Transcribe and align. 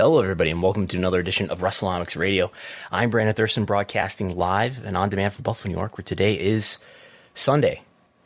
Hello, 0.00 0.22
everybody, 0.22 0.48
and 0.48 0.62
welcome 0.62 0.86
to 0.86 0.96
another 0.96 1.20
edition 1.20 1.50
of 1.50 1.60
WrestleNomics 1.60 2.16
Radio. 2.16 2.50
I'm 2.90 3.10
Brandon 3.10 3.34
Thurston, 3.34 3.66
broadcasting 3.66 4.34
live 4.34 4.82
and 4.82 4.96
on 4.96 5.10
demand 5.10 5.34
from 5.34 5.42
Buffalo, 5.42 5.70
New 5.70 5.78
York, 5.78 5.98
where 5.98 6.02
today 6.02 6.40
is 6.40 6.78
Sunday, 7.34 7.82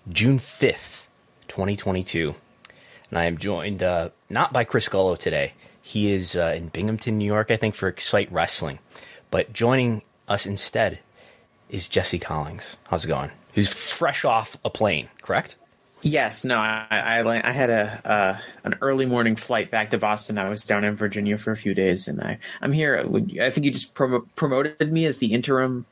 June 0.08 0.38
5th, 0.38 1.06
2022. 1.48 2.36
And 3.10 3.18
I 3.18 3.24
am 3.24 3.38
joined 3.38 3.82
uh, 3.82 4.10
not 4.30 4.52
by 4.52 4.62
Chris 4.62 4.88
Gullo 4.88 5.18
today. 5.18 5.54
He 5.82 6.12
is 6.12 6.36
uh, 6.36 6.54
in 6.56 6.68
Binghamton, 6.68 7.18
New 7.18 7.24
York, 7.24 7.50
I 7.50 7.56
think, 7.56 7.74
for 7.74 7.88
Excite 7.88 8.30
Wrestling. 8.30 8.78
But 9.32 9.52
joining 9.52 10.02
us 10.28 10.46
instead 10.46 11.00
is 11.68 11.88
Jesse 11.88 12.20
Collins. 12.20 12.76
How's 12.86 13.04
it 13.04 13.08
going? 13.08 13.32
Who's 13.54 13.68
fresh 13.68 14.24
off 14.24 14.56
a 14.64 14.70
plane, 14.70 15.08
correct? 15.22 15.56
Yes, 16.04 16.44
no, 16.44 16.58
I 16.58 16.86
I, 16.90 17.48
I 17.48 17.50
had 17.50 17.70
a 17.70 17.84
uh, 18.04 18.38
an 18.62 18.76
early 18.82 19.06
morning 19.06 19.36
flight 19.36 19.70
back 19.70 19.90
to 19.90 19.98
Boston. 19.98 20.36
I 20.36 20.50
was 20.50 20.62
down 20.62 20.84
in 20.84 20.96
Virginia 20.96 21.38
for 21.38 21.50
a 21.50 21.56
few 21.56 21.74
days, 21.74 22.08
and 22.08 22.20
I 22.20 22.38
I'm 22.60 22.72
here. 22.72 23.08
I 23.40 23.50
think 23.50 23.64
you 23.64 23.70
just 23.70 23.94
prom- 23.94 24.28
promoted 24.36 24.92
me 24.92 25.06
as 25.06 25.16
the 25.16 25.32
interim 25.32 25.86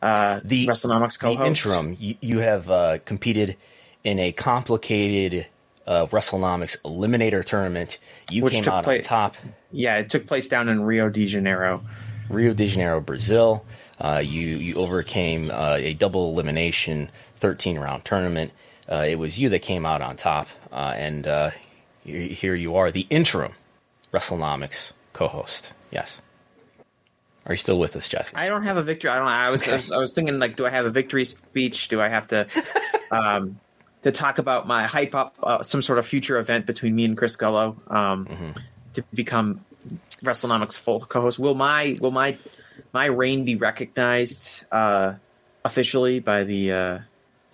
uh, 0.00 0.40
the 0.44 0.68
WrestleNomics 0.68 1.18
co-host. 1.18 1.40
The 1.40 1.46
interim. 1.46 1.96
You, 1.98 2.14
you 2.20 2.38
have 2.38 2.70
uh, 2.70 2.98
competed 3.04 3.56
in 4.04 4.20
a 4.20 4.30
complicated 4.30 5.48
uh, 5.84 6.06
WrestleNomics 6.06 6.80
Eliminator 6.82 7.44
tournament. 7.44 7.98
You 8.30 8.44
Which 8.44 8.54
came 8.54 8.68
out 8.68 8.86
on 8.86 9.00
top. 9.02 9.34
Yeah, 9.72 9.98
it 9.98 10.10
took 10.10 10.28
place 10.28 10.46
down 10.46 10.68
in 10.68 10.82
Rio 10.82 11.08
de 11.08 11.26
Janeiro. 11.26 11.82
Rio 12.28 12.54
de 12.54 12.68
Janeiro, 12.68 13.00
Brazil. 13.00 13.64
Uh, 14.00 14.22
you 14.24 14.46
you 14.58 14.74
overcame 14.76 15.50
uh, 15.50 15.76
a 15.78 15.94
double 15.94 16.30
elimination 16.30 17.10
13 17.38 17.78
round 17.78 18.04
tournament 18.04 18.52
uh, 18.90 19.04
it 19.08 19.18
was 19.18 19.38
you 19.38 19.48
that 19.50 19.62
came 19.62 19.84
out 19.84 20.02
on 20.02 20.16
top, 20.16 20.48
uh, 20.72 20.94
and 20.96 21.26
uh, 21.26 21.50
here 22.04 22.54
you 22.54 22.76
are, 22.76 22.90
the 22.90 23.06
interim 23.10 23.52
WrestleNomics 24.12 24.92
co-host. 25.12 25.72
Yes. 25.90 26.22
Are 27.46 27.52
you 27.52 27.58
still 27.58 27.78
with 27.78 27.94
us, 27.96 28.08
Jesse? 28.08 28.34
I 28.34 28.48
don't 28.48 28.64
have 28.64 28.76
a 28.76 28.82
victory. 28.82 29.10
I 29.10 29.18
don't. 29.18 29.28
I 29.28 29.50
was, 29.50 29.62
okay. 29.62 29.72
I 29.72 29.76
was, 29.76 29.92
I 29.92 29.98
was. 29.98 30.14
thinking 30.14 30.38
like, 30.38 30.56
do 30.56 30.66
I 30.66 30.70
have 30.70 30.84
a 30.84 30.90
victory 30.90 31.24
speech? 31.24 31.88
Do 31.88 32.00
I 32.00 32.08
have 32.08 32.26
to, 32.28 32.48
um, 33.12 33.60
to 34.02 34.10
talk 34.10 34.38
about 34.38 34.66
my 34.66 34.84
hype 34.84 35.14
up 35.14 35.36
uh, 35.42 35.62
some 35.62 35.80
sort 35.80 35.98
of 35.98 36.06
future 36.06 36.38
event 36.38 36.66
between 36.66 36.94
me 36.94 37.04
and 37.04 37.16
Chris 37.16 37.36
Gullo 37.36 37.76
um, 37.90 38.26
mm-hmm. 38.26 38.50
to 38.94 39.04
become 39.14 39.64
WrestleNomics 40.22 40.76
full 40.76 41.00
co-host? 41.00 41.38
Will 41.38 41.54
my 41.54 41.96
will 42.00 42.10
my 42.10 42.36
my 42.92 43.06
reign 43.06 43.44
be 43.44 43.54
recognized 43.54 44.64
uh, 44.72 45.14
officially 45.64 46.18
by 46.18 46.42
the 46.42 46.72
uh, 46.72 46.98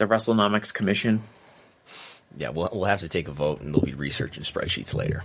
the 0.03 0.13
WrestleNomics 0.13 0.75
Commission? 0.75 1.23
Yeah, 2.37 2.49
we'll 2.49 2.69
we'll 2.73 2.85
have 2.85 3.01
to 3.01 3.09
take 3.09 3.29
a 3.29 3.33
vote, 3.33 3.61
and 3.61 3.73
there'll 3.73 3.87
be 3.87 3.95
research 3.95 4.37
and 4.37 4.45
spreadsheets 4.45 4.95
later. 4.95 5.23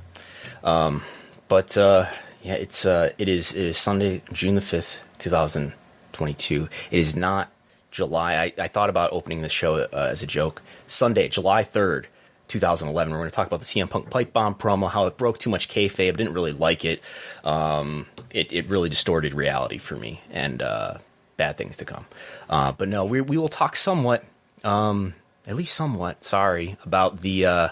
Um, 0.63 1.03
but 1.47 1.77
uh, 1.77 2.07
yeah, 2.43 2.53
it's 2.53 2.85
uh, 2.85 3.11
it 3.17 3.27
is 3.27 3.53
it 3.53 3.65
is 3.65 3.77
Sunday, 3.77 4.21
June 4.33 4.55
the 4.55 4.61
fifth, 4.61 4.99
two 5.17 5.29
thousand 5.29 5.73
twenty-two. 6.11 6.69
It 6.91 6.99
is 6.99 7.15
not 7.15 7.49
July. 7.91 8.35
I, 8.35 8.53
I 8.63 8.67
thought 8.67 8.89
about 8.89 9.13
opening 9.13 9.41
the 9.41 9.49
show 9.49 9.75
uh, 9.77 10.09
as 10.11 10.21
a 10.21 10.27
joke. 10.27 10.61
Sunday, 10.87 11.27
July 11.29 11.63
third. 11.63 12.07
2011. 12.49 13.11
We're 13.11 13.19
going 13.19 13.29
to 13.29 13.35
talk 13.35 13.47
about 13.47 13.59
the 13.59 13.65
CM 13.65 13.89
Punk 13.89 14.09
pipe 14.09 14.31
bomb 14.31 14.55
promo, 14.55 14.89
how 14.89 15.05
it 15.07 15.17
broke 15.17 15.37
too 15.37 15.49
much 15.49 15.67
kayfabe. 15.67 16.15
Didn't 16.15 16.31
really 16.31 16.53
like 16.53 16.85
it. 16.85 17.01
Um, 17.43 18.07
it, 18.31 18.53
it 18.53 18.69
really 18.69 18.87
distorted 18.87 19.33
reality 19.33 19.77
for 19.77 19.97
me, 19.97 20.21
and 20.31 20.61
uh, 20.61 20.99
bad 21.35 21.57
things 21.57 21.75
to 21.77 21.85
come. 21.85 22.05
Uh, 22.49 22.71
but 22.71 22.87
no, 22.87 23.03
we 23.03 23.19
we 23.19 23.37
will 23.37 23.49
talk 23.49 23.75
somewhat 23.75 24.23
um, 24.67 25.13
at 25.47 25.55
least 25.55 25.73
somewhat 25.73 26.25
sorry 26.25 26.77
about 26.83 27.21
the 27.21 27.45
uh, 27.45 27.69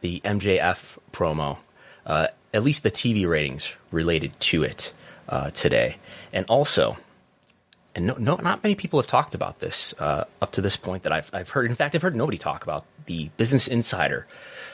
the 0.00 0.20
MJF 0.20 0.98
promo. 1.12 1.58
Uh, 2.04 2.26
at 2.52 2.62
least 2.62 2.82
the 2.82 2.90
TV 2.90 3.26
ratings 3.26 3.72
related 3.90 4.38
to 4.38 4.62
it 4.64 4.92
uh, 5.28 5.50
today, 5.50 5.96
and 6.32 6.44
also, 6.46 6.98
and 7.94 8.06
no, 8.06 8.14
no, 8.18 8.36
not 8.36 8.62
many 8.62 8.74
people 8.74 9.00
have 9.00 9.06
talked 9.06 9.34
about 9.34 9.60
this 9.60 9.94
uh, 9.98 10.24
up 10.42 10.52
to 10.52 10.60
this 10.60 10.76
point 10.76 11.04
that 11.04 11.12
I've 11.12 11.30
I've 11.32 11.50
heard. 11.50 11.70
In 11.70 11.76
fact, 11.76 11.94
I've 11.94 12.02
heard 12.02 12.16
nobody 12.16 12.36
talk 12.36 12.64
about 12.64 12.84
the 13.06 13.30
Business 13.36 13.68
Insider 13.68 14.26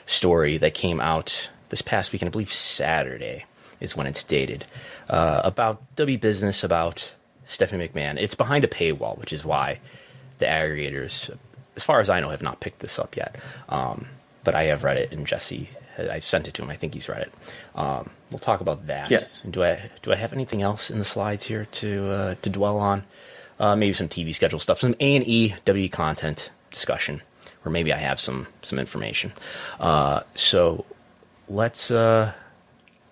story 0.07 0.57
that 0.57 0.73
came 0.73 1.01
out 1.01 1.51
this 1.69 1.83
past 1.83 2.11
weekend. 2.11 2.31
I 2.31 2.33
believe 2.33 2.53
Saturday 2.53 3.45
is 3.81 3.95
when 3.95 4.07
it's 4.07 4.25
dated 4.25 4.65
uh, 5.09 5.43
about 5.45 5.83
W 5.97 6.19
Business 6.19 6.65
about 6.65 7.13
Stephanie 7.45 7.87
McMahon. 7.87 8.17
It's 8.19 8.35
behind 8.35 8.65
a 8.65 8.69
paywall, 8.69 9.19
which 9.19 9.33
is 9.33 9.45
why 9.45 9.79
the 10.41 10.47
aggregators, 10.47 11.31
as 11.81 11.85
far 11.85 12.01
as 12.01 12.11
I 12.11 12.21
know, 12.21 12.29
have 12.29 12.43
not 12.43 12.61
picked 12.61 12.81
this 12.81 12.99
up 12.99 13.17
yet. 13.17 13.37
Um, 13.71 14.07
but 14.45 14.55
I 14.55 14.65
have 14.65 14.85
read 14.85 14.99
it, 14.99 15.13
and 15.13 15.27
Jesse, 15.27 15.71
I've 15.99 16.25
sent 16.25 16.47
it 16.47 16.53
to 16.55 16.63
him. 16.63 16.69
I 16.69 16.77
think 16.77 16.93
he's 16.93 17.09
read 17.09 17.23
it. 17.23 17.33
Um, 17.75 18.11
we'll 18.31 18.39
talk 18.39 18.61
about 18.61 18.87
that. 18.89 19.11
Yes. 19.11 19.43
do 19.43 19.65
I 19.65 19.91
do 20.03 20.13
I 20.13 20.17
have 20.17 20.35
anything 20.35 20.61
else 20.61 20.91
in 20.91 20.99
the 20.99 21.05
slides 21.05 21.45
here 21.45 21.65
to 21.65 22.11
uh, 22.11 22.35
to 22.43 22.51
dwell 22.51 22.79
on? 22.79 23.05
Uh, 23.59 23.77
maybe 23.77 23.95
some 23.95 24.09
TV 24.09 24.35
schedule 24.35 24.59
stuff, 24.59 24.79
some 24.79 24.95
A 25.01 25.17
and 25.17 25.27
E 25.27 25.55
W 25.65 25.89
content 25.89 26.51
discussion, 26.71 27.23
or 27.65 27.71
maybe 27.71 27.93
I 27.93 27.99
have 27.99 28.21
some 28.21 28.47
some 28.63 28.79
information. 28.79 29.33
Uh, 29.79 30.21
so 30.35 30.85
let's 31.49 31.91
uh, 31.91 32.33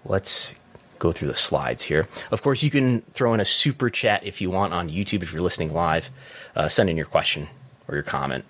let's 0.05 0.55
go 0.99 1.12
through 1.12 1.29
the 1.29 1.37
slides 1.37 1.85
here. 1.85 2.06
Of 2.31 2.43
course, 2.43 2.62
you 2.62 2.70
can 2.70 3.03
throw 3.15 3.32
in 3.32 3.41
a 3.41 3.44
super 3.44 3.88
chat 3.88 4.25
if 4.25 4.41
you 4.41 4.50
want 4.50 4.75
on 4.75 4.91
YouTube 4.91 5.23
if 5.23 5.32
you're 5.32 5.43
listening 5.43 5.73
live 5.73 6.11
uh, 6.56 6.69
send 6.69 6.91
in 6.91 6.97
your 6.97 7.06
question 7.06 7.49
or 7.87 7.94
your 7.94 8.05
comment. 8.05 8.44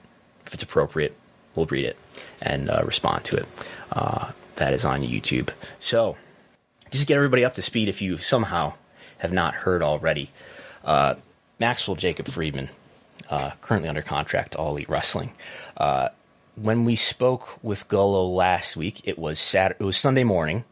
If 0.49 0.55
it's 0.55 0.63
appropriate, 0.63 1.15
we'll 1.55 1.67
read 1.67 1.85
it 1.85 1.99
and 2.41 2.71
uh, 2.71 2.83
respond 2.87 3.25
to 3.25 3.37
it. 3.37 3.47
Uh, 3.93 4.33
that 4.55 4.73
is 4.73 4.83
on 4.83 5.03
YouTube. 5.03 5.51
So, 5.79 6.17
just 6.91 7.07
get 7.07 7.17
everybody 7.17 7.45
up 7.45 7.53
to 7.55 7.63
speed 7.63 7.87
if 7.87 8.01
you 8.01 8.17
somehow 8.17 8.73
have 9.19 9.31
not 9.31 9.53
heard 9.53 9.83
already. 9.83 10.31
Uh, 10.83 11.17
Maxwell 11.61 11.97
Jacob 11.97 12.29
Friedman, 12.29 12.71
uh, 13.29 13.51
currently 13.61 13.91
under 13.91 14.01
contract 14.01 14.53
to 14.53 14.59
All 14.59 14.71
Elite 14.71 14.89
Wrestling. 14.89 15.33
Uh, 15.77 16.09
when 16.57 16.87
we 16.87 16.97
spoke 16.97 17.63
with 17.63 17.87
Gullo 17.87 18.35
last 18.35 18.75
week, 18.75 19.03
it 19.05 19.19
was 19.19 19.39
Saturday, 19.39 19.77
it 19.81 19.85
was 19.85 19.99
Sunday 19.99 20.25
morning. 20.25 20.65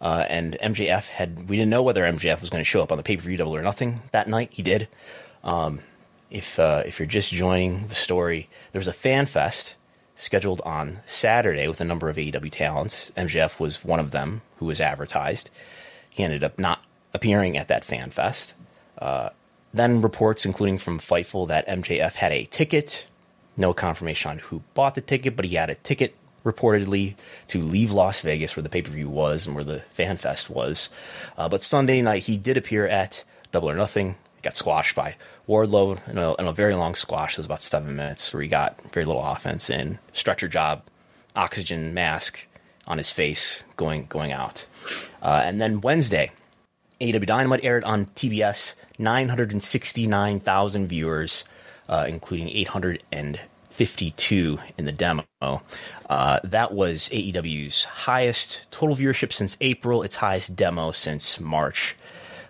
Uh, 0.00 0.24
and 0.30 0.56
MJF 0.62 1.08
had 1.08 1.50
we 1.50 1.56
didn't 1.56 1.70
know 1.70 1.82
whether 1.82 2.02
MJF 2.02 2.40
was 2.40 2.48
going 2.48 2.62
to 2.62 2.68
show 2.68 2.80
up 2.80 2.92
on 2.92 2.96
the 2.96 3.04
pay 3.04 3.18
per 3.18 3.24
view 3.24 3.36
double 3.36 3.54
or 3.54 3.62
nothing 3.62 4.00
that 4.12 4.26
night. 4.26 4.48
He 4.52 4.62
did. 4.62 4.88
Um, 5.44 5.80
if 6.30 6.58
uh, 6.58 6.82
if 6.86 6.98
you're 6.98 7.06
just 7.06 7.32
joining 7.32 7.86
the 7.88 7.94
story, 7.94 8.48
there 8.72 8.80
was 8.80 8.88
a 8.88 8.92
fan 8.92 9.26
fest 9.26 9.74
scheduled 10.14 10.60
on 10.62 10.98
Saturday 11.06 11.68
with 11.68 11.80
a 11.80 11.84
number 11.84 12.08
of 12.08 12.16
AEW 12.16 12.50
talents. 12.50 13.12
MJF 13.16 13.60
was 13.60 13.84
one 13.84 14.00
of 14.00 14.10
them 14.10 14.42
who 14.58 14.66
was 14.66 14.80
advertised. 14.80 15.48
He 16.10 16.24
ended 16.24 16.42
up 16.42 16.58
not 16.58 16.82
appearing 17.14 17.56
at 17.56 17.68
that 17.68 17.84
fan 17.84 18.10
fest. 18.10 18.54
Uh, 18.98 19.30
then 19.72 20.02
reports, 20.02 20.44
including 20.44 20.78
from 20.78 20.98
Fightful, 20.98 21.48
that 21.48 21.68
MJF 21.68 22.14
had 22.14 22.32
a 22.32 22.46
ticket. 22.46 23.06
No 23.56 23.72
confirmation 23.72 24.30
on 24.30 24.38
who 24.38 24.62
bought 24.74 24.94
the 24.94 25.00
ticket, 25.00 25.36
but 25.36 25.44
he 25.44 25.56
had 25.56 25.70
a 25.70 25.76
ticket 25.76 26.14
reportedly 26.44 27.14
to 27.48 27.60
leave 27.60 27.92
Las 27.92 28.20
Vegas, 28.20 28.56
where 28.56 28.62
the 28.62 28.68
pay 28.68 28.82
per 28.82 28.90
view 28.90 29.08
was 29.08 29.46
and 29.46 29.54
where 29.54 29.64
the 29.64 29.80
fan 29.92 30.16
fest 30.16 30.50
was. 30.50 30.88
Uh, 31.36 31.48
but 31.48 31.62
Sunday 31.62 32.00
night, 32.02 32.24
he 32.24 32.36
did 32.36 32.56
appear 32.56 32.86
at 32.86 33.24
Double 33.52 33.70
or 33.70 33.76
Nothing. 33.76 34.16
Got 34.42 34.56
squashed 34.56 34.94
by 34.94 35.16
Wardlow 35.48 36.06
in 36.08 36.18
a, 36.18 36.34
in 36.36 36.46
a 36.46 36.52
very 36.52 36.74
long 36.74 36.94
squash. 36.94 37.34
It 37.34 37.38
was 37.38 37.46
about 37.46 37.62
seven 37.62 37.96
minutes 37.96 38.32
where 38.32 38.42
he 38.42 38.48
got 38.48 38.80
very 38.92 39.04
little 39.04 39.24
offense 39.24 39.68
in. 39.68 39.98
Stretcher 40.12 40.48
job, 40.48 40.82
oxygen 41.34 41.94
mask 41.94 42.46
on 42.86 42.98
his 42.98 43.10
face 43.10 43.64
going 43.76 44.06
going 44.08 44.32
out. 44.32 44.66
Uh, 45.22 45.42
and 45.44 45.60
then 45.60 45.80
Wednesday, 45.80 46.30
AEW 47.00 47.26
Dynamite 47.26 47.64
aired 47.64 47.84
on 47.84 48.06
TBS. 48.06 48.74
969,000 48.98 50.88
viewers, 50.88 51.44
uh, 51.88 52.04
including 52.08 52.48
852 52.48 54.58
in 54.76 54.84
the 54.84 54.92
demo. 54.92 55.24
Uh, 55.40 56.40
that 56.42 56.72
was 56.72 57.08
AEW's 57.10 57.84
highest 57.84 58.62
total 58.70 58.96
viewership 58.96 59.32
since 59.32 59.56
April, 59.60 60.02
its 60.02 60.16
highest 60.16 60.56
demo 60.56 60.90
since 60.90 61.38
March, 61.38 61.94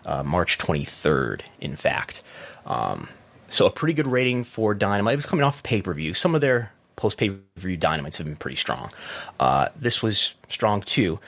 uh, 0.08 0.22
March 0.22 0.58
23rd, 0.58 1.42
in 1.60 1.76
fact. 1.76 2.22
Um, 2.66 3.08
so 3.48 3.66
a 3.66 3.70
pretty 3.70 3.94
good 3.94 4.06
rating 4.06 4.44
for 4.44 4.74
Dynamite. 4.74 5.12
It 5.12 5.16
was 5.16 5.26
coming 5.26 5.44
off 5.44 5.62
pay 5.62 5.82
per 5.82 5.92
view. 5.92 6.14
Some 6.14 6.34
of 6.34 6.40
their 6.40 6.72
post 6.96 7.18
pay 7.18 7.30
per 7.30 7.38
view 7.56 7.76
Dynamites 7.76 8.16
have 8.16 8.26
been 8.26 8.36
pretty 8.36 8.56
strong. 8.56 8.90
Uh, 9.38 9.68
this 9.76 10.02
was 10.02 10.34
strong 10.48 10.80
too. 10.80 11.20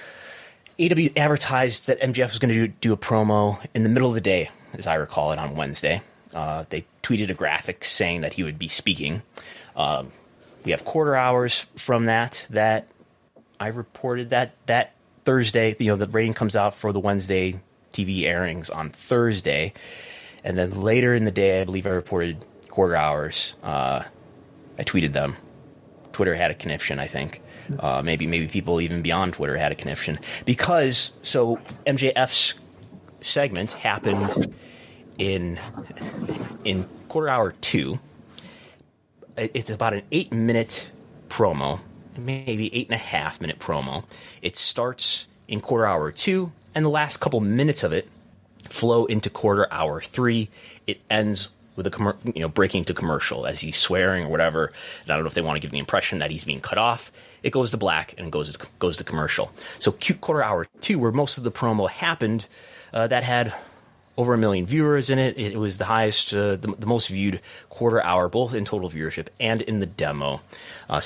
AW 0.80 1.08
advertised 1.14 1.86
that 1.86 2.00
MJF 2.00 2.30
was 2.30 2.38
going 2.38 2.54
to 2.54 2.66
do, 2.66 2.74
do, 2.80 2.92
a 2.94 2.96
promo 2.96 3.62
in 3.74 3.82
the 3.82 3.90
middle 3.90 4.08
of 4.08 4.14
the 4.14 4.20
day, 4.22 4.50
as 4.72 4.86
I 4.86 4.94
recall 4.94 5.30
it, 5.32 5.38
on 5.38 5.54
Wednesday. 5.54 6.00
Uh, 6.32 6.64
they 6.70 6.86
tweeted 7.02 7.28
a 7.28 7.34
graphic 7.34 7.84
saying 7.84 8.22
that 8.22 8.34
he 8.34 8.42
would 8.42 8.58
be 8.58 8.68
speaking. 8.68 9.20
Um, 9.76 10.10
we 10.64 10.70
have 10.70 10.84
quarter 10.86 11.14
hours 11.14 11.66
from 11.76 12.06
that. 12.06 12.46
That 12.48 12.86
I 13.58 13.68
reported 13.68 14.30
that 14.30 14.54
that 14.66 14.94
Thursday. 15.24 15.76
You 15.78 15.88
know, 15.88 15.96
the 15.96 16.06
rating 16.06 16.34
comes 16.34 16.56
out 16.56 16.74
for 16.74 16.92
the 16.92 17.00
Wednesday 17.00 17.60
TV 17.92 18.24
airings 18.24 18.70
on 18.70 18.90
Thursday, 18.90 19.72
and 20.44 20.56
then 20.56 20.70
later 20.70 21.14
in 21.14 21.24
the 21.24 21.30
day, 21.30 21.60
I 21.60 21.64
believe 21.64 21.86
I 21.86 21.90
reported 21.90 22.44
quarter 22.68 22.96
hours. 22.96 23.56
Uh, 23.62 24.04
I 24.78 24.84
tweeted 24.84 25.12
them. 25.12 25.36
Twitter 26.12 26.34
had 26.34 26.50
a 26.50 26.54
conniption, 26.54 26.98
I 26.98 27.06
think. 27.06 27.42
Uh, 27.78 28.02
maybe 28.02 28.26
maybe 28.26 28.48
people 28.48 28.80
even 28.80 29.02
beyond 29.02 29.34
Twitter 29.34 29.56
had 29.56 29.70
a 29.70 29.74
conniption 29.74 30.18
because 30.44 31.12
so 31.22 31.58
MJF's 31.86 32.54
segment 33.20 33.72
happened 33.72 34.54
in 35.18 35.58
in 36.64 36.88
quarter 37.08 37.28
hour 37.28 37.52
two. 37.60 38.00
It's 39.36 39.70
about 39.70 39.94
an 39.94 40.02
eight 40.10 40.32
minute 40.32 40.90
promo, 41.28 41.80
maybe 42.18 42.74
eight 42.74 42.88
and 42.88 42.94
a 42.94 42.98
half 42.98 43.40
minute 43.40 43.58
promo. 43.58 44.04
It 44.42 44.56
starts 44.56 45.26
in 45.46 45.60
quarter 45.60 45.86
hour 45.86 46.10
two, 46.10 46.52
and 46.74 46.84
the 46.84 46.90
last 46.90 47.18
couple 47.18 47.40
minutes 47.40 47.82
of 47.82 47.92
it 47.92 48.08
flow 48.68 49.06
into 49.06 49.30
quarter 49.30 49.66
hour 49.72 50.00
three. 50.00 50.48
It 50.86 51.00
ends 51.10 51.48
with 51.76 51.86
a 51.86 51.90
com- 51.90 52.18
you 52.34 52.42
know 52.42 52.48
breaking 52.48 52.84
to 52.86 52.94
commercial 52.94 53.46
as 53.46 53.60
he's 53.60 53.76
swearing 53.76 54.24
or 54.24 54.28
whatever. 54.28 54.72
And 55.02 55.10
I 55.10 55.14
don't 55.14 55.24
know 55.24 55.28
if 55.28 55.34
they 55.34 55.42
want 55.42 55.56
to 55.56 55.60
give 55.60 55.70
the 55.70 55.78
impression 55.78 56.18
that 56.18 56.30
he's 56.30 56.44
being 56.44 56.60
cut 56.60 56.78
off. 56.78 57.10
It 57.42 57.50
goes 57.50 57.70
to 57.70 57.76
black 57.76 58.14
and 58.18 58.30
goes 58.30 58.54
to, 58.54 58.66
goes 58.78 58.96
to 58.98 59.04
commercial. 59.04 59.50
So 59.78 59.92
cute 59.92 60.20
quarter 60.20 60.42
hour 60.42 60.66
two, 60.80 60.98
where 60.98 61.12
most 61.12 61.38
of 61.38 61.44
the 61.44 61.52
promo 61.52 61.88
happened, 61.88 62.46
uh, 62.92 63.06
that 63.06 63.22
had 63.22 63.54
over 64.16 64.34
a 64.34 64.38
million 64.38 64.66
viewers 64.66 65.08
in 65.08 65.18
it. 65.18 65.38
It 65.38 65.56
was 65.56 65.78
the 65.78 65.86
highest, 65.86 66.34
uh, 66.34 66.56
the, 66.56 66.74
the, 66.78 66.86
most 66.86 67.08
viewed 67.08 67.40
quarter 67.70 68.02
hour, 68.02 68.28
both 68.28 68.52
in 68.52 68.66
total 68.66 68.90
viewership 68.90 69.28
and 69.38 69.62
in 69.62 69.80
the 69.80 69.86
demo. 69.86 70.42
Uh, 70.90 71.00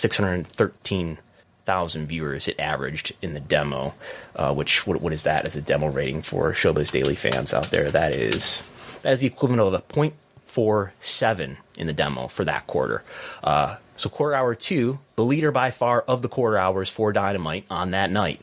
613,000 1.64 2.06
viewers 2.06 2.48
it 2.48 2.60
averaged 2.60 3.12
in 3.22 3.34
the 3.34 3.40
demo, 3.40 3.94
uh, 4.36 4.54
which, 4.54 4.86
what, 4.86 5.00
what 5.00 5.12
is 5.12 5.22
that 5.22 5.46
as 5.46 5.56
a 5.56 5.62
demo 5.62 5.88
rating 5.88 6.22
for 6.22 6.52
Showbuzz 6.52 6.92
Daily 6.92 7.14
fans 7.14 7.54
out 7.54 7.70
there? 7.70 7.90
That 7.90 8.12
is, 8.12 8.62
that 9.02 9.12
is 9.14 9.20
the 9.20 9.26
equivalent 9.26 9.62
of 9.62 9.72
a 9.72 9.80
point 9.80 10.14
four 10.46 10.92
seven 11.00 11.56
in 11.76 11.86
the 11.86 11.92
demo 11.92 12.28
for 12.28 12.44
that 12.44 12.66
quarter. 12.66 13.02
Uh, 13.42 13.76
so 13.96 14.08
quarter 14.08 14.34
hour 14.34 14.54
two, 14.54 14.98
the 15.16 15.24
leader 15.24 15.50
by 15.50 15.70
far 15.70 16.02
of 16.02 16.22
the 16.22 16.28
quarter 16.28 16.58
hours 16.58 16.90
for 16.90 17.12
Dynamite 17.12 17.64
on 17.70 17.92
that 17.92 18.10
night. 18.10 18.40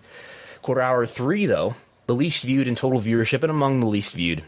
Quarter 0.61 0.81
hour 0.81 1.05
three, 1.05 1.45
though, 1.45 1.75
the 2.07 2.15
least 2.15 2.43
viewed 2.43 2.67
in 2.67 2.75
total 2.75 2.99
viewership 2.99 3.43
and 3.43 3.51
among 3.51 3.79
the 3.79 3.87
least 3.87 4.15
viewed 4.15 4.43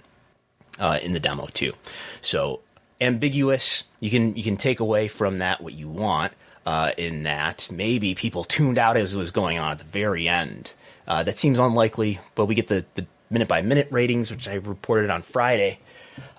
uh, 0.79 0.99
in 1.01 1.13
the 1.13 1.19
demo 1.19 1.47
too. 1.53 1.73
So 2.21 2.61
ambiguous. 2.99 3.83
You 3.99 4.09
can 4.09 4.35
you 4.35 4.43
can 4.43 4.57
take 4.57 4.79
away 4.79 5.07
from 5.07 5.37
that 5.37 5.61
what 5.61 5.73
you 5.73 5.87
want. 5.87 6.33
Uh, 6.65 6.91
in 6.97 7.23
that 7.23 7.67
maybe 7.69 8.15
people 8.15 8.45
tuned 8.45 8.77
out 8.77 8.95
as 8.95 9.13
it 9.13 9.17
was 9.17 9.31
going 9.31 9.59
on 9.59 9.73
at 9.73 9.79
the 9.79 9.83
very 9.83 10.29
end. 10.29 10.71
Uh, 11.05 11.21
that 11.21 11.37
seems 11.37 11.59
unlikely, 11.59 12.21
but 12.35 12.45
we 12.45 12.55
get 12.55 12.69
the, 12.69 12.85
the 12.95 13.05
minute 13.29 13.49
by 13.49 13.61
minute 13.61 13.89
ratings, 13.91 14.31
which 14.31 14.47
I 14.47 14.53
reported 14.53 15.09
on 15.09 15.23
Friday, 15.23 15.79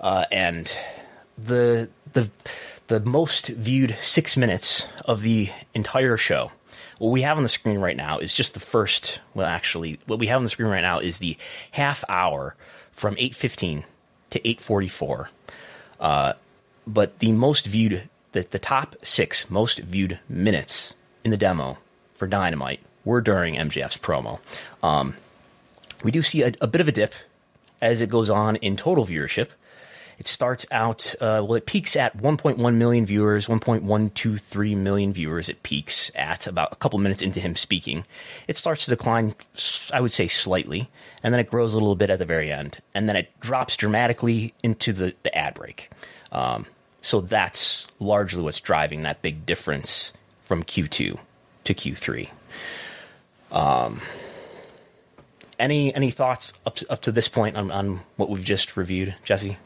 uh, 0.01 0.25
and 0.33 0.75
the 1.37 1.91
the 2.15 2.31
the 2.87 3.01
most 3.01 3.49
viewed 3.49 3.97
six 4.01 4.35
minutes 4.35 4.89
of 5.05 5.21
the 5.21 5.51
entire 5.75 6.17
show. 6.17 6.53
What 6.99 7.11
we 7.11 7.21
have 7.23 7.37
on 7.37 7.43
the 7.43 7.49
screen 7.51 7.79
right 7.79 7.97
now 7.97 8.19
is 8.19 8.35
just 8.35 8.55
the 8.55 8.61
first. 8.61 9.21
Well, 9.35 9.47
actually, 9.47 9.99
what 10.07 10.19
we 10.19 10.29
have 10.29 10.39
on 10.39 10.45
the 10.45 10.49
screen 10.49 10.71
right 10.71 10.81
now 10.81 11.01
is 11.01 11.19
the 11.19 11.37
half 11.73 12.03
hour 12.09 12.57
from 12.93 13.15
eight 13.19 13.35
fifteen 13.35 13.85
to 14.31 14.41
eight 14.49 14.63
forty 14.63 14.89
four. 14.89 15.29
Uh, 16.01 16.33
but 16.87 17.19
the 17.19 17.33
most 17.33 17.67
viewed, 17.67 18.09
the, 18.35 18.47
the 18.51 18.59
top 18.59 18.97
six 19.03 19.49
most 19.49 19.79
viewed 19.79 20.19
minutes 20.29 20.95
in 21.25 21.31
the 21.31 21.37
demo 21.37 21.79
for 22.15 22.27
Dynamite 22.27 22.81
were 23.05 23.21
during 23.21 23.55
MJF's 23.55 23.97
promo. 23.97 24.41
Um, 24.83 25.15
we 26.03 26.11
do 26.11 26.21
see 26.21 26.43
a, 26.43 26.53
a 26.61 26.67
bit 26.67 26.81
of 26.81 26.89
a 26.89 26.93
dip 26.93 27.15
as 27.81 28.01
it 28.01 28.11
goes 28.11 28.29
on 28.29 28.57
in 28.57 28.77
total 28.77 29.07
viewership. 29.07 29.49
It 30.19 30.27
starts 30.27 30.67
out, 30.71 31.15
uh, 31.21 31.43
well, 31.45 31.55
it 31.55 31.67
peaks 31.67 31.97
at 31.97 32.17
1.1 32.17 32.75
million 32.75 33.07
viewers, 33.07 33.47
1.123 33.47 34.77
million 34.77 35.13
viewers. 35.13 35.49
It 35.49 35.63
peaks 35.63 36.11
at 36.15 36.47
about 36.47 36.73
a 36.73 36.77
couple 36.77 36.99
minutes 37.01 37.23
into 37.23 37.41
him 37.41 37.57
speaking. 37.57 38.05
It 38.47 38.57
starts 38.57 38.85
to 38.85 38.91
decline, 38.91 39.35
I 39.93 40.01
would 40.01 40.13
say 40.13 40.29
slightly, 40.29 40.89
and 41.23 41.35
then 41.35 41.41
it 41.41 41.51
grows 41.51 41.75
a 41.75 41.79
little 41.79 41.97
bit 41.97 42.11
at 42.11 42.21
the 42.21 42.25
very 42.25 42.53
end. 42.53 42.79
And 42.95 43.09
then 43.09 43.17
it 43.17 43.39
drops 43.41 43.77
dramatically 43.77 44.55
into 44.63 44.93
the, 44.93 45.15
the 45.25 45.37
ad 45.37 45.55
break. 45.55 45.91
Um, 46.31 46.67
so 47.05 47.21
that's 47.21 47.87
largely 48.01 48.43
what's 48.43 48.61
driving 48.61 49.03
that 49.03 49.21
big 49.21 49.45
difference 49.45 50.15
from 50.43 50.63
Q2 50.63 51.19
to 51.65 51.75
Q3. 51.75 52.31
Um, 53.53 54.01
any 55.59 55.95
any 55.95 56.11
thoughts 56.11 56.55
up 56.65 56.77
to, 56.77 56.91
up 56.91 57.03
to 57.03 57.13
this 57.13 57.29
point 57.29 57.57
on, 57.57 57.71
on 57.71 58.01
what 58.17 58.31
we've 58.31 58.43
just 58.43 58.77
reviewed, 58.79 59.15
Jesse? 59.23 59.59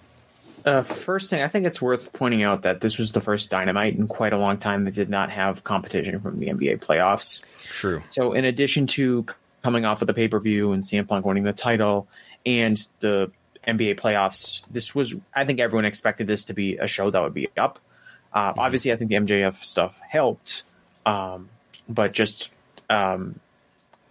Uh, 0.64 0.82
first 0.82 1.30
thing, 1.30 1.40
I 1.40 1.46
think 1.46 1.64
it's 1.64 1.80
worth 1.80 2.12
pointing 2.12 2.42
out 2.42 2.62
that 2.62 2.80
this 2.80 2.98
was 2.98 3.12
the 3.12 3.20
first 3.20 3.50
Dynamite 3.50 3.94
in 3.94 4.08
quite 4.08 4.32
a 4.32 4.36
long 4.36 4.58
time 4.58 4.84
that 4.84 4.94
did 4.94 5.08
not 5.08 5.30
have 5.30 5.62
competition 5.62 6.18
from 6.18 6.40
the 6.40 6.48
NBA 6.48 6.80
playoffs. 6.80 7.42
True. 7.62 8.02
So, 8.10 8.32
in 8.32 8.44
addition 8.44 8.88
to 8.88 9.24
coming 9.62 9.84
off 9.84 10.02
of 10.02 10.08
the 10.08 10.14
pay 10.14 10.26
per 10.26 10.40
view 10.40 10.72
and 10.72 10.82
CM 10.82 11.06
Punk 11.06 11.24
winning 11.24 11.44
the 11.44 11.52
title 11.52 12.08
and 12.44 12.76
the 12.98 13.30
NBA 13.66 13.98
playoffs, 13.98 14.62
this 14.70 14.94
was, 14.94 15.14
I 15.34 15.44
think 15.44 15.60
everyone 15.60 15.84
expected 15.84 16.26
this 16.26 16.44
to 16.44 16.54
be 16.54 16.78
a 16.78 16.86
show 16.86 17.10
that 17.10 17.22
would 17.22 17.34
be 17.34 17.48
up. 17.56 17.78
Uh, 18.32 18.50
mm-hmm. 18.50 18.60
Obviously, 18.60 18.92
I 18.92 18.96
think 18.96 19.10
the 19.10 19.16
MJF 19.16 19.62
stuff 19.62 20.00
helped, 20.06 20.62
um, 21.06 21.48
but 21.88 22.12
just 22.12 22.50
um, 22.90 23.40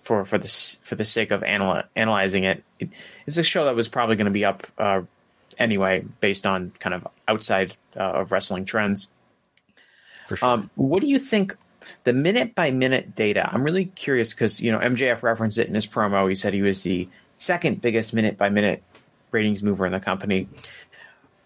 for 0.03 0.25
for 0.25 0.37
the 0.37 0.77
for 0.83 0.95
the 0.95 1.05
sake 1.05 1.31
of 1.31 1.43
anal- 1.43 1.83
analyzing 1.95 2.43
it, 2.43 2.63
it, 2.79 2.89
it's 3.27 3.37
a 3.37 3.43
show 3.43 3.65
that 3.65 3.75
was 3.75 3.87
probably 3.87 4.15
going 4.15 4.25
to 4.25 4.31
be 4.31 4.45
up 4.45 4.65
uh, 4.79 5.01
anyway, 5.59 6.05
based 6.19 6.45
on 6.45 6.71
kind 6.79 6.93
of 6.93 7.07
outside 7.27 7.75
uh, 7.95 7.99
of 7.99 8.31
wrestling 8.31 8.65
trends. 8.65 9.07
For 10.27 10.35
sure. 10.35 10.49
Um, 10.49 10.69
what 10.75 11.01
do 11.01 11.07
you 11.07 11.19
think? 11.19 11.55
The 12.03 12.13
minute 12.13 12.55
by 12.55 12.71
minute 12.71 13.15
data. 13.15 13.49
I'm 13.51 13.63
really 13.63 13.85
curious 13.85 14.33
because 14.33 14.61
you 14.61 14.71
know 14.71 14.79
MJF 14.79 15.23
referenced 15.23 15.57
it 15.57 15.67
in 15.67 15.75
his 15.75 15.87
promo. 15.87 16.27
He 16.27 16.35
said 16.35 16.53
he 16.53 16.61
was 16.61 16.83
the 16.83 17.07
second 17.37 17.81
biggest 17.81 18.13
minute 18.13 18.37
by 18.37 18.49
minute 18.49 18.83
ratings 19.31 19.63
mover 19.63 19.85
in 19.85 19.91
the 19.91 19.99
company. 19.99 20.47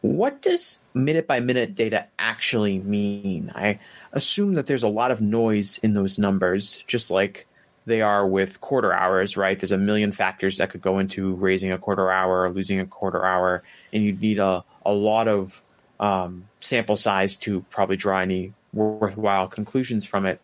What 0.02 0.42
does 0.42 0.80
minute 0.94 1.28
by 1.28 1.40
minute 1.40 1.76
data 1.76 2.08
actually 2.18 2.80
mean? 2.80 3.52
I 3.54 3.80
assume 4.12 4.56
that 4.56 4.66
there's 4.66 4.84
a 4.84 4.88
lot 4.88 5.12
of 5.12 5.22
noise 5.22 5.80
in 5.84 5.94
those 5.94 6.18
numbers, 6.18 6.84
just 6.88 7.12
like 7.12 7.48
they 7.86 8.02
are 8.02 8.28
with 8.28 8.62
quarter 8.62 8.94
hours, 8.94 9.38
right? 9.38 9.60
There's 9.60 9.72
a 9.72 9.78
million 9.78 10.12
factors 10.12 10.58
that 10.58 10.70
could 10.70 10.82
go 10.82 11.00
into 11.00 11.36
raising 11.36 11.72
a 11.72 11.78
quarter 11.78 12.12
hour 12.12 12.44
or 12.44 12.50
losing 12.50 12.80
a 12.80 12.86
quarter 12.86 13.24
hour, 13.26 13.64
and 13.94 14.04
you'd 14.04 14.22
need 14.22 14.40
a, 14.40 14.64
a 14.86 14.92
lot 14.92 15.28
of 15.28 15.62
um, 16.00 16.48
sample 16.62 16.98
size 16.98 17.38
to 17.38 17.62
probably 17.70 17.98
draw 17.98 18.20
any 18.20 18.54
worthwhile 18.74 19.48
conclusions 19.48 20.06
from 20.06 20.26
it. 20.26 20.42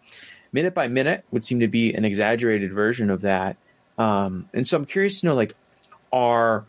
Minute 0.52 0.74
by 0.74 0.88
minute 0.88 1.26
would 1.32 1.44
seem 1.44 1.60
to 1.62 1.68
be 1.68 1.94
an 1.94 2.06
exaggerated 2.06 2.72
version 2.72 3.10
of 3.10 3.22
that. 3.22 3.58
Um, 3.98 4.50
and 4.54 4.68
so 4.68 4.78
I'm 4.78 4.86
curious 4.86 5.22
to 5.22 5.26
know, 5.26 5.36
like, 5.36 5.56
are 6.12 6.66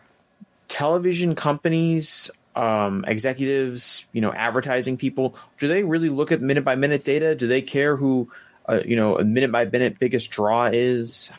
television 0.69 1.35
companies, 1.35 2.31
um, 2.55 3.05
executives, 3.07 4.07
you 4.13 4.21
know, 4.21 4.33
advertising 4.33 4.97
people, 4.97 5.37
do 5.59 5.69
they 5.69 5.83
really 5.83 6.09
look 6.09 6.33
at 6.33 6.41
minute 6.41 6.65
by 6.65 6.75
minute 6.75 7.05
data? 7.05 7.35
Do 7.35 7.47
they 7.47 7.63
care 7.63 7.97
who, 7.97 8.31
uh, 8.69 8.81
you 8.85 8.97
know, 8.97 9.19
a 9.19 9.25
minute 9.25 9.53
by 9.53 9.65
minute 9.65 9.99
biggest 9.99 10.31
draw 10.31 10.67
is? 10.73 11.31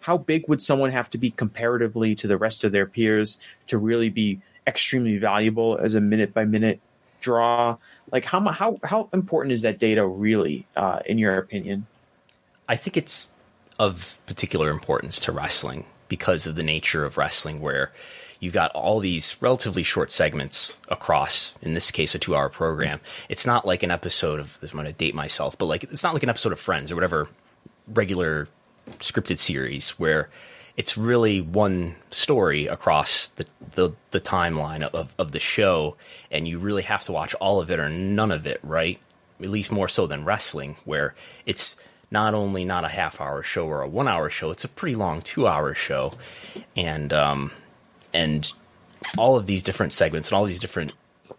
How, 0.00 0.18
big 0.18 0.48
would 0.48 0.60
someone 0.60 0.90
have 0.90 1.08
to 1.10 1.18
be 1.18 1.30
comparatively 1.30 2.14
to 2.16 2.26
the 2.26 2.36
rest 2.36 2.64
of 2.64 2.72
their 2.72 2.86
peers 2.86 3.38
to 3.68 3.78
really 3.78 4.10
be 4.10 4.40
extremely 4.66 5.18
valuable 5.18 5.78
as 5.78 5.94
a 5.94 6.00
minute 6.00 6.34
by 6.34 6.44
minute 6.44 6.80
draw? 7.20 7.76
Like 8.10 8.24
how 8.24 8.40
how 8.40 8.78
how 8.82 9.08
important 9.12 9.52
is 9.52 9.62
that 9.62 9.78
data 9.78 10.04
really, 10.04 10.66
uh, 10.76 11.00
in 11.06 11.18
your 11.18 11.38
opinion? 11.38 11.86
I 12.68 12.76
think 12.76 12.96
it's 12.96 13.28
of 13.78 14.18
particular 14.26 14.70
importance 14.70 15.20
to 15.20 15.32
wrestling 15.32 15.84
because 16.08 16.46
of 16.46 16.56
the 16.56 16.62
nature 16.62 17.04
of 17.04 17.16
wrestling, 17.16 17.60
where 17.60 17.92
you've 18.42 18.52
got 18.52 18.72
all 18.72 18.98
these 18.98 19.36
relatively 19.40 19.84
short 19.84 20.10
segments 20.10 20.76
across, 20.88 21.54
in 21.62 21.74
this 21.74 21.92
case, 21.92 22.12
a 22.12 22.18
two 22.18 22.34
hour 22.34 22.48
program. 22.48 23.00
It's 23.28 23.46
not 23.46 23.64
like 23.64 23.84
an 23.84 23.92
episode 23.92 24.40
of, 24.40 24.58
I'm 24.60 24.70
going 24.70 24.84
to 24.84 24.92
date 24.92 25.14
myself, 25.14 25.56
but 25.56 25.66
like, 25.66 25.84
it's 25.84 26.02
not 26.02 26.12
like 26.12 26.24
an 26.24 26.28
episode 26.28 26.52
of 26.52 26.58
Friends 26.58 26.90
or 26.90 26.96
whatever 26.96 27.28
regular 27.86 28.48
scripted 28.98 29.38
series 29.38 29.90
where 29.90 30.28
it's 30.76 30.98
really 30.98 31.40
one 31.40 31.94
story 32.10 32.66
across 32.66 33.28
the, 33.28 33.46
the, 33.76 33.92
the 34.10 34.20
timeline 34.20 34.82
of, 34.82 35.14
of 35.18 35.30
the 35.30 35.38
show, 35.38 35.96
and 36.32 36.48
you 36.48 36.58
really 36.58 36.82
have 36.82 37.04
to 37.04 37.12
watch 37.12 37.34
all 37.34 37.60
of 37.60 37.70
it 37.70 37.78
or 37.78 37.88
none 37.88 38.32
of 38.32 38.44
it, 38.44 38.58
right? 38.64 38.98
At 39.40 39.50
least 39.50 39.70
more 39.70 39.86
so 39.86 40.08
than 40.08 40.24
wrestling, 40.24 40.76
where 40.84 41.14
it's 41.46 41.76
not 42.10 42.34
only 42.34 42.64
not 42.64 42.84
a 42.84 42.88
half 42.88 43.20
hour 43.20 43.44
show 43.44 43.66
or 43.66 43.82
a 43.82 43.88
one 43.88 44.08
hour 44.08 44.30
show, 44.30 44.50
it's 44.50 44.64
a 44.64 44.68
pretty 44.68 44.96
long 44.96 45.22
two 45.22 45.46
hour 45.46 45.74
show, 45.74 46.14
and 46.74 47.12
um, 47.12 47.52
and 48.12 48.52
all 49.18 49.36
of 49.36 49.46
these 49.46 49.62
different 49.62 49.92
segments 49.92 50.28
and 50.28 50.36
all 50.36 50.44
these 50.44 50.60
different 50.60 50.92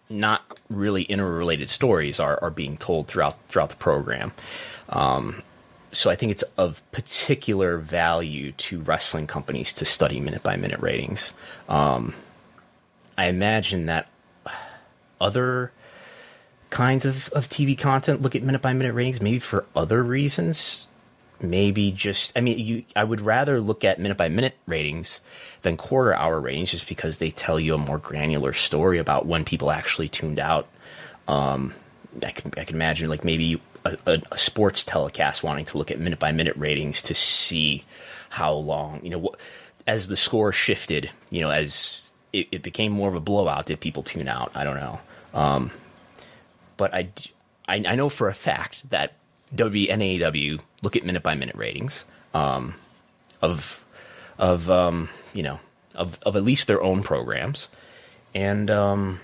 not 0.09 0.43
really 0.69 1.03
interrelated 1.03 1.69
stories 1.69 2.19
are, 2.19 2.41
are 2.43 2.49
being 2.49 2.77
told 2.77 3.07
throughout 3.07 3.39
throughout 3.47 3.69
the 3.69 3.75
program. 3.75 4.31
Um, 4.89 5.43
so 5.91 6.09
I 6.09 6.15
think 6.15 6.31
it's 6.31 6.43
of 6.57 6.81
particular 6.91 7.77
value 7.77 8.51
to 8.53 8.81
wrestling 8.81 9.27
companies 9.27 9.73
to 9.73 9.85
study 9.85 10.19
minute 10.19 10.43
by 10.43 10.55
minute 10.55 10.79
ratings. 10.79 11.33
Um, 11.69 12.15
I 13.17 13.27
imagine 13.27 13.85
that 13.85 14.07
other 15.21 15.71
kinds 16.71 17.05
of, 17.05 17.29
of 17.29 17.47
TV 17.47 17.77
content 17.77 18.23
look 18.23 18.35
at 18.35 18.41
minute 18.41 18.61
by 18.61 18.73
minute 18.73 18.93
ratings, 18.93 19.21
maybe 19.21 19.39
for 19.39 19.65
other 19.75 20.03
reasons. 20.03 20.87
Maybe 21.41 21.91
just, 21.91 22.31
I 22.37 22.41
mean, 22.41 22.57
you, 22.57 22.83
I 22.95 23.03
would 23.03 23.19
rather 23.19 23.59
look 23.59 23.83
at 23.83 23.99
minute 23.99 24.17
by 24.17 24.29
minute 24.29 24.55
ratings 24.65 25.19
than 25.61 25.75
quarter 25.75 26.13
hour 26.13 26.39
ratings 26.39 26.71
just 26.71 26.87
because 26.87 27.17
they 27.17 27.31
tell 27.31 27.59
you 27.59 27.73
a 27.73 27.77
more 27.77 27.97
granular 27.97 28.53
story 28.53 28.97
about 28.97 29.25
when 29.25 29.43
people 29.43 29.71
actually 29.71 30.07
tuned 30.07 30.39
out. 30.39 30.67
Um, 31.27 31.73
I 32.25 32.31
can, 32.31 32.53
I 32.57 32.63
can 32.63 32.75
imagine 32.75 33.09
like 33.09 33.23
maybe 33.23 33.61
a, 33.85 33.97
a, 34.05 34.21
a, 34.31 34.37
sports 34.37 34.83
telecast 34.83 35.43
wanting 35.43 35.65
to 35.65 35.77
look 35.77 35.91
at 35.91 35.99
minute 35.99 36.19
by 36.19 36.31
minute 36.31 36.55
ratings 36.55 37.01
to 37.03 37.15
see 37.15 37.83
how 38.29 38.53
long, 38.53 38.99
you 39.03 39.09
know, 39.09 39.33
as 39.87 40.07
the 40.07 40.17
score 40.17 40.51
shifted, 40.51 41.09
you 41.29 41.41
know, 41.41 41.49
as 41.49 42.11
it, 42.31 42.47
it 42.51 42.63
became 42.63 42.91
more 42.91 43.09
of 43.09 43.15
a 43.15 43.19
blowout, 43.19 43.65
did 43.65 43.79
people 43.79 44.03
tune 44.03 44.27
out? 44.27 44.51
I 44.55 44.63
don't 44.63 44.75
know. 44.75 44.99
Um, 45.33 45.71
but 46.77 46.93
I, 46.93 47.09
I, 47.67 47.83
I, 47.87 47.95
know 47.95 48.09
for 48.09 48.27
a 48.27 48.33
fact 48.33 48.89
that 48.89 49.13
WNAW 49.55 50.59
look 50.81 50.95
at 50.95 51.05
minute 51.05 51.23
by 51.23 51.35
minute 51.35 51.55
ratings 51.55 52.05
um, 52.33 52.75
of, 53.41 53.83
of 54.37 54.69
um, 54.69 55.09
you 55.33 55.43
know, 55.43 55.59
of, 55.95 56.19
of 56.23 56.35
at 56.35 56.43
least 56.43 56.67
their 56.67 56.81
own 56.81 57.03
programs. 57.03 57.67
And 58.33 58.71
um, 58.71 59.19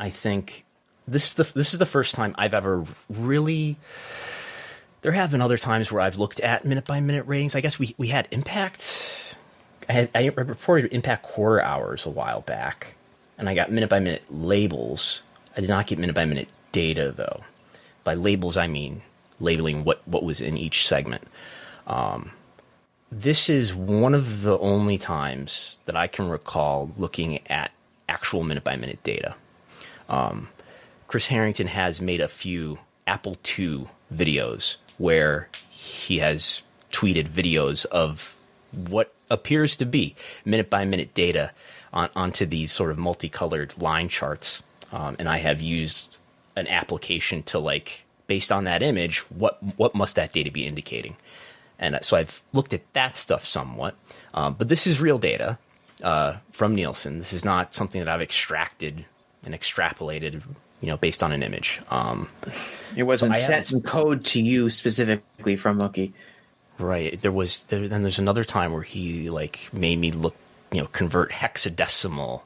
I 0.00 0.10
think 0.10 0.64
this 1.06 1.28
is 1.28 1.34
the 1.34 1.52
this 1.54 1.72
is 1.72 1.78
the 1.78 1.86
first 1.86 2.14
time 2.14 2.34
I've 2.36 2.54
ever 2.54 2.84
really. 3.08 3.76
There 5.02 5.12
have 5.12 5.30
been 5.30 5.40
other 5.40 5.58
times 5.58 5.92
where 5.92 6.00
I've 6.00 6.18
looked 6.18 6.40
at 6.40 6.64
minute 6.64 6.86
by 6.86 7.00
minute 7.00 7.26
ratings. 7.26 7.54
I 7.54 7.60
guess 7.60 7.78
we 7.78 7.94
we 7.96 8.08
had 8.08 8.26
Impact. 8.30 9.36
I 9.88 9.92
had 9.92 10.10
I 10.14 10.26
reported 10.26 10.92
Impact 10.92 11.22
quarter 11.22 11.62
hours 11.62 12.06
a 12.06 12.10
while 12.10 12.40
back, 12.40 12.94
and 13.38 13.48
I 13.48 13.54
got 13.54 13.70
minute 13.70 13.88
by 13.88 14.00
minute 14.00 14.24
labels. 14.28 15.22
I 15.56 15.60
did 15.60 15.70
not 15.70 15.86
get 15.86 15.98
minute 15.98 16.14
by 16.14 16.24
minute 16.24 16.48
data 16.72 17.12
though. 17.12 17.44
By 18.02 18.14
labels, 18.14 18.56
I 18.56 18.66
mean 18.66 19.02
labeling 19.40 19.84
what 19.84 20.06
what 20.06 20.22
was 20.22 20.40
in 20.40 20.56
each 20.56 20.86
segment. 20.86 21.22
Um, 21.86 22.32
this 23.10 23.48
is 23.48 23.74
one 23.74 24.14
of 24.14 24.42
the 24.42 24.58
only 24.58 24.98
times 24.98 25.78
that 25.86 25.94
I 25.96 26.06
can 26.06 26.28
recall 26.28 26.90
looking 26.96 27.38
at 27.48 27.70
actual 28.08 28.42
minute 28.42 28.64
by 28.64 28.76
minute 28.76 29.02
data. 29.02 29.34
Um, 30.08 30.48
Chris 31.06 31.28
Harrington 31.28 31.68
has 31.68 32.00
made 32.00 32.20
a 32.20 32.28
few 32.28 32.78
Apple 33.06 33.36
II 33.58 33.88
videos 34.12 34.76
where 34.98 35.48
he 35.70 36.18
has 36.18 36.62
tweeted 36.90 37.28
videos 37.28 37.86
of 37.86 38.36
what 38.72 39.12
appears 39.30 39.76
to 39.76 39.84
be 39.84 40.14
minute 40.44 40.70
by 40.70 40.84
minute 40.84 41.14
data 41.14 41.52
on, 41.92 42.08
onto 42.16 42.46
these 42.46 42.72
sort 42.72 42.90
of 42.90 42.98
multicolored 42.98 43.74
line 43.80 44.08
charts. 44.08 44.62
Um, 44.92 45.16
and 45.18 45.28
I 45.28 45.38
have 45.38 45.60
used 45.60 46.16
an 46.56 46.66
application 46.68 47.42
to 47.44 47.58
like, 47.58 48.04
based 48.26 48.50
on 48.52 48.64
that 48.64 48.82
image, 48.82 49.18
what 49.30 49.62
what 49.76 49.94
must 49.94 50.16
that 50.16 50.32
data 50.32 50.50
be 50.50 50.66
indicating? 50.66 51.16
And 51.78 51.98
so 52.02 52.16
I've 52.16 52.42
looked 52.52 52.72
at 52.72 52.90
that 52.94 53.16
stuff 53.16 53.46
somewhat. 53.46 53.94
Um, 54.32 54.54
but 54.54 54.68
this 54.68 54.86
is 54.86 55.00
real 55.00 55.18
data 55.18 55.58
uh, 56.02 56.36
from 56.52 56.74
Nielsen. 56.74 57.18
This 57.18 57.32
is 57.32 57.44
not 57.44 57.74
something 57.74 58.02
that 58.02 58.08
I've 58.08 58.22
extracted 58.22 59.04
and 59.44 59.54
extrapolated 59.54 60.42
you 60.80 60.88
know, 60.88 60.96
based 60.96 61.22
on 61.22 61.32
an 61.32 61.42
image. 61.42 61.80
Um, 61.90 62.28
it 62.94 63.04
wasn't 63.04 63.34
so 63.34 63.40
set 63.40 63.72
in 63.72 63.82
code 63.82 64.24
to 64.26 64.40
you 64.40 64.70
specifically 64.70 65.56
from 65.56 65.78
Mookie. 65.78 66.12
Right. 66.78 67.20
There 67.20 67.32
was. 67.32 67.62
There, 67.64 67.88
then 67.88 68.02
there's 68.02 68.18
another 68.18 68.44
time 68.44 68.72
where 68.72 68.82
he 68.82 69.30
like 69.30 69.70
made 69.72 69.98
me 69.98 70.10
look, 70.10 70.36
you 70.72 70.80
know, 70.80 70.88
convert 70.88 71.30
hexadecimal. 71.30 72.42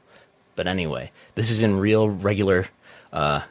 But 0.55 0.67
anyway, 0.67 1.11
this 1.35 1.49
is 1.49 1.63
in 1.63 1.77
real, 1.77 2.09
regular, 2.09 2.67
uh, 3.11 3.41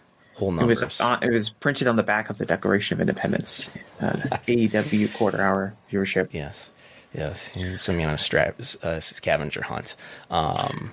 whole 0.40 0.52
numbers. 0.52 0.82
It 0.82 0.86
was 0.86 1.00
on, 1.00 1.22
it 1.22 1.30
was 1.30 1.50
printed 1.50 1.86
on 1.86 1.96
the 1.96 2.02
back 2.02 2.30
of 2.30 2.38
the 2.38 2.46
Declaration 2.46 2.96
of 2.96 3.00
Independence. 3.00 3.70
Uh. 4.00 4.12
AEW 4.32 5.14
quarter 5.14 5.40
hour 5.40 5.74
viewership. 5.90 6.28
Yes. 6.32 6.70
Yes. 7.14 7.54
And 7.54 7.78
some 7.78 8.00
you 8.00 8.06
know 8.06 8.16
stra- 8.16 8.54
uh, 8.82 9.00
scavenger 9.00 9.62
hunt. 9.62 9.96
Um, 10.30 10.92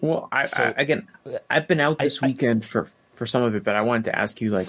well, 0.00 0.28
I, 0.30 0.44
so, 0.44 0.62
I, 0.62 0.80
again, 0.80 1.08
I've 1.50 1.66
been 1.66 1.80
out 1.80 1.98
this 1.98 2.22
I, 2.22 2.26
weekend 2.26 2.64
for 2.64 2.90
for 3.14 3.26
some 3.26 3.42
of 3.42 3.54
it, 3.54 3.64
but 3.64 3.74
I 3.74 3.82
wanted 3.82 4.04
to 4.04 4.18
ask 4.18 4.40
you, 4.40 4.50
like, 4.50 4.68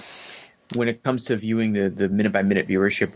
when 0.74 0.88
it 0.88 1.02
comes 1.02 1.26
to 1.26 1.36
viewing 1.36 1.72
the 1.72 1.88
the 1.88 2.08
minute 2.08 2.32
by 2.32 2.42
minute 2.42 2.68
viewership, 2.68 3.12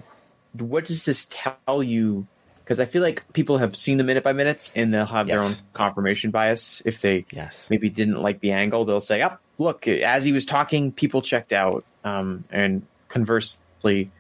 what 0.53 0.85
does 0.85 1.05
this 1.05 1.27
tell 1.31 1.83
you? 1.83 2.27
Because 2.63 2.81
I 2.81 2.87
feel 2.87 3.03
like 3.03 3.31
people 3.35 3.59
have 3.59 3.77
seen 3.77 3.99
the 3.99 4.05
minute 4.05 4.25
by 4.25 4.33
minutes 4.33 4.73
and 4.75 4.95
they'll 4.95 5.05
have 5.05 5.29
yes. 5.29 5.35
their 5.35 5.45
own 5.45 5.55
confirmation 5.75 6.31
bias. 6.31 6.81
If 6.87 7.03
they 7.03 7.27
yes. 7.31 7.67
maybe 7.69 7.91
didn't 7.91 8.23
like 8.23 8.41
the 8.41 8.53
angle, 8.53 8.87
they'll 8.87 9.03
say, 9.03 9.21
"Up, 9.21 9.43
oh, 9.43 9.44
look, 9.59 9.87
as 9.89 10.25
he 10.25 10.33
was 10.33 10.45
talking, 10.45 10.93
people 10.93 11.23
checked 11.23 11.53
out." 11.53 11.85
Um, 12.05 12.45
and 12.51 12.83
conversely, 13.09 14.11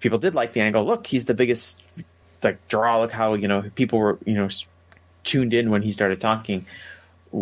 people 0.00 0.18
did 0.18 0.34
like 0.34 0.52
the 0.52 0.60
angle, 0.60 0.84
look, 0.84 1.06
he's 1.06 1.24
the 1.24 1.34
biggest 1.34 1.82
like 2.42 2.66
draw. 2.68 3.00
Look 3.00 3.12
how 3.12 3.34
you 3.34 3.48
know 3.48 3.70
people 3.74 3.98
were 3.98 4.18
you 4.24 4.34
know 4.34 4.48
tuned 5.24 5.54
in 5.54 5.70
when 5.70 5.82
he 5.82 5.92
started 5.92 6.20
talking 6.20 6.66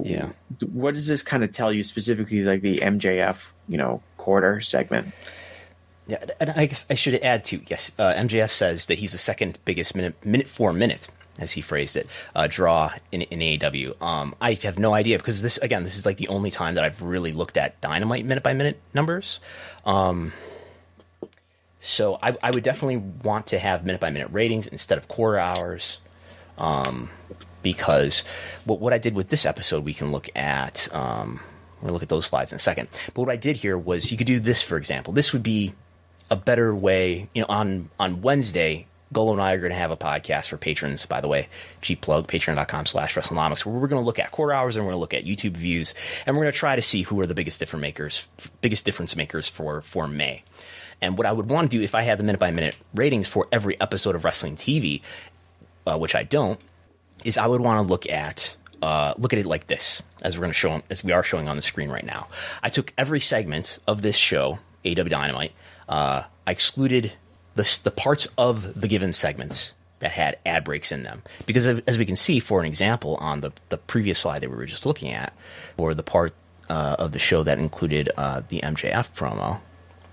yeah. 0.02 0.30
What 0.72 0.94
does 0.94 1.06
this 1.06 1.22
kind 1.22 1.44
of 1.44 1.52
tell 1.52 1.72
you 1.72 1.84
specifically, 1.84 2.42
like 2.42 2.62
the 2.62 2.78
MJF, 2.78 3.46
you 3.68 3.78
know, 3.78 4.02
quarter 4.16 4.60
segment? 4.60 5.12
Yeah, 6.06 6.24
and 6.40 6.50
I 6.50 6.66
guess 6.66 6.86
I 6.90 6.94
should 6.94 7.14
add 7.16 7.44
to 7.46 7.60
yes, 7.66 7.92
uh, 7.98 8.12
MJF 8.14 8.50
says 8.50 8.86
that 8.86 8.98
he's 8.98 9.12
the 9.12 9.18
second 9.18 9.58
biggest 9.64 9.94
minute 9.94 10.14
minute 10.24 10.48
for 10.48 10.72
minute, 10.72 11.08
as 11.38 11.52
he 11.52 11.60
phrased 11.60 11.96
it, 11.96 12.06
uh, 12.34 12.46
draw 12.48 12.92
in, 13.10 13.22
in 13.22 13.40
AEW. 13.40 14.00
Um, 14.00 14.34
I 14.40 14.54
have 14.54 14.78
no 14.78 14.94
idea 14.94 15.18
because 15.18 15.42
this 15.42 15.58
again, 15.58 15.82
this 15.82 15.96
is 15.96 16.06
like 16.06 16.16
the 16.16 16.28
only 16.28 16.50
time 16.50 16.74
that 16.74 16.84
I've 16.84 17.02
really 17.02 17.32
looked 17.32 17.56
at 17.56 17.80
Dynamite 17.80 18.24
minute 18.24 18.42
by 18.42 18.54
minute 18.54 18.80
numbers. 18.92 19.40
Um, 19.84 20.32
so 21.80 22.18
I, 22.22 22.36
I, 22.42 22.50
would 22.50 22.64
definitely 22.64 22.96
want 22.96 23.48
to 23.48 23.58
have 23.58 23.84
minute 23.84 24.00
by 24.00 24.10
minute 24.10 24.28
ratings 24.32 24.66
instead 24.66 24.96
of 24.96 25.06
quarter 25.06 25.38
hours. 25.38 25.98
Um, 26.56 27.10
because 27.62 28.24
what, 28.64 28.80
what 28.80 28.92
I 28.92 28.98
did 28.98 29.14
with 29.14 29.28
this 29.28 29.44
episode, 29.44 29.84
we 29.84 29.92
can 29.92 30.12
look 30.12 30.28
at. 30.36 30.88
Um, 30.94 31.40
gonna 31.84 31.92
look 31.92 32.02
at 32.02 32.08
those 32.08 32.26
slides 32.26 32.52
in 32.52 32.56
a 32.56 32.60
second. 32.60 32.88
But 33.12 33.22
what 33.22 33.30
I 33.30 33.36
did 33.36 33.58
here 33.58 33.76
was 33.76 34.10
you 34.10 34.18
could 34.18 34.26
do 34.26 34.40
this, 34.40 34.62
for 34.62 34.76
example. 34.76 35.12
This 35.12 35.32
would 35.32 35.42
be 35.42 35.74
a 36.30 36.36
better 36.36 36.74
way. 36.74 37.28
You 37.34 37.42
know, 37.42 37.46
on 37.48 37.90
on 37.98 38.22
Wednesday, 38.22 38.86
Gullo 39.12 39.32
and 39.32 39.40
I 39.40 39.52
are 39.52 39.58
going 39.58 39.70
to 39.70 39.76
have 39.76 39.90
a 39.90 39.96
podcast 39.96 40.49
for 40.49 40.56
patrons, 40.56 41.06
by 41.06 41.20
the 41.20 41.28
way. 41.28 41.49
Cheap 41.82 42.00
plug, 42.00 42.26
patreon.com 42.26 42.87
slash 42.87 43.14
WrestleNomics, 43.14 43.64
where 43.64 43.75
we're 43.75 43.88
going 43.88 44.02
to 44.02 44.06
look 44.06 44.18
at 44.18 44.30
quarter 44.30 44.52
hours 44.52 44.76
and 44.76 44.84
we're 44.84 44.92
going 44.92 44.96
to 44.96 45.00
look 45.00 45.14
at 45.14 45.25
YouTube 45.25 45.56
views, 45.56 45.94
and 46.26 46.37
we're 46.37 46.44
going 46.44 46.52
to 46.52 46.58
try 46.58 46.75
to 46.75 46.82
see 46.82 47.02
who 47.02 47.20
are 47.20 47.26
the 47.26 47.34
biggest 47.34 47.61
difference 47.61 47.82
makers, 47.82 48.28
biggest 48.61 48.84
difference 48.84 49.14
makers 49.14 49.49
for, 49.49 49.80
for 49.80 50.08
May. 50.08 50.42
And 51.00 51.18
what 51.18 51.26
I 51.26 51.32
would 51.32 51.50
want 51.50 51.70
to 51.70 51.76
do 51.76 51.82
if 51.82 51.94
I 51.94 52.02
had 52.02 52.18
the 52.18 52.25
minute 52.25 52.38
by 52.40 52.50
minute 52.50 52.76
ratings 52.94 53.28
for 53.28 53.46
every 53.52 53.80
episode 53.80 54.14
of 54.14 54.25
Wrestling 54.25 54.56
TV, 54.56 55.02
uh, 55.87 55.99
which 55.99 56.14
I 56.14 56.23
don't, 56.23 56.58
is 57.25 57.38
I 57.38 57.46
would 57.46 57.61
want 57.61 57.87
to 57.87 57.90
look 57.90 58.08
at 58.08 58.56
uh, 58.82 59.14
look 59.16 59.32
at 59.32 59.38
it 59.38 59.46
like 59.46 59.66
this, 59.66 60.02
as 60.20 60.37
we're 60.37 60.42
going 60.42 60.52
to 60.52 60.58
show, 60.58 60.82
as 60.90 61.02
we 61.02 61.12
are 61.12 61.23
showing 61.23 61.49
on 61.49 61.56
the 61.56 61.62
screen 61.62 61.88
right 61.88 62.04
now. 62.04 62.28
I 62.62 62.68
took 62.68 62.92
every 62.99 63.20
segment 63.20 63.78
of 63.87 64.02
this 64.02 64.16
show, 64.16 64.58
AW 64.84 65.04
Dynamite. 65.04 65.52
Uh, 65.88 66.25
I 66.46 66.50
excluded 66.50 67.12
the, 67.54 67.80
the 67.84 67.90
parts 67.90 68.28
of 68.37 68.80
the 68.80 68.88
given 68.88 69.12
segments 69.12 69.75
that 70.00 70.12
had 70.12 70.38
ad 70.44 70.64
breaks 70.64 70.92
in 70.92 71.02
them. 71.02 71.23
Because 71.46 71.66
as 71.66 71.99
we 71.99 72.04
can 72.04 72.16
see, 72.16 72.38
for 72.38 72.61
an 72.61 72.66
example, 72.66 73.16
on 73.16 73.40
the, 73.40 73.52
the 73.68 73.78
previous 73.78 74.18
slide 74.18 74.42
that 74.42 74.50
we 74.50 74.56
were 74.56 74.66
just 74.66 74.87
looking 74.87 75.11
at, 75.12 75.32
or 75.76 75.94
the 75.94 76.02
part 76.02 76.34
uh, 76.68 76.96
of 76.99 77.12
the 77.12 77.18
show 77.18 77.42
that 77.42 77.58
included 77.58 78.11
uh, 78.16 78.42
the 78.49 78.61
MJF 78.61 79.12
promo, 79.14 79.61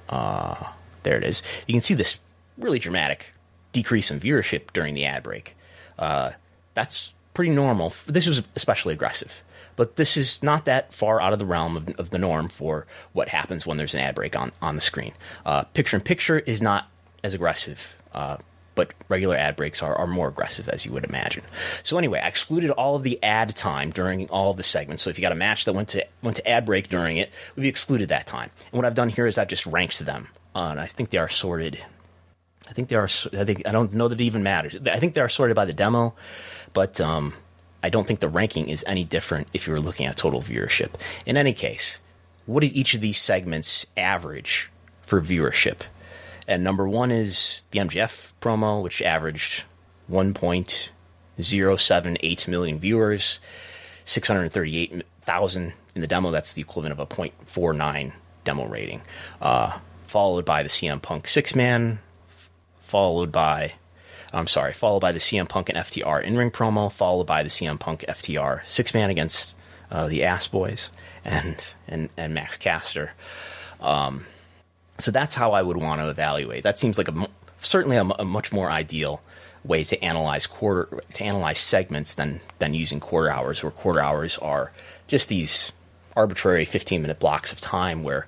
uh, 0.10 0.72
there 1.04 1.18
it 1.18 1.24
is. 1.24 1.42
You 1.68 1.74
can 1.74 1.82
see 1.82 1.94
this 1.94 2.20
really 2.58 2.80
dramatic 2.80 3.34
decrease 3.74 4.12
in 4.12 4.20
viewership 4.20 4.72
during 4.74 4.94
the 4.94 5.06
ad 5.06 5.24
break. 5.24 5.56
Uh, 5.98 6.32
that's 6.74 7.14
pretty 7.34 7.52
normal. 7.52 7.94
This 8.08 8.28
was 8.28 8.44
especially 8.56 8.94
aggressive, 8.94 9.44
but 9.76 9.96
this 9.96 10.18
is 10.18 10.44
not 10.44 10.66
that 10.66 10.94
far 10.94 11.22
out 11.22 11.34
of 11.34 11.40
the 11.40 11.46
realm 11.46 11.78
of, 11.78 11.90
of 12.00 12.10
the 12.12 12.18
norm 12.18 12.50
for 12.50 12.86
what 13.14 13.30
happens 13.30 13.66
when 13.66 13.78
there's 13.78 13.94
an 13.94 14.00
ad 14.00 14.16
break 14.16 14.36
on, 14.36 14.52
on 14.62 14.76
the 14.76 14.82
screen. 14.82 15.14
Uh, 15.46 15.64
picture 15.64 15.98
in 15.98 16.04
picture 16.04 16.40
is 16.40 16.62
not 16.62 16.88
as 17.24 17.34
aggressive. 17.34 17.96
Uh, 18.14 18.38
but 18.74 18.94
regular 19.10 19.36
ad 19.36 19.56
breaks 19.56 19.84
are, 19.84 19.96
are 19.96 20.08
more 20.08 20.30
aggressive, 20.30 20.70
as 20.70 20.86
you 20.86 20.92
would 20.94 21.04
imagine. 21.04 21.44
So 21.84 21.98
anyway, 21.98 22.20
I 22.20 22.28
excluded 22.28 22.72
all 22.72 22.96
of 22.96 23.04
the 23.04 23.22
ad 23.22 23.56
time 23.56 23.92
during 23.92 24.30
all 24.30 24.52
of 24.52 24.58
the 24.58 24.64
segments. 24.64 25.02
So 25.02 25.10
if 25.10 25.18
you 25.18 25.22
got 25.22 25.32
a 25.32 25.36
match 25.36 25.66
that 25.66 25.74
went 25.74 25.90
to 25.90 26.06
went 26.22 26.38
to 26.38 26.48
ad 26.48 26.66
break 26.66 26.90
during 26.90 27.18
it, 27.18 27.32
we've 27.56 27.66
excluded 27.66 28.10
that 28.10 28.28
time. 28.28 28.50
And 28.72 28.74
what 28.74 28.86
I've 28.86 28.96
done 28.96 29.10
here 29.10 29.28
is 29.28 29.38
I've 29.38 29.50
just 29.50 29.66
ranked 29.66 30.00
them, 30.00 30.30
uh, 30.56 30.70
and 30.72 30.80
I 30.80 30.86
think 30.86 31.10
they 31.10 31.18
are 31.18 31.30
sorted. 31.30 31.80
I 32.70 32.74
think 32.74 32.88
they 32.88 32.96
are. 32.96 33.10
I 33.34 33.44
think 33.44 33.68
I 33.68 33.72
don't 33.72 33.94
know 33.94 34.08
that 34.08 34.22
it 34.22 34.24
even 34.24 34.44
matters. 34.44 34.78
I 34.86 35.00
think 35.00 35.14
they 35.16 35.22
are 35.22 35.30
sorted 35.30 35.56
by 35.56 35.66
the 35.66 35.74
demo, 35.74 36.14
but 36.74 37.02
um, 37.02 37.34
I 37.84 37.90
don't 37.90 38.08
think 38.08 38.22
the 38.22 38.30
ranking 38.30 38.70
is 38.70 38.86
any 38.88 39.04
different 39.04 39.48
if 39.54 39.68
you 39.68 39.74
were 39.74 39.82
looking 39.82 40.06
at 40.06 40.16
total 40.16 40.42
viewership. 40.42 40.92
In 41.26 41.36
any 41.36 41.54
case, 41.54 42.00
what 42.46 42.62
did 42.62 42.74
each 42.74 42.94
of 42.94 43.02
these 43.02 43.20
segments 43.20 43.86
average 43.98 44.70
for 45.02 45.20
viewership? 45.20 45.82
And 46.52 46.64
number 46.66 46.86
one 46.86 47.12
is 47.12 47.64
the 47.72 47.80
MJF 47.80 48.34
promo, 48.42 48.84
which 48.84 49.02
averaged 49.02 49.64
1.078 50.12 52.48
million 52.50 52.78
viewers, 52.78 53.40
638,000 54.04 55.74
in 55.96 56.02
the 56.02 56.08
demo. 56.08 56.30
That's 56.30 56.52
the 56.52 56.62
equivalent 56.62 56.92
of 56.92 57.00
a 57.00 57.06
0.49 57.06 58.12
demo 58.44 58.68
rating. 58.68 59.02
Uh, 59.42 59.80
followed 60.08 60.44
by 60.44 60.62
the 60.62 60.68
CM 60.68 61.02
Punk 61.02 61.26
six 61.26 61.56
man, 61.56 62.00
followed 62.82 63.32
by, 63.32 63.76
I'm 64.34 64.48
sorry, 64.48 64.74
followed 64.74 65.00
by 65.00 65.14
the 65.14 65.20
CM 65.20 65.48
Punk 65.48 65.70
and 65.70 65.78
FTR 65.78 66.22
in 66.22 66.36
ring 66.36 66.52
promo, 66.52 66.92
followed 66.92 67.28
by 67.28 67.44
the 67.44 67.50
CM 67.50 67.80
Punk 67.80 68.04
FTR 68.10 68.66
six 68.66 68.94
man 68.94 69.10
against 69.10 69.58
uh, 69.90 70.10
the 70.10 70.26
Ass 70.26 70.50
Boys 70.50 70.92
and, 71.24 71.74
and, 71.88 72.10
and 72.18 72.34
Max 72.34 72.58
Caster. 72.58 73.14
Um, 73.80 74.26
so 75.04 75.12
that's 75.12 75.36
how 75.36 75.54
I 75.54 75.62
would 75.62 75.78
want 75.78 76.02
to 76.02 76.10
evaluate. 76.10 76.64
That 76.64 76.80
seems 76.80 76.98
like 76.98 77.08
a 77.08 77.28
certainly 77.62 77.98
a, 77.98 78.04
a, 78.04 78.26
much 78.26 78.52
more 78.52 78.70
ideal 78.70 79.22
way 79.64 79.84
to 79.84 80.04
analyze 80.04 80.48
quarter 80.48 81.02
to 81.14 81.24
analyze 81.24 81.60
segments 81.60 82.16
than 82.16 82.42
than 82.60 82.74
using 82.74 83.00
quarter 83.00 83.30
hours, 83.30 83.64
where 83.64 83.72
quarter 83.72 84.02
hours 84.02 84.38
are 84.40 84.72
just 85.08 85.30
these 85.30 85.72
arbitrary 86.16 86.66
15 86.66 87.02
minute 87.02 87.20
blocks 87.20 87.52
of 87.52 87.62
time 87.62 88.04
where 88.04 88.28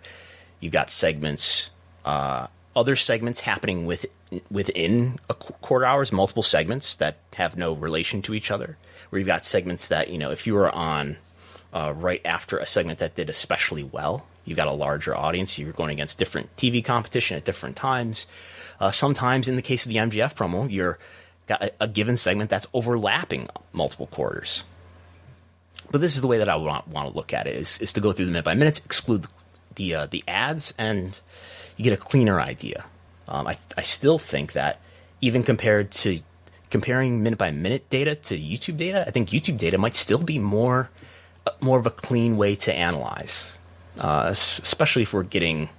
you've 0.60 0.74
got 0.74 0.90
segments, 0.90 1.70
uh, 2.06 2.48
other 2.76 2.96
segments 2.96 3.42
happening 3.42 3.86
with, 3.86 4.06
within 4.50 5.20
a 5.30 5.34
quarter 5.34 5.86
hours, 5.86 6.12
multiple 6.12 6.44
segments 6.44 6.96
that 6.96 7.18
have 7.34 7.58
no 7.58 7.74
relation 7.74 8.22
to 8.22 8.34
each 8.34 8.50
other. 8.50 8.78
Where 9.10 9.20
you've 9.20 9.28
got 9.28 9.46
segments 9.46 9.88
that 9.88 10.10
you 10.10 10.18
know 10.18 10.32
if 10.32 10.48
you 10.48 10.54
were 10.54 10.72
on 10.72 11.18
uh, 11.74 11.94
right 11.96 12.22
after 12.26 12.58
a 12.58 12.66
segment 12.66 13.00
that 13.00 13.16
did 13.16 13.30
especially 13.30 13.84
well, 13.84 14.26
You've 14.46 14.58
got 14.58 14.68
a 14.68 14.74
larger 14.74 15.16
audience. 15.16 15.58
You're 15.58 15.72
going 15.72 15.92
against 15.92 16.18
different 16.18 16.56
TV 16.58 16.84
competition 16.84 17.38
at 17.38 17.46
different 17.46 17.76
times. 17.76 18.28
Uh, 18.80 18.92
sometimes, 18.92 19.48
in 19.48 19.56
the 19.56 19.62
case 19.62 19.86
of 19.86 19.90
the 19.90 19.98
MJF 19.98 20.36
promo, 20.36 20.70
you're 20.70 21.00
got 21.48 21.62
a, 21.62 21.72
a, 21.82 21.88
given 21.88 22.18
segment 22.18 22.50
that's 22.50 22.68
overlapping 22.74 23.48
multiple 23.72 24.08
quarters. 24.08 24.64
But 25.92 26.02
this 26.02 26.16
is 26.16 26.22
the 26.22 26.28
way 26.28 26.38
that 26.38 26.50
I 26.50 26.56
want, 26.56 26.88
want 26.88 27.10
to 27.10 27.16
look 27.16 27.34
at 27.34 27.48
it: 27.48 27.56
is, 27.56 27.80
is 27.80 27.94
to 27.94 28.02
go 28.02 28.12
through 28.12 28.26
the 28.26 28.32
minute 28.32 28.46
by 28.46 28.56
minutes, 28.56 28.82
exclude 28.86 29.28
the 29.76 29.96
uh, 29.96 30.06
the 30.08 30.24
ads, 30.28 30.74
and 30.78 31.18
you 31.78 31.84
get 31.84 31.94
a 31.94 31.98
cleaner 31.98 32.40
idea. 32.42 32.86
Um, 33.28 33.48
I 33.48 33.58
I 33.78 33.82
still 33.82 34.20
think 34.20 34.54
that 34.54 34.80
even 35.22 35.44
compared 35.44 35.92
to 35.92 36.20
comparing 36.70 37.24
minute 37.24 37.40
by 37.40 37.52
minute 37.52 37.90
data 37.90 38.16
to 38.16 38.38
YouTube 38.38 38.78
data, 38.78 39.06
I 39.08 39.12
think 39.12 39.30
YouTube 39.30 39.58
data 39.58 39.78
might 39.78 39.96
still 39.96 40.24
be 40.24 40.40
more 40.40 40.90
uh, 41.46 41.52
more 41.62 41.80
of 41.80 41.86
a 41.86 41.92
clean 41.92 42.36
way 42.36 42.56
to 42.56 42.74
analyze 42.74 43.54
uh, 44.00 44.26
especially 44.28 45.04
if 45.04 45.14
we're 45.14 45.24
getting 45.24 45.70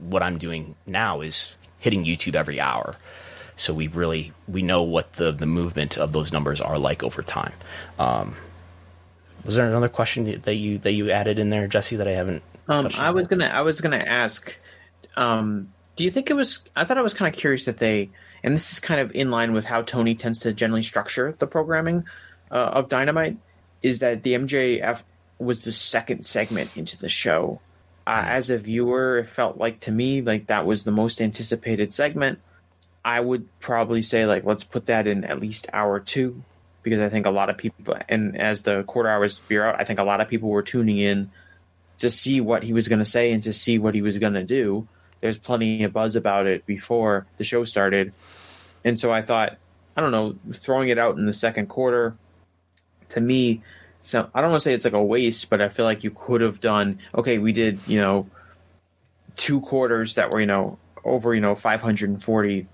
what 0.00 0.22
I'm 0.22 0.38
doing 0.38 0.74
now 0.86 1.20
is 1.20 1.54
hitting 1.78 2.04
YouTube 2.04 2.34
every 2.34 2.60
hour. 2.60 2.94
So 3.56 3.74
we 3.74 3.88
really 3.88 4.32
we 4.46 4.62
know 4.62 4.82
what 4.82 5.14
the 5.14 5.32
the 5.32 5.46
movement 5.46 5.98
of 5.98 6.12
those 6.12 6.32
numbers 6.32 6.60
are 6.60 6.78
like 6.78 7.02
over 7.02 7.22
time. 7.22 7.52
Um, 7.98 8.36
was 9.44 9.56
there 9.56 9.66
another 9.66 9.88
question 9.88 10.40
that 10.42 10.54
you 10.54 10.78
that 10.78 10.92
you 10.92 11.10
added 11.10 11.38
in 11.38 11.50
there, 11.50 11.66
Jesse, 11.66 11.96
that 11.96 12.06
I 12.06 12.12
haven't? 12.12 12.42
Um, 12.68 12.88
I 12.96 13.10
was 13.10 13.26
gonna 13.26 13.46
I 13.46 13.62
was 13.62 13.80
gonna 13.80 13.96
ask. 13.96 14.56
Um, 15.16 15.72
do 15.96 16.04
you 16.04 16.10
think 16.10 16.30
it 16.30 16.34
was? 16.34 16.60
I 16.76 16.84
thought 16.84 16.98
I 16.98 17.02
was 17.02 17.14
kind 17.14 17.32
of 17.32 17.38
curious 17.38 17.64
that 17.64 17.78
they, 17.78 18.10
and 18.44 18.54
this 18.54 18.72
is 18.72 18.78
kind 18.78 19.00
of 19.00 19.10
in 19.14 19.30
line 19.32 19.52
with 19.52 19.64
how 19.64 19.82
Tony 19.82 20.14
tends 20.14 20.40
to 20.40 20.52
generally 20.52 20.82
structure 20.82 21.34
the 21.38 21.46
programming 21.46 22.04
uh, 22.52 22.54
of 22.54 22.88
Dynamite, 22.88 23.36
is 23.82 23.98
that 23.98 24.22
the 24.22 24.34
MJF 24.34 25.02
was 25.38 25.62
the 25.62 25.72
second 25.72 26.26
segment 26.26 26.76
into 26.76 26.98
the 26.98 27.08
show. 27.08 27.60
Uh, 28.06 28.24
as 28.26 28.50
a 28.50 28.58
viewer, 28.58 29.18
it 29.18 29.28
felt 29.28 29.58
like 29.58 29.80
to 29.80 29.92
me 29.92 30.22
like 30.22 30.46
that 30.46 30.66
was 30.66 30.84
the 30.84 30.90
most 30.90 31.20
anticipated 31.20 31.92
segment. 31.92 32.40
I 33.04 33.20
would 33.20 33.48
probably 33.60 34.02
say 34.02 34.26
like 34.26 34.44
let's 34.44 34.64
put 34.64 34.86
that 34.86 35.06
in 35.06 35.24
at 35.24 35.40
least 35.40 35.66
hour 35.72 36.00
two 36.00 36.42
because 36.82 37.00
I 37.00 37.08
think 37.08 37.26
a 37.26 37.30
lot 37.30 37.50
of 37.50 37.56
people 37.56 37.96
and 38.08 38.40
as 38.40 38.62
the 38.62 38.82
quarter 38.84 39.08
hours 39.08 39.38
veer 39.48 39.64
out, 39.64 39.80
I 39.80 39.84
think 39.84 39.98
a 39.98 40.04
lot 40.04 40.20
of 40.20 40.28
people 40.28 40.48
were 40.48 40.62
tuning 40.62 40.98
in 40.98 41.30
to 41.98 42.10
see 42.10 42.40
what 42.40 42.62
he 42.62 42.72
was 42.72 42.88
going 42.88 43.00
to 43.00 43.04
say 43.04 43.32
and 43.32 43.42
to 43.42 43.52
see 43.52 43.78
what 43.78 43.94
he 43.94 44.02
was 44.02 44.18
going 44.18 44.34
to 44.34 44.44
do. 44.44 44.86
There's 45.20 45.38
plenty 45.38 45.84
of 45.84 45.92
buzz 45.92 46.16
about 46.16 46.46
it 46.46 46.64
before 46.64 47.26
the 47.36 47.44
show 47.44 47.64
started, 47.64 48.12
and 48.84 48.98
so 48.98 49.12
I 49.12 49.22
thought 49.22 49.58
I 49.96 50.00
don't 50.00 50.12
know 50.12 50.36
throwing 50.52 50.88
it 50.88 50.98
out 50.98 51.18
in 51.18 51.26
the 51.26 51.32
second 51.32 51.66
quarter 51.66 52.16
to 53.10 53.20
me 53.20 53.62
so 54.00 54.30
I 54.34 54.40
don't 54.40 54.50
want 54.50 54.62
to 54.62 54.64
say 54.64 54.74
it's 54.74 54.84
like 54.84 54.94
a 54.94 55.02
waste, 55.02 55.50
but 55.50 55.60
I 55.60 55.68
feel 55.68 55.84
like 55.84 56.04
you 56.04 56.10
could 56.10 56.40
have 56.40 56.60
done 56.60 56.98
okay. 57.14 57.38
We 57.38 57.52
did 57.52 57.80
you 57.86 58.00
know 58.00 58.26
two 59.36 59.60
quarters 59.60 60.14
that 60.14 60.30
were 60.30 60.40
you 60.40 60.46
know 60.46 60.78
over 61.04 61.34
you 61.34 61.40
know 61.40 61.54
540 61.54 62.66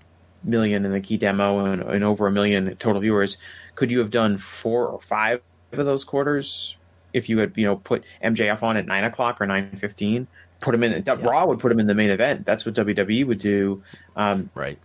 million 0.43 0.85
in 0.85 0.91
the 0.91 0.99
key 0.99 1.17
demo 1.17 1.65
and, 1.65 1.81
and 1.81 2.03
over 2.03 2.27
a 2.27 2.31
million 2.31 2.75
total 2.77 3.01
viewers. 3.01 3.37
Could 3.75 3.91
you 3.91 3.99
have 3.99 4.11
done 4.11 4.37
four 4.37 4.87
or 4.87 4.99
five 4.99 5.41
of 5.71 5.85
those 5.85 6.03
quarters 6.03 6.77
if 7.13 7.27
you 7.27 7.39
had 7.39 7.53
you 7.55 7.65
know 7.65 7.77
put 7.77 8.03
MJF 8.23 8.61
on 8.63 8.77
at 8.77 8.85
nine 8.85 9.03
o'clock 9.03 9.41
or 9.41 9.47
nine 9.47 9.75
fifteen? 9.75 10.27
Put 10.61 10.73
him 10.73 10.83
in. 10.83 11.03
Yeah. 11.05 11.15
Raw 11.19 11.45
would 11.45 11.59
put 11.59 11.71
him 11.71 11.79
in 11.79 11.87
the 11.87 11.95
main 11.95 12.09
event. 12.09 12.45
That's 12.45 12.65
what 12.65 12.75
WWE 12.75 13.25
would 13.27 13.39
do. 13.39 13.83
Um, 14.15 14.49
right. 14.55 14.79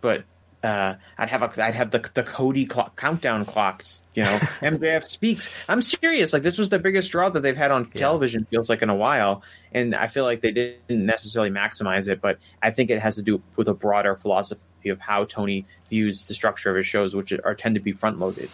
But 0.00 0.24
uh, 0.62 0.94
I'd 1.16 1.28
have 1.28 1.42
a, 1.42 1.64
I'd 1.64 1.74
have 1.74 1.90
the 1.90 2.10
the 2.14 2.22
Cody 2.22 2.66
clock, 2.66 2.96
countdown 2.96 3.44
clocks. 3.44 4.02
You 4.14 4.24
know, 4.24 4.30
MJF 4.60 5.04
speaks. 5.04 5.50
I'm 5.68 5.80
serious. 5.80 6.32
Like 6.32 6.42
this 6.42 6.58
was 6.58 6.68
the 6.68 6.78
biggest 6.78 7.12
draw 7.12 7.28
that 7.30 7.40
they've 7.40 7.56
had 7.56 7.70
on 7.70 7.90
yeah. 7.92 8.00
television. 8.00 8.46
Feels 8.50 8.68
like 8.68 8.82
in 8.82 8.90
a 8.90 8.94
while, 8.94 9.42
and 9.72 9.94
I 9.94 10.08
feel 10.08 10.24
like 10.24 10.40
they 10.40 10.50
didn't 10.50 11.06
necessarily 11.06 11.50
maximize 11.50 12.08
it. 12.08 12.20
But 12.20 12.38
I 12.62 12.70
think 12.70 12.90
it 12.90 13.00
has 13.00 13.16
to 13.16 13.22
do 13.22 13.42
with 13.56 13.68
a 13.68 13.74
broader 13.74 14.16
philosophy 14.16 14.88
of 14.88 15.00
how 15.00 15.24
Tony 15.24 15.64
views 15.88 16.24
the 16.24 16.34
structure 16.34 16.70
of 16.70 16.76
his 16.76 16.86
shows, 16.86 17.14
which 17.14 17.32
are 17.32 17.54
tend 17.54 17.76
to 17.76 17.80
be 17.80 17.92
front 17.92 18.18
loaded. 18.18 18.50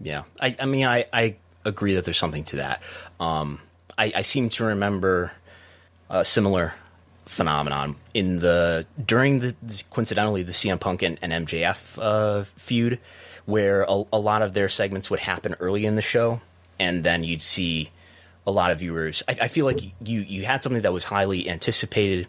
Yeah, 0.00 0.24
I, 0.40 0.54
I 0.60 0.66
mean, 0.66 0.86
I, 0.86 1.06
I 1.12 1.36
agree 1.64 1.94
that 1.94 2.04
there's 2.04 2.18
something 2.18 2.44
to 2.44 2.56
that. 2.56 2.82
Um, 3.18 3.60
I, 3.96 4.12
I 4.16 4.22
seem 4.22 4.48
to 4.50 4.64
remember 4.64 5.32
a 6.10 6.24
similar 6.24 6.74
phenomenon 7.28 7.94
in 8.14 8.38
the 8.40 8.86
during 9.04 9.40
the 9.40 9.54
coincidentally 9.90 10.42
the 10.42 10.52
CM 10.52 10.80
Punk 10.80 11.02
and, 11.02 11.18
and 11.20 11.46
MJF 11.46 11.98
uh, 12.00 12.44
feud, 12.56 12.98
where 13.44 13.82
a, 13.82 14.02
a, 14.12 14.18
lot 14.18 14.42
of 14.42 14.54
their 14.54 14.68
segments 14.68 15.10
would 15.10 15.20
happen 15.20 15.54
early 15.60 15.84
in 15.84 15.94
the 15.94 16.02
show, 16.02 16.40
and 16.78 17.04
then 17.04 17.24
you'd 17.24 17.42
see 17.42 17.90
a 18.46 18.50
lot 18.50 18.70
of 18.70 18.78
viewers. 18.78 19.22
I, 19.28 19.36
I 19.42 19.48
feel 19.48 19.66
like 19.66 19.80
you 20.04 20.20
you 20.20 20.44
had 20.44 20.62
something 20.62 20.82
that 20.82 20.92
was 20.92 21.04
highly 21.04 21.48
anticipated. 21.48 22.26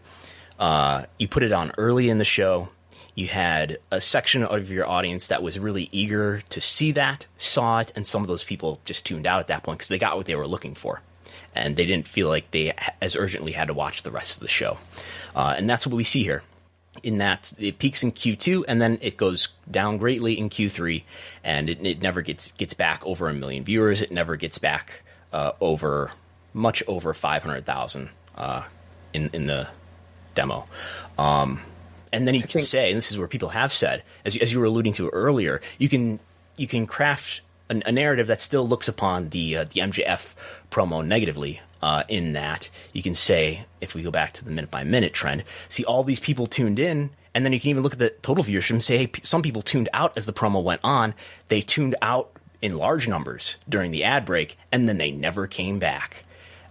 Uh, 0.60 1.06
you 1.18 1.28
put 1.28 1.44
it 1.44 1.54
on 1.54 1.72
early 1.78 2.10
in 2.10 2.18
the 2.18 2.26
show. 2.26 2.70
You 3.16 3.28
had 3.28 3.80
a 3.92 4.00
section 4.00 4.44
of 4.44 4.70
your 4.70 4.88
audience 4.88 5.30
that 5.30 5.42
was 5.42 5.58
really 5.58 5.90
eager 5.92 6.42
to 6.50 6.62
see 6.62 6.92
that, 6.94 7.26
saw 7.38 7.80
it, 7.80 7.92
and 7.96 8.06
some 8.06 8.22
of 8.22 8.28
those 8.28 8.44
people 8.44 8.80
just 8.86 9.06
tuned 9.06 9.26
out 9.26 9.40
at 9.40 9.48
that 9.48 9.64
point 9.64 9.80
because 9.80 9.90
they 9.90 9.98
got 9.98 10.18
what 10.18 10.26
they 10.26 10.36
were 10.36 10.48
looking 10.48 10.76
for 10.76 11.02
and 11.60 11.76
they 11.76 11.86
didn't 11.86 12.08
feel 12.08 12.28
like 12.28 12.52
they 12.52 12.74
as 13.02 13.16
urgently 13.16 13.52
had 13.54 13.68
to 13.68 13.74
watch 13.74 14.04
the 14.04 14.12
rest 14.12 14.38
of 14.38 14.42
the 14.42 14.48
show. 14.48 14.78
Uh, 15.36 15.54
and 15.58 15.70
that's 15.70 15.86
what 15.86 15.96
we 15.96 16.04
see 16.04 16.24
here. 16.24 16.42
in 17.04 17.18
that 17.20 17.54
it 17.60 17.78
peaks 17.80 18.04
in 18.04 18.12
Q2 18.12 18.64
and 18.68 18.82
then 18.82 18.98
it 19.02 19.16
goes 19.16 19.50
down 19.70 19.98
greatly 20.00 20.38
in 20.38 20.50
Q3, 20.50 21.04
and 21.44 21.70
it, 21.70 21.86
it 21.86 22.02
never 22.02 22.22
gets 22.22 22.52
gets 22.58 22.74
back 22.74 23.06
over 23.06 23.30
a 23.30 23.34
million 23.34 23.64
viewers. 23.64 24.02
It 24.02 24.12
never 24.12 24.36
gets 24.36 24.58
back 24.58 25.04
uh, 25.32 25.52
over 25.62 26.12
much 26.54 26.82
over 26.88 27.14
five 27.14 27.44
hundred 27.44 27.66
thousand 27.66 28.10
uh, 28.36 28.64
in 29.14 29.30
in 29.34 29.46
the 29.48 29.68
demo. 30.36 30.66
Um, 31.18 31.62
and 32.12 32.28
then 32.28 32.34
you 32.34 32.40
I 32.40 32.44
can 32.44 32.60
think- 32.60 32.66
say, 32.66 32.90
and 32.90 32.98
this 32.98 33.12
is 33.12 33.18
where 33.18 33.28
people 33.28 33.50
have 33.50 33.72
said, 33.72 34.04
as 34.26 34.36
as 34.38 34.52
you 34.52 34.60
were 34.60 34.66
alluding 34.66 34.94
to 34.94 35.10
earlier, 35.10 35.62
you 35.78 35.88
can 35.88 36.20
you 36.58 36.68
can 36.68 36.88
craft 36.88 37.42
a, 37.70 37.80
a 37.86 37.92
narrative 37.92 38.28
that 38.28 38.42
still 38.42 38.68
looks 38.68 38.88
upon 38.90 39.30
the 39.30 39.58
uh, 39.58 39.64
the 39.66 39.80
MJF 39.82 40.34
promo 40.72 41.06
negatively. 41.06 41.62
Uh, 41.82 42.04
in 42.10 42.34
that 42.34 42.70
you 42.92 43.02
can 43.02 43.16
say, 43.16 43.64
if 43.80 43.96
we 43.96 44.04
go 44.04 44.12
back 44.12 44.34
to 44.34 44.44
the 44.44 44.52
minute 44.52 44.70
by 44.70 44.84
minute 44.84 45.14
trend, 45.14 45.46
see 45.70 45.86
all 45.86 46.04
these 46.04 46.20
people 46.20 46.46
tuned 46.46 46.78
in, 46.78 47.10
and 47.34 47.46
then 47.46 47.54
you 47.54 47.60
can 47.60 47.70
even 47.70 47.84
look 47.84 47.94
at 47.94 48.00
the 48.00 48.10
total 48.10 48.44
viewership 48.44 48.72
and 48.72 48.84
say, 48.84 48.98
hey, 48.98 49.12
some 49.24 49.42
people 49.42 49.62
tuned 49.62 49.88
out 49.94 50.12
as 50.18 50.26
the 50.26 50.34
promo 50.34 50.62
went 50.62 50.82
on. 50.84 51.14
They 51.48 51.62
tuned 51.62 51.96
out 52.02 52.32
in 52.62 52.78
large 52.78 53.08
numbers 53.08 53.58
during 53.70 53.92
the 53.92 54.04
ad 54.04 54.26
break, 54.26 54.58
and 54.74 54.90
then 54.90 54.98
they 54.98 55.10
never 55.10 55.48
came 55.48 55.80
back. 55.80 56.26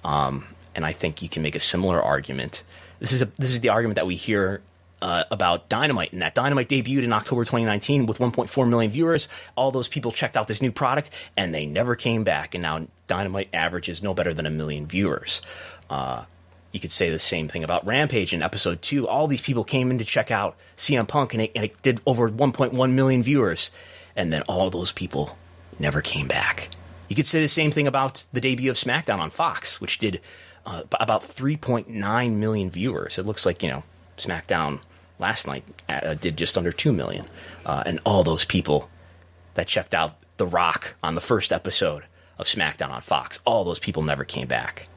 Um, 0.04 0.48
and 0.74 0.84
I 0.84 0.92
think 0.92 1.22
you 1.22 1.28
can 1.30 1.42
make 1.42 1.54
a 1.54 1.60
similar 1.60 2.02
argument. 2.02 2.62
This 3.00 3.12
is 3.12 3.22
a, 3.22 3.26
this 3.36 3.52
is 3.52 3.60
the 3.60 3.70
argument 3.70 3.96
that 3.96 4.06
we 4.06 4.16
hear 4.16 4.60
uh, 5.00 5.24
about 5.30 5.68
Dynamite, 5.68 6.12
and 6.12 6.22
that 6.22 6.34
Dynamite 6.34 6.68
debuted 6.68 7.04
in 7.04 7.12
October 7.12 7.44
2019 7.44 8.06
with 8.06 8.18
1.4 8.18 8.68
million 8.68 8.90
viewers. 8.90 9.28
All 9.56 9.70
those 9.70 9.88
people 9.88 10.12
checked 10.12 10.36
out 10.36 10.48
this 10.48 10.62
new 10.62 10.72
product, 10.72 11.10
and 11.36 11.54
they 11.54 11.66
never 11.66 11.94
came 11.94 12.24
back. 12.24 12.54
And 12.54 12.62
now 12.62 12.86
Dynamite 13.06 13.48
averages 13.52 14.02
no 14.02 14.14
better 14.14 14.34
than 14.34 14.46
a 14.46 14.50
million 14.50 14.86
viewers. 14.86 15.42
Uh, 15.88 16.24
you 16.72 16.80
could 16.80 16.92
say 16.92 17.10
the 17.10 17.18
same 17.18 17.48
thing 17.48 17.64
about 17.64 17.86
Rampage 17.86 18.32
in 18.32 18.42
episode 18.42 18.82
two. 18.82 19.08
All 19.08 19.26
these 19.26 19.40
people 19.40 19.64
came 19.64 19.90
in 19.90 19.98
to 19.98 20.04
check 20.04 20.30
out 20.30 20.56
CM 20.76 21.08
Punk, 21.08 21.32
and 21.32 21.42
it, 21.42 21.52
and 21.54 21.64
it 21.64 21.80
did 21.82 22.00
over 22.06 22.28
1.1 22.28 22.92
million 22.92 23.22
viewers. 23.22 23.70
And 24.16 24.32
then 24.32 24.42
all 24.42 24.68
those 24.68 24.92
people 24.92 25.38
never 25.78 26.02
came 26.02 26.26
back. 26.26 26.70
You 27.08 27.16
could 27.16 27.26
say 27.26 27.40
the 27.40 27.48
same 27.48 27.70
thing 27.70 27.86
about 27.86 28.24
the 28.32 28.40
debut 28.40 28.70
of 28.70 28.76
SmackDown 28.76 29.18
on 29.18 29.30
Fox, 29.30 29.80
which 29.80 29.98
did 29.98 30.20
uh, 30.66 30.82
about 30.92 31.22
3.9 31.22 32.32
million 32.34 32.70
viewers. 32.70 33.18
It 33.18 33.24
looks 33.24 33.46
like, 33.46 33.62
you 33.62 33.70
know, 33.70 33.84
SmackDown 34.18 34.80
last 35.18 35.46
night 35.46 35.64
uh, 35.88 36.14
did 36.14 36.36
just 36.36 36.56
under 36.56 36.72
2 36.72 36.92
million. 36.92 37.26
Uh, 37.64 37.82
and 37.86 38.00
all 38.04 38.24
those 38.24 38.44
people 38.44 38.88
that 39.54 39.66
checked 39.66 39.94
out 39.94 40.18
The 40.36 40.46
Rock 40.46 40.94
on 41.02 41.14
the 41.14 41.20
first 41.20 41.52
episode 41.52 42.04
of 42.38 42.46
SmackDown 42.46 42.90
on 42.90 43.02
Fox, 43.02 43.40
all 43.44 43.64
those 43.64 43.78
people 43.78 44.02
never 44.02 44.24
came 44.24 44.46
back. 44.46 44.88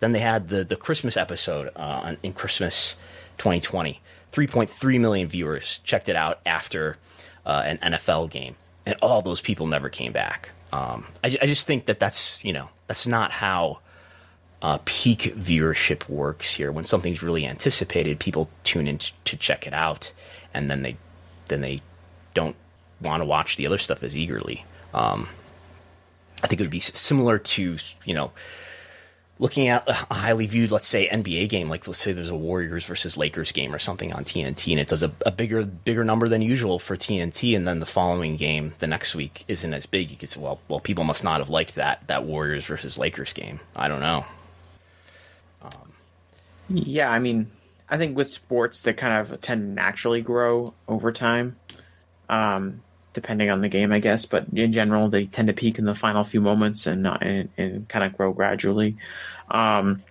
Then 0.00 0.12
they 0.12 0.18
had 0.20 0.48
the, 0.48 0.64
the 0.64 0.76
Christmas 0.76 1.16
episode 1.16 1.70
uh, 1.76 2.16
in 2.22 2.32
Christmas 2.32 2.96
2020. 3.38 4.00
3.3 4.32 5.00
million 5.00 5.28
viewers 5.28 5.80
checked 5.84 6.08
it 6.08 6.16
out 6.16 6.40
after 6.46 6.96
uh, 7.44 7.62
an 7.64 7.78
NFL 7.78 8.30
game. 8.30 8.56
And 8.86 8.96
all 9.02 9.22
those 9.22 9.40
people 9.40 9.66
never 9.66 9.88
came 9.88 10.12
back. 10.12 10.52
Um, 10.72 11.06
I, 11.22 11.36
I 11.42 11.46
just 11.46 11.66
think 11.66 11.86
that 11.86 12.00
that's, 12.00 12.44
you 12.44 12.52
know, 12.52 12.70
that's 12.86 13.06
not 13.06 13.30
how 13.30 13.80
uh, 14.62 14.78
peak 14.84 15.20
viewership 15.36 16.08
works 16.08 16.54
here. 16.54 16.70
When 16.70 16.84
something's 16.84 17.22
really 17.22 17.46
anticipated, 17.46 18.18
people 18.18 18.50
tune 18.62 18.86
in 18.86 18.98
to 18.98 19.36
check 19.36 19.66
it 19.66 19.72
out, 19.72 20.12
and 20.52 20.70
then 20.70 20.82
they 20.82 20.96
then 21.48 21.60
they 21.60 21.82
don't 22.34 22.56
want 23.00 23.20
to 23.20 23.24
watch 23.24 23.56
the 23.56 23.66
other 23.66 23.78
stuff 23.78 24.02
as 24.02 24.16
eagerly. 24.16 24.64
Um, 24.92 25.28
I 26.42 26.46
think 26.46 26.60
it 26.60 26.64
would 26.64 26.70
be 26.70 26.80
similar 26.80 27.38
to 27.38 27.78
you 28.04 28.14
know 28.14 28.32
looking 29.40 29.68
at 29.68 29.88
a 29.88 30.14
highly 30.14 30.46
viewed, 30.46 30.70
let's 30.70 30.86
say 30.86 31.08
NBA 31.08 31.48
game, 31.48 31.68
like 31.68 31.88
let's 31.88 31.98
say 31.98 32.12
there's 32.12 32.30
a 32.30 32.36
Warriors 32.36 32.84
versus 32.84 33.16
Lakers 33.16 33.52
game 33.52 33.74
or 33.74 33.78
something 33.78 34.12
on 34.12 34.24
TNT, 34.24 34.70
and 34.72 34.78
it 34.78 34.88
does 34.88 35.02
a, 35.02 35.10
a, 35.24 35.32
bigger 35.32 35.64
bigger 35.64 36.04
number 36.04 36.28
than 36.28 36.42
usual 36.42 36.78
for 36.78 36.96
TNT, 36.96 37.56
and 37.56 37.66
then 37.66 37.80
the 37.80 37.86
following 37.86 38.36
game 38.36 38.74
the 38.78 38.86
next 38.86 39.14
week 39.14 39.44
isn't 39.48 39.72
as 39.74 39.86
big. 39.86 40.10
You 40.10 40.18
could 40.18 40.28
say, 40.28 40.40
well, 40.40 40.60
well, 40.68 40.80
people 40.80 41.04
must 41.04 41.24
not 41.24 41.40
have 41.40 41.48
liked 41.48 41.74
that 41.74 42.06
that 42.06 42.24
Warriors 42.24 42.66
versus 42.66 42.98
Lakers 42.98 43.32
game. 43.32 43.60
I 43.74 43.88
don't 43.88 44.00
know. 44.00 44.26
Yeah, 46.70 47.10
I 47.10 47.18
mean, 47.18 47.48
I 47.88 47.98
think 47.98 48.16
with 48.16 48.30
sports 48.30 48.82
they 48.82 48.92
kind 48.92 49.20
of 49.20 49.40
tend 49.40 49.62
to 49.62 49.66
naturally 49.68 50.22
grow 50.22 50.72
over 50.86 51.10
time, 51.10 51.56
um, 52.28 52.82
depending 53.12 53.50
on 53.50 53.60
the 53.60 53.68
game, 53.68 53.92
I 53.92 53.98
guess. 53.98 54.24
But 54.24 54.46
in 54.54 54.72
general, 54.72 55.08
they 55.08 55.26
tend 55.26 55.48
to 55.48 55.54
peak 55.54 55.78
in 55.78 55.84
the 55.84 55.94
final 55.94 56.22
few 56.22 56.40
moments 56.40 56.86
and 56.86 57.06
and, 57.06 57.48
and 57.58 57.88
kind 57.88 58.04
of 58.04 58.16
grow 58.16 58.32
gradually. 58.32 58.96
Um, 59.50 60.02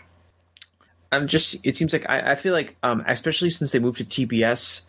I'm 1.12 1.28
just. 1.28 1.56
It 1.63 1.78
seems 1.78 1.93
like 1.93 2.08
I, 2.10 2.32
I 2.32 2.36
feel 2.36 2.54
like, 2.54 2.76
um, 2.84 3.04
especially 3.08 3.50
since 3.50 3.72
they 3.72 3.80
moved 3.80 3.98
to 4.00 4.06
TBS, 4.06 4.82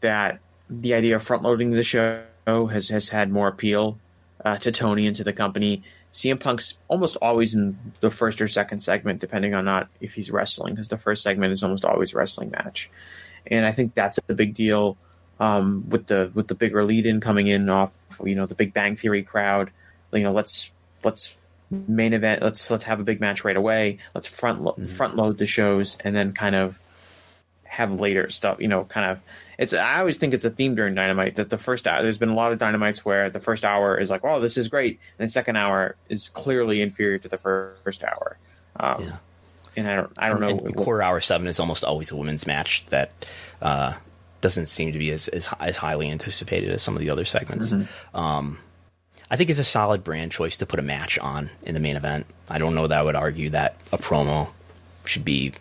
that 0.00 0.40
the 0.68 0.94
idea 0.94 1.16
of 1.16 1.22
front 1.22 1.44
loading 1.44 1.70
the 1.70 1.84
show 1.84 2.24
has 2.46 2.88
has 2.88 3.08
had 3.08 3.30
more 3.30 3.46
appeal 3.46 3.98
uh, 4.44 4.58
to 4.58 4.72
Tony 4.72 5.06
and 5.06 5.16
to 5.16 5.24
the 5.24 5.32
company. 5.32 5.84
CM 6.14 6.38
Punk's 6.38 6.78
almost 6.86 7.16
always 7.16 7.54
in 7.54 7.76
the 8.00 8.10
first 8.10 8.40
or 8.40 8.46
second 8.46 8.80
segment, 8.80 9.20
depending 9.20 9.52
on 9.52 9.64
not 9.64 9.88
if 10.00 10.14
he's 10.14 10.30
wrestling, 10.30 10.74
because 10.74 10.86
the 10.86 10.96
first 10.96 11.22
segment 11.22 11.52
is 11.52 11.64
almost 11.64 11.84
always 11.84 12.14
a 12.14 12.16
wrestling 12.16 12.50
match, 12.50 12.88
and 13.48 13.66
I 13.66 13.72
think 13.72 13.94
that's 13.94 14.18
a 14.28 14.34
big 14.34 14.54
deal 14.54 14.96
um, 15.40 15.88
with 15.88 16.06
the 16.06 16.30
with 16.32 16.46
the 16.46 16.54
bigger 16.54 16.84
lead 16.84 17.04
in 17.04 17.20
coming 17.20 17.48
in 17.48 17.68
off 17.68 17.90
you 18.24 18.36
know 18.36 18.46
the 18.46 18.54
Big 18.54 18.72
Bang 18.72 18.96
Theory 18.96 19.24
crowd. 19.24 19.72
You 20.12 20.20
know, 20.20 20.32
let's 20.32 20.70
let's 21.02 21.36
main 21.68 22.12
event. 22.12 22.42
Let's 22.42 22.70
let's 22.70 22.84
have 22.84 23.00
a 23.00 23.04
big 23.04 23.20
match 23.20 23.44
right 23.44 23.56
away. 23.56 23.98
Let's 24.14 24.28
front 24.28 24.62
lo- 24.62 24.72
mm-hmm. 24.72 24.86
front 24.86 25.16
load 25.16 25.38
the 25.38 25.46
shows 25.46 25.98
and 26.04 26.14
then 26.14 26.32
kind 26.32 26.54
of 26.54 26.78
have 27.74 28.00
later 28.00 28.30
stuff. 28.30 28.60
You 28.60 28.68
know, 28.68 28.84
kind 28.84 29.10
of 29.10 29.20
it's 29.58 29.74
I 29.74 29.98
always 29.98 30.16
think 30.16 30.34
it's 30.34 30.44
a 30.44 30.50
theme 30.50 30.74
during 30.74 30.94
Dynamite 30.94 31.36
that 31.36 31.50
the 31.50 31.58
first 31.58 31.86
hour 31.86 32.02
there's 32.02 32.18
been 32.18 32.30
a 32.30 32.34
lot 32.34 32.52
of 32.52 32.58
Dynamites 32.58 33.04
where 33.04 33.30
the 33.30 33.40
first 33.40 33.64
hour 33.64 33.96
is 33.98 34.10
like, 34.10 34.24
oh, 34.24 34.40
this 34.40 34.56
is 34.56 34.68
great, 34.68 34.98
and 35.18 35.28
the 35.28 35.30
second 35.30 35.56
hour 35.56 35.96
is 36.08 36.28
clearly 36.28 36.80
inferior 36.80 37.18
to 37.18 37.28
the 37.28 37.38
first 37.38 38.02
hour. 38.02 38.38
Um, 38.76 39.02
yeah. 39.02 39.16
And 39.76 39.88
I 39.88 39.96
don't, 39.96 40.12
I 40.16 40.28
don't 40.28 40.44
and, 40.44 40.56
know. 40.58 40.64
And 40.66 40.76
quarter 40.76 41.02
hour 41.02 41.20
seven 41.20 41.48
is 41.48 41.58
almost 41.58 41.84
always 41.84 42.12
a 42.12 42.16
women's 42.16 42.46
match 42.46 42.86
that 42.90 43.10
uh, 43.60 43.94
doesn't 44.40 44.66
seem 44.66 44.92
to 44.92 44.98
be 44.98 45.10
as, 45.10 45.26
as, 45.26 45.48
as 45.58 45.76
highly 45.76 46.08
anticipated 46.10 46.70
as 46.70 46.80
some 46.80 46.94
of 46.94 47.00
the 47.00 47.10
other 47.10 47.24
segments. 47.24 47.70
Mm-hmm. 47.70 48.16
Um, 48.16 48.58
I 49.30 49.36
think 49.36 49.50
it's 49.50 49.58
a 49.58 49.64
solid 49.64 50.04
brand 50.04 50.30
choice 50.30 50.58
to 50.58 50.66
put 50.66 50.78
a 50.78 50.82
match 50.82 51.18
on 51.18 51.50
in 51.64 51.74
the 51.74 51.80
main 51.80 51.96
event. 51.96 52.26
I 52.48 52.58
don't 52.58 52.76
know 52.76 52.86
that 52.86 52.96
I 52.96 53.02
would 53.02 53.16
argue 53.16 53.50
that 53.50 53.80
a 53.90 53.98
promo 53.98 54.50
should 55.04 55.24
be 55.24 55.54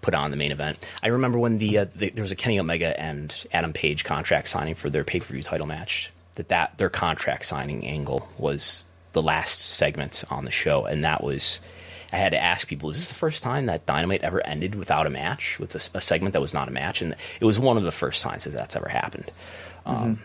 put 0.00 0.14
on 0.14 0.30
the 0.30 0.36
main 0.36 0.52
event. 0.52 0.86
I 1.02 1.08
remember 1.08 1.38
when 1.38 1.58
the, 1.58 1.78
uh, 1.78 1.86
the, 1.94 2.10
there 2.10 2.22
was 2.22 2.32
a 2.32 2.36
Kenny 2.36 2.58
Omega 2.58 2.98
and 3.00 3.34
Adam 3.52 3.72
Page 3.72 4.04
contract 4.04 4.48
signing 4.48 4.74
for 4.74 4.90
their 4.90 5.04
pay 5.04 5.20
per 5.20 5.32
view 5.32 5.42
title 5.42 5.66
match. 5.66 6.10
That 6.36 6.48
that 6.48 6.78
their 6.78 6.88
contract 6.88 7.44
signing 7.44 7.84
angle 7.84 8.28
was 8.38 8.86
the 9.12 9.22
last 9.22 9.58
segment 9.58 10.24
on 10.30 10.44
the 10.44 10.50
show, 10.50 10.84
and 10.84 11.04
that 11.04 11.22
was. 11.22 11.60
I 12.12 12.16
had 12.16 12.32
to 12.32 12.42
ask 12.42 12.66
people: 12.66 12.90
Is 12.90 12.98
this 12.98 13.08
the 13.08 13.14
first 13.14 13.42
time 13.42 13.66
that 13.66 13.86
Dynamite 13.86 14.22
ever 14.22 14.44
ended 14.46 14.74
without 14.74 15.06
a 15.06 15.10
match, 15.10 15.58
with 15.58 15.74
a, 15.74 15.98
a 15.98 16.00
segment 16.00 16.32
that 16.32 16.40
was 16.40 16.54
not 16.54 16.68
a 16.68 16.70
match? 16.70 17.02
And 17.02 17.14
it 17.40 17.44
was 17.44 17.58
one 17.58 17.76
of 17.76 17.84
the 17.84 17.92
first 17.92 18.22
times 18.22 18.44
that 18.44 18.50
that's 18.50 18.76
ever 18.76 18.88
happened. 18.88 19.30
Um, 19.86 19.96
mm-hmm. 19.96 20.24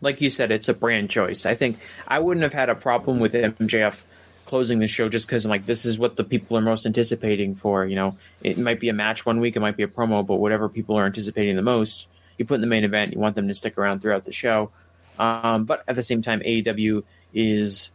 like 0.00 0.20
you 0.20 0.30
said, 0.30 0.50
it's 0.50 0.68
a 0.68 0.74
brand 0.74 1.10
choice. 1.10 1.46
I 1.46 1.54
think 1.54 1.78
I 2.06 2.20
wouldn't 2.20 2.42
have 2.42 2.52
had 2.52 2.68
a 2.68 2.74
problem 2.74 3.18
with 3.18 3.32
MJF 3.34 4.02
closing 4.50 4.80
the 4.80 4.88
show 4.88 5.08
just 5.08 5.28
because 5.28 5.44
I'm 5.44 5.50
like, 5.50 5.64
this 5.64 5.86
is 5.86 5.96
what 5.96 6.16
the 6.16 6.24
people 6.24 6.58
are 6.58 6.60
most 6.60 6.84
anticipating 6.84 7.54
for. 7.54 7.86
You 7.86 7.94
know, 7.94 8.18
it 8.42 8.58
might 8.58 8.80
be 8.80 8.88
a 8.88 8.92
match 8.92 9.24
one 9.24 9.38
week, 9.38 9.54
it 9.54 9.60
might 9.60 9.76
be 9.76 9.84
a 9.84 9.88
promo, 9.88 10.26
but 10.26 10.36
whatever 10.36 10.68
people 10.68 10.98
are 10.98 11.06
anticipating 11.06 11.54
the 11.54 11.62
most, 11.62 12.08
you 12.36 12.44
put 12.44 12.56
in 12.56 12.60
the 12.60 12.66
main 12.66 12.82
event. 12.82 13.12
You 13.12 13.20
want 13.20 13.36
them 13.36 13.46
to 13.46 13.54
stick 13.54 13.78
around 13.78 14.02
throughout 14.02 14.24
the 14.24 14.32
show. 14.32 14.72
Um, 15.20 15.64
but 15.64 15.84
at 15.86 15.94
the 15.94 16.02
same 16.02 16.20
time, 16.20 16.40
AEW 16.40 17.04
is, 17.32 17.92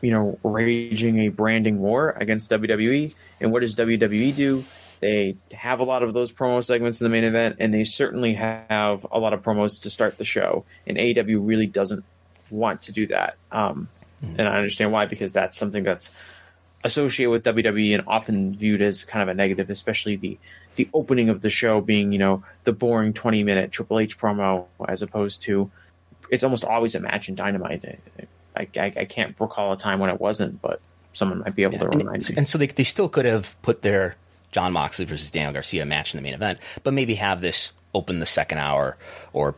you 0.00 0.12
know, 0.12 0.38
raging 0.44 1.18
a 1.18 1.28
branding 1.28 1.80
war 1.80 2.10
against 2.16 2.50
WWE. 2.52 3.12
And 3.40 3.50
what 3.50 3.60
does 3.60 3.74
WWE 3.74 4.34
do? 4.36 4.64
They 5.00 5.36
have 5.52 5.80
a 5.80 5.84
lot 5.84 6.04
of 6.04 6.12
those 6.12 6.32
promo 6.32 6.62
segments 6.62 7.00
in 7.00 7.04
the 7.04 7.10
main 7.10 7.24
event, 7.24 7.56
and 7.58 7.74
they 7.74 7.82
certainly 7.82 8.34
have 8.34 9.04
a 9.10 9.18
lot 9.18 9.32
of 9.32 9.42
promos 9.42 9.82
to 9.82 9.90
start 9.90 10.18
the 10.18 10.24
show. 10.24 10.64
And 10.86 10.96
AEW 10.96 11.44
really 11.44 11.66
doesn't 11.66 12.04
want 12.48 12.82
to 12.82 12.92
do 12.92 13.08
that. 13.08 13.34
Um, 13.50 13.88
and 14.22 14.42
I 14.48 14.56
understand 14.56 14.92
why 14.92 15.06
because 15.06 15.32
that's 15.32 15.58
something 15.58 15.82
that's 15.82 16.10
associated 16.84 17.30
with 17.30 17.44
WWE 17.44 17.94
and 17.94 18.04
often 18.06 18.56
viewed 18.56 18.82
as 18.82 19.04
kind 19.04 19.22
of 19.22 19.28
a 19.28 19.34
negative, 19.34 19.70
especially 19.70 20.16
the 20.16 20.38
the 20.76 20.88
opening 20.94 21.28
of 21.28 21.42
the 21.42 21.50
show 21.50 21.80
being 21.80 22.12
you 22.12 22.18
know 22.18 22.42
the 22.64 22.72
boring 22.72 23.12
twenty 23.12 23.44
minute 23.44 23.72
Triple 23.72 23.98
H 23.98 24.18
promo 24.18 24.66
as 24.88 25.02
opposed 25.02 25.42
to 25.42 25.70
it's 26.30 26.44
almost 26.44 26.64
always 26.64 26.94
a 26.94 27.00
match 27.00 27.28
in 27.28 27.34
Dynamite. 27.34 27.98
I, 28.56 28.68
I, 28.76 28.92
I 28.96 29.04
can't 29.04 29.38
recall 29.40 29.72
a 29.72 29.76
time 29.76 29.98
when 29.98 30.10
it 30.10 30.20
wasn't, 30.20 30.62
but 30.62 30.80
someone 31.12 31.40
might 31.40 31.54
be 31.54 31.64
able 31.64 31.74
yeah, 31.74 31.80
to 31.80 31.88
remind 31.88 32.16
and, 32.16 32.30
me. 32.30 32.34
And 32.36 32.48
so 32.48 32.58
they 32.58 32.66
they 32.66 32.84
still 32.84 33.08
could 33.08 33.24
have 33.24 33.60
put 33.62 33.82
their 33.82 34.16
Jon 34.52 34.72
Moxley 34.72 35.04
versus 35.04 35.30
Daniel 35.30 35.52
Garcia 35.52 35.84
match 35.84 36.14
in 36.14 36.18
the 36.18 36.22
main 36.22 36.34
event, 36.34 36.58
but 36.82 36.94
maybe 36.94 37.16
have 37.16 37.40
this 37.40 37.72
open 37.94 38.20
the 38.20 38.26
second 38.26 38.58
hour 38.58 38.96
or 39.32 39.56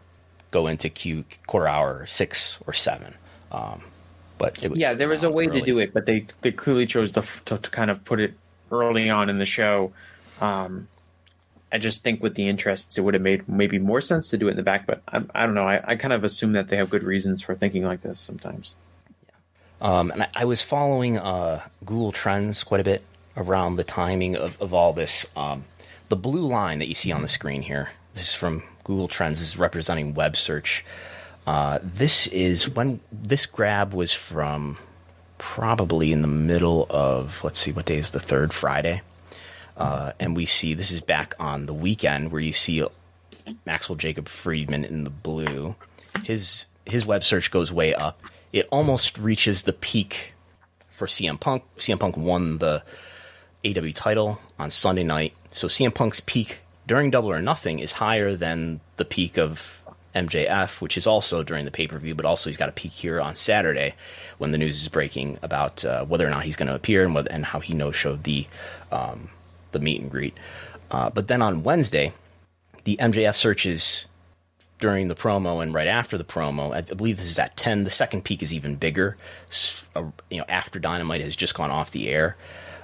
go 0.51 0.67
into 0.67 0.89
Q 0.89 1.25
quarter 1.47 1.69
hour 1.69 2.07
six 2.07 2.59
or 2.67 2.73
seven. 2.73 3.15
Um, 3.51 3.83
but 4.43 4.77
yeah, 4.77 4.95
there 4.95 5.09
was 5.09 5.23
a 5.23 5.31
way 5.31 5.47
early. 5.47 5.61
to 5.61 5.67
do 5.67 5.79
it, 5.79 5.95
but 5.95 6.07
they 6.07 6.27
they 6.41 6.53
clearly 6.53 6.87
chose 6.87 7.13
to, 7.13 7.23
to, 7.47 7.59
to 7.59 7.71
kind 7.71 7.91
of 7.91 8.05
put 8.05 8.21
it 8.21 8.35
early 8.71 9.09
on 9.09 9.31
in 9.31 9.39
the 9.39 9.47
show. 9.47 9.93
Um, 10.41 10.89
I 11.73 11.79
just 11.79 12.05
think 12.05 12.23
with 12.23 12.35
the 12.35 12.49
interest, 12.49 12.99
it 12.99 13.01
would 13.01 13.15
have 13.15 13.23
made 13.23 13.49
maybe 13.49 13.79
more 13.79 14.01
sense 14.01 14.29
to 14.31 14.37
do 14.37 14.49
it 14.49 14.51
in 14.51 14.57
the 14.57 14.63
back. 14.63 14.87
But 14.87 15.03
I, 15.09 15.23
I 15.35 15.47
don't 15.47 15.55
know. 15.55 15.67
I, 15.67 15.81
I 15.93 15.97
kind 15.97 16.13
of 16.13 16.25
assume 16.25 16.53
that 16.53 16.69
they 16.69 16.77
have 16.77 16.91
good 16.91 17.03
reasons 17.03 17.43
for 17.43 17.55
thinking 17.55 17.85
like 17.85 18.03
this 18.03 18.21
sometimes. 18.21 18.77
Um, 19.81 20.11
and 20.11 20.23
I, 20.25 20.29
I, 20.35 20.45
was 20.45 20.63
following 20.63 21.19
uh, 21.19 21.61
Google 21.85 22.13
Trends 22.13 22.63
quite 22.63 22.81
a 22.81 22.85
bit 22.85 23.03
around 23.37 23.77
the 23.77 23.85
timing 23.85 24.37
of, 24.37 24.61
of 24.61 24.73
all 24.73 24.93
this. 24.93 25.27
Um, 25.35 25.65
the 26.09 26.15
blue 26.15 26.47
line 26.47 26.79
that 26.79 26.89
you 26.89 26.95
see 26.95 27.11
on 27.11 27.23
the 27.23 27.29
screen 27.29 27.63
here, 27.63 27.91
this 28.15 28.29
is 28.29 28.35
from 28.35 28.63
Google 28.85 29.09
Trends. 29.09 29.41
This 29.41 29.49
is 29.49 29.59
representing 29.59 30.15
web 30.15 30.37
search. 30.37 30.85
Uh, 31.47 31.79
this 31.83 32.27
is 32.29 32.69
when 32.69 33.01
this 33.11 33.47
grab 33.47 33.93
was 33.93 34.13
from 34.13 34.79
probably 35.39 36.13
in 36.13 36.23
the 36.23 36.29
middle 36.29 36.87
of, 36.89 37.43
let's 37.43 37.59
see, 37.59 37.73
what 37.73 37.87
day 37.87 37.97
is 37.97 38.13
the 38.13 38.21
third 38.21 38.53
Friday? 38.53 39.03
Uh, 39.77 40.13
and 40.21 40.37
we 40.37 40.47
see 40.47 40.75
this 40.75 40.93
is 40.93 41.01
back 41.01 41.35
on 41.41 41.67
the 41.67 41.75
weekend 41.75 42.31
where 42.31 42.41
you 42.41 42.53
see 42.53 42.85
Maxwell 43.67 43.97
Jacob 43.97 44.29
Friedman 44.29 44.85
in 44.85 45.05
the 45.05 45.11
blue. 45.11 45.75
His 46.25 46.67
his 46.85 47.07
web 47.07 47.25
search 47.25 47.51
goes 47.51 47.73
way 47.73 47.95
up. 47.95 48.21
It 48.53 48.69
almost 48.71 49.19
reaches 49.19 49.63
the 49.63 49.73
peak 49.73 50.35
for 50.91 51.07
CM 51.07 51.41
Punk. 51.41 51.65
CM 51.79 51.99
Punk 51.99 52.17
won 52.17 52.59
the 52.59 52.83
AW 53.65 53.93
title 53.95 54.41
on 54.59 54.71
Sunday 54.71 55.05
night. 55.05 55.35
So 55.51 55.69
CM 55.69 55.95
Punk's 55.95 56.21
peak 56.21 56.61
during 56.87 57.11
Double 57.11 57.31
or 57.31 57.41
Nothing 57.41 57.79
is 57.79 57.93
higher 57.93 58.37
than 58.37 58.81
the 58.97 59.05
peak 59.05 59.39
of 59.39 59.82
MJF, 60.15 60.81
which 60.81 60.97
is 60.97 61.07
also 61.07 61.43
during 61.43 61.65
the 61.65 61.71
pay 61.71 61.87
per 61.87 61.99
view, 61.99 62.15
but 62.15 62.27
also 62.27 62.51
he's 62.51 62.57
got 62.57 62.69
a 62.69 62.73
peak 62.73 62.93
here 62.93 63.21
on 63.21 63.35
Saturday 63.35 63.95
when 64.39 64.53
the 64.53 64.59
news 64.59 64.81
is 64.81 64.89
breaking 64.89 65.39
about 65.43 65.85
uh, 65.85 66.05
whether 66.05 66.27
or 66.27 66.31
not 66.31 66.45
he's 66.45 66.57
going 66.57 66.69
to 66.69 66.75
appear 66.75 67.05
and, 67.05 67.15
whether, 67.15 67.31
and 67.31 67.47
how 67.47 67.61
he 67.61 67.75
no 67.75 67.91
showed 67.91 68.25
the 68.25 68.47
um, 68.91 69.29
the 69.73 69.79
meet 69.79 70.01
and 70.01 70.11
greet. 70.11 70.39
Uh, 70.91 71.09
but 71.11 71.29
then 71.29 71.41
on 71.41 71.63
Wednesday, 71.63 72.13
the 72.85 72.97
MJF 72.99 73.35
searches 73.35 74.07
during 74.79 75.09
the 75.09 75.15
promo 75.15 75.63
and 75.63 75.73
right 75.73 75.87
after 75.87 76.19
the 76.19 76.25
promo. 76.25 76.75
I 76.75 76.81
believe 76.81 77.17
this 77.17 77.31
is 77.31 77.39
at 77.39 77.57
ten. 77.57 77.85
The 77.85 77.91
second 77.91 78.25
peak 78.25 78.43
is 78.43 78.53
even 78.53 78.77
bigger. 78.77 79.17
Uh, 79.97 80.07
you 80.31 80.39
know, 80.39 80.45
after 80.49 80.79
Dynamite 80.79 81.21
has 81.23 81.37
just 81.37 81.55
gone 81.55 81.71
off 81.71 81.91
the 81.91 82.09
air 82.09 82.37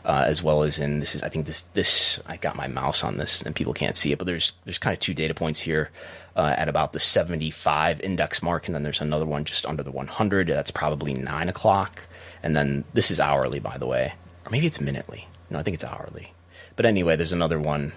uh, 0.08 0.24
as 0.26 0.42
well 0.42 0.62
as 0.62 0.78
in 0.78 1.00
this 1.00 1.14
is 1.14 1.22
I 1.22 1.28
think 1.28 1.46
this 1.46 1.62
this 1.62 2.18
I 2.26 2.38
got 2.38 2.56
my 2.56 2.66
mouse 2.66 3.04
on 3.04 3.18
this 3.18 3.42
and 3.42 3.54
people 3.54 3.74
can't 3.74 3.96
see 3.96 4.10
it, 4.10 4.18
but 4.18 4.26
there's 4.26 4.54
there's 4.64 4.78
kind 4.78 4.94
of 4.94 5.00
two 5.00 5.14
data 5.14 5.34
points 5.34 5.60
here 5.60 5.90
uh, 6.38 6.54
at 6.56 6.68
about 6.68 6.92
the 6.92 7.00
75 7.00 8.00
index 8.00 8.42
mark, 8.42 8.66
and 8.66 8.74
then 8.74 8.84
there's 8.84 9.00
another 9.00 9.26
one 9.26 9.44
just 9.44 9.66
under 9.66 9.82
the 9.82 9.90
100. 9.90 10.46
That's 10.46 10.70
probably 10.70 11.12
nine 11.12 11.48
o'clock, 11.48 12.06
and 12.42 12.56
then 12.56 12.84
this 12.94 13.10
is 13.10 13.18
hourly, 13.18 13.58
by 13.58 13.76
the 13.76 13.86
way, 13.86 14.14
or 14.46 14.50
maybe 14.50 14.66
it's 14.66 14.80
minutely. 14.80 15.26
No, 15.50 15.58
I 15.58 15.62
think 15.62 15.74
it's 15.74 15.84
hourly. 15.84 16.32
But 16.76 16.86
anyway, 16.86 17.16
there's 17.16 17.32
another 17.32 17.58
one 17.58 17.92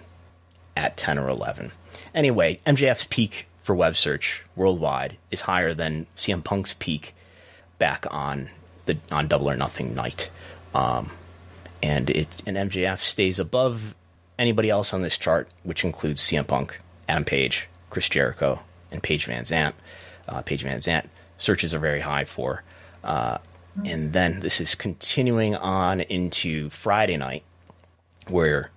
at 0.75 0.97
10 0.97 1.19
or 1.19 1.29
11. 1.29 1.71
Anyway, 2.15 2.59
MJF's 2.65 3.05
peak 3.05 3.47
for 3.61 3.75
web 3.75 3.95
search 3.95 4.43
worldwide 4.55 5.17
is 5.29 5.41
higher 5.41 5.73
than 5.75 6.07
CM 6.17 6.43
Punk's 6.43 6.73
peak 6.73 7.13
back 7.77 8.05
on 8.09 8.49
the 8.87 8.97
on 9.11 9.27
Double 9.27 9.49
or 9.49 9.55
Nothing 9.55 9.93
night. 9.93 10.31
Um, 10.73 11.11
and 11.83 12.09
it 12.09 12.41
and 12.47 12.57
MJF 12.57 12.99
stays 12.99 13.37
above 13.37 13.93
anybody 14.39 14.69
else 14.71 14.93
on 14.93 15.03
this 15.03 15.17
chart, 15.17 15.47
which 15.61 15.83
includes 15.83 16.21
CM 16.21 16.47
Punk, 16.47 16.79
Adam 17.07 17.25
Page, 17.25 17.67
Chris 17.91 18.09
Jericho, 18.09 18.61
and 18.91 19.03
Paige 19.03 19.27
VanZant. 19.27 19.73
Uh, 20.27 20.41
Paige 20.41 20.63
VanZant 20.63 21.05
searches 21.37 21.75
are 21.75 21.79
very 21.79 21.99
high 21.99 22.25
for. 22.25 22.63
Uh, 23.03 23.37
and 23.85 24.13
then 24.13 24.39
this 24.39 24.59
is 24.59 24.75
continuing 24.75 25.55
on 25.55 26.01
into 26.01 26.69
Friday 26.69 27.17
night, 27.17 27.43
where 28.27 28.71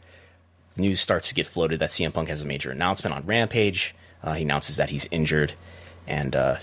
news 0.77 1.01
starts 1.01 1.29
to 1.29 1.35
get 1.35 1.47
floated 1.47 1.81
that 1.81 1.91
CM 1.91 2.13
Punk 2.13 2.29
has 2.29 2.43
a 2.43 2.47
major 2.47 2.71
announcement 2.71 3.15
on 3.15 3.27
Rampage. 3.27 3.95
Uh, 4.23 4.35
he 4.35 4.45
announces 4.45 4.77
that 4.77 4.91
he's 4.91 5.09
injured, 5.11 5.55
and 6.07 6.35
uh, 6.37 6.57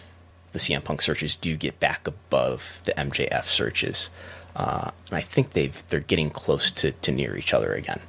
the 0.51 0.59
CM 0.59 0.83
Punk 0.83 1.01
searches 1.01 1.35
do 1.35 1.55
get 1.55 1.79
back 1.79 2.07
above 2.07 2.81
the 2.85 2.93
MJF 2.93 3.45
searches. 3.45 4.09
Uh, 4.55 4.91
and 5.07 5.17
I 5.17 5.21
think 5.21 5.51
they've 5.51 5.83
they're 5.89 5.99
getting 5.99 6.29
close 6.29 6.71
to, 6.71 6.91
to 6.91 7.11
near 7.11 7.37
each 7.37 7.53
other 7.53 7.73
again. 7.73 8.01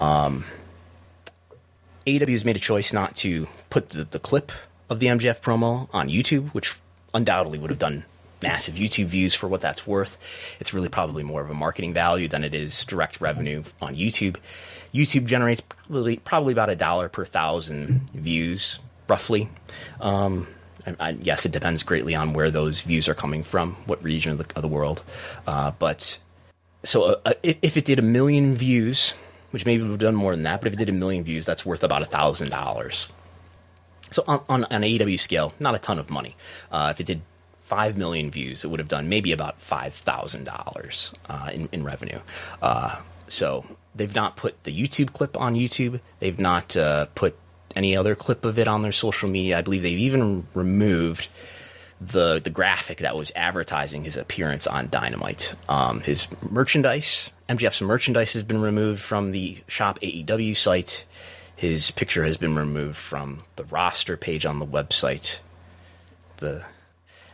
Um, 0.00 0.44
AEW 2.06 2.30
has 2.30 2.44
made 2.44 2.56
a 2.56 2.60
choice 2.60 2.92
not 2.92 3.16
to 3.16 3.48
put 3.70 3.90
the, 3.90 4.04
the 4.04 4.18
clip 4.18 4.52
of 4.90 5.00
the 5.00 5.06
MJF 5.06 5.40
promo 5.40 5.88
on 5.92 6.08
YouTube, 6.08 6.50
which 6.50 6.76
undoubtedly 7.14 7.58
would 7.58 7.70
have 7.70 7.78
done 7.78 8.04
massive 8.42 8.74
YouTube 8.74 9.06
views 9.06 9.34
for 9.34 9.48
what 9.48 9.60
that's 9.60 9.86
worth. 9.86 10.18
It's 10.60 10.74
really 10.74 10.88
probably 10.88 11.22
more 11.22 11.40
of 11.40 11.50
a 11.50 11.54
marketing 11.54 11.94
value 11.94 12.28
than 12.28 12.44
it 12.44 12.54
is 12.54 12.84
direct 12.84 13.20
revenue 13.20 13.62
on 13.80 13.94
YouTube. 13.94 14.36
YouTube 14.92 15.26
generates 15.26 15.60
probably, 15.60 16.16
probably 16.18 16.52
about 16.52 16.68
a 16.68 16.76
dollar 16.76 17.08
per 17.08 17.24
thousand 17.24 18.10
views, 18.10 18.80
roughly. 19.08 19.48
Um, 20.00 20.48
I, 20.98 21.10
yes, 21.10 21.46
it 21.46 21.52
depends 21.52 21.82
greatly 21.84 22.14
on 22.14 22.32
where 22.32 22.50
those 22.50 22.80
views 22.80 23.08
are 23.08 23.14
coming 23.14 23.44
from, 23.44 23.76
what 23.86 24.02
region 24.02 24.32
of 24.32 24.38
the, 24.38 24.56
of 24.56 24.62
the 24.62 24.68
world. 24.68 25.02
Uh, 25.46 25.70
but 25.78 26.18
so 26.82 27.04
uh, 27.04 27.20
uh 27.24 27.34
if 27.42 27.76
it 27.76 27.84
did 27.84 28.00
a 28.00 28.02
million 28.02 28.56
views, 28.56 29.14
which 29.52 29.64
maybe 29.64 29.82
would 29.82 29.90
have 29.90 30.00
done 30.00 30.14
more 30.14 30.34
than 30.34 30.42
that, 30.42 30.60
but 30.60 30.68
if 30.68 30.74
it 30.74 30.76
did 30.76 30.88
a 30.88 30.92
million 30.92 31.22
views, 31.24 31.46
that's 31.46 31.64
worth 31.64 31.84
about 31.84 32.02
a 32.02 32.06
thousand 32.06 32.50
dollars. 32.50 33.08
So 34.10 34.24
on, 34.26 34.42
on, 34.48 34.64
on, 34.64 34.82
an 34.82 34.82
AEW 34.82 35.18
scale, 35.18 35.54
not 35.60 35.74
a 35.74 35.78
ton 35.78 35.98
of 35.98 36.10
money. 36.10 36.36
Uh, 36.70 36.88
if 36.92 37.00
it 37.00 37.06
did 37.06 37.22
five 37.62 37.96
million 37.96 38.30
views, 38.30 38.64
it 38.64 38.68
would 38.68 38.80
have 38.80 38.88
done 38.88 39.08
maybe 39.08 39.32
about 39.32 39.60
five 39.60 39.94
thousand 39.94 40.48
uh, 40.48 40.56
dollars 40.56 41.14
in, 41.52 41.68
in 41.72 41.84
revenue. 41.84 42.18
Uh, 42.60 43.00
so 43.28 43.64
they've 43.94 44.14
not 44.14 44.36
put 44.36 44.62
the 44.64 44.72
YouTube 44.72 45.12
clip 45.12 45.36
on 45.38 45.54
YouTube. 45.54 46.00
They've 46.20 46.38
not 46.38 46.76
uh, 46.76 47.06
put 47.14 47.38
any 47.74 47.96
other 47.96 48.14
clip 48.14 48.44
of 48.44 48.58
it 48.58 48.68
on 48.68 48.82
their 48.82 48.92
social 48.92 49.28
media. 49.28 49.58
I 49.58 49.62
believe 49.62 49.82
they've 49.82 49.98
even 49.98 50.46
removed 50.54 51.28
the 52.06 52.40
the 52.42 52.50
graphic 52.50 52.98
that 52.98 53.16
was 53.16 53.32
advertising 53.36 54.04
his 54.04 54.16
appearance 54.16 54.66
on 54.66 54.88
Dynamite. 54.88 55.54
Um, 55.68 56.00
his 56.00 56.28
merchandise, 56.50 57.30
MJF's 57.48 57.82
merchandise, 57.82 58.32
has 58.32 58.42
been 58.42 58.60
removed 58.60 59.00
from 59.00 59.32
the 59.32 59.58
Shop 59.68 59.98
AEW 60.00 60.56
site. 60.56 61.04
His 61.54 61.90
picture 61.90 62.24
has 62.24 62.36
been 62.36 62.56
removed 62.56 62.96
from 62.96 63.44
the 63.56 63.64
roster 63.64 64.16
page 64.16 64.44
on 64.44 64.58
the 64.58 64.66
website. 64.66 65.38
The 66.38 66.64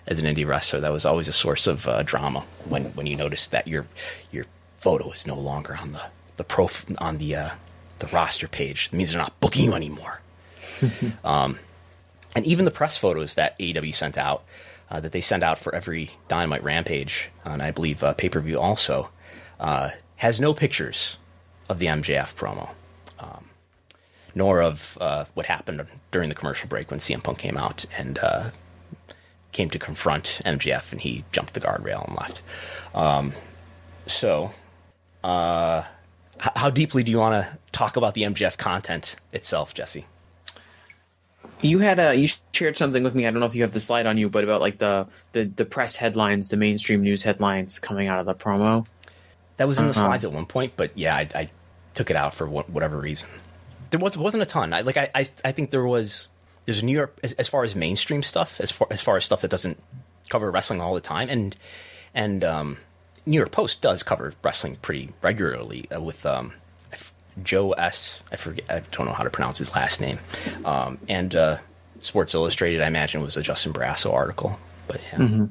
as 0.06 0.18
an 0.18 0.24
indie 0.24 0.46
wrestler, 0.46 0.80
that 0.80 0.92
was 0.92 1.04
always 1.04 1.28
a 1.28 1.32
source 1.32 1.66
of 1.66 1.86
uh, 1.86 2.02
drama 2.02 2.44
when 2.64 2.86
when 2.94 3.06
you 3.06 3.16
noticed 3.16 3.50
that 3.50 3.66
your 3.66 3.86
your 4.30 4.44
photo 4.78 5.10
is 5.10 5.26
no 5.26 5.36
longer 5.36 5.76
on 5.80 5.92
the 5.92 6.02
the 6.36 6.44
pro 6.44 6.68
on 6.98 7.18
the 7.18 7.34
uh, 7.34 7.50
the 8.00 8.06
roster 8.08 8.48
page. 8.48 8.90
It 8.92 8.96
means 8.96 9.10
they're 9.10 9.20
not 9.20 9.38
booking 9.40 9.66
you 9.66 9.74
anymore. 9.74 10.20
um, 11.24 11.58
and 12.34 12.46
even 12.46 12.64
the 12.64 12.70
press 12.70 12.96
photos 12.96 13.34
that 13.34 13.58
AEW 13.58 13.94
sent 13.94 14.18
out, 14.18 14.44
uh, 14.90 15.00
that 15.00 15.12
they 15.12 15.20
send 15.20 15.42
out 15.42 15.58
for 15.58 15.74
every 15.74 16.10
Dynamite 16.28 16.62
Rampage, 16.62 17.30
and 17.44 17.62
I 17.62 17.70
believe 17.70 18.02
uh, 18.02 18.14
pay 18.14 18.28
per 18.28 18.40
view 18.40 18.58
also, 18.58 19.10
uh, 19.60 19.90
has 20.16 20.40
no 20.40 20.54
pictures 20.54 21.18
of 21.68 21.78
the 21.78 21.86
MJF 21.86 22.34
promo, 22.34 22.70
um, 23.18 23.50
nor 24.34 24.62
of 24.62 24.96
uh, 25.00 25.26
what 25.34 25.46
happened 25.46 25.86
during 26.10 26.28
the 26.28 26.34
commercial 26.34 26.68
break 26.68 26.90
when 26.90 27.00
CM 27.00 27.22
Punk 27.22 27.38
came 27.38 27.56
out 27.56 27.84
and 27.96 28.18
uh, 28.18 28.50
came 29.52 29.70
to 29.70 29.78
confront 29.78 30.40
MJF, 30.44 30.92
and 30.92 31.00
he 31.00 31.24
jumped 31.32 31.54
the 31.54 31.60
guardrail 31.60 32.06
and 32.06 32.16
left. 32.16 32.42
Um, 32.94 33.32
so, 34.06 34.52
uh, 35.22 35.84
how 36.38 36.70
deeply 36.70 37.02
do 37.02 37.10
you 37.10 37.18
want 37.18 37.44
to 37.44 37.58
talk 37.72 37.96
about 37.96 38.14
the 38.14 38.22
MJF 38.22 38.56
content 38.56 39.16
itself, 39.32 39.74
Jesse? 39.74 40.06
You 41.60 41.80
had 41.80 41.98
a 41.98 42.14
you 42.14 42.28
shared 42.52 42.76
something 42.76 43.02
with 43.02 43.14
me. 43.14 43.26
I 43.26 43.30
don't 43.30 43.40
know 43.40 43.46
if 43.46 43.54
you 43.54 43.62
have 43.62 43.72
the 43.72 43.80
slide 43.80 44.06
on 44.06 44.16
you, 44.16 44.28
but 44.28 44.44
about 44.44 44.60
like 44.60 44.78
the 44.78 45.06
the, 45.32 45.44
the 45.44 45.64
press 45.64 45.96
headlines, 45.96 46.48
the 46.48 46.56
mainstream 46.56 47.02
news 47.02 47.22
headlines 47.22 47.78
coming 47.78 48.08
out 48.08 48.20
of 48.20 48.26
the 48.26 48.34
promo. 48.34 48.86
That 49.56 49.66
was 49.66 49.78
in 49.78 49.84
uh-huh. 49.84 49.92
the 49.92 49.98
slides 49.98 50.24
at 50.24 50.32
one 50.32 50.46
point, 50.46 50.74
but 50.76 50.96
yeah, 50.96 51.16
I, 51.16 51.28
I 51.34 51.50
took 51.94 52.10
it 52.10 52.16
out 52.16 52.32
for 52.32 52.46
whatever 52.48 52.96
reason. 52.96 53.28
There 53.90 53.98
was 53.98 54.16
wasn't 54.16 54.44
a 54.44 54.46
ton. 54.46 54.72
I 54.72 54.82
like 54.82 54.96
I, 54.96 55.10
I 55.14 55.26
I 55.44 55.52
think 55.52 55.70
there 55.70 55.84
was 55.84 56.28
there's 56.64 56.80
a 56.80 56.84
New 56.84 56.92
York 56.92 57.18
as, 57.22 57.32
as 57.32 57.48
far 57.48 57.64
as 57.64 57.74
mainstream 57.74 58.22
stuff, 58.22 58.60
as 58.60 58.70
far 58.70 58.86
as 58.90 59.02
far 59.02 59.16
as 59.16 59.24
stuff 59.24 59.40
that 59.40 59.50
doesn't 59.50 59.82
cover 60.28 60.50
wrestling 60.50 60.80
all 60.80 60.94
the 60.94 61.00
time, 61.00 61.28
and 61.28 61.56
and 62.14 62.44
um, 62.44 62.76
New 63.26 63.36
York 63.36 63.50
Post 63.50 63.82
does 63.82 64.02
cover 64.02 64.32
wrestling 64.44 64.76
pretty 64.76 65.12
regularly 65.22 65.90
uh, 65.90 66.00
with 66.00 66.24
um, 66.24 66.52
Joe 67.42 67.72
S. 67.72 68.22
I 68.32 68.36
forget. 68.36 68.64
I 68.70 68.82
don't 68.92 69.06
know 69.06 69.12
how 69.12 69.24
to 69.24 69.30
pronounce 69.30 69.58
his 69.58 69.74
last 69.74 70.00
name. 70.00 70.18
Um, 70.64 70.98
and 71.08 71.34
uh, 71.34 71.58
Sports 72.02 72.34
Illustrated, 72.34 72.82
I 72.82 72.86
imagine, 72.86 73.22
was 73.22 73.36
a 73.36 73.42
Justin 73.42 73.72
Barrasso 73.72 74.12
article. 74.12 74.58
But 74.86 75.00
yeah. 75.12 75.18
Mm-hmm. 75.18 75.44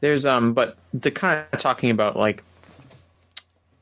There's 0.00 0.24
um, 0.26 0.54
but 0.54 0.76
the 0.94 1.10
kind 1.10 1.44
of 1.52 1.60
talking 1.60 1.90
about 1.90 2.16
like 2.16 2.42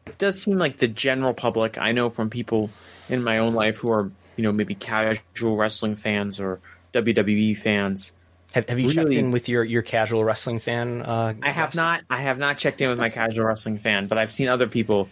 it 0.07 0.18
does 0.18 0.42
seem 0.42 0.59
like 0.59 0.78
the 0.78 0.88
general 0.88 1.35
public. 1.35 1.78
I 1.78 1.92
know 1.92 2.11
from 2.11 2.31
people 2.31 2.70
in 3.09 3.22
my 3.22 3.38
own 3.38 3.54
life 3.54 3.78
who 3.78 3.90
are 3.90 4.11
you 4.37 4.42
know 4.42 4.52
maybe 4.52 4.74
casual 4.74 5.57
wrestling 5.57 5.96
fans 5.96 6.40
or 6.40 6.61
WWE 6.92 7.59
fans. 7.59 8.12
Have, 8.52 8.68
have 8.68 8.78
you 8.78 8.88
really, 8.88 8.94
checked 8.94 9.14
in 9.14 9.31
with 9.31 9.48
your, 9.48 9.62
your 9.62 9.83
casual 9.83 10.24
wrestling 10.24 10.59
fan? 10.59 11.02
Uh, 11.02 11.35
I 11.42 11.50
have 11.50 11.74
not. 11.74 12.02
I 12.09 12.22
have 12.22 12.38
not 12.38 12.57
checked 12.57 12.81
in 12.81 12.88
with 12.88 12.98
my 12.98 13.11
casual 13.11 13.44
wrestling 13.44 13.78
fan, 13.78 14.07
but 14.07 14.16
I've 14.16 14.33
seen 14.33 14.48
other 14.48 14.66
people 14.66 15.09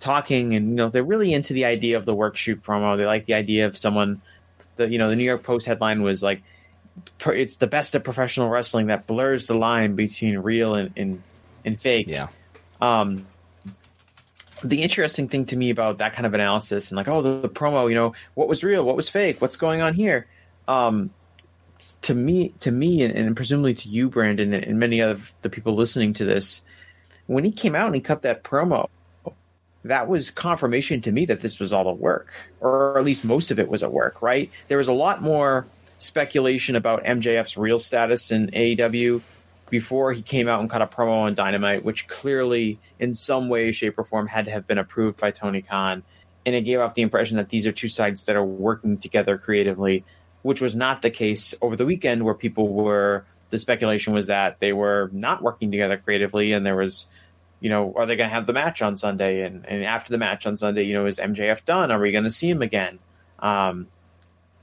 talking, 0.00 0.54
and 0.54 0.70
you 0.70 0.74
know 0.74 0.88
they're 0.88 1.04
really 1.04 1.32
into 1.32 1.52
the 1.52 1.64
idea 1.64 1.96
of 1.96 2.04
the 2.04 2.14
work 2.14 2.36
shoot 2.36 2.62
promo. 2.62 2.96
They 2.96 3.06
like 3.06 3.26
the 3.26 3.34
idea 3.34 3.66
of 3.66 3.76
someone. 3.76 4.20
The 4.76 4.88
you 4.88 4.98
know 4.98 5.08
the 5.10 5.16
New 5.16 5.24
York 5.24 5.42
Post 5.42 5.66
headline 5.66 6.02
was 6.02 6.22
like, 6.22 6.42
"It's 7.26 7.56
the 7.56 7.66
best 7.66 7.94
of 7.94 8.04
professional 8.04 8.48
wrestling 8.48 8.88
that 8.88 9.06
blurs 9.06 9.46
the 9.46 9.56
line 9.56 9.96
between 9.96 10.38
real 10.38 10.74
and 10.74 10.92
and, 10.96 11.22
and 11.64 11.80
fake." 11.80 12.08
Yeah. 12.08 12.28
Um, 12.80 13.26
the 14.62 14.82
interesting 14.82 15.28
thing 15.28 15.44
to 15.46 15.56
me 15.56 15.70
about 15.70 15.98
that 15.98 16.14
kind 16.14 16.26
of 16.26 16.34
analysis 16.34 16.90
and 16.90 16.96
like, 16.96 17.08
oh, 17.08 17.22
the, 17.22 17.40
the 17.40 17.48
promo, 17.48 17.88
you 17.88 17.94
know, 17.94 18.14
what 18.34 18.48
was 18.48 18.64
real, 18.64 18.84
what 18.84 18.96
was 18.96 19.08
fake, 19.08 19.40
what's 19.40 19.56
going 19.56 19.80
on 19.80 19.94
here? 19.94 20.26
Um, 20.66 21.10
to 22.02 22.14
me, 22.14 22.50
to 22.60 22.72
me, 22.72 23.02
and, 23.02 23.16
and 23.16 23.36
presumably 23.36 23.74
to 23.74 23.88
you, 23.88 24.08
Brandon, 24.08 24.52
and 24.52 24.80
many 24.80 25.00
of 25.00 25.32
the 25.42 25.50
people 25.50 25.74
listening 25.74 26.12
to 26.14 26.24
this, 26.24 26.62
when 27.26 27.44
he 27.44 27.52
came 27.52 27.74
out 27.74 27.86
and 27.86 27.94
he 27.94 28.00
cut 28.00 28.22
that 28.22 28.42
promo, 28.42 28.88
that 29.88 30.08
was 30.08 30.30
confirmation 30.30 31.00
to 31.02 31.12
me 31.12 31.26
that 31.26 31.40
this 31.40 31.58
was 31.58 31.72
all 31.72 31.88
a 31.88 31.92
work, 31.92 32.32
or 32.60 32.96
at 32.98 33.04
least 33.04 33.24
most 33.24 33.50
of 33.50 33.58
it 33.58 33.68
was 33.68 33.82
a 33.82 33.90
work. 33.90 34.22
Right? 34.22 34.50
There 34.68 34.78
was 34.78 34.88
a 34.88 34.92
lot 34.92 35.20
more 35.20 35.66
speculation 35.98 36.76
about 36.76 37.04
MJF's 37.04 37.56
real 37.56 37.78
status 37.78 38.30
in 38.30 38.48
AEW 38.48 39.20
before 39.70 40.12
he 40.12 40.22
came 40.22 40.48
out 40.48 40.60
and 40.60 40.70
cut 40.70 40.80
a 40.80 40.86
promo 40.86 41.22
on 41.22 41.34
Dynamite, 41.34 41.84
which 41.84 42.06
clearly, 42.08 42.78
in 42.98 43.12
some 43.12 43.48
way, 43.48 43.72
shape, 43.72 43.98
or 43.98 44.04
form, 44.04 44.26
had 44.26 44.46
to 44.46 44.50
have 44.50 44.66
been 44.66 44.78
approved 44.78 45.18
by 45.18 45.30
Tony 45.30 45.60
Khan. 45.60 46.02
And 46.46 46.54
it 46.54 46.62
gave 46.62 46.80
off 46.80 46.94
the 46.94 47.02
impression 47.02 47.36
that 47.36 47.50
these 47.50 47.66
are 47.66 47.72
two 47.72 47.88
sides 47.88 48.24
that 48.24 48.36
are 48.36 48.44
working 48.44 48.96
together 48.96 49.36
creatively, 49.36 50.04
which 50.42 50.62
was 50.62 50.74
not 50.74 51.02
the 51.02 51.10
case 51.10 51.54
over 51.60 51.76
the 51.76 51.84
weekend, 51.84 52.24
where 52.24 52.34
people 52.34 52.68
were. 52.68 53.24
The 53.50 53.58
speculation 53.58 54.12
was 54.12 54.28
that 54.28 54.60
they 54.60 54.72
were 54.72 55.10
not 55.12 55.42
working 55.42 55.70
together 55.70 55.98
creatively, 55.98 56.52
and 56.52 56.64
there 56.64 56.76
was, 56.76 57.06
you 57.60 57.70
know, 57.70 57.92
are 57.96 58.06
they 58.06 58.16
going 58.16 58.28
to 58.28 58.34
have 58.34 58.46
the 58.46 58.52
match 58.52 58.82
on 58.82 58.96
Sunday? 58.96 59.42
And, 59.42 59.66
and 59.66 59.84
after 59.84 60.12
the 60.12 60.18
match 60.18 60.46
on 60.46 60.56
Sunday, 60.56 60.84
you 60.84 60.94
know, 60.94 61.06
is 61.06 61.18
MJF 61.18 61.64
done? 61.64 61.90
Are 61.90 62.00
we 62.00 62.12
going 62.12 62.24
to 62.24 62.30
see 62.30 62.48
him 62.48 62.62
again? 62.62 62.98
Um, 63.40 63.88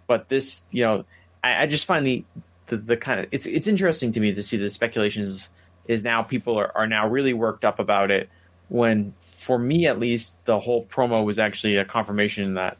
but 0.08 0.28
this, 0.28 0.64
you 0.72 0.84
know, 0.84 1.06
I, 1.44 1.64
I 1.64 1.68
just 1.68 1.86
find 1.86 2.06
the 2.06 2.24
the, 2.68 2.78
the 2.78 2.98
kind 2.98 3.20
of 3.20 3.28
it's 3.32 3.46
it's 3.46 3.68
interesting 3.68 4.12
to 4.14 4.20
me 4.20 4.34
to 4.34 4.44
see 4.44 4.58
the 4.58 4.72
speculations 4.72 5.50
is, 5.88 6.04
now 6.04 6.24
people 6.24 6.58
are, 6.58 6.72
are 6.76 6.88
now 6.88 7.08
really 7.08 7.34
worked 7.34 7.64
up 7.64 7.80
about 7.80 8.10
it 8.10 8.30
when 8.70 9.14
for 9.22 9.60
me 9.60 9.86
at 9.86 10.00
least 10.00 10.34
the 10.46 10.60
whole 10.60 10.84
promo 10.86 11.24
was 11.24 11.38
actually 11.38 11.78
a 11.78 11.86
confirmation 11.86 12.56
that 12.56 12.78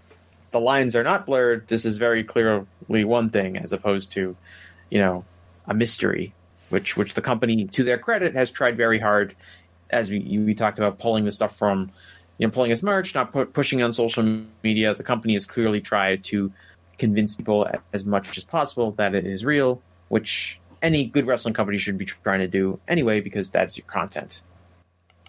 the 0.52 0.60
lines 0.60 0.96
are 0.96 1.04
not 1.04 1.28
blurred 1.28 1.68
this 1.68 1.86
is 1.86 1.98
very 1.98 2.24
clearly 2.24 2.66
one 2.88 3.30
thing 3.30 3.58
as 3.58 3.72
opposed 3.72 4.12
to 4.12 4.36
you 4.90 4.98
know 4.98 5.24
a 5.68 5.74
mystery 5.76 6.34
which 6.70 6.98
which 6.98 7.14
the 7.14 7.22
company 7.22 7.66
to 7.66 7.84
their 7.84 8.00
credit 8.00 8.34
has 8.34 8.50
tried 8.50 8.76
very 8.76 8.98
hard 8.98 9.36
as 9.96 10.12
we 10.12 10.20
we 10.40 10.54
talked 10.54 10.78
about 10.78 11.00
pulling 11.00 11.26
the 11.26 11.32
stuff 11.32 11.58
from 11.58 11.90
you 12.38 12.46
know 12.46 12.52
pulling 12.52 12.70
his 12.70 12.84
merch 12.84 13.16
not 13.16 13.32
pu- 13.32 13.46
pushing 13.46 13.82
on 13.82 13.94
social 13.94 14.24
media 14.64 14.94
the 14.94 15.04
company 15.04 15.34
has 15.34 15.46
clearly 15.46 15.82
tried 15.82 16.24
to 16.24 16.52
convince 16.98 17.36
people 17.36 17.68
as 17.94 18.06
much 18.06 18.38
as 18.38 18.44
possible 18.44 18.92
that 18.92 19.16
it 19.16 19.26
is 19.26 19.44
real, 19.44 19.82
which 20.10 20.60
any 20.82 21.06
good 21.06 21.26
wrestling 21.26 21.54
company 21.54 21.78
should 21.78 21.98
be 21.98 22.06
trying 22.06 22.40
to 22.40 22.48
do 22.48 22.80
anyway 22.88 23.22
because 23.22 23.52
that's 23.52 23.78
your 23.78 23.86
content. 23.86 24.42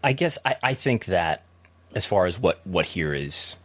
I 0.02 0.12
guess 0.12 0.38
I, 0.44 0.56
I 0.62 0.74
think 0.74 1.06
that 1.06 1.42
as 1.94 2.04
far 2.04 2.26
as 2.26 2.38
what, 2.38 2.60
what 2.64 2.86
here 2.86 3.14
is 3.14 3.56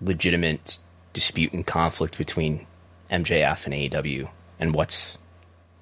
legitimate 0.00 0.78
dispute 1.12 1.52
and 1.52 1.66
conflict 1.66 2.18
between 2.18 2.66
MJF 3.10 3.64
and 3.64 3.74
AEW 3.74 4.28
and 4.58 4.74
what's 4.74 5.18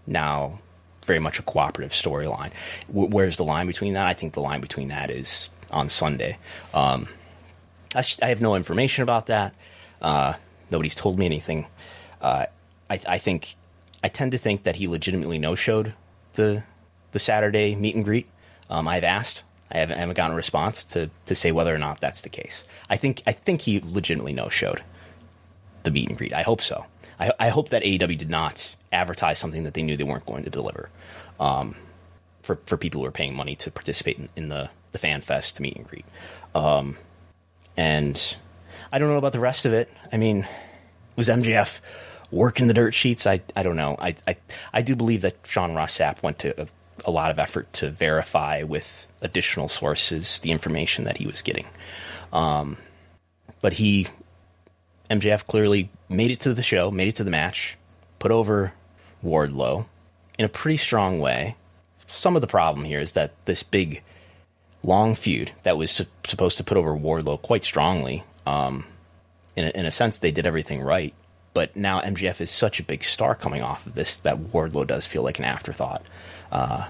now 0.07 0.61
very 1.05 1.19
much 1.19 1.38
a 1.38 1.43
cooperative 1.43 1.93
storyline. 1.93 2.53
Where's 2.88 3.37
the 3.37 3.45
line 3.45 3.67
between 3.67 3.95
that? 3.95 4.07
I 4.07 4.14
think 4.14 4.35
the 4.35 4.40
line 4.40 4.61
between 4.61 4.88
that 4.88 5.11
is 5.11 5.49
on 5.71 5.88
Sunday. 5.88 6.38
Um, 6.73 7.09
I, 7.95 8.03
I, 8.23 8.29
have 8.29 8.40
no 8.40 8.55
information 8.55 9.03
about 9.03 9.27
that. 9.27 9.55
Uh, 10.01 10.35
Nobody's 10.71 10.95
told 10.95 11.19
me 11.19 11.27
anything. 11.27 11.67
Uh, 12.21 12.47
I, 12.88 13.01
I, 13.07 13.19
think 13.19 13.55
I 14.03 14.09
tend 14.09 14.33
to 14.33 14.38
think 14.38 14.64
that 14.64 14.77
he 14.77 14.88
legitimately 14.88 15.38
no 15.38 15.55
showed 15.55 15.95
the 16.35 16.62
the 17.12 17.19
Saturday 17.19 17.77
meet 17.77 17.95
and 17.95 18.05
greet. 18.05 18.27
Um, 18.69 18.88
I've 18.88 19.05
asked. 19.05 19.45
I 19.71 19.79
haven't, 19.79 19.97
I 19.97 20.01
haven't, 20.01 20.17
gotten 20.17 20.33
a 20.33 20.37
response 20.37 20.85
to, 20.87 21.11
to 21.27 21.35
say 21.35 21.53
whether 21.53 21.75
or 21.75 21.79
not 21.79 22.01
that's 22.01 22.23
the 22.23 22.29
case. 22.29 22.64
I 22.90 22.97
think 22.97 23.23
I 23.27 23.33
think 23.33 23.62
he 23.62 23.81
legitimately 23.81 24.33
no 24.33 24.49
showed 24.49 24.83
the 25.85 25.90
meet 25.90 26.09
and 26.09 26.19
greet. 26.19 26.33
I 26.33 26.43
hope 26.43 26.61
so. 26.61 26.87
I, 27.21 27.33
I, 27.38 27.49
hope 27.51 27.69
that 27.69 27.83
AEW 27.83 28.19
did 28.19 28.31
not 28.31 28.75
advertise 28.95 29.39
something 29.39 29.65
that 29.65 29.75
they 29.75 29.83
knew 29.83 29.97
they 29.97 30.05
weren't 30.05 30.27
going 30.27 30.45
to 30.45 30.51
deliver 30.51 30.89
um, 31.39 31.77
for 32.43 32.59
for 32.67 32.77
people 32.77 33.01
who 33.01 33.07
are 33.07 33.13
paying 33.13 33.35
money 33.35 33.57
to 33.57 33.71
participate 33.71 34.19
in, 34.19 34.29
in 34.37 34.49
the 34.49 34.71
the 34.93 34.99
fan 34.99 35.21
fest 35.21 35.61
meet 35.61 35.77
and 35.77 35.87
greet. 35.87 36.07
Um, 36.55 36.97
and 37.77 38.37
I 38.93 38.99
don't 38.99 39.09
know 39.09 39.19
about 39.19 39.33
the 39.33 39.41
rest 39.41 39.67
of 39.67 39.73
it. 39.73 39.91
I 40.13 40.17
mean, 40.17 40.47
was 41.17 41.29
MJF 41.29 41.81
working 42.31 42.69
the 42.69 42.75
dirt 42.75 42.95
sheets? 42.95 43.27
I, 43.27 43.41
I 43.57 43.63
don't 43.65 43.77
know. 43.77 43.97
I, 43.99 44.15
I, 44.27 44.37
I 44.73 44.83
do 44.83 44.95
believe 44.95 45.23
that 45.23 45.37
Sean 45.45 45.75
Ross 45.75 45.99
Sapp 45.99 46.23
went 46.23 46.39
to 46.41 46.63
a, 46.63 46.67
a 47.05 47.11
lot 47.11 47.31
of 47.31 47.41
effort 47.41 47.73
to 47.75 47.91
verify 47.91 48.63
with 48.63 49.07
additional 49.21 49.69
sources 49.69 50.39
the 50.41 50.53
information 50.53 51.05
that 51.05 51.17
he 51.17 51.27
was 51.27 51.43
getting. 51.43 51.67
Um, 52.33 52.77
but 53.61 53.75
he, 53.75 54.07
MJF 55.11 55.47
clearly 55.47 55.91
made 56.09 56.31
it 56.31 56.41
to 56.41 56.55
the 56.55 56.63
show, 56.63 56.91
made 56.91 57.09
it 57.09 57.17
to 57.17 57.25
the 57.25 57.31
match, 57.31 57.77
put 58.19 58.31
over 58.31 58.73
Wardlow 59.25 59.87
in 60.39 60.45
a 60.45 60.49
pretty 60.49 60.77
strong 60.77 61.21
way. 61.21 61.57
Some 62.07 62.37
of 62.37 62.43
the 62.43 62.49
problem 62.49 62.85
here 62.85 63.01
is 63.01 63.13
that 63.13 63.33
this 63.47 63.63
big, 63.63 64.03
long 64.83 65.15
feud 65.15 65.53
that 65.63 65.77
was 65.77 65.91
su- 65.91 66.07
supposed 66.25 66.57
to 66.59 66.65
put 66.65 66.77
over 66.77 66.95
Wardlow 66.95 67.41
quite 67.41 67.65
strongly 67.65 68.25
um, 68.47 68.85
in, 69.57 69.65
a, 69.65 69.71
in 69.71 69.87
a 69.87 69.91
sense, 69.91 70.19
they 70.19 70.31
did 70.31 70.47
everything 70.47 70.83
right. 70.83 71.15
But 71.53 71.77
now 71.77 72.01
MJF 72.01 72.41
is 72.41 72.51
such 72.51 72.81
a 72.81 72.83
big 72.83 73.05
star 73.05 73.35
coming 73.35 73.63
off 73.63 73.87
of 73.87 73.95
this 73.95 74.19
that 74.19 74.39
Wardlow 74.39 74.87
does 74.87 75.07
feel 75.07 75.23
like 75.23 75.39
an 75.39 75.45
afterthought. 75.45 76.05
Uh, 76.51 76.89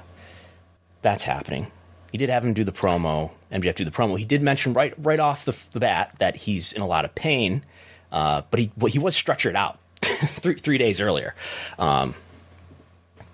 that's 1.02 1.24
happening. 1.24 1.70
He 2.10 2.18
did 2.18 2.30
have 2.30 2.44
him 2.44 2.54
do 2.54 2.64
the 2.64 2.72
promo, 2.72 3.32
MJF 3.52 3.74
do 3.74 3.84
the 3.84 3.90
promo. 3.90 4.18
He 4.18 4.24
did 4.24 4.40
mention 4.40 4.72
right 4.72 4.94
right 4.96 5.20
off 5.20 5.44
the, 5.44 5.56
the 5.72 5.80
bat 5.80 6.14
that 6.18 6.36
he's 6.36 6.72
in 6.72 6.80
a 6.80 6.86
lot 6.86 7.04
of 7.04 7.14
pain, 7.14 7.64
uh, 8.10 8.42
but 8.50 8.60
he 8.60 8.70
well, 8.78 8.90
he 8.90 8.98
was 8.98 9.14
structured 9.14 9.56
out 9.56 9.78
three 10.40 10.54
three 10.56 10.78
days 10.78 11.00
earlier. 11.00 11.34
Um, 11.78 12.14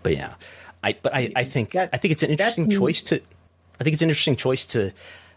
but 0.03 0.17
yeah, 0.17 0.35
I 0.83 0.97
but 1.01 1.15
I, 1.15 1.33
I 1.37 1.45
think 1.45 1.73
that, 1.73 1.91
I 1.93 1.97
think 1.97 2.13
it's 2.13 2.23
an 2.23 2.31
interesting 2.31 2.71
choice 2.71 3.03
to 3.05 3.21
I 3.81 3.85
think 3.85 3.95
it's 3.95 4.03
an 4.03 4.09
interesting 4.09 4.37
choice 4.37 4.67
to 4.67 4.93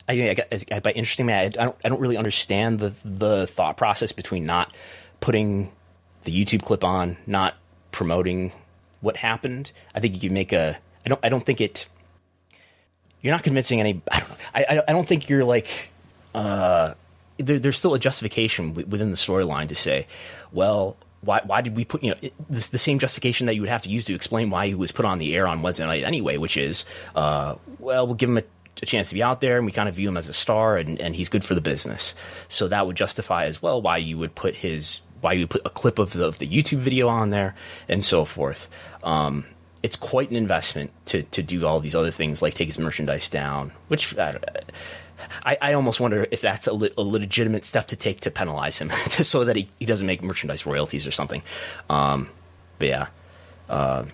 I 0.07 0.15
mean, 0.15 0.35
I, 0.71 0.79
by 0.79 0.91
interesting, 0.91 1.25
man, 1.25 1.45
I 1.45 1.49
don't, 1.49 1.75
I 1.85 1.89
don't 1.89 2.01
really 2.01 2.17
understand 2.17 2.79
the 2.79 2.93
the 3.05 3.47
thought 3.47 3.77
process 3.77 4.11
between 4.11 4.45
not 4.45 4.73
putting 5.21 5.71
the 6.23 6.31
YouTube 6.31 6.63
clip 6.63 6.83
on, 6.83 7.17
not 7.25 7.55
promoting 7.91 8.51
what 8.99 9.17
happened. 9.17 9.71
I 9.95 9.99
think 9.99 10.15
you 10.15 10.19
can 10.19 10.33
make 10.33 10.51
a. 10.51 10.77
I 11.05 11.09
don't. 11.09 11.19
I 11.23 11.29
don't 11.29 11.45
think 11.45 11.61
it. 11.61 11.87
You're 13.21 13.33
not 13.33 13.43
convincing 13.43 13.79
any. 13.79 14.01
I 14.11 14.19
don't. 14.19 14.31
I, 14.53 14.81
I 14.87 14.91
don't 14.91 15.07
think 15.07 15.29
you're 15.29 15.45
like. 15.45 15.91
Uh, 16.35 16.95
there, 17.37 17.59
there's 17.59 17.77
still 17.77 17.93
a 17.93 17.99
justification 17.99 18.73
within 18.73 19.09
the 19.09 19.17
storyline 19.17 19.69
to 19.69 19.75
say, 19.75 20.07
well, 20.51 20.97
why, 21.23 21.41
why 21.45 21.61
did 21.61 21.75
we 21.75 21.85
put 21.85 22.03
you 22.03 22.11
know 22.11 22.17
it, 22.21 22.33
this, 22.49 22.67
the 22.69 22.77
same 22.77 22.99
justification 22.99 23.47
that 23.47 23.55
you 23.55 23.61
would 23.61 23.69
have 23.69 23.83
to 23.83 23.89
use 23.89 24.05
to 24.05 24.15
explain 24.15 24.49
why 24.49 24.67
he 24.67 24.75
was 24.75 24.91
put 24.91 25.05
on 25.05 25.19
the 25.19 25.35
air 25.35 25.47
on 25.47 25.61
Wednesday 25.61 25.85
night 25.85 26.03
anyway, 26.03 26.37
which 26.37 26.57
is, 26.57 26.85
uh, 27.15 27.55
well, 27.79 28.05
we'll 28.05 28.15
give 28.15 28.29
him 28.29 28.37
a 28.37 28.43
a 28.81 28.85
chance 28.85 29.09
to 29.09 29.13
be 29.13 29.23
out 29.23 29.39
there, 29.39 29.57
and 29.57 29.65
we 29.65 29.71
kind 29.71 29.87
of 29.87 29.95
view 29.95 30.09
him 30.09 30.17
as 30.17 30.27
a 30.27 30.33
star, 30.33 30.77
and, 30.77 30.99
and 30.99 31.15
he's 31.15 31.29
good 31.29 31.43
for 31.43 31.55
the 31.55 31.61
business. 31.61 32.15
So 32.49 32.67
that 32.67 32.87
would 32.87 32.95
justify 32.95 33.45
as 33.45 33.61
well 33.61 33.81
why 33.81 33.97
you 33.97 34.17
would 34.17 34.35
put 34.35 34.55
his 34.55 35.01
why 35.21 35.33
you 35.33 35.47
put 35.47 35.61
a 35.65 35.69
clip 35.69 35.99
of 35.99 36.11
the, 36.11 36.25
of 36.25 36.39
the 36.39 36.47
YouTube 36.47 36.79
video 36.79 37.07
on 37.07 37.29
there, 37.29 37.55
and 37.87 38.03
so 38.03 38.25
forth. 38.25 38.67
Um, 39.03 39.45
it's 39.81 39.95
quite 39.95 40.29
an 40.29 40.35
investment 40.35 40.91
to 41.05 41.23
to 41.23 41.41
do 41.41 41.65
all 41.65 41.79
these 41.79 41.95
other 41.95 42.11
things 42.11 42.41
like 42.41 42.55
take 42.55 42.67
his 42.67 42.79
merchandise 42.79 43.29
down, 43.29 43.71
which. 43.87 44.17
I, 44.17 44.37
I, 45.45 45.57
I 45.61 45.73
almost 45.73 45.99
wonder 45.99 46.27
if 46.31 46.41
that's 46.41 46.67
a, 46.67 46.73
le- 46.73 46.89
a, 46.97 47.01
legitimate 47.01 47.65
step 47.65 47.87
to 47.87 47.95
take 47.95 48.21
to 48.21 48.31
penalize 48.31 48.79
him, 48.79 48.89
so 49.09 49.45
that 49.45 49.55
he, 49.55 49.69
he 49.79 49.85
doesn't 49.85 50.07
make 50.07 50.23
merchandise 50.23 50.65
royalties 50.65 51.07
or 51.07 51.11
something. 51.11 51.41
Um, 51.89 52.29
but 52.79 52.87
yeah, 52.87 53.07
uh, 53.69 54.05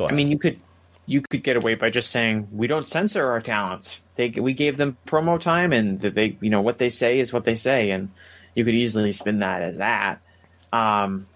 I 0.00 0.12
mean, 0.12 0.30
you 0.30 0.38
could 0.38 0.60
you 1.06 1.20
could 1.20 1.42
get 1.42 1.56
away 1.56 1.74
by 1.74 1.90
just 1.90 2.10
saying 2.10 2.48
we 2.52 2.66
don't 2.66 2.88
censor 2.88 3.30
our 3.30 3.40
talents. 3.40 4.00
They 4.16 4.30
we 4.30 4.54
gave 4.54 4.76
them 4.76 4.96
promo 5.06 5.40
time, 5.40 5.72
and 5.72 6.00
they 6.00 6.36
you 6.40 6.50
know 6.50 6.60
what 6.60 6.78
they 6.78 6.88
say 6.88 7.18
is 7.18 7.32
what 7.32 7.44
they 7.44 7.56
say, 7.56 7.90
and 7.90 8.10
you 8.54 8.64
could 8.64 8.74
easily 8.74 9.12
spin 9.12 9.40
that 9.40 9.62
as 9.62 9.78
that. 9.78 10.20
Um, 10.72 11.26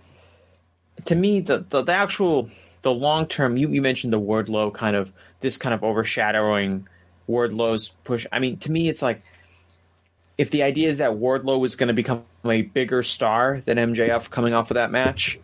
to 1.04 1.14
me, 1.14 1.40
the, 1.40 1.64
the, 1.68 1.82
the 1.82 1.92
actual 1.92 2.48
the 2.82 2.92
long 2.92 3.26
term 3.26 3.56
you, 3.56 3.68
you 3.68 3.82
mentioned 3.82 4.12
the 4.12 4.20
Wardlow 4.20 4.72
kind 4.72 4.96
of 4.96 5.12
this 5.40 5.56
kind 5.56 5.74
of 5.74 5.84
overshadowing 5.84 6.88
Wardlow's 7.28 7.90
push. 8.04 8.26
I 8.32 8.38
mean, 8.38 8.58
to 8.58 8.72
me, 8.72 8.88
it's 8.88 9.02
like 9.02 9.22
if 10.36 10.50
the 10.50 10.62
idea 10.62 10.88
is 10.88 10.98
that 10.98 11.12
Wardlow 11.12 11.58
was 11.58 11.76
going 11.76 11.88
to 11.88 11.94
become 11.94 12.24
a 12.44 12.62
bigger 12.62 13.02
star 13.02 13.60
than 13.64 13.76
MJF 13.76 14.30
coming 14.30 14.54
off 14.54 14.70
of 14.70 14.76
that 14.76 14.90
match, 14.90 15.38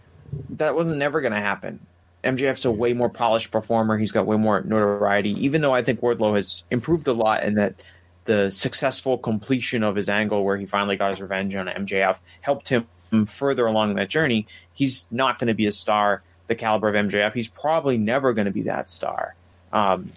that 0.50 0.74
wasn't 0.74 0.98
never 0.98 1.20
going 1.20 1.32
to 1.32 1.40
happen. 1.40 1.80
MJF's 2.22 2.64
a 2.64 2.70
way 2.70 2.94
more 2.94 3.10
polished 3.10 3.50
performer. 3.50 3.98
He's 3.98 4.12
got 4.12 4.26
way 4.26 4.36
more 4.36 4.62
notoriety. 4.62 5.32
Even 5.44 5.60
though 5.60 5.74
I 5.74 5.82
think 5.82 6.00
Wardlow 6.00 6.36
has 6.36 6.62
improved 6.70 7.06
a 7.06 7.12
lot, 7.12 7.42
and 7.42 7.58
that 7.58 7.82
the 8.24 8.50
successful 8.50 9.18
completion 9.18 9.82
of 9.82 9.94
his 9.94 10.08
angle 10.08 10.44
where 10.44 10.56
he 10.56 10.64
finally 10.64 10.96
got 10.96 11.10
his 11.10 11.20
revenge 11.20 11.54
on 11.54 11.66
MJF 11.66 12.18
helped 12.40 12.70
him 12.70 12.86
further 13.26 13.66
along 13.66 13.94
that 13.96 14.08
journey. 14.08 14.46
He's 14.72 15.06
not 15.10 15.38
going 15.38 15.48
to 15.48 15.54
be 15.54 15.66
a 15.66 15.72
star 15.72 16.22
the 16.46 16.54
caliber 16.54 16.88
of 16.88 16.94
MJF. 16.94 17.32
He's 17.32 17.48
probably 17.48 17.96
never 17.96 18.32
going 18.32 18.46
to 18.46 18.50
be 18.50 18.62
that 18.62 18.90
star. 18.90 19.34
Um, 19.72 20.12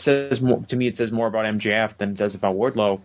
says 0.00 0.40
more, 0.40 0.64
to 0.66 0.76
me, 0.76 0.86
it 0.86 0.96
says 0.96 1.12
more 1.12 1.26
about 1.26 1.44
MJF 1.44 1.96
than 1.96 2.10
it 2.10 2.16
does 2.16 2.34
about 2.34 2.56
Wardlow. 2.56 3.00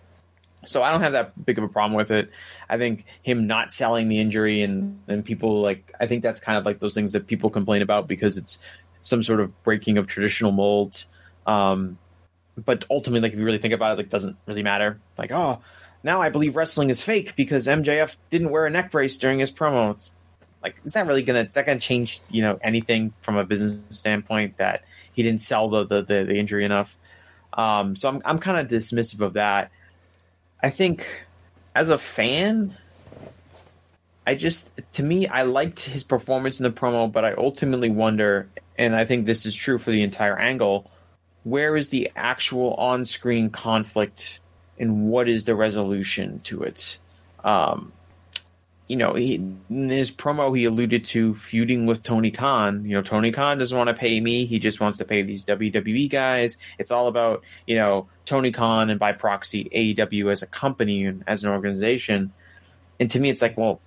So 0.66 0.84
I 0.84 0.92
don't 0.92 1.02
have 1.02 1.14
that 1.14 1.46
big 1.46 1.58
of 1.58 1.64
a 1.64 1.68
problem 1.68 1.94
with 1.94 2.12
it. 2.12 2.30
I 2.70 2.78
think 2.78 3.06
him 3.24 3.48
not 3.48 3.74
selling 3.74 4.10
the 4.10 4.20
injury 4.20 4.62
and 4.62 5.00
and 5.08 5.26
people 5.26 5.62
like 5.62 5.92
I 6.00 6.06
think 6.06 6.22
that's 6.22 6.40
kind 6.40 6.58
of 6.58 6.66
like 6.66 6.80
those 6.80 6.94
things 6.94 7.14
that 7.14 7.26
people 7.26 7.50
complain 7.50 7.82
about 7.82 8.08
because 8.08 8.38
it's 8.38 8.60
some 9.02 9.24
sort 9.24 9.40
of 9.40 9.64
breaking 9.64 9.98
of 9.98 10.06
traditional 10.06 10.52
molds. 10.52 11.08
Um, 11.48 11.98
but 12.64 12.86
ultimately, 12.92 13.22
like 13.22 13.34
if 13.34 13.40
you 13.40 13.46
really 13.46 13.58
think 13.58 13.74
about 13.74 13.94
it, 13.94 13.98
like 13.98 14.10
doesn't 14.10 14.38
really 14.46 14.62
matter. 14.62 15.00
Like 15.18 15.32
oh, 15.32 15.62
now 16.04 16.22
I 16.22 16.30
believe 16.30 16.56
wrestling 16.56 16.92
is 16.92 17.04
fake 17.04 17.36
because 17.36 17.66
MJF 17.66 18.16
didn't 18.30 18.52
wear 18.52 18.68
a 18.68 18.70
neck 18.70 18.92
brace 18.92 19.18
during 19.18 19.40
his 19.40 19.52
promo. 19.52 19.92
It's 19.92 20.12
like 20.64 20.80
is 20.86 20.94
that 20.94 21.08
really 21.08 21.24
gonna 21.24 21.42
is 21.42 21.52
that 21.54 21.66
gonna 21.66 21.80
change 21.80 22.22
you 22.30 22.42
know 22.42 22.60
anything 22.62 23.14
from 23.22 23.38
a 23.38 23.44
business 23.44 23.80
standpoint 23.90 24.58
that 24.58 24.84
he 25.14 25.24
didn't 25.24 25.42
sell 25.42 25.70
the 25.70 25.86
the, 25.86 26.02
the, 26.02 26.24
the 26.26 26.36
injury 26.36 26.66
enough? 26.66 26.96
Um, 27.54 27.96
so 27.96 28.10
I'm 28.10 28.22
I'm 28.26 28.40
kind 28.40 28.60
of 28.60 28.68
dismissive 28.68 29.22
of 29.22 29.34
that. 29.34 29.72
I 30.62 30.70
think 30.70 31.08
as 31.76 31.90
a 31.90 31.98
fan, 31.98 32.78
I 34.26 34.36
just 34.36 34.70
to 34.94 35.04
me 35.04 35.28
I 35.28 35.44
liked 35.44 35.82
his 35.82 36.04
performance 36.04 36.60
in 36.60 36.64
the 36.64 36.72
promo, 36.72 37.12
but 37.12 37.26
I 37.26 37.34
ultimately 37.34 37.90
wonder, 37.90 38.48
and 38.78 38.96
I 38.96 39.06
think 39.06 39.26
this 39.26 39.46
is 39.46 39.56
true 39.56 39.80
for 39.80 39.92
the 39.92 40.04
entire 40.04 40.38
angle, 40.38 40.90
where 41.44 41.76
is 41.76 41.90
the 41.90 42.12
actual 42.16 42.76
on-screen 42.76 43.50
conflict 43.50 44.40
and 44.80 45.10
what 45.10 45.28
is 45.28 45.46
the 45.46 45.56
resolution 45.56 46.40
to 46.42 46.64
it? 46.64 47.00
Um, 47.44 47.92
you 48.92 48.98
know, 48.98 49.14
he, 49.14 49.36
in 49.36 49.90
his 49.90 50.12
promo, 50.12 50.56
he 50.56 50.66
alluded 50.66 51.06
to 51.06 51.34
feuding 51.36 51.86
with 51.86 52.04
Tony 52.04 52.30
Khan. 52.30 52.84
You 52.84 52.96
know, 52.96 53.02
Tony 53.02 53.32
Khan 53.32 53.58
doesn't 53.58 53.78
want 53.78 53.88
to 53.88 53.94
pay 53.94 54.20
me; 54.20 54.44
he 54.44 54.60
just 54.60 54.82
wants 54.82 54.98
to 54.98 55.06
pay 55.06 55.22
these 55.22 55.46
WWE 55.46 56.10
guys. 56.10 56.58
It's 56.78 56.92
all 56.92 57.08
about 57.08 57.42
you 57.66 57.76
know 57.76 58.10
Tony 58.26 58.52
Khan 58.52 58.90
and 58.90 59.00
by 59.00 59.14
proxy 59.14 59.70
AEW 59.74 60.30
as 60.30 60.42
a 60.42 60.46
company 60.46 61.06
and 61.06 61.24
as 61.26 61.46
an 61.46 61.52
organization. 61.52 62.34
And 63.00 63.10
to 63.12 63.20
me, 63.22 63.30
it's 63.30 63.42
like, 63.42 63.58
well, 63.58 63.80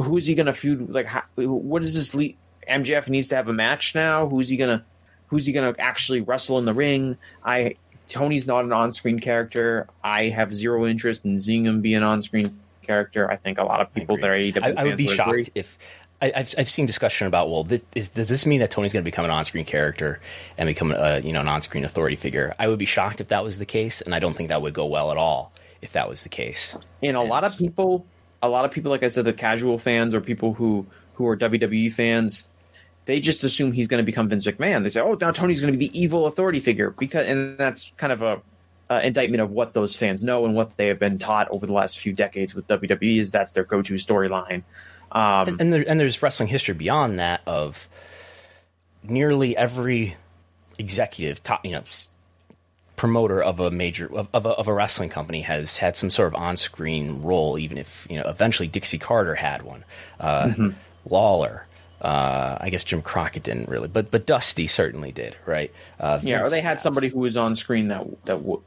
who's 0.00 0.28
he 0.28 0.36
going 0.36 0.46
to 0.46 0.52
feud? 0.52 0.90
Like, 0.90 1.06
how, 1.06 1.24
what 1.34 1.82
is 1.82 1.96
this? 1.96 2.14
Le- 2.14 2.38
MJF 2.70 3.08
needs 3.08 3.30
to 3.30 3.34
have 3.34 3.48
a 3.48 3.52
match 3.52 3.96
now. 3.96 4.28
Who's 4.28 4.48
he 4.48 4.56
gonna? 4.56 4.84
Who's 5.26 5.44
he 5.44 5.52
gonna 5.52 5.74
actually 5.80 6.20
wrestle 6.20 6.60
in 6.60 6.66
the 6.66 6.72
ring? 6.72 7.16
I 7.44 7.74
Tony's 8.08 8.46
not 8.46 8.64
an 8.64 8.72
on-screen 8.72 9.18
character. 9.18 9.88
I 10.04 10.28
have 10.28 10.54
zero 10.54 10.86
interest 10.86 11.24
in 11.24 11.36
seeing 11.40 11.66
him 11.66 11.80
be 11.80 11.94
an 11.94 12.04
on-screen 12.04 12.60
character. 12.82 13.30
I 13.30 13.36
think 13.36 13.58
a 13.58 13.64
lot 13.64 13.80
of 13.80 13.92
people 13.94 14.16
that 14.18 14.28
are 14.28 14.34
AEW 14.34 14.62
I, 14.62 14.80
I 14.80 14.84
would 14.84 14.96
be 14.96 15.06
shocked 15.06 15.30
agree. 15.30 15.46
if 15.54 15.78
I, 16.22 16.30
have 16.36 16.54
I've 16.56 16.70
seen 16.70 16.86
discussion 16.86 17.26
about 17.26 17.50
well, 17.50 17.64
th- 17.64 17.82
is, 17.96 18.10
does 18.10 18.28
this 18.28 18.46
mean 18.46 18.60
that 18.60 18.70
Tony's 18.70 18.92
going 18.92 19.02
to 19.02 19.04
become 19.04 19.24
an 19.24 19.32
on-screen 19.32 19.64
character 19.64 20.20
and 20.56 20.68
become 20.68 20.92
a 20.92 21.18
you 21.20 21.32
know 21.32 21.40
an 21.40 21.48
on-screen 21.48 21.84
authority 21.84 22.14
figure? 22.14 22.54
I 22.60 22.68
would 22.68 22.78
be 22.78 22.84
shocked 22.84 23.20
if 23.20 23.28
that 23.28 23.42
was 23.42 23.58
the 23.58 23.66
case, 23.66 24.00
and 24.00 24.14
I 24.14 24.20
don't 24.20 24.34
think 24.34 24.48
that 24.48 24.62
would 24.62 24.72
go 24.72 24.86
well 24.86 25.10
at 25.10 25.16
all 25.16 25.52
if 25.80 25.92
that 25.92 26.08
was 26.08 26.22
the 26.22 26.28
case. 26.28 26.78
And 27.02 27.16
a 27.16 27.22
lot 27.22 27.42
of 27.42 27.58
people, 27.58 28.06
a 28.40 28.48
lot 28.48 28.64
of 28.64 28.70
people, 28.70 28.92
like 28.92 29.02
I 29.02 29.08
said, 29.08 29.24
the 29.24 29.32
casual 29.32 29.78
fans 29.78 30.14
or 30.14 30.20
people 30.20 30.54
who 30.54 30.86
who 31.14 31.26
are 31.26 31.36
WWE 31.36 31.92
fans, 31.92 32.44
they 33.06 33.18
just 33.18 33.42
assume 33.42 33.72
he's 33.72 33.88
going 33.88 34.00
to 34.00 34.06
become 34.06 34.28
Vince 34.28 34.46
McMahon. 34.46 34.84
They 34.84 34.90
say, 34.90 35.00
"Oh, 35.00 35.18
now 35.20 35.32
Tony's 35.32 35.60
going 35.60 35.72
to 35.72 35.78
be 35.78 35.88
the 35.88 36.00
evil 36.00 36.26
authority 36.26 36.60
figure," 36.60 36.90
because 36.90 37.26
and 37.26 37.58
that's 37.58 37.92
kind 37.96 38.12
of 38.12 38.22
a 38.22 38.40
uh, 38.92 39.00
indictment 39.00 39.40
of 39.40 39.50
what 39.50 39.72
those 39.72 39.94
fans 39.94 40.22
know 40.22 40.44
and 40.44 40.54
what 40.54 40.76
they 40.76 40.88
have 40.88 40.98
been 40.98 41.18
taught 41.18 41.48
over 41.50 41.66
the 41.66 41.72
last 41.72 41.98
few 41.98 42.12
decades 42.12 42.54
with 42.54 42.66
WWE 42.66 43.18
is 43.18 43.30
that's 43.30 43.52
their 43.52 43.64
go-to 43.64 43.94
storyline. 43.94 44.62
Um, 45.10 45.48
and, 45.48 45.60
and, 45.60 45.72
there, 45.72 45.84
and 45.86 46.00
there's 46.00 46.22
wrestling 46.22 46.48
history 46.48 46.74
beyond 46.74 47.18
that 47.18 47.42
of 47.46 47.88
nearly 49.02 49.56
every 49.56 50.16
executive, 50.78 51.42
top, 51.42 51.64
you 51.64 51.72
know, 51.72 51.82
promoter 52.96 53.42
of 53.42 53.60
a 53.60 53.70
major 53.70 54.06
of, 54.14 54.28
of 54.32 54.46
a, 54.46 54.50
of, 54.50 54.68
a, 54.68 54.72
wrestling 54.72 55.08
company 55.08 55.40
has 55.40 55.78
had 55.78 55.96
some 55.96 56.10
sort 56.10 56.28
of 56.28 56.34
on-screen 56.34 57.22
role. 57.22 57.58
Even 57.58 57.78
if 57.78 58.06
you 58.08 58.16
know, 58.16 58.28
eventually 58.28 58.68
Dixie 58.68 58.98
Carter 58.98 59.34
had 59.34 59.62
one, 59.62 59.84
uh, 60.20 60.44
mm-hmm. 60.44 60.70
Lawler. 61.08 61.66
Uh, 62.00 62.58
I 62.60 62.70
guess 62.70 62.82
Jim 62.82 63.00
Crockett 63.00 63.44
didn't 63.44 63.68
really, 63.68 63.86
but 63.86 64.10
but 64.10 64.26
Dusty 64.26 64.66
certainly 64.66 65.12
did, 65.12 65.36
right? 65.46 65.72
Uh, 66.00 66.18
yeah, 66.20 66.42
or 66.42 66.50
they 66.50 66.60
had 66.60 66.80
somebody 66.80 67.06
who 67.06 67.20
was 67.20 67.36
on 67.36 67.54
screen 67.54 67.88
that 67.88 68.04
that 68.24 68.38
w- 68.38 68.60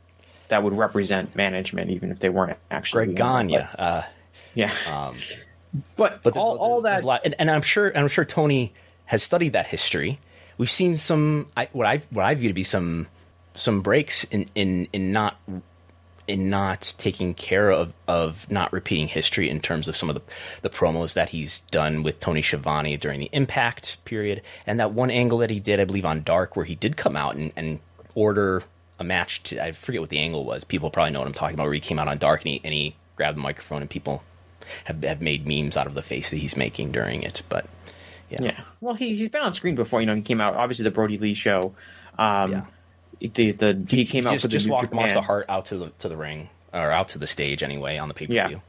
that 0.49 0.63
would 0.63 0.73
represent 0.73 1.35
management, 1.35 1.91
even 1.91 2.11
if 2.11 2.19
they 2.19 2.29
weren't 2.29 2.57
actually. 2.71 3.05
Greg 3.05 3.17
Gagne, 3.17 3.57
uh, 3.57 4.03
yeah. 4.53 4.71
Um, 4.91 5.17
but 5.97 6.23
but 6.23 6.37
all, 6.37 6.51
there's, 6.51 6.59
all 6.59 6.81
that, 6.81 7.03
a 7.03 7.05
lot, 7.05 7.21
and, 7.25 7.35
and, 7.39 7.51
I'm 7.51 7.61
sure 7.61 7.95
I'm 7.95 8.07
sure 8.07 8.25
Tony 8.25 8.73
has 9.05 9.23
studied 9.23 9.53
that 9.53 9.67
history. 9.67 10.19
We've 10.57 10.69
seen 10.69 10.95
some 10.97 11.47
I, 11.55 11.69
what 11.73 11.85
I 11.87 12.01
what 12.09 12.25
I 12.25 12.33
view 12.35 12.49
to 12.49 12.53
be 12.53 12.63
some 12.63 13.07
some 13.55 13.81
breaks 13.81 14.23
in 14.25 14.49
in 14.55 14.87
in 14.93 15.11
not 15.11 15.37
in 16.27 16.49
not 16.49 16.93
taking 16.97 17.33
care 17.33 17.71
of 17.71 17.93
of 18.07 18.49
not 18.49 18.71
repeating 18.73 19.07
history 19.07 19.49
in 19.49 19.59
terms 19.59 19.87
of 19.87 19.95
some 19.95 20.09
of 20.09 20.15
the 20.15 20.21
the 20.61 20.69
promos 20.69 21.13
that 21.13 21.29
he's 21.29 21.61
done 21.61 22.03
with 22.03 22.19
Tony 22.19 22.41
Schiavone 22.41 22.97
during 22.97 23.19
the 23.19 23.29
Impact 23.31 24.03
period, 24.05 24.41
and 24.65 24.79
that 24.79 24.91
one 24.91 25.11
angle 25.11 25.39
that 25.39 25.49
he 25.49 25.59
did, 25.59 25.79
I 25.79 25.85
believe, 25.85 26.05
on 26.05 26.23
Dark, 26.23 26.55
where 26.55 26.65
he 26.65 26.75
did 26.75 26.97
come 26.97 27.15
out 27.15 27.35
and, 27.35 27.51
and 27.55 27.79
order 28.13 28.63
a 28.99 29.03
match 29.03 29.43
to 29.43 29.63
I 29.63 29.71
forget 29.71 30.01
what 30.01 30.09
the 30.09 30.19
angle 30.19 30.45
was. 30.45 30.63
People 30.63 30.89
probably 30.89 31.11
know 31.11 31.19
what 31.19 31.27
I'm 31.27 31.33
talking 31.33 31.55
about. 31.55 31.65
Where 31.65 31.73
he 31.73 31.79
came 31.79 31.99
out 31.99 32.07
on 32.07 32.17
Dark 32.17 32.41
and 32.41 32.53
he, 32.53 32.61
and 32.63 32.73
he 32.73 32.95
grabbed 33.15 33.37
the 33.37 33.41
microphone 33.41 33.81
and 33.81 33.89
people 33.89 34.23
have 34.85 35.03
have 35.03 35.21
made 35.21 35.47
memes 35.47 35.77
out 35.77 35.87
of 35.87 35.93
the 35.93 36.01
face 36.01 36.29
that 36.31 36.37
he's 36.37 36.57
making 36.57 36.91
during 36.91 37.23
it. 37.23 37.41
But 37.49 37.67
yeah, 38.29 38.43
yeah. 38.43 38.61
Well, 38.81 38.95
he 38.95 39.15
he's 39.15 39.29
been 39.29 39.41
on 39.41 39.53
screen 39.53 39.75
before. 39.75 39.99
You 39.99 40.07
know, 40.07 40.15
he 40.15 40.21
came 40.21 40.41
out 40.41 40.55
obviously 40.55 40.83
the 40.83 40.91
Brodie 40.91 41.17
Lee 41.17 41.33
show. 41.33 41.75
Um, 42.17 42.51
yeah. 42.51 42.65
The, 43.19 43.51
the 43.51 43.85
he 43.87 44.05
came 44.05 44.23
he 44.23 44.29
out 44.29 44.33
just, 44.33 44.41
for 44.41 44.47
the 44.49 44.51
just 44.51 44.67
walked 44.67 44.91
Japan. 44.91 45.13
the 45.13 45.21
Hart 45.21 45.45
out 45.47 45.65
to 45.65 45.77
the 45.77 45.89
to 45.99 46.09
the 46.09 46.17
ring 46.17 46.49
or 46.73 46.91
out 46.91 47.09
to 47.09 47.17
the 47.17 47.27
stage 47.27 47.63
anyway 47.63 47.97
on 47.97 48.07
the 48.07 48.13
pay 48.13 48.27
per 48.27 48.33
view. 48.33 48.39
Yeah 48.39 48.59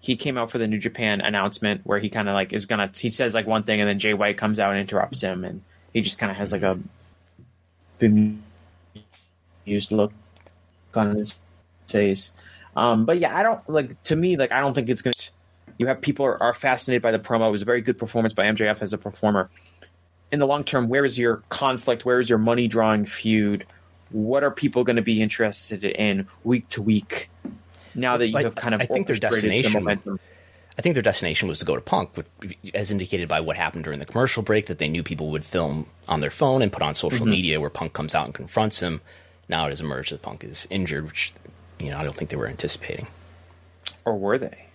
he 0.00 0.16
came 0.16 0.36
out 0.36 0.50
for 0.50 0.58
the 0.58 0.66
New 0.66 0.78
Japan 0.78 1.20
announcement 1.20 1.82
where 1.84 1.98
he 1.98 2.08
kind 2.08 2.28
of 2.28 2.34
like 2.34 2.52
is 2.52 2.66
gonna 2.66 2.90
he 2.94 3.10
says 3.10 3.34
like 3.34 3.46
one 3.46 3.62
thing 3.62 3.80
and 3.80 3.88
then 3.88 3.98
Jay 3.98 4.14
White 4.14 4.36
comes 4.36 4.58
out 4.58 4.72
and 4.72 4.80
interrupts 4.80 5.20
him 5.20 5.44
and 5.44 5.62
he 5.92 6.00
just 6.00 6.18
kind 6.18 6.30
of 6.30 6.36
has 6.36 6.52
like 6.52 6.62
a 6.62 6.78
bemused 9.66 9.92
look 9.92 10.12
on 10.94 11.16
his 11.16 11.38
face. 11.88 12.32
Um, 12.74 13.04
but 13.04 13.18
yeah, 13.18 13.36
I 13.36 13.42
don't 13.42 13.68
like 13.68 14.02
to 14.04 14.16
me 14.16 14.36
like 14.36 14.52
I 14.52 14.60
don't 14.60 14.74
think 14.74 14.88
it's 14.88 15.02
gonna. 15.02 15.14
You 15.78 15.88
have 15.88 16.00
people 16.00 16.24
are, 16.24 16.42
are 16.42 16.54
fascinated 16.54 17.02
by 17.02 17.10
the 17.10 17.18
promo. 17.18 17.48
It 17.48 17.50
was 17.50 17.62
a 17.62 17.66
very 17.66 17.82
good 17.82 17.98
performance 17.98 18.32
by 18.32 18.44
MJF 18.44 18.80
as 18.80 18.92
a 18.92 18.98
performer. 18.98 19.50
In 20.32 20.38
the 20.38 20.46
long 20.46 20.64
term, 20.64 20.88
where 20.88 21.04
is 21.04 21.18
your 21.18 21.42
conflict? 21.48 22.04
Where 22.04 22.18
is 22.18 22.28
your 22.28 22.38
money 22.38 22.66
drawing 22.68 23.04
feud? 23.04 23.66
What 24.10 24.42
are 24.42 24.50
people 24.50 24.84
going 24.84 24.96
to 24.96 25.02
be 25.02 25.20
interested 25.20 25.84
in 25.84 26.26
week 26.44 26.68
to 26.70 26.82
week? 26.82 27.30
Now 27.94 28.16
that 28.16 28.28
you 28.28 28.36
have 28.36 28.54
kind 28.54 28.74
of 28.74 28.80
I 28.80 28.86
think 28.86 29.06
their 29.06 29.16
destination. 29.16 29.88
I 30.78 30.82
think 30.82 30.92
their 30.92 31.02
destination 31.02 31.48
was 31.48 31.60
to 31.60 31.64
go 31.64 31.74
to 31.74 31.80
Punk, 31.80 32.10
as 32.74 32.90
indicated 32.90 33.28
by 33.28 33.40
what 33.40 33.56
happened 33.56 33.84
during 33.84 33.98
the 33.98 34.04
commercial 34.04 34.42
break, 34.42 34.66
that 34.66 34.76
they 34.76 34.88
knew 34.88 35.02
people 35.02 35.30
would 35.30 35.42
film 35.42 35.86
on 36.06 36.20
their 36.20 36.30
phone 36.30 36.60
and 36.60 36.70
put 36.70 36.82
on 36.82 36.94
social 36.94 37.20
mm-hmm. 37.20 37.30
media, 37.30 37.60
where 37.60 37.70
Punk 37.70 37.94
comes 37.94 38.14
out 38.14 38.26
and 38.26 38.34
confronts 38.34 38.80
him. 38.80 39.00
Now 39.48 39.66
it 39.66 39.70
has 39.70 39.80
emerged 39.80 40.12
that 40.12 40.22
Punk 40.22 40.44
is 40.44 40.66
injured, 40.70 41.06
which 41.06 41.32
you 41.78 41.90
know 41.90 41.98
I 41.98 42.04
don't 42.04 42.16
think 42.16 42.30
they 42.30 42.36
were 42.36 42.48
anticipating. 42.48 43.06
Or 44.04 44.16
were 44.16 44.38
they? 44.38 44.66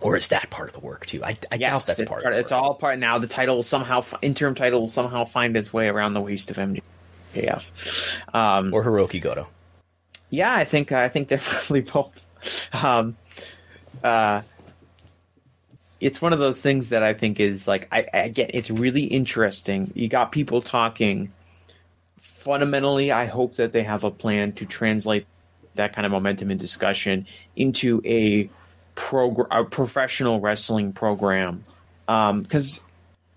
Or 0.00 0.16
is 0.16 0.28
that 0.28 0.48
part 0.50 0.68
of 0.68 0.74
the 0.74 0.80
work 0.80 1.06
too? 1.06 1.22
I, 1.22 1.36
I 1.52 1.56
yes, 1.56 1.84
doubt 1.84 1.96
that's 1.96 2.08
part. 2.08 2.22
part 2.22 2.34
it's 2.34 2.50
work. 2.50 2.62
all 2.62 2.74
part. 2.74 2.98
Now 2.98 3.18
the 3.18 3.26
title 3.26 3.56
will 3.56 3.62
somehow 3.62 4.04
interim 4.22 4.54
title 4.54 4.80
will 4.80 4.88
somehow 4.88 5.24
find 5.24 5.56
its 5.56 5.72
way 5.72 5.88
around 5.88 6.14
the 6.14 6.20
waist 6.22 6.50
of 6.50 6.56
MJF 6.56 8.34
um, 8.34 8.72
or 8.72 8.82
Hirooki 8.82 9.20
Goto. 9.20 9.46
Yeah, 10.30 10.54
I 10.54 10.64
think 10.64 10.92
I 10.92 11.08
think 11.08 11.28
definitely 11.28 11.80
both. 11.92 12.24
Um, 12.72 13.16
uh, 14.02 14.42
it's 16.00 16.22
one 16.22 16.32
of 16.32 16.38
those 16.38 16.62
things 16.62 16.88
that 16.88 17.02
I 17.02 17.12
think 17.12 17.38
is 17.38 17.68
like 17.68 17.86
I, 17.92 18.06
I 18.14 18.28
get. 18.28 18.54
It's 18.54 18.70
really 18.70 19.04
interesting. 19.04 19.92
You 19.94 20.08
got 20.08 20.32
people 20.32 20.62
talking 20.62 21.30
fundamentally, 22.40 23.12
I 23.12 23.26
hope 23.26 23.56
that 23.56 23.72
they 23.72 23.82
have 23.82 24.02
a 24.02 24.10
plan 24.10 24.52
to 24.52 24.64
translate 24.64 25.26
that 25.74 25.94
kind 25.94 26.06
of 26.06 26.12
momentum 26.12 26.50
and 26.50 26.58
discussion 26.58 27.26
into 27.54 28.00
a 28.04 28.48
program, 28.94 29.46
a 29.50 29.64
professional 29.64 30.40
wrestling 30.40 30.92
program. 30.92 31.64
Because 32.06 32.78
um, 32.78 32.84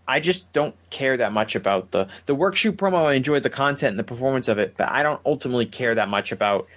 I 0.08 0.20
just 0.20 0.52
don't 0.54 0.76
care 0.90 1.18
that 1.18 1.34
much 1.34 1.56
about 1.56 1.92
the 1.92 2.08
the 2.26 2.34
work 2.34 2.56
shoot 2.56 2.78
promo. 2.78 3.06
I 3.06 3.14
enjoyed 3.14 3.44
the 3.44 3.50
content 3.50 3.92
and 3.92 4.00
the 4.00 4.04
performance 4.04 4.48
of 4.48 4.58
it, 4.58 4.76
but 4.78 4.90
I 4.90 5.04
don't 5.04 5.22
ultimately 5.26 5.66
care 5.66 5.94
that 5.96 6.10
much 6.10 6.32
about 6.32 6.68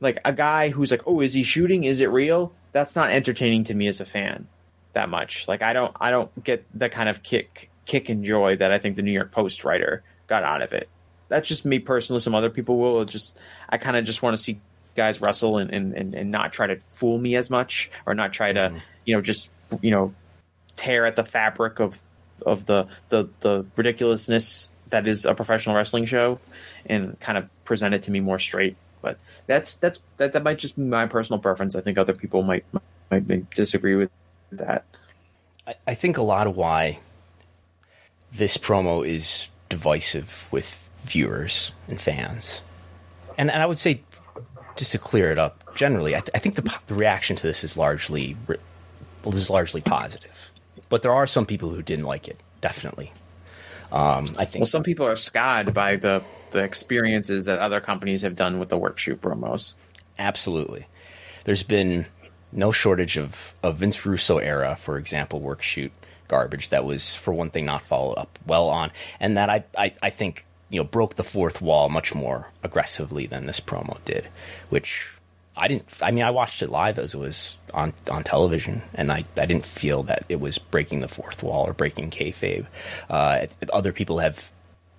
like 0.00 0.18
a 0.24 0.32
guy 0.32 0.70
who's 0.70 0.90
like, 0.90 1.02
oh, 1.06 1.20
is 1.20 1.34
he 1.34 1.42
shooting? 1.42 1.84
Is 1.84 2.00
it 2.00 2.10
real? 2.10 2.52
That's 2.72 2.96
not 2.96 3.10
entertaining 3.10 3.64
to 3.64 3.74
me 3.74 3.88
as 3.88 4.00
a 4.00 4.04
fan 4.04 4.48
that 4.94 5.08
much. 5.10 5.46
Like 5.46 5.62
I 5.62 5.74
don't 5.74 5.94
I 6.00 6.10
don't 6.10 6.42
get 6.42 6.64
the 6.74 6.88
kind 6.88 7.08
of 7.08 7.22
kick 7.22 7.70
kick 7.84 8.08
and 8.08 8.24
joy 8.24 8.56
that 8.56 8.72
I 8.72 8.78
think 8.78 8.96
the 8.96 9.02
New 9.02 9.12
York 9.12 9.32
Post 9.32 9.64
writer 9.64 10.02
got 10.26 10.44
out 10.44 10.62
of 10.62 10.72
it 10.72 10.88
that's 11.28 11.48
just 11.48 11.64
me 11.64 11.78
personally. 11.78 12.20
Some 12.20 12.34
other 12.34 12.50
people 12.50 12.78
will 12.78 13.04
just. 13.04 13.38
I 13.68 13.78
kind 13.78 13.96
of 13.96 14.04
just 14.04 14.22
want 14.22 14.36
to 14.36 14.42
see 14.42 14.60
guys 14.94 15.20
wrestle 15.20 15.58
and, 15.58 15.70
and, 15.70 15.94
and, 15.94 16.14
and 16.14 16.30
not 16.30 16.52
try 16.52 16.66
to 16.66 16.76
fool 16.90 17.18
me 17.18 17.36
as 17.36 17.50
much 17.50 17.88
or 18.04 18.14
not 18.14 18.32
try 18.32 18.52
to 18.52 18.58
Mm. 18.70 18.80
you 19.04 19.14
know 19.14 19.20
just 19.22 19.48
you 19.80 19.92
know 19.92 20.12
tear 20.74 21.06
at 21.06 21.14
the 21.14 21.24
fabric 21.24 21.78
of 21.78 22.00
of 22.44 22.66
the 22.66 22.88
the 23.08 23.28
the 23.40 23.64
ridiculousness 23.76 24.68
that 24.90 25.06
is 25.06 25.24
a 25.24 25.34
professional 25.34 25.76
wrestling 25.76 26.04
show 26.04 26.40
and 26.86 27.18
kind 27.20 27.38
of 27.38 27.48
present 27.64 27.94
it 27.94 28.02
to 28.02 28.10
me 28.10 28.18
more 28.20 28.38
straight 28.40 28.76
but 29.00 29.18
that's 29.46 29.76
that's 29.76 30.02
that, 30.16 30.32
that 30.32 30.42
might 30.42 30.58
just 30.58 30.76
be 30.76 30.82
my 30.82 31.06
personal 31.06 31.38
preference 31.38 31.76
i 31.76 31.80
think 31.80 31.96
other 31.96 32.14
people 32.14 32.42
might 32.42 32.64
might, 33.10 33.28
might 33.28 33.50
disagree 33.50 33.94
with 33.94 34.10
that 34.50 34.84
I, 35.66 35.74
I 35.86 35.94
think 35.94 36.18
a 36.18 36.22
lot 36.22 36.46
of 36.48 36.56
why 36.56 36.98
this 38.32 38.56
promo 38.56 39.06
is 39.06 39.48
divisive 39.68 40.48
with 40.50 40.87
viewers 41.08 41.72
and 41.88 42.00
fans, 42.00 42.62
and, 43.36 43.50
and 43.50 43.62
I 43.62 43.66
would 43.66 43.78
say, 43.78 44.02
just 44.76 44.92
to 44.92 44.98
clear 44.98 45.30
it 45.30 45.38
up, 45.38 45.74
generally, 45.74 46.14
I, 46.14 46.20
th- 46.20 46.30
I 46.34 46.38
think 46.38 46.54
the, 46.56 46.78
the 46.86 46.94
reaction 46.94 47.36
to 47.36 47.42
this 47.42 47.64
is 47.64 47.76
largely 47.76 48.36
re- 48.46 48.56
is 49.26 49.50
largely 49.50 49.80
positive, 49.80 50.52
but 50.88 51.02
there 51.02 51.12
are 51.12 51.26
some 51.26 51.46
people 51.46 51.70
who 51.70 51.82
didn't 51.82 52.06
like 52.06 52.28
it. 52.28 52.40
Definitely, 52.60 53.12
um, 53.92 54.34
I 54.36 54.44
think. 54.44 54.62
well 54.62 54.66
some 54.66 54.82
people 54.82 55.06
are 55.06 55.16
scarred 55.16 55.72
by 55.72 55.96
the 55.96 56.22
the 56.50 56.62
experiences 56.62 57.44
that 57.44 57.58
other 57.58 57.80
companies 57.80 58.22
have 58.22 58.34
done 58.34 58.58
with 58.58 58.70
the 58.70 58.78
work 58.78 58.98
shoot 58.98 59.20
promos 59.20 59.74
Absolutely. 60.18 60.86
There's 61.44 61.62
been 61.62 62.06
no 62.52 62.72
shortage 62.72 63.16
of, 63.16 63.54
of 63.62 63.76
Vince 63.76 64.04
Russo 64.04 64.38
era, 64.38 64.76
for 64.76 64.98
example, 64.98 65.40
work 65.40 65.62
shoot 65.62 65.92
garbage 66.26 66.70
that 66.70 66.84
was, 66.84 67.14
for 67.14 67.32
one 67.32 67.50
thing, 67.50 67.64
not 67.64 67.82
followed 67.82 68.14
up 68.14 68.38
well 68.46 68.68
on. 68.68 68.90
And 69.20 69.36
that 69.36 69.48
I, 69.48 69.64
I, 69.76 69.94
I 70.02 70.10
think, 70.10 70.44
you 70.70 70.78
know, 70.78 70.84
broke 70.84 71.16
the 71.16 71.24
fourth 71.24 71.60
wall 71.60 71.88
much 71.88 72.14
more 72.14 72.48
aggressively 72.62 73.26
than 73.26 73.46
this 73.46 73.60
promo 73.60 73.98
did, 74.04 74.28
which 74.68 75.10
I 75.56 75.68
didn't, 75.68 75.86
I 76.00 76.10
mean, 76.10 76.24
I 76.24 76.30
watched 76.30 76.62
it 76.62 76.70
live 76.70 76.98
as 76.98 77.14
it 77.14 77.18
was 77.18 77.56
on, 77.74 77.92
on 78.10 78.22
television, 78.22 78.82
and 78.94 79.10
I, 79.10 79.24
I 79.36 79.46
didn't 79.46 79.66
feel 79.66 80.04
that 80.04 80.24
it 80.28 80.40
was 80.40 80.58
breaking 80.58 81.00
the 81.00 81.08
fourth 81.08 81.42
wall 81.42 81.66
or 81.66 81.72
breaking 81.72 82.10
kayfabe. 82.10 82.66
Uh, 83.10 83.46
other 83.72 83.92
people 83.92 84.18
have 84.18 84.50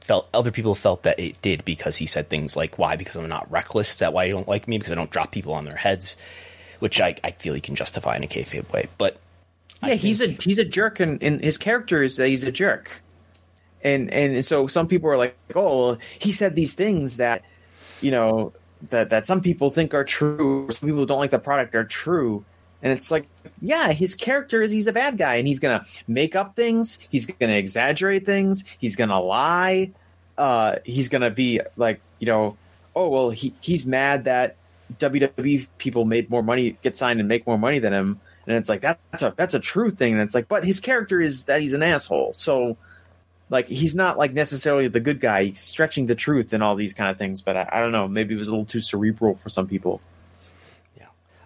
felt 0.01 0.27
other 0.33 0.51
people 0.51 0.73
felt 0.73 1.03
that 1.03 1.19
it 1.19 1.39
did 1.43 1.63
because 1.63 1.97
he 1.97 2.07
said 2.07 2.29
things 2.29 2.57
like 2.57 2.79
why? 2.79 2.95
Because 2.95 3.15
i'm 3.15 3.29
not 3.29 3.51
reckless? 3.51 3.93
Is 3.93 3.99
that 3.99 4.11
why 4.11 4.23
you 4.23 4.33
don't 4.33 4.47
like 4.47 4.67
me? 4.67 4.79
Because 4.79 4.91
i 4.91 4.95
don't 4.95 5.11
drop 5.11 5.31
people 5.31 5.53
on 5.53 5.65
their 5.65 5.75
heads 5.75 6.17
which 6.79 6.99
i, 6.99 7.15
I 7.23 7.31
feel 7.31 7.53
he 7.53 7.61
can 7.61 7.75
justify 7.75 8.15
in 8.15 8.23
a 8.23 8.27
kayfabe 8.27 8.71
way 8.71 8.87
but 8.97 9.19
yeah 9.83 9.93
he's 9.93 10.21
a 10.21 10.27
he's 10.27 10.57
a 10.57 10.65
jerk 10.65 10.99
and, 10.99 11.21
and 11.21 11.39
his 11.41 11.57
character 11.57 12.01
is 12.01 12.17
that 12.17 12.27
he's 12.27 12.43
a 12.43 12.51
jerk 12.51 13.01
and 13.83 14.11
and 14.11 14.45
so 14.45 14.67
some 14.67 14.87
people 14.87 15.09
are 15.09 15.17
like 15.17 15.37
oh 15.55 15.97
he 16.19 16.31
said 16.31 16.55
these 16.55 16.73
things 16.73 17.17
that 17.17 17.43
you 18.01 18.11
know 18.11 18.53
that 18.89 19.09
that 19.09 19.25
some 19.25 19.41
people 19.41 19.69
think 19.69 19.93
are 19.93 20.03
true 20.03 20.65
or 20.67 20.71
some 20.71 20.87
people 20.87 20.99
who 20.99 21.05
don't 21.05 21.19
like 21.19 21.31
the 21.31 21.39
product 21.39 21.75
are 21.75 21.83
true. 21.83 22.45
And 22.81 22.93
it's 22.93 23.11
like 23.11 23.25
yeah 23.61 23.91
his 23.91 24.15
character 24.15 24.61
is 24.61 24.71
he's 24.71 24.87
a 24.87 24.93
bad 24.93 25.17
guy 25.17 25.35
and 25.35 25.47
he's 25.47 25.59
gonna 25.59 25.85
make 26.07 26.33
up 26.33 26.55
things 26.55 26.97
he's 27.09 27.25
gonna 27.25 27.53
exaggerate 27.53 28.25
things 28.25 28.63
he's 28.79 28.95
gonna 28.95 29.19
lie 29.19 29.91
uh 30.37 30.77
he's 30.85 31.09
gonna 31.09 31.29
be 31.29 31.59
like 31.75 31.99
you 32.19 32.27
know 32.27 32.55
oh 32.95 33.09
well 33.09 33.31
he 33.31 33.53
he's 33.59 33.85
mad 33.85 34.23
that 34.23 34.55
WWE 34.97 35.67
people 35.77 36.05
made 36.05 36.29
more 36.29 36.41
money 36.41 36.77
get 36.81 36.97
signed 36.97 37.19
and 37.19 37.27
make 37.27 37.45
more 37.45 37.57
money 37.57 37.79
than 37.79 37.93
him. 37.93 38.19
And 38.47 38.57
it's 38.57 38.69
like 38.69 38.81
that, 38.81 38.99
that's 39.11 39.23
a 39.23 39.33
that's 39.35 39.53
a 39.53 39.59
true 39.59 39.91
thing. 39.91 40.13
And 40.13 40.21
it's 40.21 40.33
like 40.33 40.47
but 40.47 40.63
his 40.63 40.79
character 40.79 41.21
is 41.21 41.43
that 41.45 41.61
he's 41.61 41.73
an 41.73 41.83
asshole. 41.83 42.33
So 42.33 42.77
like 43.49 43.67
he's 43.67 43.95
not 43.95 44.17
like 44.17 44.33
necessarily 44.33 44.87
the 44.87 44.99
good 44.99 45.19
guy. 45.19 45.45
He's 45.45 45.61
stretching 45.61 46.05
the 46.05 46.15
truth 46.15 46.53
and 46.53 46.63
all 46.63 46.75
these 46.75 46.93
kind 46.93 47.09
of 47.09 47.17
things 47.17 47.41
but 47.41 47.57
I, 47.57 47.69
I 47.71 47.79
don't 47.81 47.91
know. 47.91 48.07
Maybe 48.07 48.35
it 48.35 48.37
was 48.37 48.47
a 48.47 48.51
little 48.51 48.65
too 48.65 48.79
cerebral 48.79 49.35
for 49.35 49.49
some 49.49 49.67
people. 49.67 50.01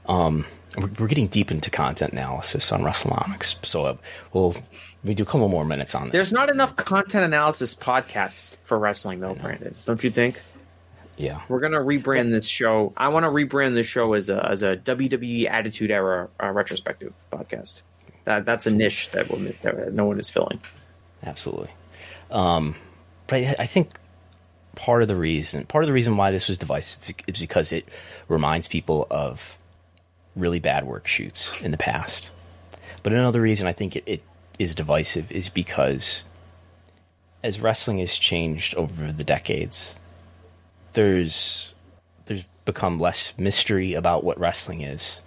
Um 0.05 0.45
we're, 0.77 0.89
we're 0.99 1.07
getting 1.07 1.27
deep 1.27 1.51
into 1.51 1.69
content 1.69 2.13
analysis 2.13 2.71
on 2.71 2.81
WrestleNomics 2.81 3.65
so 3.65 3.85
uh, 3.85 3.95
we'll 4.33 4.55
we 5.03 5.13
do 5.13 5.23
a 5.23 5.25
couple 5.25 5.47
more 5.47 5.65
minutes 5.65 5.95
on 5.95 6.05
this. 6.05 6.11
There's 6.11 6.33
not 6.33 6.49
enough 6.49 6.75
content 6.75 7.23
analysis 7.23 7.73
podcasts 7.75 8.55
for 8.63 8.77
wrestling 8.77 9.19
though 9.19 9.35
brandon. 9.35 9.75
Don't 9.85 10.03
you 10.03 10.09
think? 10.09 10.41
Yeah. 11.15 11.41
We're 11.47 11.59
gonna 11.59 11.79
rebrand 11.79 12.31
this 12.31 12.47
show. 12.47 12.91
I 12.97 13.09
want 13.09 13.23
to 13.23 13.29
rebrand 13.29 13.75
this 13.75 13.87
show 13.87 14.13
as 14.13 14.29
a 14.29 14.45
as 14.45 14.63
a 14.63 14.75
wwe 14.75 15.49
attitude 15.49 15.91
era 15.91 16.27
uh, 16.41 16.49
retrospective 16.49 17.13
podcast. 17.31 17.83
That 18.25 18.45
that's 18.45 18.65
a 18.65 18.71
niche 18.71 19.09
that, 19.11 19.29
will, 19.29 19.37
that 19.61 19.93
no 19.93 20.05
one 20.05 20.19
is 20.19 20.29
filling. 20.29 20.59
Absolutely 21.23 21.69
um 22.33 22.75
but 23.27 23.37
I, 23.37 23.55
I 23.59 23.65
think 23.65 23.97
part 24.75 25.01
of 25.01 25.07
the 25.07 25.15
reason 25.15 25.65
part 25.65 25.83
of 25.83 25.87
the 25.87 25.93
reason 25.93 26.17
why 26.17 26.31
this 26.31 26.49
was 26.49 26.57
divisive 26.57 27.15
is 27.27 27.39
because 27.39 27.71
it 27.71 27.87
reminds 28.27 28.67
people 28.67 29.07
of 29.09 29.57
really 30.35 30.59
bad 30.59 30.85
work 30.85 31.07
shoots 31.07 31.61
in 31.61 31.71
the 31.71 31.77
past. 31.77 32.31
But 33.03 33.13
another 33.13 33.41
reason 33.41 33.67
I 33.67 33.73
think 33.73 33.95
it, 33.95 34.03
it 34.05 34.23
is 34.59 34.75
divisive 34.75 35.31
is 35.31 35.49
because 35.49 36.23
as 37.43 37.59
wrestling 37.59 37.99
has 37.99 38.17
changed 38.17 38.75
over 38.75 39.11
the 39.11 39.23
decades, 39.23 39.95
there's 40.93 41.75
there's 42.25 42.45
become 42.65 42.99
less 42.99 43.33
mystery 43.37 43.93
about 43.93 44.23
what 44.23 44.39
wrestling 44.39 44.81
is. 44.81 45.21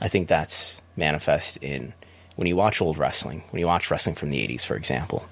I 0.00 0.08
think 0.08 0.28
that's 0.28 0.82
manifest 0.96 1.58
in 1.58 1.92
when 2.36 2.48
you 2.48 2.56
watch 2.56 2.80
old 2.80 2.98
wrestling, 2.98 3.44
when 3.50 3.60
you 3.60 3.66
watch 3.66 3.90
wrestling 3.90 4.16
from 4.16 4.30
the 4.30 4.46
80s, 4.46 4.64
for 4.64 4.74
example, 4.74 5.26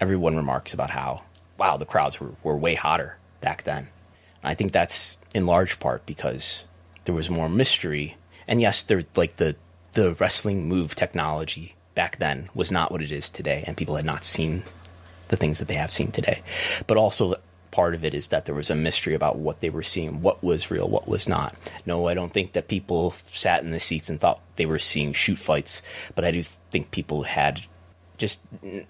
everyone 0.00 0.36
remarks 0.36 0.74
about 0.74 0.90
how, 0.90 1.22
wow, 1.58 1.76
the 1.76 1.86
crowds 1.86 2.20
were, 2.20 2.32
were 2.42 2.56
way 2.56 2.74
hotter 2.74 3.16
back 3.40 3.64
then. 3.64 3.88
And 4.42 4.50
I 4.50 4.54
think 4.54 4.72
that's 4.72 5.16
in 5.34 5.46
large 5.46 5.80
part 5.80 6.06
because 6.06 6.64
there 7.04 7.14
was 7.14 7.30
more 7.30 7.48
mystery. 7.48 8.16
And 8.46 8.60
yes, 8.60 8.82
there 8.82 9.02
like 9.16 9.36
the 9.36 9.56
the 9.94 10.14
wrestling 10.14 10.68
move 10.68 10.94
technology 10.94 11.76
back 11.94 12.18
then 12.18 12.48
was 12.54 12.72
not 12.72 12.90
what 12.90 13.02
it 13.02 13.12
is 13.12 13.30
today, 13.30 13.64
and 13.66 13.76
people 13.76 13.96
had 13.96 14.04
not 14.04 14.24
seen 14.24 14.64
the 15.28 15.36
things 15.36 15.58
that 15.58 15.68
they 15.68 15.74
have 15.74 15.90
seen 15.90 16.10
today. 16.10 16.42
But 16.86 16.96
also 16.96 17.36
part 17.70 17.94
of 17.94 18.04
it 18.04 18.14
is 18.14 18.28
that 18.28 18.46
there 18.46 18.54
was 18.54 18.70
a 18.70 18.74
mystery 18.74 19.14
about 19.14 19.36
what 19.36 19.60
they 19.60 19.70
were 19.70 19.82
seeing, 19.82 20.22
what 20.22 20.42
was 20.44 20.70
real, 20.70 20.88
what 20.88 21.08
was 21.08 21.28
not. 21.28 21.54
No, 21.86 22.06
I 22.06 22.14
don't 22.14 22.32
think 22.32 22.52
that 22.52 22.68
people 22.68 23.14
sat 23.32 23.64
in 23.64 23.70
the 23.70 23.80
seats 23.80 24.08
and 24.08 24.20
thought 24.20 24.40
they 24.56 24.66
were 24.66 24.78
seeing 24.78 25.12
shoot 25.12 25.38
fights, 25.38 25.82
but 26.14 26.24
I 26.24 26.30
do 26.30 26.44
think 26.70 26.90
people 26.90 27.24
had 27.24 27.62
just 28.16 28.40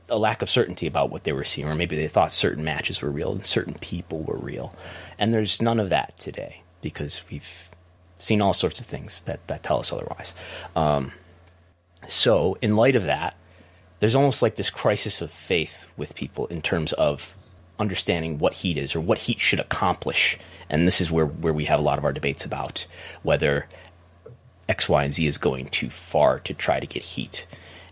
a 0.08 0.18
lack 0.18 0.42
of 0.42 0.50
certainty 0.50 0.86
about 0.86 1.10
what 1.10 1.24
they 1.24 1.32
were 1.32 1.44
seeing, 1.44 1.68
or 1.68 1.74
maybe 1.74 1.96
they 1.96 2.08
thought 2.08 2.32
certain 2.32 2.64
matches 2.64 3.00
were 3.00 3.10
real 3.10 3.32
and 3.32 3.46
certain 3.46 3.74
people 3.74 4.22
were 4.22 4.36
real. 4.36 4.74
And 5.18 5.32
there's 5.32 5.62
none 5.62 5.80
of 5.80 5.88
that 5.88 6.18
today 6.18 6.62
because 6.82 7.22
we've 7.30 7.70
seen 8.18 8.40
all 8.40 8.52
sorts 8.52 8.80
of 8.80 8.86
things 8.86 9.22
that, 9.22 9.46
that 9.48 9.62
tell 9.62 9.80
us 9.80 9.92
otherwise. 9.92 10.34
Um, 10.76 11.12
so, 12.06 12.58
in 12.60 12.76
light 12.76 12.96
of 12.96 13.04
that, 13.04 13.36
there's 14.00 14.14
almost 14.14 14.42
like 14.42 14.56
this 14.56 14.68
crisis 14.68 15.22
of 15.22 15.30
faith 15.30 15.88
with 15.96 16.14
people 16.14 16.46
in 16.48 16.60
terms 16.60 16.92
of 16.92 17.34
understanding 17.78 18.38
what 18.38 18.54
heat 18.54 18.76
is 18.76 18.94
or 18.94 19.00
what 19.00 19.18
heat 19.18 19.40
should 19.40 19.60
accomplish. 19.60 20.38
And 20.68 20.86
this 20.86 21.00
is 21.00 21.10
where, 21.10 21.26
where 21.26 21.52
we 21.52 21.64
have 21.64 21.80
a 21.80 21.82
lot 21.82 21.98
of 21.98 22.04
our 22.04 22.12
debates 22.12 22.44
about 22.44 22.86
whether 23.22 23.66
X, 24.68 24.88
Y, 24.88 25.04
and 25.04 25.14
Z 25.14 25.26
is 25.26 25.38
going 25.38 25.68
too 25.68 25.88
far 25.88 26.38
to 26.40 26.52
try 26.52 26.80
to 26.80 26.86
get 26.86 27.02
heat 27.02 27.46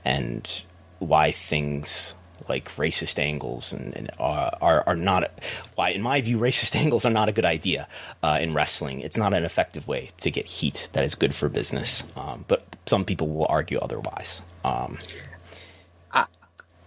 and 0.04 0.62
why 1.02 1.32
things 1.32 2.14
like 2.48 2.74
racist 2.76 3.20
angles 3.20 3.72
and, 3.72 3.96
and 3.96 4.10
uh, 4.18 4.50
are 4.60 4.82
are 4.86 4.96
not 4.96 5.30
why 5.76 5.90
in 5.90 6.02
my 6.02 6.20
view 6.20 6.38
racist 6.48 6.74
angles 6.74 7.04
are 7.04 7.10
not 7.10 7.28
a 7.28 7.32
good 7.32 7.44
idea 7.44 7.88
uh, 8.22 8.38
in 8.40 8.54
wrestling. 8.54 9.00
It's 9.00 9.16
not 9.16 9.34
an 9.34 9.44
effective 9.44 9.86
way 9.86 10.10
to 10.18 10.30
get 10.30 10.46
heat 10.46 10.88
that 10.92 11.04
is 11.04 11.14
good 11.14 11.34
for 11.34 11.48
business. 11.48 12.02
Um, 12.16 12.44
but 12.48 12.64
some 12.86 13.04
people 13.04 13.28
will 13.28 13.46
argue 13.48 13.78
otherwise. 13.78 14.42
Um, 14.64 14.98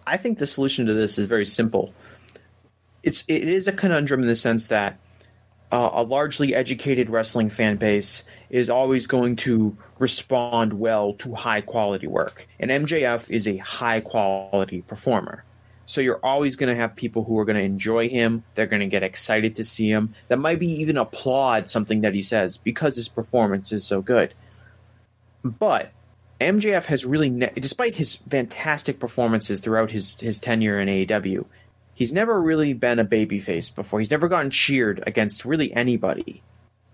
I 0.07 0.17
think 0.17 0.37
the 0.37 0.47
solution 0.47 0.85
to 0.85 0.93
this 0.93 1.17
is 1.17 1.25
very 1.25 1.45
simple. 1.45 1.93
It's 3.03 3.23
it 3.27 3.47
is 3.47 3.67
a 3.67 3.71
conundrum 3.71 4.21
in 4.21 4.27
the 4.27 4.35
sense 4.35 4.67
that 4.67 4.99
uh, 5.75 5.89
a 5.91 6.03
largely 6.03 6.55
educated 6.55 7.09
wrestling 7.09 7.49
fan 7.49 7.75
base 7.75 8.23
is 8.49 8.69
always 8.69 9.07
going 9.07 9.35
to 9.35 9.75
respond 9.99 10.71
well 10.71 11.13
to 11.15 11.35
high 11.35 11.59
quality 11.59 12.07
work, 12.07 12.47
and 12.61 12.71
MJF 12.71 13.29
is 13.29 13.45
a 13.45 13.57
high 13.57 13.99
quality 13.99 14.83
performer. 14.83 15.43
So 15.85 15.99
you're 15.99 16.21
always 16.23 16.55
going 16.55 16.73
to 16.73 16.81
have 16.81 16.95
people 16.95 17.25
who 17.25 17.37
are 17.39 17.45
going 17.45 17.57
to 17.57 17.61
enjoy 17.61 18.07
him. 18.07 18.45
They're 18.55 18.67
going 18.67 18.79
to 18.79 18.87
get 18.87 19.03
excited 19.03 19.57
to 19.57 19.65
see 19.65 19.89
him. 19.89 20.15
That 20.29 20.39
might 20.39 20.59
be 20.59 20.81
even 20.81 20.97
applaud 20.97 21.69
something 21.69 22.01
that 22.01 22.13
he 22.13 22.21
says 22.21 22.57
because 22.57 22.95
his 22.95 23.09
performance 23.09 23.73
is 23.73 23.83
so 23.83 24.01
good. 24.01 24.33
But 25.43 25.91
MJF 26.39 26.85
has 26.85 27.03
really, 27.03 27.29
ne- 27.29 27.51
despite 27.53 27.95
his 27.95 28.15
fantastic 28.29 28.97
performances 28.97 29.59
throughout 29.59 29.91
his 29.91 30.17
his 30.21 30.39
tenure 30.39 30.79
in 30.79 30.87
AEW, 30.87 31.45
he's 31.95 32.13
never 32.13 32.39
really 32.39 32.73
been 32.73 32.99
a 32.99 33.05
babyface 33.05 33.73
before. 33.73 33.99
He's 33.99 34.11
never 34.11 34.27
gotten 34.27 34.51
cheered 34.51 35.03
against 35.07 35.45
really 35.45 35.73
anybody. 35.73 36.43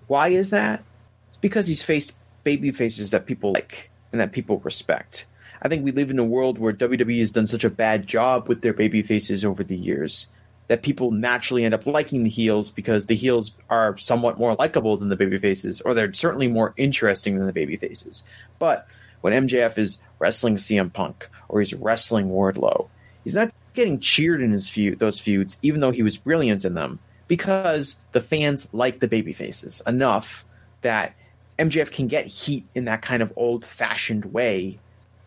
Why 0.07 0.29
is 0.29 0.51
that? 0.51 0.83
It's 1.27 1.37
because 1.37 1.67
he's 1.67 1.83
faced 1.83 2.13
babyfaces 2.45 3.09
that 3.09 3.25
people 3.25 3.51
like 3.51 3.89
and 4.13 4.21
that 4.21 4.31
people 4.31 4.59
respect. 4.59 5.25
I 5.61 5.67
think 5.67 5.83
we 5.83 5.91
live 5.91 6.09
in 6.09 6.19
a 6.19 6.23
world 6.23 6.57
where 6.57 6.73
WWE 6.73 7.19
has 7.19 7.31
done 7.31 7.47
such 7.47 7.63
a 7.63 7.69
bad 7.69 8.07
job 8.07 8.47
with 8.47 8.61
their 8.61 8.73
babyfaces 8.73 9.43
over 9.43 9.63
the 9.63 9.75
years 9.75 10.27
that 10.67 10.83
people 10.83 11.11
naturally 11.11 11.65
end 11.65 11.73
up 11.73 11.85
liking 11.85 12.23
the 12.23 12.29
heels 12.29 12.71
because 12.71 13.05
the 13.05 13.15
heels 13.15 13.51
are 13.69 13.97
somewhat 13.97 14.39
more 14.39 14.55
likable 14.55 14.95
than 14.95 15.09
the 15.09 15.17
baby 15.17 15.37
faces, 15.37 15.81
or 15.81 15.93
they're 15.93 16.13
certainly 16.13 16.47
more 16.47 16.73
interesting 16.77 17.37
than 17.37 17.45
the 17.45 17.53
baby 17.53 17.75
faces. 17.75 18.23
But 18.57 18.87
when 19.19 19.47
MJF 19.47 19.77
is 19.77 19.99
wrestling 20.17 20.55
CM 20.55 20.91
Punk 20.91 21.29
or 21.49 21.59
he's 21.59 21.73
wrestling 21.73 22.29
Wardlow, 22.29 22.87
he's 23.23 23.35
not 23.35 23.51
getting 23.73 23.99
cheered 23.99 24.41
in 24.41 24.51
his 24.51 24.69
feud, 24.69 24.99
those 24.99 25.19
feuds, 25.19 25.57
even 25.61 25.81
though 25.81 25.91
he 25.91 26.03
was 26.03 26.17
brilliant 26.17 26.65
in 26.65 26.73
them, 26.73 26.99
because 27.27 27.95
the 28.11 28.21
fans 28.21 28.67
like 28.73 28.99
the 28.99 29.07
baby 29.07 29.33
faces 29.33 29.81
enough 29.87 30.45
that 30.81 31.13
MJF 31.57 31.91
can 31.91 32.07
get 32.07 32.25
heat 32.25 32.65
in 32.75 32.85
that 32.85 33.01
kind 33.01 33.21
of 33.21 33.31
old 33.35 33.63
fashioned 33.63 34.25
way 34.25 34.79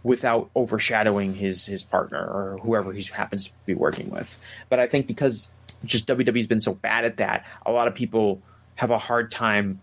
without 0.03 0.51
overshadowing 0.55 1.34
his 1.34 1.64
his 1.64 1.82
partner 1.82 2.18
or 2.18 2.59
whoever 2.62 2.92
he 2.92 3.03
happens 3.05 3.49
to 3.49 3.53
be 3.66 3.74
working 3.74 4.11
with. 4.11 4.38
But 4.68 4.80
I 4.80 4.86
think 4.86 5.07
because 5.07 5.49
just 5.84 6.07
WWE's 6.07 6.47
been 6.47 6.61
so 6.61 6.74
bad 6.74 7.05
at 7.05 7.18
that, 7.18 7.47
a 7.64 7.72
lot 7.72 7.88
of 7.88 7.95
people 7.95 8.42
have 8.74 8.90
a 8.90 8.99
hard 8.99 9.30
time 9.30 9.80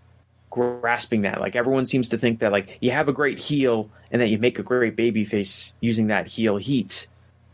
grasping 0.50 1.24
that. 1.24 1.40
Like 1.40 1.56
everyone 1.56 1.88
seems 1.88 2.10
to 2.10 2.18
think 2.18 2.40
that 2.40 2.52
like 2.52 2.78
you 2.82 2.92
have 2.92 3.08
a 3.08 3.14
great 3.14 3.40
heel 3.40 3.90
and 4.12 4.22
that 4.22 4.28
you 4.28 4.38
make 4.38 4.60
a 4.60 4.64
great 4.64 4.96
baby 4.96 5.26
face 5.26 5.74
using 5.80 6.08
that 6.08 6.28
heel 6.28 6.58
heat. 6.58 7.08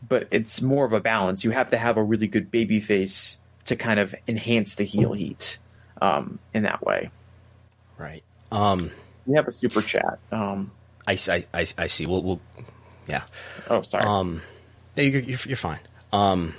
But 0.08 0.28
it's 0.32 0.62
more 0.62 0.86
of 0.86 0.94
a 0.94 1.00
balance. 1.00 1.44
You 1.44 1.52
have 1.52 1.70
to 1.72 1.78
have 1.78 1.98
a 1.98 2.04
really 2.04 2.28
good 2.28 2.52
baby 2.52 2.80
face 2.80 3.38
to 3.66 3.76
kind 3.76 4.00
of 4.00 4.16
enhance 4.28 4.76
the 4.76 4.84
heel 4.84 5.14
heat 5.14 5.58
um, 6.02 6.40
in 6.54 6.64
that 6.64 6.86
way. 6.86 7.10
Right. 7.98 8.24
Um, 8.52 8.92
we 9.26 9.36
have 9.36 9.48
a 9.48 9.52
super 9.52 9.82
chat. 9.82 10.20
Um, 10.32 10.72
I, 11.08 11.18
I, 11.54 11.68
I, 11.78 11.88
see. 11.88 12.06
We'll, 12.06 12.24
we'll, 12.24 12.42
yeah. 13.08 13.24
Oh, 13.70 13.82
sorry. 13.82 14.06
Um, 14.06 14.42
you're, 14.96 15.20
you're, 15.20 15.40
you're 15.46 15.58
fine. 15.58 15.80
Um, 16.14 16.54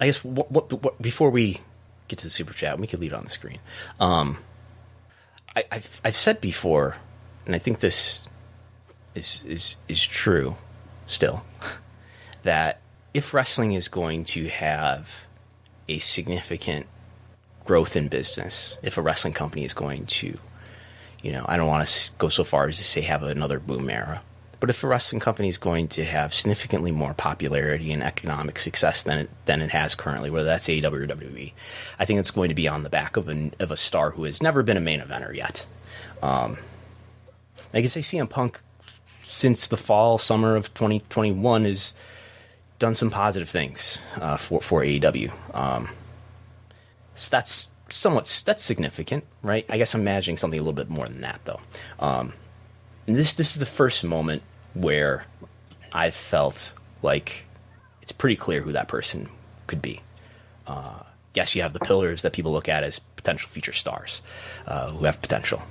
I 0.00 0.06
guess 0.06 0.22
what, 0.22 0.50
what, 0.52 0.72
what, 0.82 1.00
before 1.00 1.30
we 1.30 1.60
get 2.08 2.18
to 2.20 2.26
the 2.26 2.30
super 2.30 2.52
chat, 2.52 2.78
we 2.78 2.86
could 2.86 3.00
leave 3.00 3.12
it 3.12 3.16
on 3.16 3.24
the 3.24 3.30
screen. 3.30 3.58
Um, 3.98 4.38
I, 5.54 5.64
I've, 5.72 6.00
I've 6.04 6.16
said 6.16 6.40
before, 6.40 6.96
and 7.46 7.54
I 7.54 7.58
think 7.58 7.80
this 7.80 8.26
is 9.14 9.42
is 9.44 9.76
is 9.88 10.04
true 10.04 10.56
still, 11.06 11.44
that 12.46 12.80
if 13.14 13.32
wrestling 13.32 13.72
is 13.72 13.88
going 13.88 14.24
to 14.24 14.48
have 14.48 15.24
a 15.88 15.98
significant 15.98 16.86
growth 17.64 17.96
in 17.96 18.08
business, 18.08 18.78
if 18.82 18.96
a 18.98 19.02
wrestling 19.02 19.34
company 19.34 19.64
is 19.64 19.74
going 19.74 20.06
to 20.06 20.38
you 21.22 21.32
know, 21.32 21.44
I 21.48 21.56
don't 21.56 21.66
want 21.66 21.86
to 21.86 22.12
go 22.18 22.28
so 22.28 22.44
far 22.44 22.68
as 22.68 22.78
to 22.78 22.84
say 22.84 23.00
have 23.00 23.24
another 23.24 23.58
boom 23.58 23.90
era. 23.90 24.22
But 24.60 24.70
if 24.70 24.84
a 24.84 24.86
wrestling 24.86 25.20
company 25.20 25.48
is 25.48 25.58
going 25.58 25.88
to 25.88 26.04
have 26.04 26.32
significantly 26.32 26.92
more 26.92 27.14
popularity 27.14 27.92
and 27.92 28.02
economic 28.02 28.60
success 28.60 29.02
than 29.02 29.18
it, 29.18 29.30
than 29.44 29.60
it 29.60 29.70
has 29.70 29.96
currently, 29.96 30.30
whether 30.30 30.46
that's 30.46 30.68
AEW 30.68 30.92
or 30.92 31.06
WWE, 31.06 31.52
I 31.98 32.04
think 32.04 32.20
it's 32.20 32.30
going 32.30 32.48
to 32.48 32.54
be 32.54 32.68
on 32.68 32.84
the 32.84 32.88
back 32.88 33.16
of, 33.16 33.28
an, 33.28 33.52
of 33.58 33.72
a 33.72 33.76
star 33.76 34.10
who 34.10 34.22
has 34.22 34.42
never 34.42 34.62
been 34.62 34.76
a 34.76 34.80
main 34.80 35.00
eventer 35.00 35.34
yet. 35.34 35.66
Um, 36.22 36.58
I 37.74 37.80
can 37.80 37.90
say 37.90 38.00
CM 38.00 38.30
Punk, 38.30 38.60
since 39.24 39.68
the 39.68 39.76
fall, 39.76 40.18
summer 40.18 40.56
of 40.56 40.72
2021, 40.74 41.64
has 41.64 41.92
done 42.78 42.94
some 42.94 43.10
positive 43.10 43.48
things 43.48 44.00
uh, 44.16 44.36
for, 44.36 44.60
for 44.60 44.82
AEW. 44.82 45.32
Um, 45.54 45.88
so 47.14 47.30
that's 47.30 47.68
somewhat 47.88 48.42
that's 48.44 48.62
significant, 48.62 49.24
right? 49.42 49.64
I 49.70 49.78
guess 49.78 49.94
I'm 49.94 50.00
imagining 50.02 50.36
something 50.36 50.58
a 50.58 50.62
little 50.62 50.74
bit 50.74 50.90
more 50.90 51.06
than 51.06 51.22
that, 51.22 51.40
though. 51.44 51.60
Um, 51.98 52.32
this 53.06 53.34
this 53.34 53.52
is 53.52 53.58
the 53.58 53.66
first 53.66 54.04
moment 54.04 54.42
where 54.74 55.24
I 55.92 56.10
felt 56.10 56.72
like 57.02 57.46
it's 58.02 58.12
pretty 58.12 58.36
clear 58.36 58.60
who 58.60 58.72
that 58.72 58.88
person 58.88 59.28
could 59.66 59.80
be. 59.80 60.00
Uh, 60.66 61.02
yes, 61.34 61.54
you 61.54 61.62
have 61.62 61.72
the 61.72 61.80
pillars 61.80 62.22
that 62.22 62.32
people 62.32 62.52
look 62.52 62.68
at 62.68 62.84
as 62.84 62.98
potential 62.98 63.48
future 63.48 63.72
stars 63.72 64.20
uh, 64.66 64.90
who 64.90 65.04
have 65.04 65.20
potential, 65.22 65.62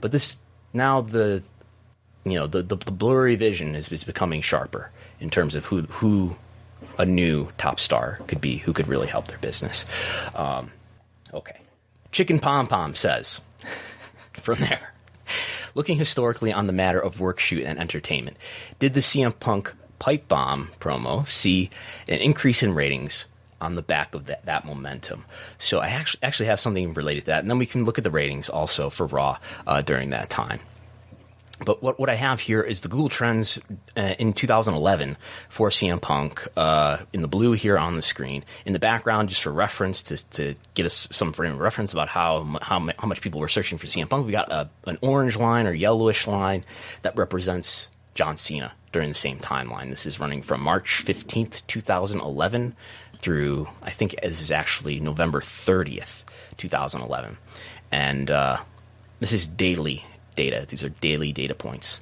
but 0.00 0.10
this 0.10 0.38
now 0.72 1.00
the 1.00 1.42
you 2.24 2.34
know 2.34 2.46
the, 2.46 2.62
the, 2.62 2.76
the 2.76 2.90
blurry 2.90 3.36
vision 3.36 3.74
is, 3.74 3.90
is 3.92 4.04
becoming 4.04 4.42
sharper 4.42 4.90
in 5.20 5.30
terms 5.30 5.54
of 5.54 5.66
who 5.66 5.82
who 5.82 6.36
a 6.98 7.06
new 7.06 7.48
top 7.58 7.80
star 7.80 8.18
could 8.26 8.40
be 8.40 8.58
who 8.58 8.72
could 8.72 8.88
really 8.88 9.06
help 9.06 9.28
their 9.28 9.38
business. 9.38 9.84
Um, 10.34 10.70
Okay. 11.32 11.60
Chicken 12.12 12.38
Pom 12.38 12.66
Pom 12.66 12.94
says 12.94 13.40
from 14.32 14.60
there. 14.60 14.92
Looking 15.74 15.98
historically 15.98 16.52
on 16.52 16.66
the 16.66 16.72
matter 16.72 16.98
of 16.98 17.20
work 17.20 17.38
shoot 17.38 17.64
and 17.64 17.78
entertainment, 17.78 18.36
did 18.78 18.94
the 18.94 19.00
CM 19.00 19.38
Punk 19.38 19.72
pipe 19.98 20.26
bomb 20.26 20.70
promo 20.80 21.28
see 21.28 21.70
an 22.08 22.18
increase 22.20 22.62
in 22.62 22.74
ratings 22.74 23.26
on 23.60 23.74
the 23.74 23.82
back 23.82 24.14
of 24.14 24.26
that, 24.26 24.44
that 24.46 24.64
momentum? 24.64 25.24
So 25.58 25.80
I 25.80 25.88
actually 25.88 26.22
actually 26.22 26.46
have 26.46 26.60
something 26.60 26.94
related 26.94 27.20
to 27.20 27.26
that, 27.26 27.40
and 27.40 27.50
then 27.50 27.58
we 27.58 27.66
can 27.66 27.84
look 27.84 27.98
at 27.98 28.04
the 28.04 28.10
ratings 28.10 28.48
also 28.48 28.88
for 28.88 29.06
Raw 29.06 29.38
uh, 29.66 29.82
during 29.82 30.08
that 30.08 30.30
time. 30.30 30.60
But 31.64 31.82
what, 31.82 31.98
what 31.98 32.08
I 32.08 32.14
have 32.14 32.40
here 32.40 32.62
is 32.62 32.80
the 32.80 32.88
Google 32.88 33.08
Trends 33.08 33.58
uh, 33.96 34.14
in 34.18 34.32
2011 34.32 35.16
for 35.48 35.70
CM 35.70 36.00
Punk 36.00 36.46
uh, 36.56 36.98
in 37.12 37.22
the 37.22 37.28
blue 37.28 37.52
here 37.52 37.76
on 37.76 37.96
the 37.96 38.02
screen. 38.02 38.44
In 38.64 38.72
the 38.72 38.78
background, 38.78 39.28
just 39.28 39.42
for 39.42 39.52
reference, 39.52 40.02
to, 40.04 40.24
to 40.30 40.54
get 40.74 40.86
us 40.86 41.08
some 41.10 41.32
frame 41.32 41.52
of 41.52 41.58
reference 41.58 41.92
about 41.92 42.08
how, 42.08 42.58
how, 42.62 42.88
how 42.98 43.08
much 43.08 43.20
people 43.20 43.40
were 43.40 43.48
searching 43.48 43.78
for 43.78 43.86
CM 43.86 44.08
Punk, 44.08 44.26
we 44.26 44.32
got 44.32 44.52
a, 44.52 44.70
an 44.86 44.98
orange 45.02 45.36
line 45.36 45.66
or 45.66 45.72
yellowish 45.72 46.26
line 46.26 46.64
that 47.02 47.16
represents 47.16 47.88
John 48.14 48.36
Cena 48.36 48.72
during 48.92 49.08
the 49.08 49.14
same 49.14 49.38
timeline. 49.38 49.90
This 49.90 50.06
is 50.06 50.20
running 50.20 50.42
from 50.42 50.60
March 50.60 51.04
15th, 51.04 51.62
2011 51.66 52.74
through, 53.20 53.68
I 53.82 53.90
think 53.90 54.14
this 54.22 54.40
is 54.40 54.50
actually 54.50 55.00
November 55.00 55.40
30th, 55.40 56.22
2011. 56.56 57.36
And 57.90 58.30
uh, 58.30 58.58
this 59.20 59.32
is 59.32 59.46
daily 59.46 60.04
data. 60.38 60.64
These 60.66 60.84
are 60.84 60.88
daily 60.88 61.32
data 61.32 61.54
points. 61.54 62.00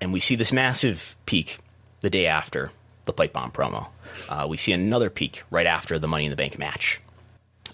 And 0.00 0.12
we 0.12 0.20
see 0.20 0.36
this 0.36 0.52
massive 0.52 1.16
peak 1.24 1.58
the 2.02 2.10
day 2.10 2.26
after 2.26 2.70
the 3.06 3.12
pipe 3.12 3.32
bomb 3.32 3.50
promo. 3.50 3.88
Uh, 4.28 4.46
we 4.48 4.58
see 4.58 4.72
another 4.72 5.08
peak 5.08 5.42
right 5.50 5.66
after 5.66 5.98
the 5.98 6.06
Money 6.06 6.26
in 6.26 6.30
the 6.30 6.36
Bank 6.36 6.58
match. 6.58 7.00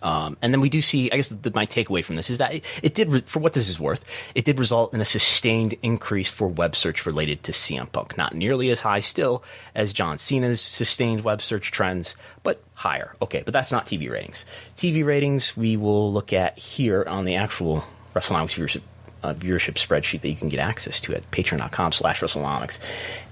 Um, 0.03 0.39
and 0.41 0.55
then 0.55 0.61
we 0.61 0.71
do 0.71 0.81
see, 0.81 1.11
I 1.11 1.17
guess 1.17 1.29
the, 1.29 1.53
my 1.55 1.67
takeaway 1.67 2.03
from 2.03 2.17
this 2.17 2.31
is 2.31 2.39
that 2.39 2.55
it, 2.55 2.65
it 2.83 2.95
did, 2.95 3.09
re- 3.11 3.21
for 3.27 3.41
what 3.41 3.53
this 3.53 3.69
is 3.69 3.79
worth, 3.79 4.03
it 4.35 4.45
did 4.45 4.59
result 4.59 4.95
in 4.95 5.01
a 5.01 5.05
sustained 5.05 5.75
increase 5.83 6.31
for 6.31 6.49
web 6.49 6.75
search 6.75 7.05
related 7.05 7.43
to 7.43 7.53
CM 7.53 7.91
Punk. 7.91 8.17
Not 8.17 8.35
nearly 8.35 8.71
as 8.71 8.81
high 8.81 9.01
still 9.01 9.43
as 9.75 9.93
John 9.93 10.17
Cena's 10.17 10.61
sustained 10.61 11.23
web 11.23 11.43
search 11.43 11.71
trends, 11.71 12.15
but 12.43 12.63
higher. 12.75 13.15
Okay, 13.21 13.43
but 13.45 13.53
that's 13.53 13.73
not 13.73 13.87
TV 13.87 14.11
ratings. 14.11 14.47
TV 14.77 15.05
ratings 15.05 15.57
we 15.57 15.77
will 15.77 16.11
look 16.13 16.33
at 16.33 16.59
here 16.59 17.05
on 17.07 17.25
the 17.25 17.35
actual 17.35 17.85
WrestleNomics 18.15 18.81
viewership 19.23 19.31
a 19.31 19.35
viewership 19.35 19.75
spreadsheet 19.75 20.21
that 20.23 20.29
you 20.29 20.37
can 20.37 20.49
get 20.49 20.61
access 20.61 21.01
to 21.03 21.15
at 21.15 21.31
patreon.com 21.31 21.93
slash 21.93 22.21
WrestleNomics. 22.21 22.79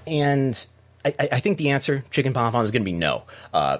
And 0.07 0.65
I, 1.03 1.13
I, 1.19 1.39
think 1.39 1.57
the 1.57 1.69
answer, 1.69 2.03
Chicken 2.11 2.33
Pom 2.33 2.51
Pom, 2.51 2.63
is 2.63 2.71
going 2.71 2.81
to 2.81 2.85
be 2.85 2.91
no. 2.91 3.23
Uh, 3.53 3.77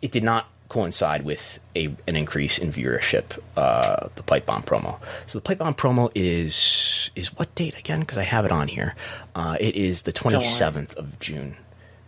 it 0.00 0.12
did 0.12 0.22
not 0.22 0.50
coincide 0.68 1.24
with 1.24 1.58
a, 1.74 1.86
an 2.06 2.16
increase 2.16 2.56
in 2.58 2.72
viewership, 2.72 3.38
uh, 3.56 4.08
the 4.14 4.22
Pipe 4.22 4.46
Bomb 4.46 4.62
promo. 4.62 4.98
So 5.26 5.38
the 5.38 5.42
Pipe 5.42 5.58
Bomb 5.58 5.74
promo 5.74 6.10
is 6.14 7.10
is 7.16 7.36
what 7.36 7.54
date 7.54 7.78
again? 7.78 8.00
Because 8.00 8.18
I 8.18 8.22
have 8.22 8.44
it 8.44 8.52
on 8.52 8.68
here. 8.68 8.94
Uh, 9.34 9.56
it 9.60 9.74
is 9.74 10.02
the 10.02 10.12
27th 10.12 10.94
of 10.94 11.18
June. 11.18 11.56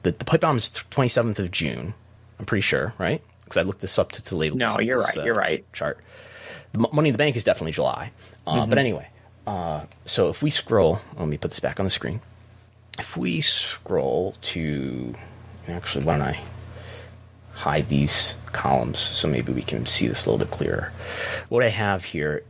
The, 0.05 0.13
the 0.13 0.25
Pipe 0.25 0.41
Bomb 0.41 0.57
is 0.57 0.71
27th 0.71 1.39
of 1.39 1.51
June. 1.51 1.95
I'm 2.39 2.47
pretty 2.47 2.63
sure, 2.63 2.95
right? 2.99 3.23
Because 3.45 3.57
I 3.57 3.63
looked 3.63 3.81
this 3.81 3.99
up 3.99 4.13
to, 4.13 4.25
to 4.25 4.37
label. 4.37 4.57
No, 4.57 4.77
this, 4.77 4.87
you're 4.87 4.99
right. 4.99 5.17
You're 5.17 5.35
right. 5.35 5.73
Chart. 5.73 5.99
The 6.73 6.89
Money 6.93 7.11
in 7.11 7.13
the 7.13 7.19
Bank 7.19 7.37
is 7.37 7.45
definitely 7.45 7.73
July. 7.73 8.13
Uh, 8.47 8.55
mm-hmm. 8.55 8.71
But 8.71 8.79
anyway, 8.79 9.09
uh, 9.47 9.85
so 10.05 10.29
if 10.29 10.43
we 10.43 10.51
scroll, 10.51 11.01
let 11.17 11.29
me 11.29 11.39
put 11.39 11.51
this 11.51 11.61
back 11.61 11.81
on 11.81 11.85
the 11.85 11.91
screen. 11.91 12.21
If 12.99 13.17
we 13.17 13.41
scroll 13.41 14.35
to, 14.43 15.15
actually, 15.67 16.05
why 16.05 16.19
don't 16.19 16.29
I 16.29 16.41
hide 17.53 17.89
these 17.89 18.37
columns 18.47 18.99
so 18.99 19.29
maybe 19.29 19.53
we 19.53 19.63
can 19.63 19.87
see 19.87 20.07
this 20.09 20.27
a 20.27 20.31
little 20.31 20.45
bit 20.45 20.53
clearer. 20.53 20.93
What 21.49 21.63
I 21.63 21.69
have 21.69 22.05
here 22.05 22.43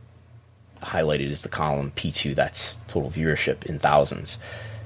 highlighted 0.81 1.29
is 1.29 1.41
the 1.43 1.49
column 1.49 1.91
P2, 1.95 2.35
that's 2.35 2.77
total 2.87 3.09
viewership 3.09 3.65
in 3.65 3.79
thousands. 3.79 4.37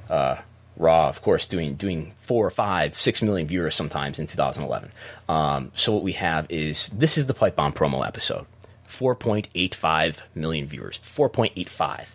Uh, 0.09 0.37
Raw, 0.77 1.09
of 1.09 1.23
course, 1.23 1.47
doing 1.47 1.73
doing 1.73 2.13
four 2.21 2.45
or 2.45 2.51
five, 2.51 2.99
six 2.99 3.23
million 3.23 3.47
viewers 3.47 3.73
sometimes 3.73 4.19
in 4.19 4.27
2011. 4.27 4.91
Um, 5.27 5.71
so 5.73 5.91
what 5.91 6.03
we 6.03 6.11
have 6.13 6.45
is 6.51 6.89
this 6.89 7.17
is 7.17 7.25
the 7.25 7.33
Pipe 7.33 7.55
Bomb 7.55 7.73
promo 7.73 8.05
episode. 8.05 8.45
4.85 8.87 10.19
million 10.35 10.67
viewers. 10.67 10.99
4.85. 10.99 12.07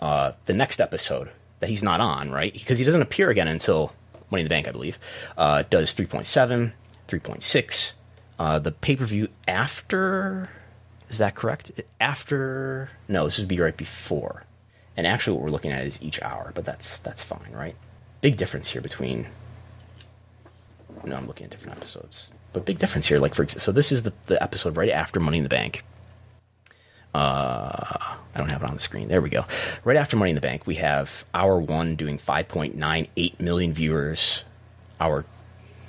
Uh, 0.00 0.32
the 0.46 0.54
next 0.54 0.80
episode 0.80 1.30
that 1.60 1.68
he's 1.70 1.82
not 1.82 2.00
on, 2.00 2.30
right? 2.30 2.52
Because 2.52 2.78
he 2.78 2.84
doesn't 2.84 3.02
appear 3.02 3.30
again 3.30 3.48
until 3.48 3.92
Money 4.30 4.42
in 4.42 4.44
the 4.44 4.50
Bank, 4.50 4.68
I 4.68 4.72
believe, 4.72 4.98
uh, 5.36 5.64
does 5.68 5.94
3.7, 5.94 6.72
3.6. 7.08 7.92
Uh, 8.38 8.58
the 8.58 8.70
pay 8.70 8.94
per 8.94 9.04
view 9.04 9.28
after, 9.48 10.50
is 11.08 11.18
that 11.18 11.34
correct? 11.34 11.72
After, 12.00 12.90
no, 13.08 13.24
this 13.24 13.38
would 13.38 13.48
be 13.48 13.58
right 13.58 13.76
before. 13.76 14.44
And 14.96 15.06
actually, 15.06 15.34
what 15.34 15.44
we're 15.44 15.50
looking 15.50 15.72
at 15.72 15.84
is 15.84 16.00
each 16.02 16.20
hour, 16.22 16.52
but 16.54 16.64
that's 16.64 16.98
that's 17.00 17.22
fine, 17.22 17.52
right? 17.52 17.76
Big 18.20 18.36
difference 18.36 18.68
here 18.68 18.82
between 18.82 19.28
no, 21.04 21.16
I'm 21.16 21.26
looking 21.26 21.44
at 21.44 21.50
different 21.50 21.76
episodes. 21.76 22.30
But 22.52 22.64
big 22.64 22.78
difference 22.78 23.06
here. 23.06 23.18
Like 23.18 23.34
for 23.34 23.46
so 23.46 23.70
this 23.70 23.92
is 23.92 24.02
the 24.02 24.12
the 24.26 24.42
episode 24.42 24.76
right 24.76 24.90
after 24.90 25.20
Money 25.20 25.38
in 25.38 25.44
the 25.44 25.48
Bank. 25.48 25.84
Uh, 27.14 28.16
I 28.38 28.38
don't 28.38 28.50
have 28.50 28.62
it 28.62 28.68
on 28.68 28.74
the 28.74 28.80
screen. 28.80 29.08
There 29.08 29.20
we 29.20 29.30
go. 29.30 29.44
Right 29.84 29.96
after 29.96 30.16
Money 30.16 30.30
in 30.30 30.34
the 30.34 30.40
Bank, 30.40 30.66
we 30.66 30.76
have 30.76 31.24
hour 31.34 31.58
one 31.58 31.96
doing 31.96 32.18
5.98 32.18 33.40
million 33.40 33.72
viewers. 33.72 34.44
Hour 35.00 35.24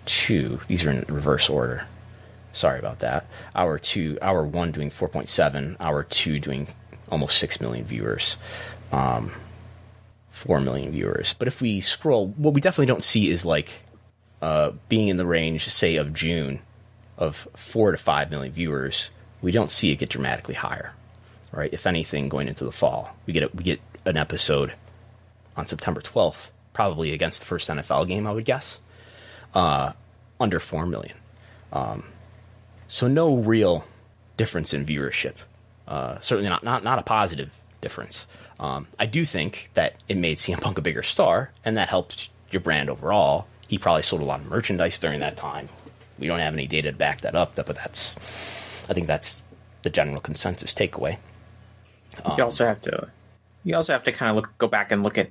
two, 0.06 0.60
these 0.68 0.86
are 0.86 0.92
in 0.92 1.06
reverse 1.08 1.50
order. 1.50 1.86
Sorry 2.54 2.80
about 2.80 3.00
that. 3.00 3.28
Hour 3.54 3.78
two, 3.78 4.18
hour 4.22 4.44
one 4.44 4.72
doing 4.72 4.90
4.7. 4.90 5.76
Hour 5.80 6.04
two 6.04 6.40
doing 6.40 6.70
almost 7.12 7.38
6 7.38 7.62
million 7.62 7.86
viewers. 7.86 8.38
Um, 8.92 9.32
4 10.32 10.62
million 10.62 10.92
viewers. 10.92 11.34
But 11.34 11.48
if 11.48 11.62
we 11.62 11.82
scroll, 11.82 12.30
what 12.30 12.54
we 12.54 12.62
definitely 12.62 12.88
don't 12.88 13.04
see 13.04 13.30
is 13.30 13.46
like 13.46 13.82
uh, 14.42 14.72
being 14.88 15.10
in 15.10 15.18
the 15.18 15.26
range, 15.26 15.70
say, 15.70 15.98
of 15.98 16.14
June 16.14 16.62
of 17.18 17.48
4 17.56 17.92
to 17.92 17.98
5 17.98 18.32
million 18.32 18.54
viewers. 18.54 19.10
We 19.42 19.52
don't 19.52 19.70
see 19.70 19.92
it 19.92 19.98
get 19.98 20.10
dramatically 20.10 20.56
higher 20.56 20.94
right? 21.52 21.72
If 21.74 21.88
anything, 21.88 22.30
going 22.30 22.48
into 22.48 22.66
the 22.66 22.72
fall, 22.72 23.16
we 23.26 23.34
get 23.34 23.44
a, 23.44 23.50
we 23.54 23.64
get 23.64 23.80
an 24.06 24.18
episode 24.18 24.74
on 25.58 25.68
September 25.68 26.02
12th, 26.02 26.50
probably 26.74 27.14
against 27.14 27.42
the 27.42 27.46
first 27.46 27.70
NFL 27.70 28.08
game, 28.08 28.28
I 28.28 28.32
would 28.32 28.46
guess, 28.46 28.80
uh, 29.54 29.94
under 30.40 30.60
four 30.60 30.86
million. 30.86 31.18
Um, 31.72 32.04
so 32.88 33.08
no 33.08 33.36
real 33.36 33.86
difference 34.38 34.74
in 34.74 34.86
viewership. 34.86 35.36
Uh, 35.88 36.20
certainly 36.20 36.50
not, 36.50 36.64
not 36.64 36.84
not 36.84 37.00
a 37.00 37.04
positive 37.04 37.52
difference. 37.82 38.28
Um, 38.60 38.88
I 39.00 39.06
do 39.06 39.26
think 39.26 39.70
that 39.74 39.96
it 40.08 40.18
made 40.18 40.38
CM 40.38 40.62
Punk 40.62 40.78
a 40.78 40.82
bigger 40.82 41.04
star, 41.04 41.52
and 41.64 41.78
that 41.78 41.90
helped 41.90 42.30
your 42.52 42.62
brand 42.62 42.90
overall. 42.90 43.48
He 43.68 43.78
probably 43.78 44.02
sold 44.02 44.22
a 44.22 44.26
lot 44.26 44.40
of 44.40 44.48
merchandise 44.48 45.00
during 45.00 45.20
that 45.20 45.38
time. 45.38 45.70
We 46.18 46.28
don't 46.28 46.40
have 46.40 46.54
any 46.54 46.68
data 46.68 46.92
to 46.92 46.98
back 46.98 47.22
that 47.22 47.36
up, 47.36 47.56
but 47.56 47.68
that's 47.68 48.16
I 48.90 48.94
think 48.94 49.08
that's 49.08 49.44
the 49.84 49.90
general 49.90 50.20
consensus 50.20 50.74
takeaway. 50.74 51.18
Um, 52.26 52.36
you 52.38 52.44
also 52.44 52.66
have 52.66 52.82
to 52.82 53.10
you 53.64 53.76
also 53.76 53.94
have 53.94 54.04
to 54.04 54.12
kind 54.12 54.30
of 54.30 54.36
look 54.36 54.50
go 54.58 54.68
back 54.68 54.92
and 54.92 55.04
look 55.04 55.18
at 55.18 55.30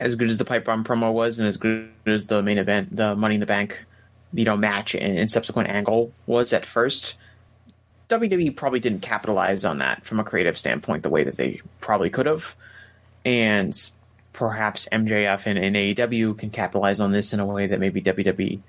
as 0.00 0.14
good 0.14 0.30
as 0.30 0.38
the 0.38 0.44
pipe 0.44 0.64
bomb 0.64 0.84
promo 0.84 1.12
was 1.12 1.38
and 1.38 1.48
as 1.48 1.56
good 1.56 1.90
as 2.06 2.26
the 2.26 2.42
main 2.42 2.58
event, 2.58 2.94
the 2.94 3.16
Money 3.16 3.34
in 3.34 3.40
the 3.40 3.46
Bank, 3.46 3.84
you 4.32 4.44
know, 4.44 4.56
match 4.56 4.94
and, 4.94 5.18
and 5.18 5.30
subsequent 5.30 5.68
angle 5.68 6.12
was 6.26 6.52
at 6.52 6.64
first. 6.64 7.16
WWE 8.08 8.54
probably 8.56 8.80
didn't 8.80 9.02
capitalize 9.02 9.64
on 9.64 9.78
that 9.78 10.04
from 10.04 10.18
a 10.18 10.24
creative 10.24 10.56
standpoint 10.56 11.02
the 11.02 11.10
way 11.10 11.24
that 11.24 11.36
they 11.36 11.60
probably 11.80 12.08
could 12.10 12.26
have. 12.26 12.54
And 13.24 13.74
perhaps 14.32 14.88
MJF 14.90 15.46
and, 15.46 15.58
and 15.58 15.76
AEW 15.76 16.38
can 16.38 16.50
capitalize 16.50 17.00
on 17.00 17.12
this 17.12 17.32
in 17.32 17.40
a 17.40 17.46
way 17.46 17.66
that 17.66 17.80
maybe 17.80 18.00
WWE 18.00 18.60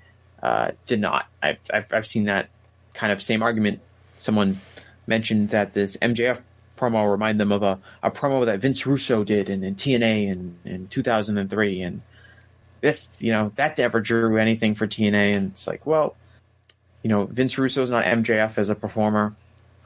uh, 0.42 0.72
did 0.86 1.00
not. 1.00 1.26
I've, 1.42 1.58
I've, 1.72 1.92
I've 1.92 2.06
seen 2.06 2.24
that 2.24 2.48
kind 2.92 3.12
of 3.12 3.22
same 3.22 3.42
argument. 3.42 3.80
Someone 4.18 4.60
mentioned 5.06 5.50
that 5.50 5.72
this 5.72 5.96
MJF 5.98 6.40
promo 6.80 7.10
remind 7.10 7.38
them 7.38 7.52
of 7.52 7.62
a, 7.62 7.78
a 8.02 8.10
promo 8.10 8.46
that 8.46 8.60
Vince 8.60 8.86
Russo 8.86 9.22
did 9.24 9.48
in, 9.48 9.62
in 9.62 9.74
TNA 9.74 10.28
in, 10.28 10.56
in 10.64 10.86
2003. 10.88 11.82
And 11.82 12.00
that's, 12.80 13.20
you 13.20 13.32
know, 13.32 13.52
that 13.56 13.76
never 13.76 14.00
drew 14.00 14.38
anything 14.38 14.74
for 14.74 14.86
TNA. 14.86 15.36
And 15.36 15.50
it's 15.52 15.66
like, 15.66 15.86
well, 15.86 16.16
you 17.02 17.10
know, 17.10 17.26
Vince 17.26 17.58
Russo 17.58 17.82
is 17.82 17.90
not 17.90 18.04
MJF 18.04 18.56
as 18.56 18.70
a 18.70 18.74
performer. 18.74 19.34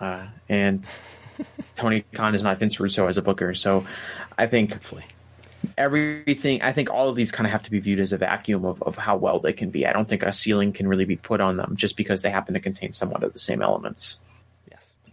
Uh, 0.01 0.27
and 0.49 0.87
Tony 1.77 2.05
Khan 2.13 2.35
is 2.35 2.43
not 2.43 2.59
Vince 2.59 2.79
Russo 2.79 3.07
as 3.07 3.19
a 3.19 3.23
booker. 3.23 3.55
So 3.55 3.85
I 4.39 4.47
think 4.47 4.73
Hopefully. 4.73 5.03
everything, 5.77 6.63
I 6.63 6.73
think 6.73 6.91
all 6.91 7.09
of 7.09 7.17
these 7.17 7.33
kind 7.33 7.47
of 7.47 7.51
have 7.51 7.65
to 7.65 7.71
be 7.71 7.81
viewed 7.81 7.99
as 7.99 8.13
a 8.13 8.19
vacuum 8.19 8.65
of, 8.65 8.83
of 8.83 8.97
how 8.97 9.17
well 9.17 9.41
they 9.41 9.53
can 9.53 9.71
be. 9.71 9.87
I 9.87 9.93
don't 9.93 10.09
think 10.09 10.23
a 10.23 10.33
ceiling 10.33 10.73
can 10.73 10.87
really 10.87 11.05
be 11.05 11.17
put 11.17 11.41
on 11.41 11.57
them 11.57 11.75
just 11.77 11.97
because 11.97 12.23
they 12.23 12.31
happen 12.31 12.55
to 12.55 12.61
contain 12.61 12.93
somewhat 12.93 13.25
of 13.25 13.33
the 13.33 13.39
same 13.41 13.63
elements 13.63 14.19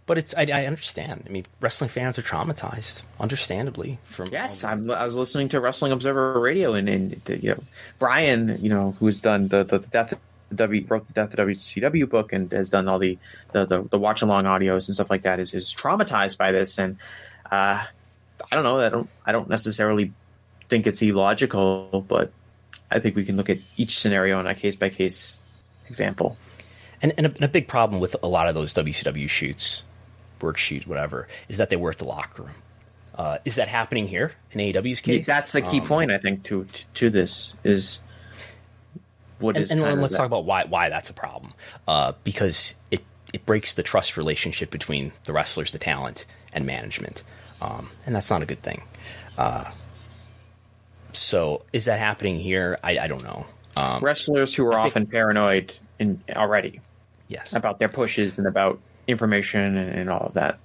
but 0.06 0.18
it's 0.18 0.34
I, 0.34 0.42
I, 0.52 0.66
understand. 0.66 1.24
I 1.26 1.30
mean, 1.30 1.46
wrestling 1.60 1.90
fans 1.90 2.18
are 2.18 2.22
traumatized, 2.22 3.02
understandably. 3.20 3.98
From 4.04 4.28
yes, 4.32 4.64
I'm, 4.64 4.90
i 4.90 5.04
was 5.04 5.14
listening 5.14 5.48
to 5.50 5.60
Wrestling 5.60 5.92
Observer 5.92 6.40
Radio, 6.40 6.74
and, 6.74 6.88
and 6.88 7.20
you 7.28 7.50
know 7.50 7.62
Bryan, 7.98 8.58
you 8.60 8.68
know, 8.68 8.96
who's 8.98 9.20
done 9.20 9.48
the 9.48 9.64
the, 9.64 9.78
the 9.78 9.88
death. 9.88 10.18
W 10.54 10.84
wrote 10.86 11.06
the 11.06 11.14
Death 11.14 11.32
of 11.32 11.48
WCW 11.48 12.06
book 12.06 12.34
and 12.34 12.52
has 12.52 12.68
done 12.68 12.86
all 12.86 12.98
the 12.98 13.16
the, 13.52 13.64
the, 13.64 13.82
the 13.84 13.98
watch 13.98 14.20
along 14.20 14.44
audios 14.44 14.86
and 14.86 14.94
stuff 14.94 15.08
like 15.08 15.22
that. 15.22 15.40
Is 15.40 15.54
is 15.54 15.72
traumatized 15.72 16.36
by 16.36 16.52
this, 16.52 16.78
and 16.78 16.98
uh, 17.50 17.82
I 18.50 18.54
don't 18.54 18.62
know. 18.62 18.80
I 18.80 18.90
don't 18.90 19.08
I 19.24 19.32
don't 19.32 19.48
necessarily 19.48 20.12
think 20.68 20.86
it's 20.86 21.00
illogical, 21.00 22.04
but 22.06 22.32
I 22.90 22.98
think 22.98 23.16
we 23.16 23.24
can 23.24 23.38
look 23.38 23.48
at 23.48 23.58
each 23.78 23.98
scenario 23.98 24.38
on 24.38 24.46
a 24.46 24.54
case 24.54 24.76
by 24.76 24.90
case 24.90 25.38
example. 25.88 26.36
And, 27.00 27.14
and 27.16 27.26
a, 27.26 27.30
and 27.30 27.44
a, 27.44 27.48
big 27.48 27.66
problem 27.66 28.00
with 28.00 28.14
a 28.22 28.28
lot 28.28 28.46
of 28.46 28.54
those 28.54 28.72
WCW 28.74 29.28
shoots 29.28 29.82
work 30.42 30.58
shoot, 30.58 30.86
whatever, 30.86 31.28
is 31.48 31.58
that 31.58 31.70
they 31.70 31.76
were 31.76 31.90
at 31.90 31.98
the 31.98 32.04
locker 32.04 32.42
room. 32.42 32.54
Uh, 33.14 33.38
is 33.44 33.56
that 33.56 33.68
happening 33.68 34.06
here 34.06 34.32
in 34.52 34.60
AEW's 34.60 35.00
case? 35.00 35.26
That's 35.26 35.52
the 35.52 35.62
key 35.62 35.80
um, 35.80 35.86
point, 35.86 36.10
I 36.10 36.18
think, 36.18 36.44
to, 36.44 36.64
to, 36.64 36.86
to 36.94 37.10
this 37.10 37.52
is 37.62 38.00
what 39.38 39.56
and, 39.56 39.64
is. 39.64 39.70
And, 39.70 40.00
let's 40.00 40.16
talk 40.16 40.26
about 40.26 40.44
why 40.44 40.64
why 40.64 40.88
that's 40.88 41.10
a 41.10 41.14
problem. 41.14 41.52
Uh, 41.86 42.12
because 42.24 42.76
it 42.90 43.04
it 43.32 43.44
breaks 43.44 43.74
the 43.74 43.82
trust 43.82 44.16
relationship 44.16 44.70
between 44.70 45.12
the 45.24 45.32
wrestlers, 45.32 45.72
the 45.72 45.78
talent, 45.78 46.24
and 46.52 46.64
management, 46.64 47.22
um, 47.60 47.90
and 48.06 48.14
that's 48.14 48.30
not 48.30 48.42
a 48.42 48.46
good 48.46 48.62
thing. 48.62 48.82
Uh, 49.36 49.70
so, 51.12 51.64
is 51.72 51.84
that 51.84 51.98
happening 51.98 52.38
here? 52.38 52.78
I, 52.82 52.98
I 52.98 53.06
don't 53.06 53.24
know. 53.24 53.44
Um, 53.76 54.02
wrestlers 54.02 54.54
who 54.54 54.66
are 54.66 54.74
I 54.74 54.86
often 54.86 55.02
think, 55.04 55.10
paranoid 55.10 55.74
in 55.98 56.22
already, 56.30 56.80
yes, 57.28 57.52
about 57.52 57.78
their 57.78 57.88
pushes 57.88 58.38
and 58.38 58.46
about 58.46 58.80
information 59.06 59.76
and, 59.76 59.90
and 59.90 60.10
all 60.10 60.26
of 60.26 60.34
that. 60.34 60.58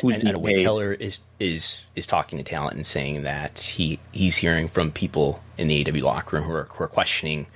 Who's 0.00 0.16
and, 0.16 0.28
and 0.28 0.38
Wade 0.38 0.62
Keller 0.62 0.92
is 0.92 1.20
is 1.40 1.86
is 1.96 2.06
talking 2.06 2.38
to 2.38 2.44
talent 2.44 2.76
and 2.76 2.86
saying 2.86 3.24
that 3.24 3.58
he 3.58 3.98
he's 4.12 4.36
hearing 4.36 4.68
from 4.68 4.92
people 4.92 5.42
in 5.58 5.66
the 5.66 5.84
AEW 5.84 6.02
locker 6.02 6.36
room 6.36 6.44
who 6.44 6.54
are, 6.54 6.64
who 6.64 6.84
are 6.84 6.88
questioning 6.88 7.46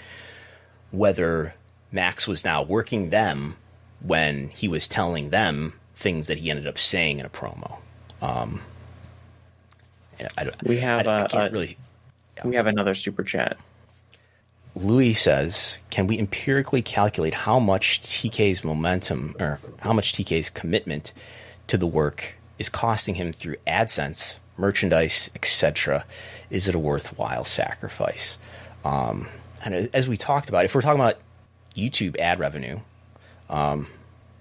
whether 0.90 1.54
Max 1.92 2.26
was 2.26 2.44
now 2.44 2.62
working 2.62 3.10
them 3.10 3.56
when 4.00 4.48
he 4.48 4.66
was 4.66 4.88
telling 4.88 5.30
them 5.30 5.74
things 5.94 6.26
that 6.26 6.38
he 6.38 6.50
ended 6.50 6.66
up 6.66 6.78
saying 6.78 7.20
in 7.20 7.26
a 7.26 7.30
promo. 7.30 7.78
Um, 8.20 8.60
I, 10.36 10.50
we 10.64 10.78
have 10.78 11.06
I, 11.06 11.48
really. 11.48 11.76
Yeah. 12.36 12.46
We 12.46 12.56
have 12.56 12.66
another 12.66 12.94
super 12.94 13.22
chat. 13.22 13.56
Louis 14.76 15.14
says, 15.14 15.80
can 15.88 16.06
we 16.06 16.18
empirically 16.18 16.82
calculate 16.82 17.32
how 17.32 17.58
much 17.58 18.02
TK's 18.02 18.62
momentum 18.62 19.34
or 19.40 19.58
how 19.78 19.94
much 19.94 20.12
TK's 20.12 20.50
commitment 20.50 21.14
to 21.66 21.78
the 21.78 21.86
work 21.86 22.34
is 22.58 22.68
costing 22.68 23.14
him 23.14 23.32
through 23.32 23.56
AdSense, 23.66 24.36
merchandise, 24.58 25.30
etc.? 25.34 26.04
Is 26.50 26.68
it 26.68 26.74
a 26.74 26.78
worthwhile 26.78 27.44
sacrifice? 27.44 28.36
Um, 28.84 29.28
and 29.64 29.88
as 29.94 30.08
we 30.08 30.18
talked 30.18 30.50
about, 30.50 30.66
if 30.66 30.74
we're 30.74 30.82
talking 30.82 31.00
about 31.00 31.16
YouTube 31.74 32.20
ad 32.20 32.38
revenue, 32.38 32.80
um, 33.48 33.86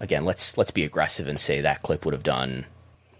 again, 0.01 0.25
let's 0.25 0.57
let's 0.57 0.71
be 0.71 0.83
aggressive 0.83 1.29
and 1.29 1.39
say 1.39 1.61
that 1.61 1.81
clip 1.81 2.03
would 2.03 2.13
have 2.13 2.23
done 2.23 2.65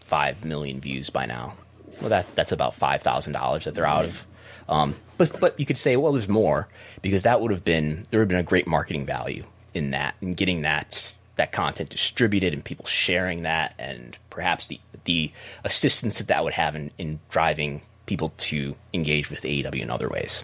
five 0.01 0.43
million 0.43 0.81
views 0.81 1.09
by 1.09 1.25
now. 1.25 1.53
Well, 1.99 2.09
that 2.09 2.33
that's 2.35 2.51
about 2.51 2.75
five 2.75 3.01
thousand 3.01 3.33
dollars 3.33 3.65
that 3.65 3.75
they're 3.75 3.87
out 3.87 4.05
of. 4.05 4.25
Um, 4.67 4.95
but 5.17 5.39
but 5.39 5.59
you 5.59 5.65
could 5.65 5.77
say, 5.77 5.95
well, 5.95 6.13
there's 6.13 6.27
more 6.29 6.67
because 7.01 7.23
that 7.23 7.41
would 7.41 7.51
have 7.51 7.63
been 7.63 8.03
there 8.09 8.19
would 8.19 8.25
have 8.25 8.29
been 8.29 8.39
a 8.39 8.43
great 8.43 8.67
marketing 8.67 9.05
value 9.05 9.45
in 9.73 9.91
that 9.91 10.15
and 10.21 10.35
getting 10.35 10.61
that 10.61 11.15
that 11.35 11.51
content 11.51 11.89
distributed 11.89 12.53
and 12.53 12.63
people 12.63 12.85
sharing 12.85 13.43
that 13.43 13.73
and 13.77 14.17
perhaps 14.29 14.67
the 14.67 14.79
the 15.03 15.31
assistance 15.63 16.17
that 16.17 16.27
that 16.27 16.43
would 16.43 16.53
have 16.53 16.75
in, 16.75 16.91
in 16.97 17.19
driving 17.29 17.81
people 18.05 18.29
to 18.37 18.75
engage 18.93 19.29
with 19.29 19.41
AEW 19.41 19.81
in 19.81 19.89
other 19.89 20.09
ways. 20.09 20.43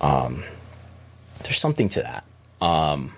Um, 0.00 0.44
there's 1.42 1.58
something 1.58 1.88
to 1.90 2.02
that. 2.02 2.24
Um, 2.60 3.14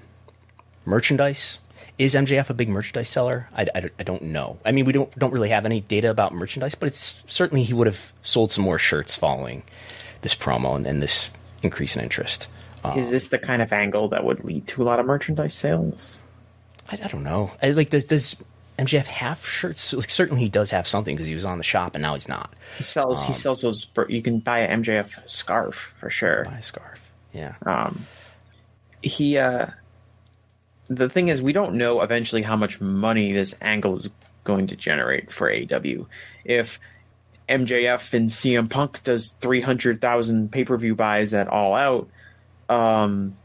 merchandise 0.84 1.59
is 1.99 2.14
MJF 2.14 2.51
a 2.51 2.55
big 2.55 2.68
merchandise 2.68 3.09
seller? 3.09 3.49
I, 3.55 3.66
I, 3.74 3.90
I, 3.99 4.03
don't 4.03 4.22
know. 4.22 4.59
I 4.64 4.72
mean, 4.72 4.84
we 4.84 4.92
don't 4.92 5.16
don't 5.18 5.32
really 5.32 5.51
have 5.51 5.64
any 5.64 5.80
data 5.80 6.11
about 6.11 6.34
merchandise, 6.34 6.74
but 6.74 6.86
it's 6.86 7.22
certainly 7.26 7.62
he 7.62 7.72
would 7.72 7.86
have 7.86 8.12
sold 8.22 8.51
some 8.51 8.64
more 8.64 8.78
shirts 8.78 9.14
following 9.14 9.62
this 10.22 10.34
promo 10.34 10.74
and, 10.74 10.86
and 10.86 11.03
this 11.03 11.30
increase 11.62 11.97
in 11.97 12.03
interest. 12.03 12.49
Um, 12.82 12.99
Is 12.99 13.11
this 13.11 13.28
the 13.28 13.38
kind 13.38 13.62
of 13.62 13.72
angle 13.72 14.09
that 14.09 14.24
would 14.24 14.45
lead 14.45 14.66
to 14.68 14.82
a 14.82 14.84
lot 14.84 14.99
of 14.99 15.07
merchandise 15.07 15.55
sales? 15.55 16.18
I, 16.90 16.99
I 17.03 17.07
don't 17.09 17.22
know. 17.22 17.51
I, 17.62 17.70
like, 17.70 17.90
does, 17.90 18.05
does 18.05 18.36
MJF 18.78 19.07
have 19.07 19.47
shirts? 19.47 19.92
Like, 19.92 20.11
certainly 20.11 20.42
he 20.42 20.49
does 20.49 20.70
have 20.70 20.86
something 20.88 21.14
because 21.14 21.28
he 21.28 21.34
was 21.34 21.45
on 21.45 21.59
the 21.59 21.64
shop 21.64 21.95
and 21.95 22.03
now 22.03 22.14
he's 22.14 22.28
not. 22.28 22.53
He 22.76 22.84
sells. 22.84 23.20
Um, 23.20 23.26
he 23.28 23.32
sells 23.32 23.62
those. 23.62 23.90
You 24.09 24.20
can 24.20 24.40
buy 24.40 24.61
an 24.61 24.82
MJF 24.82 25.28
scarf 25.30 25.95
for 25.99 26.11
sure. 26.11 26.45
Buy 26.45 26.59
a 26.59 26.62
scarf. 26.62 27.01
Yeah. 27.32 27.55
Um, 27.64 28.05
he. 29.01 29.38
Uh, 29.38 29.68
the 30.89 31.09
thing 31.09 31.28
is, 31.28 31.41
we 31.41 31.53
don't 31.53 31.74
know 31.74 32.01
eventually 32.01 32.43
how 32.43 32.57
much 32.57 32.80
money 32.80 33.32
this 33.32 33.55
angle 33.61 33.97
is 33.97 34.11
going 34.45 34.66
to 34.68 34.76
generate 34.76 35.32
for 35.32 35.51
AEW. 35.51 36.07
If 36.45 36.78
MJF 37.49 38.12
and 38.12 38.28
CM 38.28 38.68
Punk 38.70 39.03
does 39.05 39.30
300,000 39.30 40.53
pay 40.53 40.64
per 40.64 40.76
view 40.76 40.95
buys 40.95 41.35
at 41.35 41.49
All 41.49 41.74
Out, 41.74 42.09
um, 42.68 43.37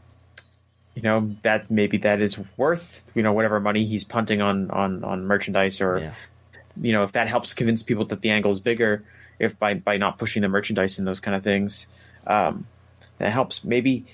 you 0.94 1.02
know 1.02 1.34
that 1.42 1.70
maybe 1.70 1.98
that 1.98 2.20
is 2.20 2.38
worth 2.56 3.10
you 3.14 3.22
know 3.22 3.32
whatever 3.32 3.60
money 3.60 3.84
he's 3.84 4.04
punting 4.04 4.42
on 4.42 4.70
on 4.70 5.04
on 5.04 5.24
merchandise 5.24 5.80
or 5.80 5.98
yeah. 5.98 6.14
you 6.80 6.92
know 6.92 7.04
if 7.04 7.12
that 7.12 7.28
helps 7.28 7.54
convince 7.54 7.82
people 7.82 8.04
that 8.06 8.20
the 8.20 8.30
angle 8.30 8.50
is 8.50 8.60
bigger 8.60 9.04
if 9.38 9.58
by 9.58 9.74
by 9.74 9.96
not 9.96 10.18
pushing 10.18 10.42
the 10.42 10.48
merchandise 10.48 10.98
and 10.98 11.06
those 11.06 11.20
kind 11.20 11.36
of 11.36 11.42
things 11.42 11.86
um, 12.26 12.66
that 13.18 13.30
helps 13.32 13.64
maybe 13.64 14.04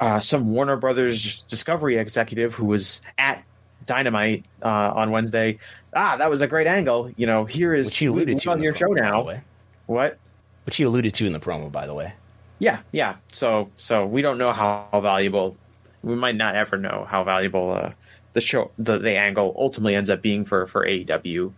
uh, 0.00 0.18
some 0.18 0.52
Warner 0.52 0.76
Brothers 0.76 1.42
Discovery 1.42 1.98
executive 1.98 2.54
who 2.54 2.64
was 2.64 3.00
at 3.18 3.44
Dynamite 3.86 4.46
uh, 4.62 4.68
on 4.68 5.10
Wednesday. 5.10 5.58
Ah, 5.94 6.16
that 6.16 6.30
was 6.30 6.40
a 6.40 6.46
great 6.46 6.66
angle. 6.66 7.12
You 7.16 7.26
know, 7.26 7.44
here 7.44 7.74
is 7.74 7.86
which 7.88 8.02
alluded 8.02 8.38
to 8.38 8.50
on 8.50 8.62
your 8.62 8.74
show 8.74 8.88
now. 8.88 9.40
What? 9.86 10.18
Which 10.64 10.76
he 10.76 10.84
alluded 10.84 11.14
to 11.14 11.26
in 11.26 11.32
the 11.32 11.40
promo, 11.40 11.70
by 11.70 11.86
the 11.86 11.94
way. 11.94 12.14
Yeah, 12.58 12.80
yeah. 12.92 13.16
So, 13.32 13.70
so 13.76 14.06
we 14.06 14.22
don't 14.22 14.38
know 14.38 14.52
how 14.52 14.88
valuable. 14.92 15.56
We 16.02 16.14
might 16.14 16.36
not 16.36 16.54
ever 16.54 16.76
know 16.76 17.06
how 17.08 17.24
valuable 17.24 17.72
uh, 17.72 17.92
the 18.32 18.40
show, 18.40 18.70
the, 18.78 18.98
the 18.98 19.16
angle 19.16 19.54
ultimately 19.58 19.94
ends 19.94 20.08
up 20.08 20.22
being 20.22 20.44
for 20.44 20.66
for 20.66 20.86
AEW. 20.86 21.52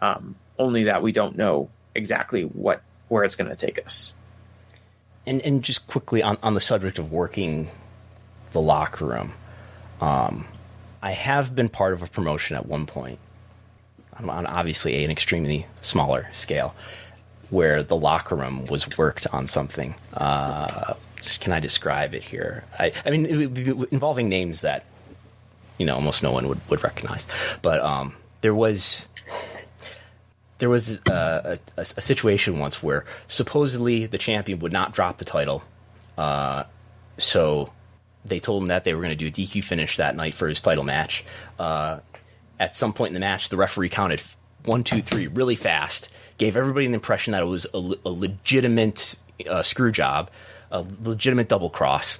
Um, 0.00 0.34
only 0.58 0.84
that 0.84 1.02
we 1.02 1.12
don't 1.12 1.36
know 1.36 1.70
exactly 1.94 2.42
what 2.42 2.82
where 3.08 3.24
it's 3.24 3.36
going 3.36 3.50
to 3.50 3.56
take 3.56 3.84
us. 3.84 4.14
And 5.26 5.40
and 5.42 5.62
just 5.62 5.86
quickly 5.86 6.22
on 6.22 6.38
on 6.42 6.54
the 6.54 6.60
subject 6.60 6.98
of 6.98 7.12
working 7.12 7.70
the 8.54 8.60
locker 8.60 9.04
room, 9.04 9.34
um, 10.00 10.46
I 11.02 11.10
have 11.10 11.54
been 11.54 11.68
part 11.68 11.92
of 11.92 12.02
a 12.02 12.06
promotion 12.06 12.56
at 12.56 12.64
one 12.64 12.86
point, 12.86 13.18
on 14.16 14.46
obviously 14.46 15.04
an 15.04 15.10
extremely 15.10 15.66
smaller 15.82 16.28
scale, 16.32 16.74
where 17.50 17.82
the 17.82 17.96
locker 17.96 18.34
room 18.34 18.64
was 18.64 18.96
worked 18.96 19.26
on 19.32 19.46
something. 19.46 19.94
Uh, 20.14 20.94
can 21.40 21.52
I 21.52 21.60
describe 21.60 22.14
it 22.14 22.22
here? 22.22 22.64
I, 22.78 22.92
I 23.04 23.10
mean, 23.10 23.26
involving 23.90 24.30
names 24.30 24.62
that 24.62 24.86
you 25.76 25.84
know 25.84 25.96
almost 25.96 26.22
no 26.22 26.32
one 26.32 26.48
would, 26.48 26.60
would 26.70 26.82
recognize, 26.82 27.26
but 27.60 27.80
um, 27.80 28.14
there 28.40 28.54
was 28.54 29.04
there 30.58 30.70
was 30.70 31.00
uh, 31.08 31.56
a, 31.76 31.80
a, 31.80 31.80
a, 31.80 31.84
situation 31.84 32.60
once 32.60 32.82
where 32.82 33.04
supposedly 33.26 34.06
the 34.06 34.18
champion 34.18 34.60
would 34.60 34.72
not 34.72 34.92
drop 34.92 35.18
the 35.18 35.24
title, 35.24 35.64
uh, 36.16 36.62
so 37.18 37.72
they 38.24 38.40
told 38.40 38.62
him 38.62 38.68
that 38.68 38.84
they 38.84 38.94
were 38.94 39.02
going 39.02 39.16
to 39.16 39.16
do 39.16 39.26
a 39.26 39.30
DQ 39.30 39.62
finish 39.64 39.96
that 39.98 40.16
night 40.16 40.34
for 40.34 40.48
his 40.48 40.60
title 40.60 40.84
match. 40.84 41.24
Uh, 41.58 42.00
at 42.58 42.74
some 42.74 42.92
point 42.92 43.08
in 43.08 43.14
the 43.14 43.20
match, 43.20 43.48
the 43.48 43.56
referee 43.56 43.88
counted 43.88 44.22
one, 44.64 44.82
two, 44.82 45.02
three 45.02 45.26
really 45.26 45.56
fast, 45.56 46.10
gave 46.38 46.56
everybody 46.56 46.86
an 46.86 46.94
impression 46.94 47.32
that 47.32 47.42
it 47.42 47.46
was 47.46 47.66
a, 47.74 47.78
a 48.04 48.10
legitimate 48.10 49.16
uh, 49.48 49.62
screw 49.62 49.92
job, 49.92 50.30
a 50.70 50.84
legitimate 51.02 51.48
double 51.48 51.68
cross. 51.68 52.18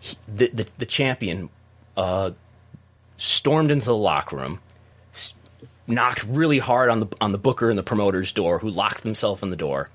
He, 0.00 0.16
the, 0.28 0.48
the, 0.48 0.66
the 0.78 0.86
champion 0.86 1.48
uh, 1.96 2.32
stormed 3.16 3.70
into 3.70 3.86
the 3.86 3.96
locker 3.96 4.36
room, 4.36 4.60
knocked 5.86 6.24
really 6.24 6.58
hard 6.58 6.90
on 6.90 7.00
the 7.00 7.06
on 7.20 7.32
the 7.32 7.38
booker 7.38 7.70
and 7.70 7.78
the 7.78 7.82
promoter's 7.82 8.32
door, 8.32 8.58
who 8.58 8.68
locked 8.68 9.02
himself 9.02 9.42
in 9.42 9.48
the 9.48 9.56
door, 9.56 9.88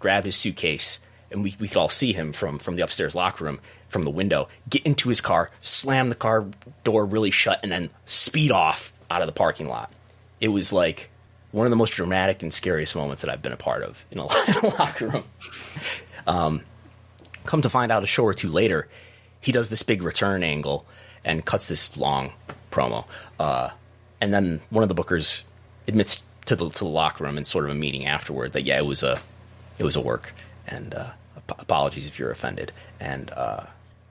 grabbed 0.00 0.26
his 0.26 0.34
suitcase, 0.34 0.98
and 1.30 1.44
we, 1.44 1.54
we 1.60 1.68
could 1.68 1.76
all 1.76 1.88
see 1.88 2.12
him 2.12 2.32
from, 2.32 2.58
from 2.58 2.76
the 2.76 2.82
upstairs 2.82 3.14
locker 3.14 3.44
room 3.44 3.60
from 3.88 4.02
the 4.02 4.10
window, 4.10 4.48
get 4.68 4.82
into 4.84 5.08
his 5.08 5.20
car, 5.20 5.50
slam 5.60 6.08
the 6.08 6.14
car 6.14 6.46
door 6.84 7.06
really 7.06 7.30
shut, 7.30 7.60
and 7.62 7.70
then 7.70 7.90
speed 8.04 8.50
off 8.50 8.92
out 9.10 9.22
of 9.22 9.26
the 9.26 9.32
parking 9.32 9.68
lot. 9.68 9.90
It 10.40 10.48
was 10.48 10.72
like 10.72 11.10
one 11.52 11.66
of 11.66 11.70
the 11.70 11.76
most 11.76 11.92
dramatic 11.92 12.42
and 12.42 12.52
scariest 12.52 12.94
moments 12.94 13.22
that 13.22 13.30
I've 13.30 13.42
been 13.42 13.52
a 13.52 13.56
part 13.56 13.82
of 13.82 14.04
in 14.10 14.18
a, 14.18 14.24
locker 14.78 15.08
room. 15.08 15.24
Um, 16.26 16.62
come 17.44 17.62
to 17.62 17.70
find 17.70 17.92
out 17.92 18.02
a 18.02 18.06
show 18.06 18.24
or 18.24 18.34
two 18.34 18.48
later, 18.48 18.88
he 19.40 19.52
does 19.52 19.70
this 19.70 19.82
big 19.82 20.02
return 20.02 20.42
angle 20.42 20.84
and 21.24 21.44
cuts 21.44 21.68
this 21.68 21.96
long 21.96 22.32
promo. 22.70 23.04
Uh, 23.38 23.70
and 24.20 24.34
then 24.34 24.60
one 24.70 24.82
of 24.82 24.88
the 24.88 24.94
bookers 24.94 25.42
admits 25.86 26.22
to 26.46 26.56
the 26.56 26.68
to 26.68 26.78
the 26.78 26.90
locker 26.90 27.24
room 27.24 27.36
in 27.38 27.44
sort 27.44 27.64
of 27.64 27.70
a 27.70 27.74
meeting 27.74 28.06
afterward 28.06 28.52
that 28.52 28.64
yeah, 28.64 28.78
it 28.78 28.86
was 28.86 29.02
a 29.02 29.20
it 29.78 29.84
was 29.84 29.96
a 29.96 30.00
work 30.00 30.32
and 30.66 30.94
uh, 30.94 31.10
ap- 31.36 31.60
apologies 31.60 32.06
if 32.06 32.18
you're 32.18 32.30
offended. 32.30 32.72
And 33.00 33.30
uh, 33.30 33.64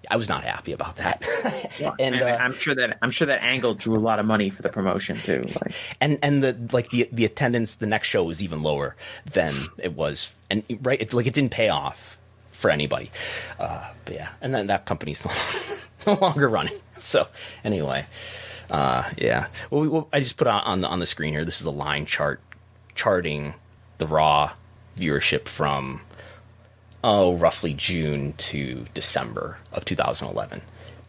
I 0.10 0.18
was 0.18 0.30
not 0.30 0.44
happy 0.44 0.72
about 0.72 0.98
that. 0.98 1.26
well, 1.82 1.96
and 2.00 2.16
uh, 2.22 2.38
I'm 2.40 2.54
sure 2.54 2.76
that 2.76 2.98
I'm 3.02 3.12
sure 3.12 3.28
that 3.28 3.42
angle 3.44 3.74
drew 3.74 3.98
a 3.98 4.00
lot 4.00 4.20
of 4.20 4.26
money 4.26 4.50
for 4.50 4.62
the 4.62 4.70
promotion 4.70 5.18
too. 5.18 5.44
Like. 5.44 5.74
And 6.02 6.20
and 6.22 6.44
the 6.44 6.58
like 6.72 6.90
the 6.90 7.10
the 7.12 7.26
attendance 7.26 7.76
the 7.76 7.88
next 7.88 8.08
show 8.08 8.24
was 8.24 8.44
even 8.44 8.62
lower 8.64 8.96
than 9.32 9.54
it 9.78 9.94
was, 9.96 10.34
and 10.50 10.64
right, 10.82 11.02
it, 11.02 11.14
like 11.14 11.28
it 11.28 11.34
didn't 11.34 11.52
pay 11.52 11.70
off 11.70 12.18
for 12.52 12.70
anybody. 12.70 13.12
Uh, 13.60 13.92
but 14.06 14.16
yeah, 14.16 14.30
and 14.42 14.54
then 14.54 14.68
that 14.68 14.86
company's 14.86 15.24
no, 15.26 15.32
no 16.14 16.20
longer 16.20 16.48
running. 16.48 16.76
So 17.00 17.28
anyway, 17.64 18.08
uh, 18.70 19.10
yeah. 19.18 19.48
Well, 19.70 19.82
we, 19.82 19.88
well, 19.88 20.08
I 20.12 20.20
just 20.20 20.38
put 20.38 20.48
on, 20.48 20.62
on 20.64 20.82
the 20.82 20.88
on 20.88 21.00
the 21.00 21.06
screen 21.06 21.34
here. 21.34 21.46
This 21.46 21.60
is 21.60 21.66
a 21.66 21.72
line 21.72 22.06
chart 22.06 22.42
charting 22.96 23.54
the 23.98 24.08
Raw 24.08 24.52
viewership 24.98 25.48
from 25.48 26.02
oh, 27.06 27.36
roughly 27.36 27.74
June 27.74 28.34
to 28.34 28.86
December 28.96 29.60
of 29.72 29.86
2011. 29.86 30.62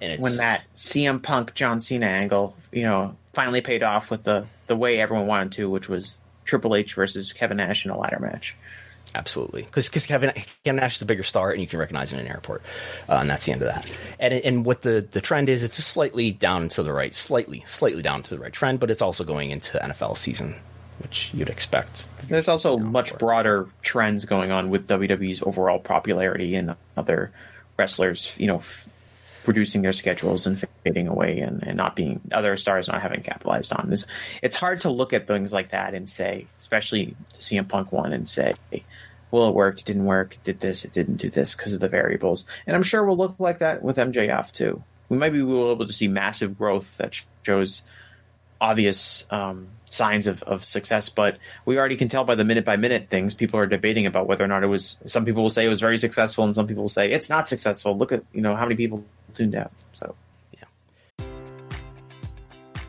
And 0.03 0.22
when 0.22 0.36
that 0.36 0.66
CM 0.76 1.22
Punk 1.22 1.55
John 1.55 1.80
Cena 1.80 2.05
angle, 2.07 2.55
you 2.70 2.82
know, 2.82 3.16
finally 3.32 3.62
paid 3.62 3.82
off 3.82 4.11
with 4.11 4.24
the 4.24 4.47
the 4.66 4.76
way 4.76 5.01
everyone 5.01 5.26
wanted 5.26 5.53
to, 5.53 5.70
which 5.70 5.88
was 5.88 6.18
Triple 6.44 6.76
H 6.76 6.94
versus 6.94 7.32
Kevin 7.32 7.57
Nash 7.57 7.86
in 7.86 7.90
a 7.90 7.99
ladder 7.99 8.18
match. 8.20 8.55
Absolutely, 9.14 9.62
because 9.62 9.88
Kevin 9.88 10.32
Kevin 10.64 10.80
Nash 10.80 10.97
is 10.97 11.03
a 11.03 11.07
bigger 11.07 11.22
star, 11.22 11.51
and 11.51 11.62
you 11.62 11.66
can 11.66 11.78
recognize 11.78 12.12
him 12.12 12.18
in 12.18 12.26
an 12.26 12.32
airport, 12.32 12.61
uh, 13.09 13.14
and 13.14 13.30
that's 13.30 13.47
the 13.47 13.53
end 13.53 13.62
of 13.62 13.68
that. 13.68 13.90
And 14.20 14.34
and 14.34 14.66
what 14.66 14.82
the 14.82 15.07
the 15.11 15.22
trend 15.22 15.49
is, 15.49 15.62
it's 15.62 15.78
a 15.78 15.82
slightly 15.82 16.30
down 16.30 16.68
to 16.70 16.82
the 16.82 16.92
right, 16.92 17.14
slightly 17.14 17.62
slightly 17.66 18.03
down 18.03 18.22
to 18.24 18.30
the 18.34 18.38
right 18.38 18.53
trend, 18.53 18.80
but 18.80 18.90
it's 18.90 19.01
also 19.01 19.24
going 19.24 19.51
into 19.51 19.78
NFL 19.78 20.18
season 20.18 20.57
which 20.99 21.30
you'd 21.34 21.49
expect. 21.51 22.09
There's 22.28 22.49
also 22.49 22.78
much 22.78 23.16
broader 23.18 23.68
trends 23.82 24.24
going 24.24 24.51
on 24.51 24.70
with 24.70 24.86
WWE's 24.86 25.42
overall 25.42 25.78
popularity 25.78 26.55
and 26.55 26.74
other 26.97 27.30
wrestlers, 27.78 28.34
you 28.38 28.47
know, 28.47 28.59
f- 28.59 28.88
producing 29.44 29.82
their 29.82 29.92
schedules 29.92 30.47
and 30.47 30.62
fading 30.82 31.07
away 31.07 31.38
and, 31.38 31.62
and 31.64 31.76
not 31.76 31.94
being 31.94 32.20
other 32.32 32.57
stars 32.57 32.88
not 32.88 33.01
having 33.01 33.22
capitalized 33.22 33.72
on 33.72 33.90
this. 33.90 34.05
It's 34.42 34.57
hard 34.57 34.80
to 34.80 34.90
look 34.90 35.12
at 35.12 35.28
things 35.28 35.53
like 35.53 35.70
that 35.70 35.94
and 35.94 36.11
say, 36.11 36.47
especially 36.57 37.14
the 37.32 37.38
CM 37.38 37.68
Punk 37.68 37.92
one, 37.92 38.12
and 38.12 38.28
say, 38.28 38.55
well, 39.30 39.49
it 39.49 39.55
worked, 39.55 39.80
it 39.80 39.86
didn't 39.86 40.07
work, 40.07 40.34
it 40.34 40.42
did 40.42 40.61
this, 40.61 40.84
it 40.84 40.92
didn't 40.92 41.16
do 41.16 41.30
this 41.30 41.55
because 41.55 41.72
of 41.72 41.80
the 41.80 41.88
variables. 41.88 42.47
And 42.66 42.74
I'm 42.74 42.82
sure 42.82 43.05
we'll 43.05 43.16
look 43.16 43.38
like 43.38 43.59
that 43.59 43.82
with 43.82 43.99
MJF 43.99 44.51
too. 44.51 44.82
We 45.09 45.18
might 45.18 45.30
be 45.30 45.38
able 45.38 45.86
to 45.86 45.92
see 45.92 46.09
massive 46.09 46.59
growth 46.59 46.97
that 46.97 47.22
shows 47.44 47.82
obvious 48.61 49.26
um, 49.30 49.68
signs 49.91 50.26
of, 50.26 50.43
of 50.45 50.64
success, 50.64 51.09
but 51.09 51.39
we 51.64 51.78
already 51.78 51.97
can 51.97 52.09
tell 52.09 52.24
by 52.24 52.34
the 52.34 52.45
minute 52.45 52.64
by 52.64 52.76
minute 52.76 53.09
things. 53.09 53.34
People 53.34 53.59
are 53.61 53.66
debating 53.66 54.07
about 54.07 54.26
whether 54.26 54.45
or 54.45 54.49
not 54.49 54.62
it 54.62 54.66
was. 54.66 54.99
Some 55.07 55.24
people 55.24 55.43
will 55.43 55.51
say 55.51 55.64
it 55.64 55.68
was 55.68 55.80
very 55.80 55.99
successful, 55.99 56.45
and 56.45 56.55
some 56.55 56.66
people 56.66 56.84
will 56.84 56.89
say 56.89 57.11
it's 57.11 57.30
not 57.30 57.49
successful. 57.49 57.97
Look 57.97 58.12
at 58.12 58.24
you 58.32 58.41
know 58.41 58.57
how 58.57 58.64
many 58.64 58.76
people 58.76 59.05
tuned 59.34 59.55
out. 59.55 59.72
So 59.95 60.14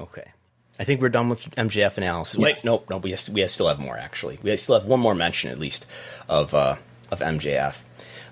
Okay. 0.00 0.30
I 0.78 0.84
think 0.84 1.02
we're 1.02 1.10
done 1.10 1.28
with 1.28 1.42
MJF 1.56 1.98
analysis. 1.98 2.38
Wait, 2.38 2.50
Yes. 2.50 2.64
nope, 2.64 2.86
nope. 2.88 3.04
We, 3.04 3.10
have, 3.10 3.28
we 3.28 3.42
have 3.42 3.50
still 3.50 3.68
have 3.68 3.78
more 3.78 3.98
actually. 3.98 4.38
We 4.42 4.56
still 4.56 4.78
have 4.78 4.88
one 4.88 5.00
more 5.00 5.14
mention 5.14 5.50
at 5.50 5.58
least 5.58 5.86
of 6.28 6.54
uh, 6.54 6.76
of 7.10 7.20
MJF. 7.20 7.76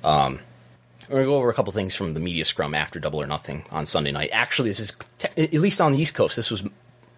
Um, 0.03 0.41
we're 1.09 1.17
gonna 1.17 1.27
go 1.27 1.37
over 1.37 1.51
a 1.51 1.55
couple 1.55 1.73
things 1.73 1.95
from 1.95 2.15
the 2.15 2.21
media 2.21 2.45
scrum 2.45 2.75
after 2.75 2.99
Double 3.01 3.21
or 3.21 3.27
Nothing 3.27 3.65
on 3.71 3.85
Sunday 3.87 4.13
night. 4.13 4.31
Actually, 4.33 4.71
this 4.71 4.81
is 4.81 4.97
te- 5.19 5.43
at 5.43 5.53
least 5.53 5.81
on 5.81 5.93
the 5.93 5.99
East 5.99 6.15
Coast. 6.15 6.37
This 6.37 6.51
was 6.51 6.65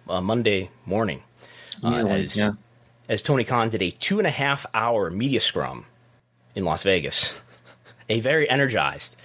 uh, 0.09 0.21
Monday 0.21 0.69
morning. 0.85 1.23
Uh, 1.83 2.03
way, 2.05 2.25
as, 2.25 2.35
yeah. 2.37 2.51
as 3.07 3.21
Tony 3.21 3.43
Khan 3.43 3.69
did 3.69 3.81
a 3.81 3.91
two 3.91 4.19
and 4.19 4.27
a 4.27 4.31
half 4.31 4.65
hour 4.73 5.09
media 5.09 5.39
scrum 5.39 5.85
in 6.55 6.65
Las 6.65 6.83
Vegas. 6.83 7.33
a 8.09 8.19
very 8.19 8.49
energized 8.49 9.15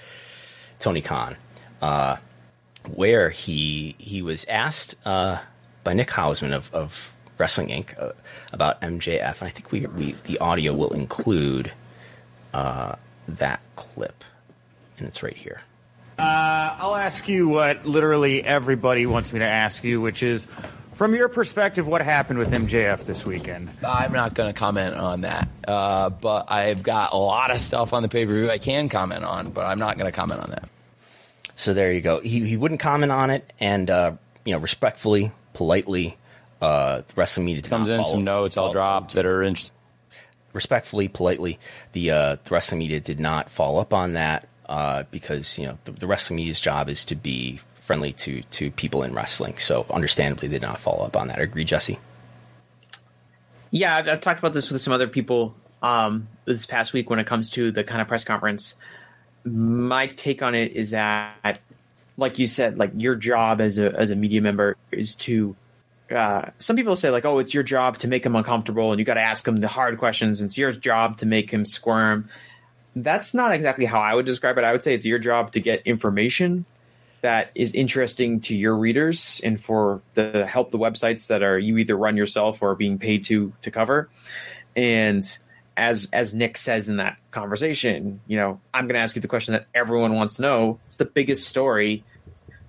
Tony 0.78 1.02
Khan, 1.02 1.36
uh, 1.82 2.16
where 2.88 3.30
he 3.30 3.94
he 3.98 4.22
was 4.22 4.44
asked 4.46 4.94
uh, 5.04 5.40
by 5.84 5.92
Nick 5.94 6.08
Hausman 6.08 6.52
of, 6.52 6.72
of 6.74 7.12
Wrestling 7.38 7.68
Inc. 7.68 8.00
Uh, 8.00 8.12
about 8.52 8.80
MJF, 8.80 9.40
and 9.40 9.48
I 9.48 9.50
think 9.50 9.72
we, 9.72 9.86
we 9.86 10.12
the 10.24 10.38
audio 10.38 10.72
will 10.72 10.92
include 10.92 11.72
uh, 12.54 12.94
that 13.28 13.60
clip, 13.76 14.24
and 14.98 15.06
it's 15.06 15.22
right 15.22 15.36
here. 15.36 15.60
I'll 16.18 16.96
ask 16.96 17.28
you 17.28 17.48
what 17.48 17.84
literally 17.84 18.42
everybody 18.42 19.06
wants 19.06 19.32
me 19.32 19.40
to 19.40 19.44
ask 19.44 19.84
you, 19.84 20.00
which 20.00 20.22
is, 20.22 20.46
from 20.94 21.14
your 21.14 21.28
perspective, 21.28 21.86
what 21.86 22.00
happened 22.00 22.38
with 22.38 22.50
MJF 22.52 23.04
this 23.04 23.26
weekend? 23.26 23.70
I'm 23.86 24.12
not 24.12 24.34
going 24.34 24.52
to 24.52 24.58
comment 24.58 24.94
on 24.94 25.22
that. 25.22 25.48
Uh, 25.66 26.10
but 26.10 26.50
I've 26.50 26.82
got 26.82 27.12
a 27.12 27.16
lot 27.16 27.50
of 27.50 27.58
stuff 27.58 27.92
on 27.92 28.02
the 28.02 28.08
pay 28.08 28.24
per 28.24 28.32
view 28.32 28.50
I 28.50 28.58
can 28.58 28.88
comment 28.88 29.24
on, 29.24 29.50
but 29.50 29.66
I'm 29.66 29.78
not 29.78 29.98
going 29.98 30.10
to 30.10 30.16
comment 30.16 30.40
on 30.40 30.50
that. 30.50 30.68
So 31.56 31.72
there 31.74 31.92
you 31.92 32.00
go. 32.02 32.20
He 32.20 32.46
he 32.46 32.56
wouldn't 32.56 32.80
comment 32.80 33.10
on 33.10 33.30
it, 33.30 33.52
and 33.58 33.90
uh, 33.90 34.12
you 34.44 34.52
know, 34.52 34.58
respectfully, 34.58 35.32
politely, 35.54 36.16
uh, 36.60 36.98
the 36.98 37.14
wrestling 37.16 37.46
media 37.46 37.62
did 37.62 37.70
Comes 37.70 37.88
not 37.88 37.94
in 37.94 38.00
follow- 38.02 38.10
some 38.16 38.24
notes 38.24 38.56
I'll 38.56 38.64
follow- 38.64 38.72
drop 38.74 39.12
that 39.12 39.24
are 39.26 39.42
interesting. 39.42 39.74
respectfully, 40.52 41.08
politely, 41.08 41.58
the, 41.92 42.10
uh, 42.10 42.36
the 42.44 42.50
wrestling 42.50 42.78
media 42.80 43.00
did 43.00 43.18
not 43.20 43.50
follow 43.50 43.80
up 43.80 43.92
on 43.94 44.12
that 44.14 44.48
uh, 44.68 45.04
because 45.10 45.58
you 45.58 45.66
know 45.66 45.78
the, 45.84 45.92
the 45.92 46.06
wrestling 46.06 46.36
media's 46.36 46.60
job 46.60 46.88
is 46.90 47.04
to 47.06 47.14
be 47.14 47.58
friendly 47.80 48.12
to 48.12 48.42
to 48.50 48.70
people 48.72 49.02
in 49.02 49.14
wrestling. 49.14 49.56
So 49.58 49.86
understandably, 49.90 50.48
they 50.48 50.56
did 50.56 50.62
not 50.62 50.78
follow 50.78 51.04
up 51.06 51.16
on 51.16 51.28
that. 51.28 51.38
I 51.38 51.42
Agree, 51.42 51.64
Jesse? 51.64 51.98
Yeah, 53.70 53.96
I've, 53.96 54.08
I've 54.08 54.20
talked 54.20 54.38
about 54.38 54.52
this 54.54 54.70
with 54.70 54.80
some 54.80 54.92
other 54.92 55.08
people 55.08 55.54
um, 55.82 56.28
this 56.44 56.66
past 56.66 56.92
week 56.92 57.10
when 57.10 57.18
it 57.18 57.26
comes 57.26 57.50
to 57.50 57.70
the 57.72 57.82
kind 57.84 58.00
of 58.00 58.08
press 58.08 58.24
conference. 58.24 58.74
My 59.46 60.08
take 60.08 60.42
on 60.42 60.54
it 60.54 60.72
is 60.72 60.90
that, 60.90 61.60
like 62.16 62.38
you 62.38 62.46
said, 62.46 62.78
like 62.78 62.90
your 62.96 63.14
job 63.14 63.60
as 63.60 63.78
a 63.78 63.92
as 63.94 64.10
a 64.10 64.16
media 64.16 64.40
member 64.40 64.76
is 64.90 65.14
to. 65.16 65.56
Uh, 66.10 66.50
some 66.58 66.76
people 66.76 66.94
say 66.94 67.10
like, 67.10 67.24
oh, 67.24 67.38
it's 67.38 67.52
your 67.52 67.64
job 67.64 67.98
to 67.98 68.06
make 68.06 68.24
him 68.24 68.36
uncomfortable, 68.36 68.92
and 68.92 68.98
you 68.98 69.04
got 69.04 69.14
to 69.14 69.20
ask 69.20 69.46
him 69.46 69.56
the 69.56 69.68
hard 69.68 69.98
questions. 69.98 70.40
And 70.40 70.48
it's 70.48 70.58
your 70.58 70.72
job 70.72 71.18
to 71.18 71.26
make 71.26 71.50
him 71.50 71.64
squirm. 71.64 72.28
That's 72.94 73.34
not 73.34 73.52
exactly 73.52 73.86
how 73.86 74.00
I 74.00 74.14
would 74.14 74.26
describe 74.26 74.56
it. 74.58 74.64
I 74.64 74.72
would 74.72 74.82
say 74.82 74.94
it's 74.94 75.04
your 75.04 75.18
job 75.18 75.52
to 75.52 75.60
get 75.60 75.82
information 75.84 76.64
that 77.22 77.50
is 77.54 77.72
interesting 77.72 78.40
to 78.40 78.54
your 78.54 78.76
readers 78.76 79.40
and 79.42 79.60
for 79.60 80.00
the 80.14 80.46
help 80.46 80.70
the 80.70 80.78
websites 80.78 81.26
that 81.26 81.42
are 81.42 81.58
you 81.58 81.76
either 81.78 81.96
run 81.96 82.16
yourself 82.16 82.62
or 82.62 82.74
being 82.74 82.98
paid 82.98 83.24
to 83.24 83.52
to 83.62 83.70
cover 83.70 84.08
and 84.76 85.38
as 85.76 86.08
as 86.12 86.34
nick 86.34 86.56
says 86.56 86.88
in 86.88 86.96
that 86.96 87.16
conversation 87.30 88.20
you 88.26 88.36
know 88.36 88.60
i'm 88.72 88.84
going 88.86 88.94
to 88.94 89.00
ask 89.00 89.14
you 89.14 89.22
the 89.22 89.28
question 89.28 89.52
that 89.52 89.66
everyone 89.74 90.14
wants 90.14 90.36
to 90.36 90.42
know. 90.42 90.80
It's 90.86 90.96
the 90.96 91.04
biggest 91.04 91.46
story 91.48 92.04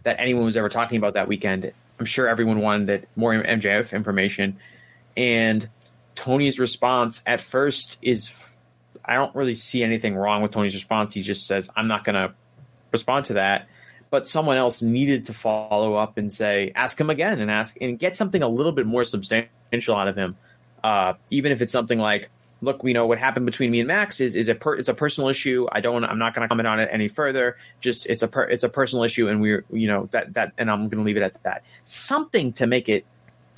that 0.03 0.19
anyone 0.19 0.45
was 0.45 0.55
ever 0.55 0.69
talking 0.69 0.97
about 0.97 1.13
that 1.15 1.27
weekend. 1.27 1.71
I'm 1.99 2.05
sure 2.05 2.27
everyone 2.27 2.59
wanted 2.59 3.07
more 3.15 3.33
mjf 3.33 3.93
information. 3.93 4.57
And 5.15 5.67
tony's 6.15 6.59
response 6.59 7.21
at 7.25 7.41
first 7.41 7.97
is 8.01 8.31
i 9.05 9.13
don't 9.13 9.35
really 9.35 9.55
see 9.55 9.83
anything 9.83 10.15
wrong 10.15 10.41
with 10.41 10.51
tony's 10.51 10.75
response. 10.75 11.13
He 11.13 11.21
just 11.21 11.47
says 11.47 11.69
i'm 11.75 11.87
not 11.87 12.03
going 12.03 12.15
to 12.15 12.33
respond 12.91 13.25
to 13.27 13.33
that. 13.33 13.67
But 14.09 14.25
someone 14.25 14.55
else 14.55 14.81
needed 14.81 15.25
to 15.25 15.33
follow 15.33 15.95
up 15.95 16.17
and 16.17 16.31
say, 16.31 16.71
ask 16.75 16.99
him 16.99 17.09
again 17.09 17.41
and 17.41 17.51
ask 17.51 17.75
and 17.81 17.99
get 17.99 18.15
something 18.15 18.41
a 18.41 18.47
little 18.47 18.71
bit 18.71 18.85
more 18.85 19.03
substantial 19.03 19.95
out 19.95 20.07
of 20.07 20.15
him. 20.15 20.37
Uh, 20.81 21.15
even 21.29 21.51
if 21.51 21.61
it's 21.61 21.73
something 21.73 21.99
like, 21.99 22.29
look, 22.61 22.83
we 22.83 22.93
know 22.93 23.05
what 23.05 23.19
happened 23.19 23.45
between 23.45 23.71
me 23.71 23.79
and 23.79 23.87
Max 23.87 24.19
is 24.19 24.35
is 24.35 24.47
a 24.47 24.55
per, 24.55 24.75
it's 24.75 24.89
a 24.89 24.93
personal 24.93 25.29
issue. 25.29 25.67
I 25.71 25.81
don't 25.81 26.03
I'm 26.03 26.17
not 26.17 26.33
going 26.33 26.43
to 26.43 26.49
comment 26.49 26.67
on 26.67 26.79
it 26.79 26.89
any 26.91 27.07
further. 27.07 27.57
Just 27.81 28.05
it's 28.07 28.23
a 28.23 28.27
per, 28.27 28.43
it's 28.43 28.63
a 28.63 28.69
personal 28.69 29.03
issue, 29.03 29.27
and 29.27 29.41
we're 29.41 29.63
you 29.71 29.87
know 29.87 30.07
that 30.11 30.33
that 30.33 30.53
and 30.57 30.69
I'm 30.69 30.89
going 30.89 30.97
to 30.97 31.03
leave 31.03 31.17
it 31.17 31.23
at 31.23 31.41
that. 31.43 31.63
Something 31.83 32.53
to 32.53 32.67
make 32.67 32.89
it, 32.89 33.05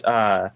uh, 0.03 0.49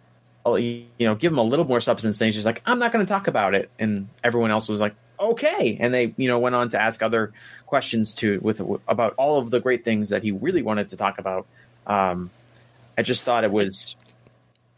you 0.45 0.85
know, 0.99 1.15
give 1.15 1.31
him 1.31 1.37
a 1.37 1.43
little 1.43 1.65
more 1.65 1.81
substance. 1.81 2.17
Things 2.17 2.35
just 2.35 2.45
like 2.45 2.61
I'm 2.65 2.79
not 2.79 2.91
going 2.91 3.05
to 3.05 3.09
talk 3.09 3.27
about 3.27 3.55
it, 3.55 3.69
and 3.79 4.09
everyone 4.23 4.51
else 4.51 4.67
was 4.67 4.81
like, 4.81 4.95
okay, 5.19 5.77
and 5.79 5.93
they 5.93 6.13
you 6.17 6.27
know 6.27 6.39
went 6.39 6.55
on 6.55 6.69
to 6.69 6.81
ask 6.81 7.01
other 7.01 7.31
questions 7.65 8.15
to 8.15 8.39
with 8.41 8.61
about 8.87 9.13
all 9.17 9.39
of 9.39 9.51
the 9.51 9.59
great 9.59 9.85
things 9.85 10.09
that 10.09 10.23
he 10.23 10.31
really 10.31 10.61
wanted 10.61 10.89
to 10.89 10.97
talk 10.97 11.19
about. 11.19 11.45
Um, 11.87 12.29
I 12.97 13.01
just 13.01 13.23
thought 13.23 13.43
it 13.43 13.51
was 13.51 13.95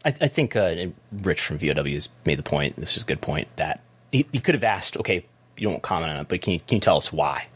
I, 0.04 0.14
I 0.20 0.28
think 0.28 0.54
uh, 0.54 0.74
Rich 1.12 1.40
from 1.40 1.58
VOW 1.58 1.84
has 1.84 2.08
made 2.24 2.38
the 2.38 2.42
point. 2.42 2.76
This 2.76 2.96
is 2.96 3.02
a 3.02 3.06
good 3.06 3.20
point 3.20 3.48
that 3.56 3.80
he, 4.12 4.26
he 4.32 4.40
could 4.40 4.54
have 4.54 4.64
asked, 4.64 4.96
okay, 4.98 5.24
you 5.56 5.68
don't 5.68 5.82
comment 5.82 6.12
on 6.12 6.18
it, 6.18 6.28
but 6.28 6.40
can 6.40 6.54
you, 6.54 6.60
can 6.60 6.76
you 6.76 6.80
tell 6.80 6.96
us 6.96 7.12
why, 7.12 7.46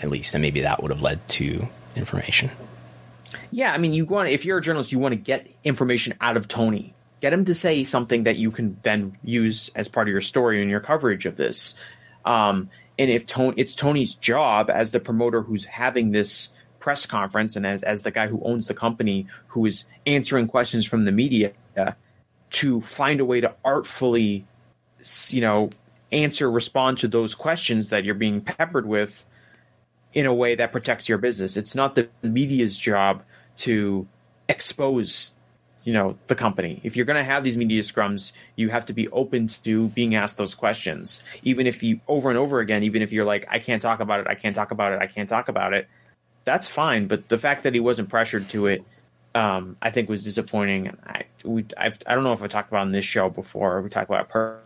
at 0.00 0.10
least, 0.10 0.34
and 0.34 0.42
maybe 0.42 0.62
that 0.62 0.82
would 0.82 0.90
have 0.90 1.02
led 1.02 1.26
to 1.30 1.68
information. 1.96 2.50
Yeah, 3.50 3.72
I 3.72 3.78
mean, 3.78 3.92
you 3.92 4.04
want 4.04 4.28
if 4.28 4.44
you're 4.44 4.58
a 4.58 4.62
journalist, 4.62 4.92
you 4.92 4.98
want 4.98 5.12
to 5.12 5.20
get 5.20 5.48
information 5.64 6.14
out 6.20 6.36
of 6.36 6.48
Tony. 6.48 6.94
Get 7.20 7.32
him 7.32 7.44
to 7.44 7.54
say 7.54 7.84
something 7.84 8.24
that 8.24 8.36
you 8.36 8.50
can 8.50 8.78
then 8.82 9.16
use 9.22 9.70
as 9.74 9.88
part 9.88 10.08
of 10.08 10.12
your 10.12 10.20
story 10.20 10.60
and 10.62 10.70
your 10.70 10.80
coverage 10.80 11.26
of 11.26 11.36
this. 11.36 11.74
Um, 12.24 12.70
and 12.98 13.10
if 13.10 13.26
Tony, 13.26 13.54
it's 13.60 13.74
Tony's 13.74 14.14
job 14.14 14.70
as 14.70 14.92
the 14.92 15.00
promoter 15.00 15.42
who's 15.42 15.64
having 15.64 16.12
this 16.12 16.50
press 16.78 17.04
conference 17.06 17.56
and 17.56 17.66
as 17.66 17.82
as 17.82 18.02
the 18.02 18.10
guy 18.10 18.26
who 18.26 18.40
owns 18.42 18.66
the 18.66 18.74
company 18.74 19.26
who 19.48 19.66
is 19.66 19.84
answering 20.06 20.46
questions 20.48 20.86
from 20.86 21.04
the 21.04 21.12
media 21.12 21.52
Uh, 21.76 21.92
to 22.50 22.80
find 22.80 23.20
a 23.20 23.24
way 23.24 23.40
to 23.40 23.54
artfully, 23.64 24.44
you 25.28 25.40
know, 25.40 25.70
answer, 26.12 26.50
respond 26.50 26.98
to 26.98 27.08
those 27.08 27.34
questions 27.34 27.90
that 27.90 28.04
you're 28.04 28.14
being 28.14 28.40
peppered 28.40 28.86
with 28.86 29.24
in 30.12 30.26
a 30.26 30.34
way 30.34 30.56
that 30.56 30.72
protects 30.72 31.08
your 31.08 31.18
business. 31.18 31.56
It's 31.56 31.74
not 31.74 31.94
the 31.94 32.08
media's 32.22 32.76
job 32.76 33.22
to 33.58 34.06
expose, 34.48 35.32
you 35.84 35.92
know, 35.92 36.18
the 36.26 36.34
company. 36.34 36.80
If 36.82 36.96
you're 36.96 37.06
going 37.06 37.16
to 37.16 37.22
have 37.22 37.44
these 37.44 37.56
media 37.56 37.82
scrums, 37.82 38.32
you 38.56 38.68
have 38.70 38.84
to 38.86 38.92
be 38.92 39.08
open 39.10 39.46
to 39.62 39.86
being 39.88 40.16
asked 40.16 40.36
those 40.36 40.56
questions. 40.56 41.22
Even 41.44 41.68
if 41.68 41.82
you 41.82 42.00
over 42.08 42.28
and 42.28 42.38
over 42.38 42.58
again, 42.58 42.82
even 42.82 43.02
if 43.02 43.12
you're 43.12 43.24
like, 43.24 43.46
I 43.48 43.60
can't 43.60 43.80
talk 43.80 44.00
about 44.00 44.18
it, 44.18 44.26
I 44.26 44.34
can't 44.34 44.56
talk 44.56 44.72
about 44.72 44.92
it, 44.92 45.00
I 45.00 45.06
can't 45.06 45.28
talk 45.28 45.48
about 45.48 45.72
it, 45.72 45.86
that's 46.42 46.66
fine. 46.66 47.06
But 47.06 47.28
the 47.28 47.38
fact 47.38 47.62
that 47.62 47.74
he 47.74 47.80
wasn't 47.80 48.08
pressured 48.08 48.48
to 48.50 48.66
it, 48.66 48.84
um, 49.34 49.76
I 49.80 49.90
think 49.90 50.08
was 50.08 50.24
disappointing. 50.24 50.88
And 50.88 50.98
I, 51.06 51.24
we, 51.44 51.64
I've, 51.76 51.98
I 52.06 52.14
don't 52.14 52.24
know 52.24 52.32
if 52.32 52.42
I 52.42 52.46
talked 52.46 52.70
about 52.70 52.78
it 52.78 52.82
on 52.82 52.92
this 52.92 53.04
show 53.04 53.28
before. 53.28 53.76
Or 53.76 53.82
we 53.82 53.90
talked 53.90 54.10
about 54.10 54.22
it 54.22 54.28
per- 54.28 54.58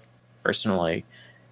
personally. 0.42 1.04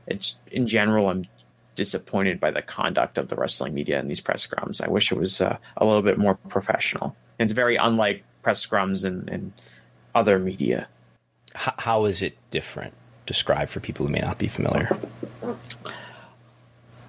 It's 0.06 0.38
in 0.50 0.66
general, 0.66 1.08
I'm 1.08 1.26
disappointed 1.74 2.40
by 2.40 2.50
the 2.50 2.62
conduct 2.62 3.18
of 3.18 3.28
the 3.28 3.36
wrestling 3.36 3.74
media 3.74 3.98
in 4.00 4.06
these 4.06 4.20
press 4.20 4.46
scrums. 4.46 4.82
I 4.82 4.88
wish 4.88 5.12
it 5.12 5.18
was 5.18 5.40
uh, 5.40 5.56
a 5.76 5.86
little 5.86 6.02
bit 6.02 6.18
more 6.18 6.34
professional. 6.34 7.16
And 7.38 7.48
it's 7.48 7.54
very 7.54 7.76
unlike 7.76 8.24
press 8.42 8.64
scrums 8.66 9.04
and, 9.04 9.28
and 9.28 9.52
other 10.14 10.38
media. 10.38 10.88
H- 11.54 11.74
how 11.78 12.04
is 12.04 12.22
it 12.22 12.36
different? 12.50 12.94
Describe 13.26 13.68
for 13.68 13.80
people 13.80 14.06
who 14.06 14.12
may 14.12 14.18
not 14.18 14.38
be 14.38 14.48
familiar. 14.48 14.96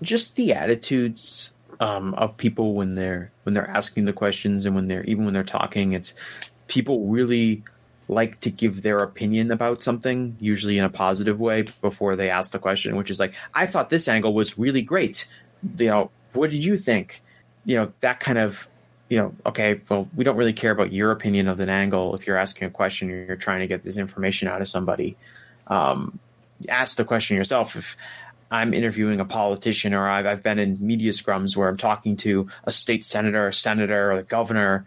Just 0.01 0.35
the 0.35 0.53
attitudes 0.53 1.51
um, 1.83 2.13
of 2.13 2.37
people 2.37 2.75
when 2.75 2.95
they're 2.95 3.29
when 3.43 3.53
they're 3.53 3.69
asking 3.69 4.05
the 4.05 4.13
questions 4.13 4.65
and 4.65 4.73
when 4.73 4.87
they're 4.87 5.03
even 5.03 5.25
when 5.25 5.33
they're 5.33 5.43
talking. 5.43 5.91
It's 5.91 6.13
people 6.67 7.07
really 7.07 7.61
like 8.07 8.39
to 8.39 8.49
give 8.49 8.83
their 8.83 8.99
opinion 8.99 9.51
about 9.51 9.83
something, 9.83 10.37
usually 10.39 10.77
in 10.77 10.85
a 10.85 10.89
positive 10.89 11.41
way, 11.41 11.65
before 11.81 12.15
they 12.15 12.29
ask 12.29 12.53
the 12.53 12.59
question, 12.59 12.95
which 12.95 13.09
is 13.09 13.19
like, 13.19 13.33
I 13.53 13.65
thought 13.65 13.89
this 13.89 14.07
angle 14.07 14.33
was 14.33 14.57
really 14.57 14.81
great. 14.81 15.27
You 15.77 15.87
know, 15.87 16.11
what 16.31 16.51
did 16.51 16.63
you 16.63 16.77
think? 16.77 17.21
You 17.65 17.77
know, 17.77 17.93
that 17.99 18.21
kind 18.21 18.37
of, 18.37 18.67
you 19.09 19.17
know, 19.17 19.35
okay, 19.45 19.81
well, 19.89 20.07
we 20.15 20.23
don't 20.23 20.37
really 20.37 20.53
care 20.53 20.71
about 20.71 20.93
your 20.93 21.11
opinion 21.11 21.49
of 21.49 21.59
an 21.59 21.69
angle 21.69 22.15
if 22.15 22.25
you're 22.27 22.37
asking 22.37 22.67
a 22.67 22.71
question 22.71 23.09
you're 23.09 23.35
trying 23.35 23.59
to 23.59 23.67
get 23.67 23.83
this 23.83 23.97
information 23.97 24.47
out 24.47 24.61
of 24.61 24.69
somebody. 24.69 25.17
Um, 25.67 26.19
ask 26.69 26.95
the 26.97 27.05
question 27.05 27.35
yourself. 27.35 27.75
If 27.75 27.97
I'm 28.53 28.71
interviewing 28.71 29.19
a 29.19 29.25
politician 29.25 29.95
or 29.95 30.07
I've, 30.07 30.27
I've 30.27 30.43
been 30.43 30.59
in 30.59 30.77
media 30.79 31.11
scrums 31.11 31.57
where 31.57 31.67
I'm 31.67 31.75
talking 31.75 32.15
to 32.17 32.47
a 32.65 32.71
state 32.71 33.03
senator, 33.03 33.47
a 33.47 33.53
senator, 33.53 34.11
or 34.11 34.17
the 34.17 34.23
governor, 34.23 34.85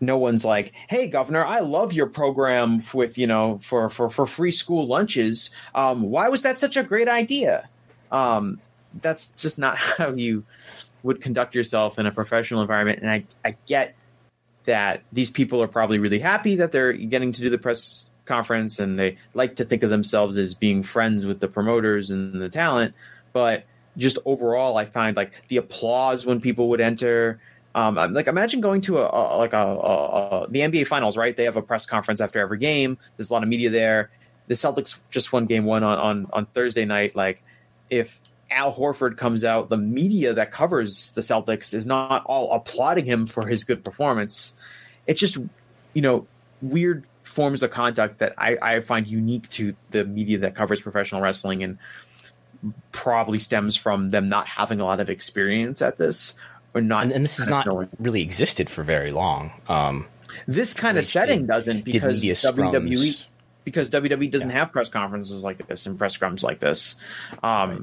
no 0.00 0.16
one's 0.16 0.44
like, 0.44 0.72
"Hey, 0.88 1.08
governor, 1.08 1.44
I 1.44 1.58
love 1.58 1.92
your 1.92 2.06
program 2.06 2.84
with 2.94 3.18
you 3.18 3.26
know 3.26 3.58
for 3.62 3.88
for 3.88 4.08
for 4.10 4.26
free 4.26 4.52
school 4.52 4.86
lunches. 4.86 5.50
Um, 5.74 6.02
why 6.02 6.28
was 6.28 6.42
that 6.42 6.56
such 6.56 6.76
a 6.76 6.84
great 6.84 7.08
idea?" 7.08 7.68
Um, 8.12 8.60
that's 9.00 9.28
just 9.30 9.58
not 9.58 9.76
how 9.98 10.10
you 10.12 10.44
would 11.02 11.20
conduct 11.20 11.56
yourself 11.56 11.98
in 11.98 12.06
a 12.06 12.12
professional 12.12 12.62
environment. 12.62 13.00
And 13.00 13.10
I 13.10 13.24
I 13.44 13.56
get 13.66 13.96
that 14.66 15.02
these 15.12 15.30
people 15.30 15.60
are 15.62 15.68
probably 15.68 15.98
really 15.98 16.20
happy 16.20 16.56
that 16.56 16.70
they're 16.70 16.92
getting 16.92 17.32
to 17.32 17.42
do 17.42 17.50
the 17.50 17.58
press 17.58 18.06
conference 18.26 18.78
and 18.78 18.98
they 18.98 19.18
like 19.34 19.56
to 19.56 19.64
think 19.64 19.82
of 19.82 19.90
themselves 19.90 20.36
as 20.36 20.54
being 20.54 20.82
friends 20.82 21.26
with 21.26 21.40
the 21.40 21.48
promoters 21.48 22.10
and 22.10 22.40
the 22.40 22.48
talent, 22.48 22.94
but 23.32 23.64
just 23.96 24.18
overall, 24.24 24.76
I 24.76 24.86
find 24.86 25.16
like 25.16 25.32
the 25.48 25.58
applause 25.58 26.26
when 26.26 26.40
people 26.40 26.68
would 26.70 26.80
enter 26.80 27.40
um, 27.74 27.98
I'm 27.98 28.14
like 28.14 28.28
imagine 28.28 28.60
going 28.60 28.80
to 28.82 28.98
a, 28.98 29.06
a 29.06 29.36
like 29.36 29.52
a, 29.52 29.56
a, 29.56 30.42
a, 30.42 30.46
the 30.48 30.60
NBA 30.60 30.86
Finals, 30.86 31.16
right? 31.16 31.36
They 31.36 31.44
have 31.44 31.56
a 31.56 31.62
press 31.62 31.86
conference 31.86 32.20
after 32.20 32.38
every 32.38 32.58
game. 32.58 32.98
There's 33.16 33.30
a 33.30 33.32
lot 33.32 33.42
of 33.42 33.48
media 33.48 33.70
there. 33.70 34.10
The 34.46 34.54
Celtics 34.54 34.98
just 35.10 35.32
won 35.32 35.46
Game 35.46 35.64
One 35.64 35.82
on 35.82 35.98
on, 35.98 36.26
on 36.32 36.46
Thursday 36.46 36.84
night. 36.84 37.16
Like 37.16 37.42
if 37.90 38.20
Al 38.50 38.72
Horford 38.72 39.16
comes 39.16 39.42
out, 39.42 39.70
the 39.70 39.76
media 39.76 40.34
that 40.34 40.52
covers 40.52 41.10
the 41.12 41.20
Celtics 41.20 41.74
is 41.74 41.86
not 41.86 42.24
all 42.26 42.52
applauding 42.52 43.06
him 43.06 43.26
for 43.26 43.46
his 43.46 43.64
good 43.64 43.84
performance. 43.84 44.54
It's 45.08 45.18
just 45.18 45.36
you 45.94 46.02
know 46.02 46.26
weird 46.62 47.04
forms 47.34 47.64
of 47.64 47.70
conduct 47.70 48.18
that 48.18 48.32
I, 48.38 48.56
I 48.62 48.80
find 48.80 49.06
unique 49.06 49.48
to 49.50 49.74
the 49.90 50.04
media 50.04 50.38
that 50.38 50.54
covers 50.54 50.80
professional 50.80 51.20
wrestling 51.20 51.64
and 51.64 51.78
probably 52.92 53.40
stems 53.40 53.76
from 53.76 54.10
them 54.10 54.28
not 54.28 54.46
having 54.46 54.80
a 54.80 54.84
lot 54.84 55.00
of 55.00 55.10
experience 55.10 55.82
at 55.82 55.98
this 55.98 56.34
or 56.74 56.80
not. 56.80 57.02
And, 57.02 57.12
and 57.12 57.24
this 57.24 57.38
has 57.38 57.48
not 57.48 57.66
knowing. 57.66 57.88
really 57.98 58.22
existed 58.22 58.70
for 58.70 58.84
very 58.84 59.10
long. 59.10 59.50
Um, 59.68 60.06
this 60.46 60.74
kind 60.74 60.96
of 60.96 61.04
setting 61.04 61.40
did, 61.40 61.48
doesn't 61.48 61.84
because 61.84 62.22
WWE 62.22 63.26
because 63.64 63.90
WWE 63.90 64.30
doesn't 64.30 64.50
yeah. 64.50 64.58
have 64.58 64.72
press 64.72 64.88
conferences 64.88 65.42
like 65.42 65.66
this 65.66 65.86
and 65.86 65.98
press 65.98 66.16
scrums 66.16 66.44
like 66.44 66.60
this. 66.60 66.94
Um, 67.42 67.70
right. 67.70 67.80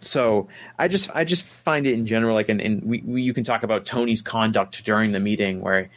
So 0.00 0.48
I 0.78 0.88
just 0.88 1.10
I 1.12 1.24
just 1.24 1.44
find 1.44 1.86
it 1.86 1.94
in 1.94 2.06
general 2.06 2.34
like 2.34 2.48
and, 2.48 2.60
and 2.60 2.82
we, 2.84 3.02
we, 3.04 3.22
you 3.22 3.34
can 3.34 3.44
talk 3.44 3.64
about 3.64 3.84
Tony's 3.84 4.22
conduct 4.22 4.84
during 4.84 5.12
the 5.12 5.20
meeting 5.20 5.60
where 5.60 5.90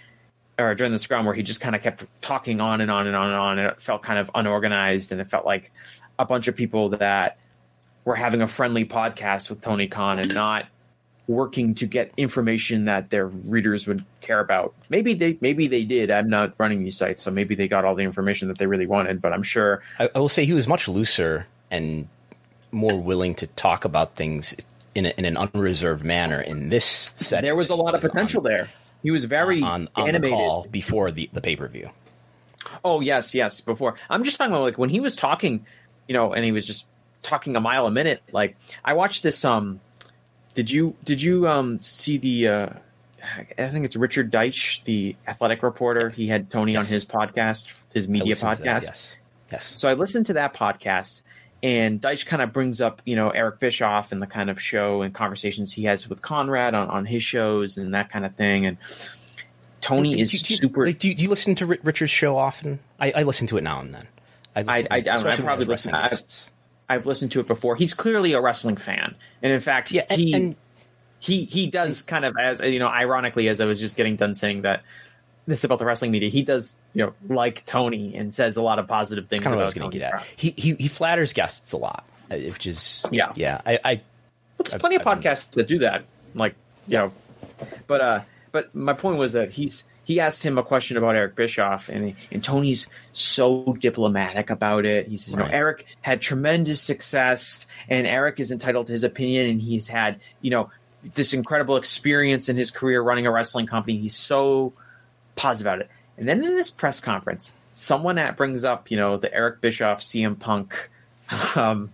or 0.58 0.76
during 0.76 0.92
the 0.92 1.00
scrum 1.00 1.26
where 1.26 1.36
he 1.36 1.44
just 1.44 1.62
kind 1.62 1.76
of 1.76 1.82
kept 1.82 2.06
talking 2.22 2.62
on 2.62 2.82
and 2.82 2.90
on 2.90 3.08
and 3.08 3.16
on 3.16 3.28
and 3.28 3.36
on 3.36 3.60
and 3.60 3.68
it 3.70 3.82
felt 3.82 4.02
kind 4.02 4.20
of 4.20 4.32
unorganized 4.36 5.12
and 5.12 5.20
it 5.20 5.30
felt 5.30 5.46
like 5.46 5.72
a 6.18 6.26
bunch 6.26 6.48
of 6.48 6.56
people 6.56 6.90
that 6.90 7.38
were 8.06 8.16
having 8.16 8.42
a 8.42 8.48
friendly 8.48 8.86
podcast 8.86 9.50
with 9.50 9.62
Tony 9.62 9.88
Khan 9.88 10.20
and 10.20 10.34
not 10.34 10.68
working 11.28 11.74
to 11.74 11.88
get 11.88 12.12
information 12.18 12.86
that 12.86 13.10
their 13.10 13.28
readers 13.28 13.88
would 13.88 14.06
care 14.22 14.40
about. 14.40 14.74
Maybe 14.90 15.14
they 15.14 15.38
maybe 15.42 15.68
they 15.68 15.84
did. 15.84 16.12
I'm 16.12 16.30
not 16.30 16.54
running 16.58 16.84
these 16.84 16.98
sites, 16.98 17.24
so 17.24 17.32
maybe 17.32 17.56
they 17.56 17.68
got 17.68 17.84
all 17.84 17.96
the 17.96 18.04
information 18.04 18.48
that 18.50 18.60
they 18.60 18.68
really 18.68 18.86
wanted. 18.86 19.22
But 19.22 19.34
I'm 19.34 19.44
sure 19.44 19.82
I, 20.00 20.10
I 20.14 20.20
will 20.20 20.30
say 20.30 20.46
he 20.46 20.54
was 20.54 20.68
much 20.68 20.88
looser 20.88 21.48
and 21.72 22.08
more 22.72 23.00
willing 23.00 23.34
to 23.36 23.48
talk 23.48 23.86
about 23.86 24.16
things 24.16 24.56
in, 24.94 25.08
a, 25.08 25.10
in 25.18 25.26
an 25.26 25.38
unreserved 25.38 26.06
manner 26.06 26.40
in 26.40 26.70
this 26.70 27.12
setting. 27.18 27.46
There 27.46 27.56
was 27.56 27.70
a 27.70 27.76
lot 27.76 27.96
of 27.96 28.02
potential 28.02 28.42
on, 28.42 28.52
there. 28.52 28.70
He 29.06 29.12
was 29.12 29.26
very 29.26 29.62
on, 29.62 29.88
on 29.96 30.10
animated. 30.10 30.24
the 30.24 30.36
call 30.36 30.68
before 30.70 31.12
the, 31.12 31.30
the 31.32 31.42
pay 31.42 31.56
per 31.56 31.68
view. 31.68 31.90
Oh 32.84 33.00
yes, 33.00 33.34
yes. 33.34 33.62
Before 33.62 33.96
I'm 34.10 34.24
just 34.24 34.38
talking 34.38 34.52
about 34.52 34.64
like 34.64 34.78
when 34.78 34.90
he 34.90 35.00
was 35.00 35.16
talking, 35.16 35.66
you 36.08 36.14
know, 36.14 36.34
and 36.34 36.44
he 36.44 36.52
was 36.52 36.66
just 36.68 36.88
talking 37.22 37.56
a 37.56 37.60
mile 37.62 37.86
a 37.86 37.92
minute. 37.92 38.22
Like 38.32 38.58
I 38.84 38.94
watched 38.94 39.24
this 39.24 39.46
um 39.46 39.80
did 40.56 40.72
you 40.72 40.96
did 41.04 41.22
you 41.22 41.48
um, 41.48 41.80
see 41.80 42.18
the? 42.18 42.48
Uh, 42.48 42.70
I 43.58 43.68
think 43.68 43.86
it's 43.86 43.96
Richard 43.96 44.32
Deitsch, 44.32 44.84
the 44.86 45.16
athletic 45.28 45.62
reporter. 45.62 46.10
He 46.10 46.28
had 46.28 46.50
Tony 46.50 46.74
yes. 46.74 46.86
on 46.86 46.92
his 46.92 47.06
podcast, 47.06 47.72
his 47.94 48.08
media 48.08 48.36
podcast. 48.36 48.64
yes, 48.64 49.16
yes. 49.52 49.74
So 49.76 49.90
I 49.90 49.94
listened 49.94 50.28
to 50.28 50.34
that 50.34 50.54
podcast, 50.54 51.22
and 51.66 52.00
Deitsch 52.00 52.28
kind 52.28 52.44
of 52.44 52.54
brings 52.54 52.80
up, 52.80 53.02
you 53.06 53.16
know, 53.16 53.32
Eric 53.32 53.60
Bischoff 53.60 54.12
and 54.12 54.22
the 54.22 54.28
kind 54.28 54.52
of 54.52 54.62
show 54.62 55.02
and 55.02 55.12
conversations 55.12 55.74
he 55.74 55.86
has 55.86 56.08
with 56.08 56.22
Conrad 56.22 56.76
on, 56.76 56.88
on 56.90 57.06
his 57.08 57.24
shows 57.24 57.76
and 57.76 57.96
that 57.96 58.12
kind 58.12 58.24
of 58.24 58.36
thing. 58.36 58.68
And 58.68 58.78
Tony 59.82 60.22
is 60.22 60.30
do, 60.30 60.38
do, 60.38 60.56
super. 60.58 60.86
Like, 60.86 61.00
do, 61.00 61.08
you, 61.08 61.16
do, 61.16 61.28
listen 61.28 61.56
to 61.56 61.66
Richard's 61.66 62.12
show 62.12 62.38
often? 62.38 62.78
I, 63.00 63.12
I, 63.14 63.24
listen 63.24 63.48
to 63.48 63.58
it 63.58 63.64
now 63.64 63.80
and 63.80 63.96
then. 63.96 64.08
I, 64.56 64.62
I, 64.62 64.88
I, 64.92 65.04
I 65.10 65.36
probably 65.38 65.66
listen. 65.66 65.96
I've 66.88 67.08
listened 67.08 67.32
to 67.32 67.40
it 67.40 67.48
before. 67.48 67.76
He's 67.76 67.96
clearly 67.96 68.34
a 68.34 68.42
wrestling 68.42 68.78
fan, 68.78 69.16
and 69.42 69.52
in 69.52 69.60
fact, 69.60 69.92
yeah, 69.92 70.06
he 70.14 70.34
and, 70.36 70.56
he 71.20 71.46
he 71.46 71.66
does 71.66 72.04
kind 72.04 72.26
of 72.26 72.38
as 72.38 72.62
you 72.62 72.78
know, 72.78 72.88
ironically, 72.88 73.50
as 73.50 73.60
I 73.60 73.66
was 73.66 73.80
just 73.80 73.98
getting 73.98 74.18
done 74.18 74.36
saying 74.36 74.62
that 74.62 74.84
this 75.48 75.64
about 75.64 75.80
the 75.80 75.86
wrestling 75.86 76.12
media, 76.12 76.30
he 76.30 76.44
does 76.44 76.78
you 76.94 77.06
know 77.06 77.14
like 77.28 77.66
Tony 77.66 78.16
and 78.16 78.34
says 78.34 78.58
a 78.58 78.62
lot 78.62 78.80
of 78.80 78.88
positive 78.88 79.28
things. 79.28 79.42
That's 79.42 79.44
kind 79.44 79.54
of 79.54 79.58
what 79.58 79.64
I 79.64 79.66
was 79.66 79.74
going 79.74 79.92
to 79.92 79.98
get 79.98 80.14
at. 80.14 80.26
He, 80.36 80.54
he 80.58 80.76
he 80.76 80.88
flatters 80.88 81.34
guests 81.34 81.74
a 81.74 81.78
lot, 81.78 82.06
uh, 82.32 82.36
which 82.36 82.68
is 82.68 83.06
yeah 83.12 83.32
yeah. 83.36 83.62
I, 83.66 83.80
I 83.84 83.94
well, 84.58 84.66
there's 84.70 84.76
plenty 84.76 84.98
I, 84.98 85.02
of 85.02 85.06
podcasts 85.06 85.52
that 85.52 85.68
do 85.68 85.80
that, 85.80 86.06
like 86.34 86.56
you 86.88 86.98
know, 86.98 87.14
but 87.88 88.02
uh, 88.02 88.22
but 88.52 88.74
my 88.74 88.94
point 88.94 89.18
was 89.18 89.34
that 89.34 89.52
he's 89.52 89.84
he 90.06 90.20
asked 90.20 90.44
him 90.44 90.58
a 90.58 90.64
question 90.64 90.98
about 90.98 91.16
Eric 91.16 91.36
Bischoff, 91.36 91.90
and 91.90 92.16
and 92.32 92.44
Tony's 92.44 92.88
so 93.12 93.76
diplomatic 93.80 94.50
about 94.52 94.86
it. 94.86 95.08
He 95.08 95.18
says, 95.18 95.34
you 95.34 95.40
know, 95.40 95.46
Eric 95.46 95.86
had 96.02 96.22
tremendous 96.22 96.80
success, 96.80 97.68
and 97.90 98.06
Eric 98.06 98.40
is 98.40 98.52
entitled 98.52 98.86
to 98.88 98.94
his 98.94 99.04
opinion, 99.04 99.50
and 99.50 99.62
he's 99.62 99.88
had, 99.88 100.22
you 100.42 100.52
know, 100.52 100.70
this 101.16 101.34
incredible 101.34 101.76
experience 101.76 102.50
in 102.50 102.56
his 102.56 102.70
career 102.70 103.02
running 103.02 103.26
a 103.26 103.32
wrestling 103.32 103.66
company. 103.66 103.98
He's 103.98 104.16
so 104.16 104.74
positive 105.36 105.68
about 105.68 105.82
it. 105.82 105.90
And 106.18 106.28
then 106.28 106.44
in 106.44 106.56
this 106.56 106.70
press 106.70 107.00
conference, 107.00 107.54
someone 107.74 108.16
that 108.16 108.38
brings 108.38 108.64
up, 108.64 108.90
you 108.90 108.98
know, 108.98 109.18
the 109.18 109.34
Eric 109.34 109.62
Bischoff 109.62 110.00
CM 110.00 110.40
Punk, 110.40 110.90
um, 111.56 111.92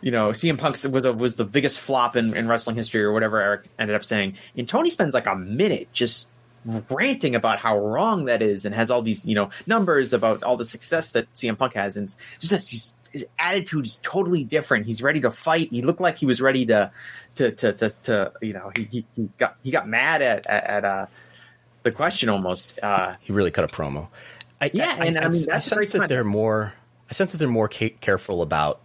you 0.00 0.10
know, 0.10 0.30
CM 0.30 0.58
Punk 0.58 0.76
was 0.92 1.04
a, 1.04 1.12
was 1.12 1.36
the 1.36 1.44
biggest 1.44 1.80
flop 1.80 2.16
in, 2.16 2.36
in 2.36 2.48
wrestling 2.48 2.76
history 2.76 3.02
or 3.02 3.12
whatever 3.12 3.40
Eric 3.40 3.68
ended 3.78 3.96
up 3.96 4.04
saying. 4.04 4.34
And 4.56 4.68
Tony 4.68 4.90
spends 4.90 5.14
like 5.14 5.26
a 5.26 5.36
minute 5.36 5.88
just 5.92 6.30
ranting 6.90 7.34
about 7.34 7.58
how 7.58 7.78
wrong 7.78 8.26
that 8.26 8.42
is 8.42 8.64
and 8.64 8.74
has 8.74 8.90
all 8.90 9.00
these 9.00 9.24
you 9.24 9.34
know 9.34 9.48
numbers 9.66 10.12
about 10.12 10.42
all 10.42 10.56
the 10.56 10.64
success 10.64 11.12
that 11.12 11.32
CM 11.32 11.56
Punk 11.56 11.74
has 11.74 11.96
and 11.96 12.14
just 12.40 12.70
his, 12.70 12.92
his 13.10 13.26
attitude 13.38 13.86
is 13.86 13.98
totally 14.02 14.44
different. 14.44 14.86
He's 14.86 15.02
ready 15.02 15.20
to 15.20 15.30
fight. 15.30 15.68
He 15.70 15.82
looked 15.82 16.00
like 16.00 16.18
he 16.18 16.26
was 16.26 16.40
ready 16.40 16.66
to 16.66 16.90
to 17.36 17.52
to 17.52 17.72
to, 17.72 17.90
to 18.02 18.32
you 18.42 18.52
know 18.52 18.70
he, 18.76 18.84
he, 18.90 19.06
he 19.16 19.28
got 19.38 19.56
he 19.62 19.70
got 19.70 19.88
mad 19.88 20.20
at 20.22 20.46
at, 20.46 20.64
at 20.64 20.84
uh, 20.84 21.06
the 21.82 21.92
question 21.92 22.28
almost. 22.28 22.78
Uh, 22.82 23.14
he 23.20 23.32
really 23.32 23.50
cut 23.50 23.64
a 23.64 23.68
promo. 23.68 24.08
I, 24.60 24.70
yeah, 24.72 24.96
I, 24.98 25.06
and 25.06 25.18
I, 25.18 25.22
I 25.22 25.28
mean 25.28 25.50
I 25.52 25.58
sense 25.58 25.92
that 25.92 26.08
they're 26.08 26.24
more. 26.24 26.72
I 27.10 27.14
sense 27.14 27.32
that 27.32 27.38
they're 27.38 27.48
more 27.48 27.68
ca- 27.68 27.94
careful 28.00 28.42
about 28.42 28.80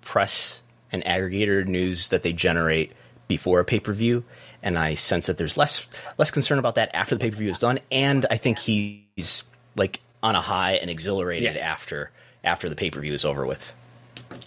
press 0.00 0.60
and 0.90 1.04
aggregator 1.04 1.66
news 1.66 2.10
that 2.10 2.22
they 2.22 2.32
generate 2.32 2.92
before 3.26 3.60
a 3.60 3.64
pay 3.64 3.80
per 3.80 3.92
view 3.92 4.24
and 4.62 4.78
I 4.78 4.94
sense 4.94 5.26
that 5.26 5.38
there's 5.38 5.56
less 5.56 5.86
less 6.16 6.30
concern 6.30 6.58
about 6.58 6.76
that 6.76 6.94
after 6.94 7.14
the 7.14 7.20
pay 7.20 7.30
per 7.30 7.36
view 7.36 7.50
is 7.50 7.58
done, 7.58 7.80
and 7.90 8.26
I 8.30 8.36
think 8.36 8.58
he's 8.58 9.44
like 9.76 10.00
on 10.22 10.34
a 10.34 10.40
high 10.40 10.74
and 10.74 10.90
exhilarated 10.90 11.54
yes. 11.54 11.62
after 11.62 12.10
after 12.44 12.68
the 12.68 12.76
pay 12.76 12.90
per 12.90 13.00
view 13.00 13.14
is 13.14 13.24
over 13.24 13.46
with. 13.46 13.74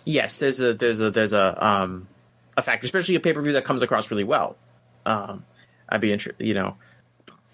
Yes, 0.05 0.39
there's 0.39 0.59
a 0.59 0.73
there's 0.73 0.99
a 0.99 1.11
there's 1.11 1.33
a 1.33 1.65
um 1.65 2.07
a 2.57 2.61
factor, 2.61 2.85
especially 2.85 3.15
a 3.15 3.19
pay 3.19 3.33
per 3.33 3.41
view 3.41 3.53
that 3.53 3.65
comes 3.65 3.81
across 3.81 4.11
really 4.11 4.23
well. 4.23 4.57
Um, 5.05 5.45
I'd 5.89 6.01
be 6.01 6.11
interested, 6.11 6.45
you 6.45 6.53
know, 6.53 6.75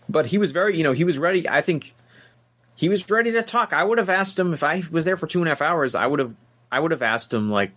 but 0.09 0.25
he 0.25 0.38
was 0.38 0.51
very, 0.51 0.77
you 0.77 0.84
know, 0.84 0.93
he 0.93 1.03
was 1.03 1.17
ready. 1.17 1.47
I 1.47 1.61
think 1.61 1.93
he 2.75 2.89
was 2.89 3.09
ready 3.09 3.31
to 3.34 3.43
talk. 3.43 3.73
I 3.73 3.84
would 3.84 3.97
have 3.97 4.09
asked 4.09 4.38
him 4.38 4.53
if 4.53 4.63
I 4.63 4.84
was 4.91 5.05
there 5.05 5.17
for 5.17 5.27
two 5.27 5.39
and 5.39 5.47
a 5.47 5.51
half 5.51 5.61
hours. 5.61 5.95
I 5.95 6.05
would 6.05 6.19
have 6.19 6.34
I 6.71 6.79
would 6.79 6.91
have 6.91 7.01
asked 7.01 7.34
him 7.34 7.49
like, 7.49 7.71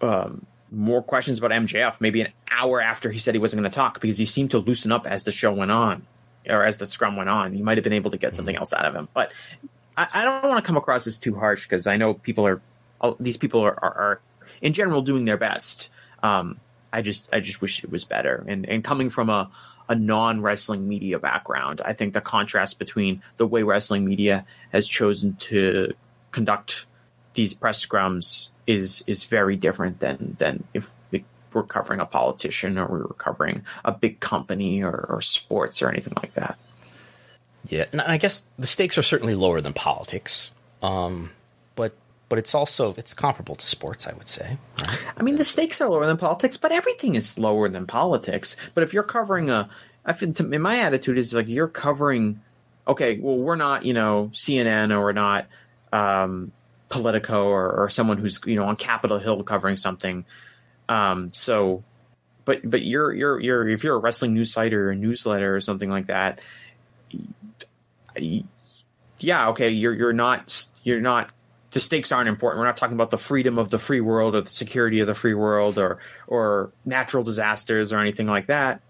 um, 0.00 0.46
more 0.70 1.02
questions 1.02 1.38
about 1.38 1.52
MJF 1.52 2.00
maybe 2.00 2.20
an 2.22 2.32
hour 2.50 2.80
after 2.80 3.10
he 3.10 3.18
said 3.18 3.34
he 3.34 3.38
wasn't 3.38 3.62
going 3.62 3.70
to 3.70 3.74
talk 3.74 4.00
because 4.00 4.18
he 4.18 4.26
seemed 4.26 4.50
to 4.50 4.58
loosen 4.58 4.90
up 4.90 5.06
as 5.06 5.22
the 5.22 5.30
show 5.30 5.52
went 5.52 5.70
on 5.70 6.04
or 6.48 6.64
as 6.64 6.78
the 6.78 6.86
scrum 6.86 7.16
went 7.16 7.28
on. 7.28 7.56
You 7.56 7.64
might 7.64 7.76
have 7.76 7.84
been 7.84 7.92
able 7.92 8.10
to 8.10 8.18
get 8.18 8.34
something 8.34 8.56
else 8.56 8.72
out 8.72 8.84
of 8.84 8.94
him. 8.94 9.08
But 9.14 9.30
I, 9.96 10.08
I 10.12 10.24
don't 10.24 10.42
want 10.42 10.62
to 10.62 10.66
come 10.66 10.76
across 10.76 11.06
as 11.06 11.18
too 11.18 11.34
harsh 11.34 11.64
because 11.64 11.86
I 11.86 11.96
know 11.96 12.14
people 12.14 12.46
are 12.46 12.60
these 13.20 13.36
people 13.36 13.60
are, 13.60 13.78
are, 13.84 13.94
are 13.94 14.20
in 14.62 14.72
general 14.72 15.02
doing 15.02 15.24
their 15.24 15.36
best. 15.36 15.90
Um, 16.22 16.58
I 16.92 17.02
just 17.02 17.28
I 17.32 17.40
just 17.40 17.60
wish 17.60 17.84
it 17.84 17.90
was 17.90 18.04
better. 18.04 18.44
And 18.46 18.68
and 18.68 18.82
coming 18.82 19.10
from 19.10 19.30
a 19.30 19.50
a 19.88 19.94
non 19.94 20.40
wrestling 20.40 20.88
media 20.88 21.18
background, 21.18 21.80
I 21.84 21.92
think 21.92 22.14
the 22.14 22.20
contrast 22.20 22.78
between 22.78 23.22
the 23.36 23.46
way 23.46 23.62
wrestling 23.62 24.04
media 24.04 24.44
has 24.72 24.88
chosen 24.88 25.36
to 25.36 25.92
conduct 26.32 26.86
these 27.34 27.54
press 27.54 27.84
scrums 27.84 28.50
is 28.66 29.04
is 29.06 29.24
very 29.24 29.56
different 29.56 30.00
than 30.00 30.36
than 30.38 30.64
if 30.72 30.90
we're 31.54 31.62
covering 31.62 32.00
a 32.00 32.06
politician 32.06 32.76
or 32.76 32.86
we're 32.88 33.14
covering 33.14 33.62
a 33.84 33.92
big 33.92 34.20
company 34.20 34.82
or, 34.82 35.06
or 35.08 35.22
sports 35.22 35.80
or 35.80 35.88
anything 35.88 36.12
like 36.16 36.34
that. 36.34 36.58
Yeah, 37.66 37.86
and 37.92 38.00
I 38.02 38.18
guess 38.18 38.42
the 38.58 38.66
stakes 38.66 38.98
are 38.98 39.02
certainly 39.02 39.34
lower 39.34 39.60
than 39.62 39.72
politics, 39.72 40.50
um, 40.82 41.30
but 41.76 41.94
but 42.34 42.40
it's 42.40 42.52
also 42.52 42.92
it's 42.96 43.14
comparable 43.14 43.54
to 43.54 43.64
sports, 43.64 44.08
I 44.08 44.12
would 44.14 44.28
say. 44.28 44.58
Right? 44.80 44.98
I 45.16 45.22
mean, 45.22 45.36
the 45.36 45.44
stakes 45.44 45.80
are 45.80 45.88
lower 45.88 46.04
than 46.04 46.16
politics, 46.16 46.56
but 46.56 46.72
everything 46.72 47.14
is 47.14 47.38
lower 47.38 47.68
than 47.68 47.86
politics. 47.86 48.56
But 48.74 48.82
if 48.82 48.92
you're 48.92 49.04
covering 49.04 49.50
a, 49.50 49.70
I 50.04 50.14
think 50.14 50.40
in 50.40 50.60
my 50.60 50.80
attitude 50.80 51.16
is 51.16 51.32
like 51.32 51.46
you're 51.46 51.68
covering 51.68 52.40
okay, 52.88 53.20
well, 53.20 53.36
we're 53.36 53.54
not, 53.54 53.84
you 53.84 53.94
know, 53.94 54.30
CNN 54.32 54.90
or 54.90 55.00
we're 55.00 55.12
not 55.12 55.46
um, 55.92 56.50
Politico 56.88 57.44
or, 57.44 57.70
or 57.70 57.88
someone 57.88 58.18
who's, 58.18 58.40
you 58.46 58.56
know, 58.56 58.64
on 58.64 58.74
Capitol 58.74 59.20
Hill 59.20 59.40
covering 59.44 59.76
something. 59.76 60.24
Um, 60.88 61.30
so, 61.32 61.84
but 62.44 62.68
but 62.68 62.82
you're 62.82 63.12
you're 63.12 63.38
you're 63.38 63.68
if 63.68 63.84
you're 63.84 63.94
a 63.94 64.00
wrestling 64.00 64.34
news 64.34 64.52
site 64.52 64.74
or 64.74 64.90
a 64.90 64.96
newsletter 64.96 65.54
or 65.54 65.60
something 65.60 65.88
like 65.88 66.08
that, 66.08 66.40
yeah, 69.20 69.50
okay, 69.50 69.70
you're 69.70 69.94
you're 69.94 70.12
not 70.12 70.66
you're 70.82 71.00
not 71.00 71.30
the 71.74 71.80
stakes 71.80 72.12
aren't 72.12 72.28
important. 72.28 72.60
We're 72.60 72.66
not 72.66 72.76
talking 72.76 72.94
about 72.94 73.10
the 73.10 73.18
freedom 73.18 73.58
of 73.58 73.68
the 73.68 73.78
free 73.78 74.00
world 74.00 74.36
or 74.36 74.42
the 74.42 74.50
security 74.50 75.00
of 75.00 75.08
the 75.08 75.14
free 75.14 75.34
world 75.34 75.76
or 75.76 75.98
or 76.28 76.70
natural 76.86 77.24
disasters 77.24 77.92
or 77.92 77.98
anything 77.98 78.28
like 78.28 78.46
that. 78.46 78.80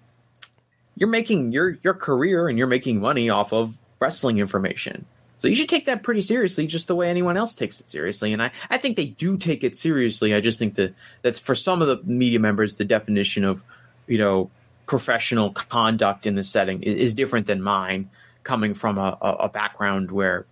You're 0.94 1.08
making 1.08 1.50
your 1.50 1.78
your 1.82 1.94
career 1.94 2.46
and 2.46 2.58
you're 2.58 2.66
making 2.66 3.00
money 3.00 3.30
off 3.30 3.52
of 3.54 3.76
wrestling 4.00 4.38
information. 4.38 5.06
So 5.38 5.48
you 5.48 5.54
should 5.54 5.68
take 5.68 5.86
that 5.86 6.02
pretty 6.02 6.20
seriously, 6.20 6.66
just 6.66 6.86
the 6.86 6.94
way 6.94 7.08
anyone 7.08 7.36
else 7.36 7.54
takes 7.54 7.80
it 7.80 7.88
seriously. 7.88 8.32
And 8.32 8.42
I, 8.42 8.50
I 8.70 8.78
think 8.78 8.96
they 8.96 9.06
do 9.06 9.36
take 9.36 9.64
it 9.64 9.76
seriously. 9.76 10.34
I 10.34 10.40
just 10.40 10.58
think 10.58 10.74
that 10.76 10.94
that's 11.22 11.38
for 11.38 11.54
some 11.54 11.82
of 11.82 11.88
the 11.88 11.98
media 12.04 12.38
members, 12.38 12.76
the 12.76 12.84
definition 12.84 13.44
of, 13.44 13.64
you 14.06 14.18
know, 14.18 14.50
professional 14.86 15.50
conduct 15.52 16.26
in 16.26 16.34
the 16.34 16.44
setting 16.44 16.82
is, 16.82 16.94
is 16.94 17.14
different 17.14 17.46
than 17.46 17.62
mine, 17.62 18.10
coming 18.42 18.74
from 18.74 18.98
a, 18.98 19.18
a, 19.20 19.48
background 19.48 20.10
where, 20.10 20.46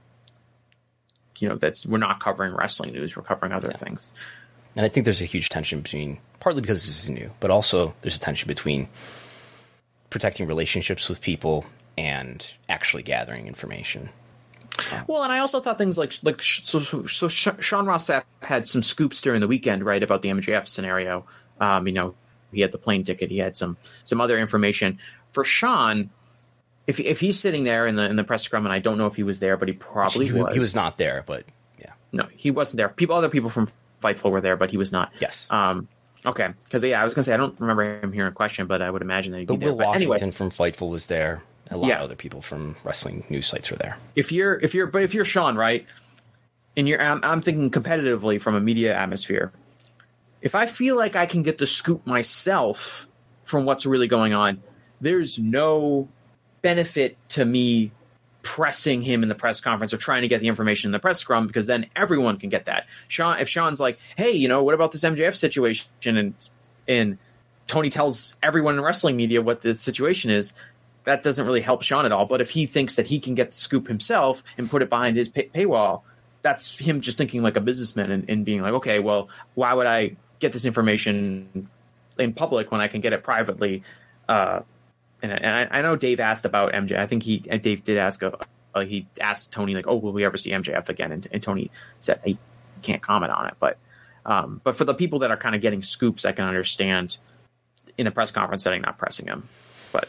you 1.43 1.49
know, 1.49 1.57
that's 1.57 1.85
we're 1.85 1.99
not 1.99 2.21
covering 2.21 2.55
wrestling 2.55 2.93
news, 2.93 3.17
we're 3.17 3.25
covering 3.25 3.53
other 3.53 3.69
yeah. 3.73 3.77
things. 3.77 4.09
And 4.77 4.87
I 4.87 4.89
think 4.89 5.05
there's 5.05 5.21
a 5.21 5.27
huge 5.27 5.49
tension 5.49 5.81
between, 5.81 6.19
partly 6.39 6.63
because 6.63 6.87
this 6.87 7.03
is 7.03 7.11
new, 7.11 7.31
but 7.41 7.51
also 7.51 7.95
there's 8.01 8.17
a 8.17 8.21
tension 8.21 8.47
between 8.47 8.89
protecting 10.09 10.47
relationships 10.47 11.09
with 11.09 11.21
people 11.21 11.67
and 11.99 12.51
actually 12.69 13.03
gathering 13.03 13.49
information. 13.49 14.09
Well, 15.07 15.23
and 15.23 15.33
I 15.33 15.41
also 15.41 15.61
thought 15.61 15.79
things 15.79 15.99
like 15.99 16.15
like 16.23 16.43
so, 16.43 16.81
so, 16.81 17.07
so 17.07 17.29
Sean 17.29 17.87
Ross 17.87 18.07
Sapp 18.07 18.23
had 18.41 18.69
some 18.69 18.83
scoops 18.83 19.21
during 19.21 19.41
the 19.41 19.49
weekend, 19.49 19.85
right, 19.85 20.03
about 20.03 20.23
the 20.23 20.31
MJF 20.31 20.69
scenario. 20.69 21.27
Um, 21.61 21.87
you 21.87 21.93
know, 21.93 22.15
he 22.53 22.61
had 22.61 22.73
the 22.73 22.79
plane 22.79 23.05
ticket, 23.05 23.31
he 23.31 23.39
had 23.39 23.57
some 23.57 23.77
some 24.05 24.21
other 24.21 24.39
information 24.39 24.99
for 25.33 25.45
Sean. 25.45 26.11
If 26.87 26.99
if 27.01 27.21
he's 27.21 27.39
sitting 27.39 27.65
there 27.65 27.87
in 27.87 27.97
the 27.97 28.05
in 28.05 28.17
the 28.17 28.25
press 28.25 28.43
scrum, 28.43 28.67
and 28.67 28.73
I 28.73 28.79
don't 28.79 28.99
know 28.99 29.07
if 29.07 29.15
he 29.15 29.23
was 29.23 29.41
there, 29.41 29.57
but 29.57 29.69
he 29.69 29.75
probably 29.75 30.27
he, 30.27 30.33
was. 30.33 30.53
He 30.53 30.59
was 30.59 30.75
not 30.75 30.99
there, 30.99 31.23
but 31.27 31.45
yeah, 31.79 31.93
no, 32.13 32.27
he 32.37 32.51
wasn't 32.51 32.79
there. 32.79 32.89
People, 32.89 33.15
other 33.17 33.29
people 33.29 33.51
from 33.51 33.71
Fightful 34.03 34.31
were 34.31 34.41
there, 34.41 34.57
but 34.57 34.71
he 34.71 34.77
was 34.77 34.91
not. 34.91 35.13
Yes. 35.21 35.47
Um, 35.49 35.87
okay, 36.27 36.49
because 36.65 36.83
yeah, 36.83 37.01
I 37.01 37.05
was 37.05 37.15
gonna 37.15 37.23
say 37.23 37.35
I 37.35 37.37
don't 37.37 37.59
remember 37.61 38.01
him 38.01 38.13
hearing 38.13 38.31
a 38.31 38.35
question, 38.35 38.67
but 38.67 38.83
I 38.83 38.91
would 38.91 39.03
imagine 39.03 39.33
that 39.33 39.39
he'd 39.39 39.49
but 39.49 39.55
be 39.55 39.61
there. 39.61 39.69
Will 39.71 39.79
but 39.79 39.87
Washington 39.89 40.23
anyway. 40.23 40.31
from 40.33 40.51
Fightful 40.51 40.91
was 40.91 41.07
there 41.07 41.43
a 41.73 41.77
lot 41.77 41.89
yeah. 41.89 41.97
of 41.97 42.03
other 42.03 42.17
people 42.17 42.43
from 42.43 42.77
wrestling 42.85 43.25
news 43.29 43.47
sites 43.47 43.71
were 43.71 43.77
there. 43.77 43.97
If 44.15 44.33
you're 44.33 44.59
if 44.61 44.75
you're 44.75 44.87
but 44.87 45.03
if 45.03 45.15
you're 45.15 45.25
Sean, 45.25 45.57
right? 45.57 45.87
And 46.77 46.89
you're 46.89 47.01
I'm, 47.01 47.21
I'm 47.23 47.43
thinking 47.43 47.71
competitively 47.71 48.41
from 48.41 48.55
a 48.55 48.61
media 48.61 48.95
atmosphere. 48.95 49.53
If 50.41 50.55
I 50.55 50.67
feel 50.67 50.97
like 50.97 51.17
I 51.17 51.27
can 51.27 51.43
get 51.43 51.59
the 51.59 51.67
scoop 51.67 52.07
myself 52.07 53.07
from 53.45 53.65
what's 53.65 53.87
really 53.87 54.09
going 54.09 54.33
on, 54.33 54.63
there's 55.01 55.39
no 55.39 56.09
benefit 56.63 57.17
to 57.31 57.45
me 57.45 57.93
pressing 58.43 59.03
him 59.03 59.23
in 59.23 59.29
the 59.29 59.35
press 59.35 59.61
conference 59.61 59.95
or 59.95 59.99
trying 59.99 60.23
to 60.23 60.29
get 60.29 60.41
the 60.41 60.49
information 60.49 60.89
in 60.89 60.93
the 60.93 60.99
press 60.99 61.19
scrum 61.19 61.47
because 61.47 61.67
then 61.67 61.87
everyone 61.95 62.39
can 62.39 62.51
get 62.51 62.67
that. 62.67 62.87
Sean, 63.09 63.39
if 63.39 63.49
Sean's 63.49 63.81
like, 63.81 63.99
"Hey, 64.17 64.33
you 64.33 64.49
know, 64.49 64.63
what 64.63 64.75
about 64.75 64.93
this 64.93 65.05
MJF 65.05 65.37
situation?" 65.37 65.89
and 66.05 66.35
and 66.89 67.19
Tony 67.67 67.91
tells 67.91 68.37
everyone 68.43 68.75
in 68.75 68.81
wrestling 68.81 69.17
media 69.17 69.41
what 69.41 69.63
the 69.63 69.75
situation 69.75 70.31
is, 70.31 70.53
that 71.05 71.23
doesn't 71.23 71.47
really 71.47 71.61
help 71.61 71.83
Sean 71.83 72.05
at 72.05 72.13
all. 72.13 72.27
But 72.27 72.41
if 72.41 72.51
he 72.51 72.67
thinks 72.67 72.97
that 72.97 73.07
he 73.07 73.21
can 73.21 73.35
get 73.35 73.51
the 73.51 73.57
scoop 73.57 73.89
himself 73.89 74.43
and 74.59 74.71
put 74.71 74.83
it 74.83 74.91
behind 74.91 75.17
his 75.17 75.29
pay- 75.29 75.49
paywall, 75.49 76.03
that's 76.43 76.77
him 76.77 77.01
just 77.01 77.19
thinking 77.19 77.43
like 77.43 77.57
a 77.57 77.61
businessman 77.61 78.11
and, 78.11 78.29
and, 78.29 78.45
being 78.45 78.63
like, 78.63 78.75
okay, 78.75 78.99
well, 78.99 79.29
why 79.55 79.73
would 79.73 79.87
I 79.87 80.17
get 80.41 80.53
this 80.53 80.65
information 80.65 81.69
in 82.19 82.35
public 82.35 82.71
when 82.73 82.81
I 82.81 82.89
can 82.89 83.01
get 83.01 83.13
it 83.13 83.23
privately? 83.23 83.85
Uh, 84.29 84.61
and, 85.23 85.33
and 85.33 85.47
I, 85.47 85.79
I, 85.79 85.83
know 85.83 85.97
Dave 85.97 86.21
asked 86.21 86.45
about 86.45 86.73
MJ. 86.73 86.99
I 86.99 87.07
think 87.07 87.23
he 87.23 87.39
Dave 87.39 87.85
did 87.85 87.97
ask. 87.97 88.23
Uh, 88.23 88.33
uh, 88.75 88.85
he 88.85 89.07
asked 89.21 89.53
Tony 89.53 89.75
like, 89.75 89.87
"Oh, 89.87 89.97
will 89.97 90.13
we 90.13 90.25
ever 90.25 90.37
see 90.37 90.51
MJF 90.51 90.89
again?" 90.89 91.13
And, 91.13 91.29
and 91.31 91.43
Tony 91.43 91.71
said 92.01 92.21
he 92.25 92.39
can't 92.83 93.03
comment 93.03 93.33
on 93.33 93.47
it. 93.47 93.55
But 93.61 93.79
um, 94.27 94.61
but 94.65 94.77
for 94.77 94.85
the 94.85 94.95
people 94.95 95.21
that 95.21 95.31
are 95.31 95.37
kind 95.37 95.55
of 95.55 95.61
getting 95.61 95.83
scoops, 95.83 96.25
I 96.25 96.33
can 96.33 96.45
understand 96.47 97.19
in 97.99 98.07
a 98.07 98.11
press 98.11 98.31
conference 98.31 98.63
setting 98.63 98.83
not 98.83 98.99
pressing 98.99 99.27
him. 99.27 99.49
But 99.93 100.09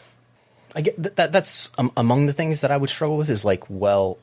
I 0.74 0.80
get 0.80 1.02
that, 1.02 1.16
that 1.16 1.32
that's 1.32 1.70
um, 1.78 1.92
among 1.96 2.26
the 2.26 2.32
things 2.32 2.60
that 2.60 2.70
I 2.70 2.76
would 2.76 2.90
struggle 2.90 3.16
with 3.16 3.30
is 3.30 3.44
like, 3.44 3.68
well, 3.68 4.18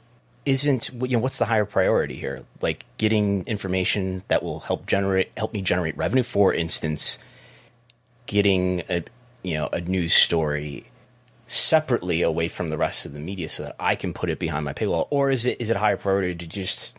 isn't 0.45 0.89
you 0.93 1.17
know 1.17 1.19
what's 1.19 1.37
the 1.37 1.45
higher 1.45 1.65
priority 1.65 2.15
here? 2.15 2.43
Like 2.61 2.85
getting 2.97 3.45
information 3.45 4.23
that 4.27 4.43
will 4.43 4.61
help 4.61 4.85
generate 4.87 5.31
help 5.37 5.53
me 5.53 5.61
generate 5.61 5.95
revenue. 5.97 6.23
For 6.23 6.53
instance, 6.53 7.17
getting 8.25 8.83
a 8.89 9.03
you 9.43 9.55
know 9.55 9.69
a 9.71 9.81
news 9.81 10.13
story 10.13 10.85
separately 11.47 12.21
away 12.21 12.47
from 12.47 12.69
the 12.69 12.77
rest 12.77 13.05
of 13.05 13.13
the 13.13 13.19
media 13.19 13.49
so 13.49 13.63
that 13.63 13.75
I 13.79 13.95
can 13.95 14.13
put 14.13 14.29
it 14.29 14.39
behind 14.39 14.65
my 14.65 14.73
paywall, 14.73 15.07
or 15.09 15.31
is 15.31 15.45
it 15.45 15.59
is 15.59 15.69
it 15.69 15.77
higher 15.77 15.97
priority 15.97 16.35
to 16.35 16.47
just 16.47 16.95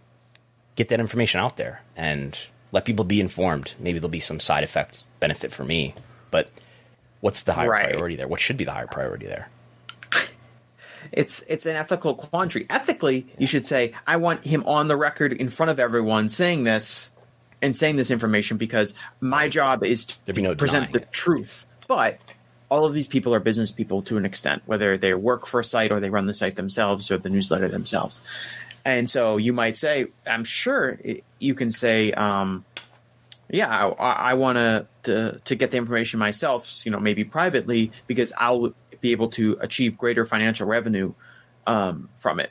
get 0.77 0.89
that 0.89 1.01
information 1.01 1.40
out 1.40 1.56
there 1.56 1.82
and 1.97 2.39
let 2.70 2.85
people 2.85 3.05
be 3.05 3.20
informed? 3.20 3.74
Maybe 3.78 3.98
there'll 3.98 4.09
be 4.10 4.20
some 4.20 4.40
side 4.40 4.64
effects 4.64 5.06
benefit 5.20 5.52
for 5.52 5.64
me, 5.64 5.94
but 6.31 6.51
What's 7.23 7.44
the 7.44 7.52
higher 7.52 7.70
right. 7.70 7.90
priority 7.90 8.16
there? 8.16 8.27
What 8.27 8.40
should 8.40 8.56
be 8.56 8.64
the 8.64 8.73
higher 8.73 8.89
priority 8.89 9.27
there? 9.27 9.48
It's 11.10 11.44
it's 11.48 11.66
an 11.66 11.77
ethical 11.77 12.14
quandary. 12.14 12.66
Ethically, 12.70 13.27
you 13.36 13.47
should 13.47 13.66
say, 13.66 13.93
I 14.06 14.16
want 14.16 14.44
him 14.44 14.64
on 14.66 14.89
the 14.89 14.97
record 14.97 15.32
in 15.32 15.48
front 15.48 15.70
of 15.70 15.78
everyone 15.81 16.28
saying 16.28 16.64
this 16.64 17.10
and 17.60 17.77
saying 17.77 17.97
this 17.97 18.10
information 18.10 18.56
because 18.56 18.94
my 19.20 19.48
job 19.48 19.85
is 19.85 20.06
to 20.06 20.40
no 20.40 20.55
present 20.55 20.93
the 20.93 21.02
it. 21.02 21.12
truth. 21.12 21.66
But 21.89 22.19
all 22.69 22.85
of 22.85 22.95
these 22.95 23.07
people 23.07 23.35
are 23.35 23.41
business 23.41 23.73
people 23.73 24.03
to 24.03 24.17
an 24.17 24.25
extent, 24.25 24.63
whether 24.67 24.97
they 24.97 25.13
work 25.15 25.47
for 25.47 25.61
a 25.61 25.65
site 25.65 25.93
or 25.93 26.01
they 26.01 26.11
run 26.11 26.27
the 26.27 26.35
site 26.35 26.57
themselves 26.57 27.11
or 27.11 27.19
the 27.19 27.29
newsletter 27.29 27.69
themselves. 27.69 28.23
And 28.85 29.09
so 29.09 29.37
you 29.37 29.53
might 29.53 29.77
say, 29.77 30.07
I'm 30.27 30.45
sure 30.45 30.99
you 31.39 31.55
can 31.55 31.71
say, 31.71 32.13
um, 32.13 32.65
yeah, 33.49 33.69
I, 33.69 34.13
I 34.13 34.35
want 34.35 34.57
to 34.57 35.41
to 35.45 35.55
get 35.55 35.71
the 35.71 35.77
information 35.77 36.19
myself, 36.19 36.85
you 36.87 36.91
know, 36.91 36.99
maybe 36.99 37.25
privately, 37.25 37.93
because 38.07 38.33
I'll 38.37 38.75
be 39.01 39.13
able 39.13 39.29
to 39.31 39.59
achieve 39.61 39.99
greater 39.99 40.25
financial 40.25 40.67
revenue 40.67 41.13
um, 41.67 42.09
from 42.17 42.41
it. 42.41 42.51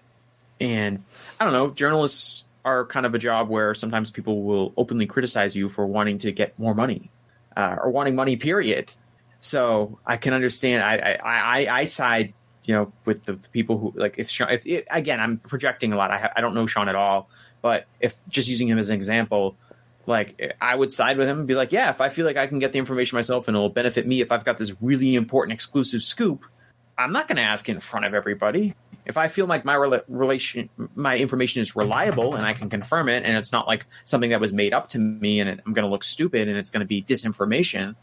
And 0.59 1.03
I 1.39 1.45
don't 1.45 1.53
know, 1.53 1.71
journalists 1.71 2.43
are 2.63 2.85
kind 2.85 3.05
of 3.07 3.15
a 3.15 3.17
job 3.17 3.49
where 3.49 3.73
sometimes 3.73 4.11
people 4.11 4.43
will 4.43 4.73
openly 4.77 5.07
criticize 5.07 5.55
you 5.55 5.69
for 5.69 5.87
wanting 5.87 6.19
to 6.19 6.31
get 6.31 6.57
more 6.59 6.75
money 6.75 7.09
uh, 7.57 7.77
or 7.81 7.89
wanting 7.89 8.15
money, 8.15 8.35
period. 8.35 8.93
So 9.41 9.99
I 10.05 10.15
can 10.15 10.33
understand. 10.33 10.83
I 10.83 11.17
I, 11.21 11.63
I, 11.65 11.79
I 11.81 11.85
side, 11.85 12.33
you 12.63 12.73
know, 12.73 12.93
with 13.05 13.25
the, 13.25 13.33
the 13.33 13.49
people 13.49 13.77
who 13.77 13.91
like 13.95 14.15
if 14.17 14.29
Sean, 14.29 14.49
if 14.49 14.65
it, 14.65 14.87
again, 14.89 15.19
I'm 15.19 15.39
projecting 15.39 15.91
a 15.91 15.97
lot. 15.97 16.11
I, 16.11 16.31
I 16.37 16.41
don't 16.41 16.53
know 16.53 16.67
Sean 16.67 16.87
at 16.87 16.95
all, 16.95 17.29
but 17.61 17.87
if 17.99 18.15
just 18.29 18.47
using 18.47 18.69
him 18.69 18.77
as 18.77 18.89
an 18.89 18.95
example, 18.95 19.57
like 20.05 20.55
I 20.61 20.75
would 20.75 20.91
side 20.91 21.17
with 21.17 21.27
him 21.27 21.39
and 21.39 21.47
be 21.47 21.55
like, 21.55 21.71
yeah, 21.71 21.89
if 21.89 22.01
I 22.01 22.09
feel 22.09 22.25
like 22.25 22.37
I 22.37 22.47
can 22.47 22.59
get 22.59 22.71
the 22.71 22.79
information 22.79 23.15
myself 23.17 23.47
and 23.47 23.57
it'll 23.57 23.69
benefit 23.69 24.07
me 24.07 24.21
if 24.21 24.31
I've 24.31 24.45
got 24.45 24.57
this 24.57 24.73
really 24.79 25.15
important 25.15 25.53
exclusive 25.53 26.03
scoop, 26.03 26.45
I'm 26.97 27.11
not 27.11 27.27
going 27.27 27.37
to 27.37 27.43
ask 27.43 27.67
in 27.67 27.79
front 27.79 28.05
of 28.05 28.13
everybody. 28.13 28.75
If 29.05 29.17
I 29.17 29.27
feel 29.27 29.47
like 29.47 29.65
my 29.65 29.73
relation, 29.73 30.69
my 30.93 31.17
information 31.17 31.61
is 31.61 31.75
reliable 31.75 32.35
and 32.35 32.45
I 32.45 32.53
can 32.53 32.69
confirm 32.69 33.09
it, 33.09 33.23
and 33.23 33.35
it's 33.35 33.51
not 33.51 33.65
like 33.65 33.87
something 34.05 34.29
that 34.29 34.39
was 34.39 34.53
made 34.53 34.73
up 34.73 34.89
to 34.89 34.99
me 34.99 35.39
and 35.39 35.49
I'm 35.65 35.73
going 35.73 35.85
to 35.85 35.89
look 35.89 36.03
stupid 36.03 36.47
and 36.47 36.57
it's 36.57 36.69
going 36.69 36.81
to 36.81 36.85
be 36.85 37.01
disinformation, 37.01 37.95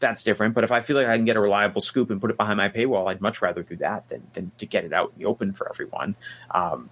that's 0.00 0.22
different. 0.22 0.54
But 0.54 0.64
if 0.64 0.72
I 0.72 0.80
feel 0.80 0.96
like 0.96 1.06
I 1.06 1.16
can 1.16 1.24
get 1.24 1.36
a 1.36 1.40
reliable 1.40 1.80
scoop 1.80 2.10
and 2.10 2.20
put 2.20 2.30
it 2.30 2.36
behind 2.36 2.56
my 2.56 2.68
paywall, 2.68 3.08
I'd 3.08 3.20
much 3.20 3.42
rather 3.42 3.62
do 3.62 3.76
that 3.76 4.08
than, 4.08 4.26
than 4.32 4.52
to 4.58 4.66
get 4.66 4.84
it 4.84 4.92
out 4.92 5.12
in 5.14 5.22
the 5.22 5.26
open 5.26 5.52
for 5.52 5.68
everyone. 5.68 6.16
Um, 6.50 6.90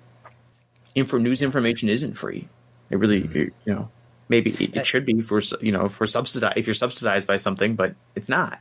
info 0.94 1.18
news 1.18 1.42
information 1.42 1.88
isn't 1.88 2.14
free. 2.14 2.48
It 2.90 2.96
really, 2.98 3.22
mm-hmm. 3.22 3.38
you 3.38 3.74
know, 3.74 3.88
Maybe 4.28 4.52
it 4.74 4.86
should 4.86 5.04
be 5.04 5.20
for 5.20 5.42
you 5.60 5.72
know 5.72 5.88
for 5.88 6.06
subsidized 6.06 6.56
if 6.56 6.66
you're 6.66 6.74
subsidized 6.74 7.26
by 7.26 7.36
something, 7.36 7.74
but 7.74 7.94
it's 8.14 8.28
not 8.28 8.58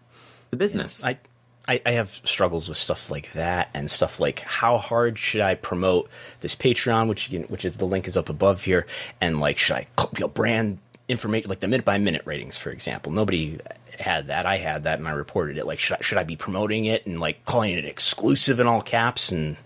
the 0.49 0.57
business. 0.57 1.03
I, 1.03 1.17
I, 1.67 1.81
I 1.85 1.91
have 1.91 2.09
struggles 2.09 2.67
with 2.67 2.77
stuff 2.77 3.09
like 3.09 3.31
that 3.31 3.69
and 3.73 3.89
stuff 3.89 4.19
like 4.19 4.41
how 4.41 4.77
hard 4.77 5.17
should 5.17 5.39
I 5.39 5.55
promote 5.55 6.09
this 6.41 6.53
Patreon, 6.53 7.07
which 7.07 7.29
you 7.29 7.39
can, 7.39 7.47
which 7.47 7.63
is 7.63 7.77
the 7.77 7.85
link 7.85 8.07
is 8.07 8.17
up 8.17 8.27
above 8.27 8.65
here, 8.65 8.85
and 9.21 9.39
like 9.39 9.57
should 9.57 9.77
I 9.77 9.87
you 9.99 10.19
know, 10.19 10.27
brand 10.27 10.79
information 11.07 11.49
like 11.49 11.59
the 11.59 11.67
minute 11.67 11.85
by 11.85 11.97
minute 11.97 12.23
ratings, 12.25 12.57
for 12.57 12.71
example. 12.71 13.11
Nobody 13.11 13.59
had 13.99 14.27
that. 14.27 14.45
I 14.45 14.57
had 14.57 14.84
that, 14.84 14.99
and 14.99 15.07
I 15.07 15.11
reported 15.11 15.57
it. 15.57 15.65
Like 15.65 15.80
should 15.80 15.97
I, 15.97 16.01
should 16.01 16.17
I 16.17 16.23
be 16.23 16.35
promoting 16.35 16.85
it 16.85 17.05
and 17.05 17.19
like 17.19 17.45
calling 17.45 17.71
it 17.71 17.85
exclusive 17.85 18.59
in 18.59 18.67
all 18.67 18.81
caps 18.81 19.31
and 19.31 19.57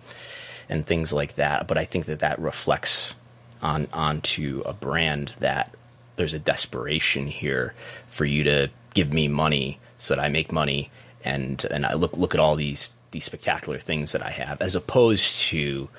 and 0.69 0.85
things 0.85 1.13
like 1.13 1.35
that? 1.35 1.67
But 1.67 1.77
I 1.77 1.85
think 1.85 2.05
that 2.05 2.19
that 2.19 2.39
reflects 2.39 3.13
on 3.61 3.87
onto 3.93 4.63
a 4.65 4.73
brand 4.73 5.33
that 5.39 5.73
there's 6.15 6.33
a 6.33 6.39
desperation 6.39 7.27
here 7.27 7.73
for 8.07 8.25
you 8.25 8.43
to 8.43 8.69
give 8.93 9.13
me 9.13 9.27
money 9.27 9.79
so 9.97 10.15
that 10.15 10.23
I 10.23 10.29
make 10.29 10.51
money 10.51 10.89
and 11.23 11.63
and 11.65 11.85
I 11.85 11.93
look 11.93 12.17
look 12.17 12.33
at 12.33 12.39
all 12.39 12.55
these 12.55 12.95
these 13.11 13.25
spectacular 13.25 13.79
things 13.79 14.11
that 14.11 14.23
I 14.23 14.31
have, 14.31 14.61
as 14.61 14.75
opposed 14.75 15.39
to 15.47 15.89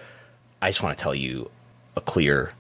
I 0.60 0.70
just 0.70 0.82
want 0.82 0.98
to 0.98 1.02
tell 1.02 1.14
you 1.14 1.50
a 1.96 2.00
clear 2.00 2.52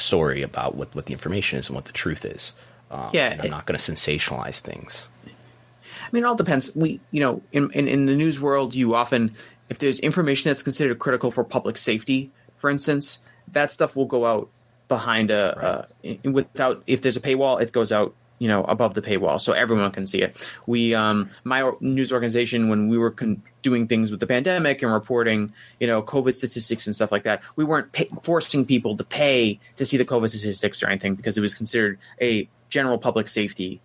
story 0.00 0.42
about 0.42 0.74
what, 0.74 0.94
what 0.94 1.06
the 1.06 1.12
information 1.12 1.58
is 1.58 1.68
and 1.68 1.74
what 1.74 1.84
the 1.84 1.92
truth 1.92 2.24
is. 2.24 2.52
Um, 2.90 3.10
Yeah, 3.12 3.32
and 3.32 3.42
I'm 3.42 3.50
not 3.50 3.66
going 3.66 3.78
to 3.78 3.92
sensationalize 3.92 4.60
things. 4.60 5.08
I 5.26 6.08
mean, 6.12 6.22
it 6.22 6.26
all 6.26 6.36
depends. 6.36 6.74
We, 6.74 7.00
you 7.10 7.20
know, 7.20 7.42
in, 7.52 7.70
in, 7.72 7.88
in 7.88 8.06
the 8.06 8.14
news 8.14 8.40
world, 8.40 8.74
you 8.74 8.94
often, 8.94 9.34
if 9.68 9.78
there's 9.78 9.98
information 9.98 10.50
that's 10.50 10.62
considered 10.62 10.98
critical 10.98 11.32
for 11.32 11.42
public 11.42 11.78
safety, 11.78 12.30
for 12.58 12.70
instance, 12.70 13.18
that 13.52 13.72
stuff 13.72 13.96
will 13.96 14.06
go 14.06 14.24
out 14.24 14.48
behind 14.88 15.32
a, 15.32 15.88
a 16.04 16.18
in, 16.22 16.32
without, 16.32 16.84
if 16.86 17.02
there's 17.02 17.16
a 17.16 17.20
paywall, 17.20 17.60
it 17.60 17.72
goes 17.72 17.90
out, 17.90 18.14
you 18.38 18.46
know, 18.46 18.62
above 18.64 18.94
the 18.94 19.02
paywall 19.02 19.40
so 19.40 19.52
everyone 19.52 19.90
can 19.90 20.06
see 20.06 20.22
it. 20.22 20.48
We, 20.66 20.94
um, 20.94 21.30
my 21.42 21.72
news 21.80 22.12
organization, 22.12 22.68
when 22.68 22.88
we 22.88 22.98
were 22.98 23.10
con- 23.10 23.42
doing 23.66 23.88
things 23.88 24.12
with 24.12 24.20
the 24.20 24.28
pandemic 24.28 24.80
and 24.80 24.92
reporting, 24.92 25.52
you 25.80 25.88
know, 25.88 26.00
COVID 26.00 26.34
statistics 26.34 26.86
and 26.86 26.94
stuff 26.94 27.10
like 27.10 27.24
that, 27.24 27.42
we 27.56 27.64
weren't 27.64 27.90
pay- 27.90 28.08
forcing 28.22 28.64
people 28.64 28.96
to 28.96 29.02
pay 29.02 29.58
to 29.74 29.84
see 29.84 29.96
the 29.96 30.04
COVID 30.04 30.28
statistics 30.28 30.84
or 30.84 30.86
anything 30.86 31.16
because 31.16 31.36
it 31.36 31.40
was 31.40 31.52
considered 31.52 31.98
a 32.20 32.48
general 32.70 32.96
public 32.96 33.26
safety 33.26 33.80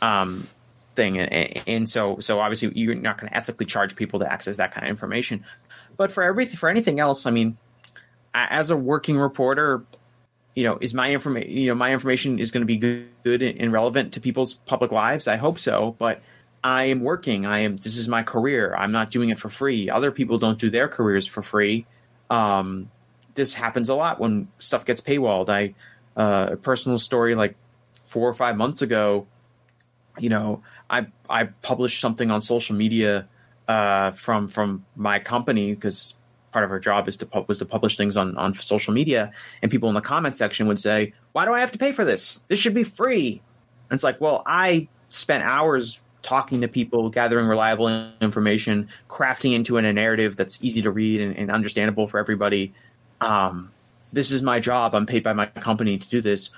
um, 0.00 0.46
thing, 0.94 1.18
and, 1.18 1.62
and 1.66 1.90
so 1.90 2.20
so 2.20 2.38
obviously 2.38 2.70
you're 2.76 2.94
not 2.94 3.18
going 3.18 3.28
to 3.30 3.36
ethically 3.36 3.66
charge 3.66 3.96
people 3.96 4.20
to 4.20 4.32
access 4.32 4.58
that 4.58 4.70
kind 4.72 4.86
of 4.86 4.90
information. 4.90 5.44
But 5.96 6.12
for 6.12 6.22
everything 6.22 6.56
for 6.56 6.68
anything 6.68 7.00
else, 7.00 7.26
I 7.26 7.32
mean, 7.32 7.56
as 8.32 8.70
a 8.70 8.76
working 8.76 9.18
reporter, 9.18 9.82
you 10.54 10.62
know, 10.62 10.78
is 10.80 10.94
my 10.94 11.10
information 11.10 11.50
you 11.50 11.66
know 11.66 11.74
my 11.74 11.92
information 11.92 12.38
is 12.38 12.52
going 12.52 12.62
to 12.62 12.66
be 12.66 12.76
good, 12.76 13.08
good 13.24 13.42
and 13.42 13.72
relevant 13.72 14.12
to 14.12 14.20
people's 14.20 14.54
public 14.54 14.92
lives? 14.92 15.26
I 15.26 15.36
hope 15.36 15.58
so, 15.58 15.96
but. 15.98 16.22
I 16.66 16.84
am 16.86 17.00
working. 17.00 17.46
I 17.46 17.60
am. 17.60 17.76
This 17.76 17.96
is 17.96 18.08
my 18.08 18.22
career. 18.22 18.74
I'm 18.76 18.92
not 18.92 19.10
doing 19.10 19.30
it 19.30 19.38
for 19.38 19.48
free. 19.48 19.88
Other 19.88 20.10
people 20.10 20.38
don't 20.38 20.58
do 20.58 20.70
their 20.70 20.88
careers 20.88 21.26
for 21.26 21.42
free. 21.42 21.86
Um, 22.28 22.90
this 23.34 23.54
happens 23.54 23.88
a 23.88 23.94
lot 23.94 24.18
when 24.18 24.48
stuff 24.58 24.84
gets 24.84 25.00
paywalled. 25.00 25.48
I 25.48 25.74
uh, 26.20 26.52
a 26.52 26.56
personal 26.56 26.98
story 26.98 27.34
like 27.34 27.54
four 28.04 28.28
or 28.28 28.34
five 28.34 28.56
months 28.56 28.82
ago 28.82 29.26
you 30.18 30.28
know, 30.28 30.62
I 30.88 31.06
I 31.28 31.44
published 31.44 32.00
something 32.00 32.30
on 32.30 32.42
social 32.42 32.76
media 32.76 33.28
uh, 33.68 34.12
from 34.12 34.48
from 34.48 34.84
my 34.94 35.18
company 35.18 35.74
because 35.74 36.14
part 36.52 36.64
of 36.64 36.70
our 36.70 36.80
job 36.80 37.08
is 37.08 37.18
to 37.18 37.26
pub- 37.26 37.48
was 37.48 37.58
to 37.58 37.66
publish 37.66 37.96
things 37.96 38.16
on 38.16 38.36
on 38.36 38.54
social 38.54 38.94
media, 38.94 39.32
and 39.62 39.70
people 39.70 39.88
in 39.88 39.94
the 39.94 40.00
comment 40.00 40.36
section 40.36 40.66
would 40.68 40.78
say, 40.78 41.12
"Why 41.32 41.44
do 41.44 41.52
I 41.52 41.60
have 41.60 41.72
to 41.72 41.78
pay 41.78 41.92
for 41.92 42.04
this? 42.04 42.42
This 42.48 42.58
should 42.58 42.74
be 42.74 42.84
free." 42.84 43.42
And 43.90 43.96
it's 43.96 44.04
like, 44.04 44.20
well, 44.20 44.42
I 44.46 44.88
spent 45.10 45.44
hours 45.44 46.02
talking 46.26 46.60
to 46.60 46.68
people, 46.68 47.08
gathering 47.08 47.46
reliable 47.46 48.10
information, 48.20 48.88
crafting 49.08 49.54
into 49.54 49.76
a 49.76 49.82
narrative 49.82 50.36
that's 50.36 50.58
easy 50.60 50.82
to 50.82 50.90
read 50.90 51.20
and, 51.20 51.36
and 51.36 51.50
understandable 51.50 52.06
for 52.08 52.18
everybody. 52.18 52.74
Um, 53.20 53.70
this 54.12 54.32
is 54.32 54.42
my 54.42 54.60
job. 54.60 54.94
I'm 54.94 55.06
paid 55.06 55.22
by 55.22 55.32
my 55.32 55.46
company 55.46 55.98
to 55.98 56.08
do 56.08 56.20
this 56.20 56.50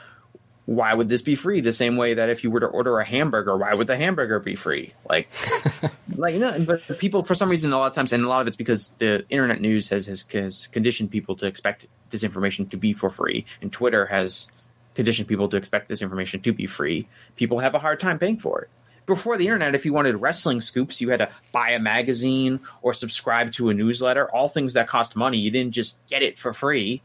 why 0.68 0.92
would 0.92 1.08
this 1.08 1.22
be 1.22 1.34
free? 1.34 1.62
The 1.62 1.72
same 1.72 1.96
way 1.96 2.12
that 2.12 2.28
if 2.28 2.44
you 2.44 2.50
were 2.50 2.60
to 2.60 2.66
order 2.66 2.98
a 2.98 3.04
hamburger, 3.04 3.56
why 3.56 3.72
would 3.72 3.86
the 3.86 3.96
hamburger 3.96 4.38
be 4.38 4.54
free? 4.54 4.92
Like, 5.08 5.26
like 6.14 6.34
no, 6.34 6.62
but 6.62 6.98
people 6.98 7.22
for 7.22 7.34
some 7.34 7.48
reason 7.48 7.72
a 7.72 7.78
lot 7.78 7.86
of 7.86 7.94
times, 7.94 8.12
and 8.12 8.22
a 8.22 8.28
lot 8.28 8.42
of 8.42 8.48
it's 8.48 8.56
because 8.56 8.90
the 8.98 9.24
internet 9.30 9.62
news 9.62 9.88
has 9.88 10.04
has, 10.04 10.26
has 10.30 10.66
conditioned 10.66 11.10
people 11.10 11.36
to 11.36 11.46
expect 11.46 11.86
this 12.10 12.22
information 12.22 12.68
to 12.68 12.76
be 12.76 12.92
for 12.92 13.08
free, 13.08 13.46
and 13.62 13.72
Twitter 13.72 14.04
has 14.04 14.48
conditioned 14.94 15.26
people 15.26 15.48
to 15.48 15.56
expect 15.56 15.88
this 15.88 16.02
information 16.02 16.42
to 16.42 16.52
be 16.52 16.66
free. 16.66 17.08
People 17.36 17.60
have 17.60 17.74
a 17.74 17.78
hard 17.78 17.98
time 17.98 18.18
paying 18.18 18.36
for 18.36 18.60
it. 18.60 18.68
Before 19.08 19.36
the 19.36 19.46
internet, 19.46 19.74
if 19.74 19.84
you 19.84 19.92
wanted 19.92 20.16
wrestling 20.16 20.60
scoops, 20.60 21.00
you 21.00 21.08
had 21.10 21.16
to 21.16 21.30
buy 21.50 21.70
a 21.70 21.80
magazine 21.80 22.60
or 22.82 22.92
subscribe 22.92 23.52
to 23.52 23.70
a 23.70 23.74
newsletter. 23.74 24.30
All 24.30 24.48
things 24.48 24.74
that 24.74 24.86
cost 24.86 25.16
money. 25.16 25.38
You 25.38 25.50
didn't 25.50 25.72
just 25.72 25.96
get 26.08 26.22
it 26.22 26.38
for 26.38 26.52
free. 26.52 27.02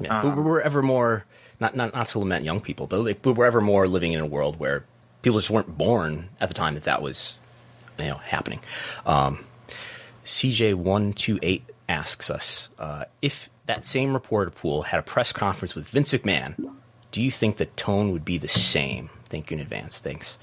Yeah, 0.00 0.20
but 0.20 0.36
we're 0.36 0.60
ever 0.60 0.82
more 0.82 1.24
not, 1.60 1.76
not 1.76 1.94
not 1.94 2.08
to 2.08 2.18
lament 2.18 2.44
young 2.44 2.60
people, 2.60 2.86
but 2.86 2.98
like, 3.00 3.24
we're 3.24 3.46
ever 3.46 3.60
more 3.60 3.86
living 3.86 4.12
in 4.12 4.20
a 4.20 4.26
world 4.26 4.58
where 4.58 4.84
people 5.22 5.38
just 5.38 5.50
weren't 5.50 5.78
born 5.78 6.28
at 6.40 6.48
the 6.48 6.54
time 6.54 6.74
that 6.74 6.84
that 6.84 7.00
was 7.00 7.38
you 7.98 8.06
know 8.06 8.16
happening. 8.16 8.60
Um, 9.06 9.44
CJ 10.24 10.74
one 10.74 11.12
two 11.12 11.38
eight 11.42 11.64
asks 11.88 12.30
us 12.30 12.68
uh, 12.78 13.04
if 13.22 13.48
that 13.66 13.84
same 13.84 14.12
reporter 14.12 14.50
pool 14.50 14.82
had 14.82 14.98
a 15.00 15.02
press 15.02 15.32
conference 15.32 15.74
with 15.74 15.88
Vince 15.88 16.12
McMahon. 16.12 16.74
Do 17.12 17.22
you 17.22 17.30
think 17.30 17.58
the 17.58 17.66
tone 17.66 18.10
would 18.10 18.24
be 18.24 18.38
the 18.38 18.48
same? 18.48 19.10
Thank 19.26 19.50
you 19.50 19.56
in 19.56 19.60
advance. 19.60 20.00
Thanks. 20.00 20.36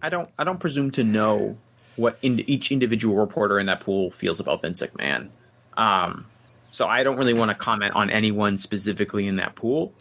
I 0.00 0.08
don't 0.08 0.28
I 0.38 0.44
don't 0.44 0.60
presume 0.60 0.90
to 0.92 1.04
know 1.04 1.56
what 1.96 2.18
in, 2.22 2.40
each 2.48 2.70
individual 2.70 3.16
reporter 3.16 3.58
in 3.58 3.66
that 3.66 3.80
pool 3.80 4.10
feels 4.10 4.40
about 4.40 4.62
Vince 4.62 4.80
McMahon. 4.80 5.30
Um, 5.76 6.26
so 6.70 6.86
I 6.86 7.02
don't 7.02 7.16
really 7.16 7.34
want 7.34 7.50
to 7.50 7.54
comment 7.54 7.94
on 7.94 8.10
anyone 8.10 8.56
specifically 8.56 9.26
in 9.26 9.36
that 9.36 9.56
pool. 9.56 9.92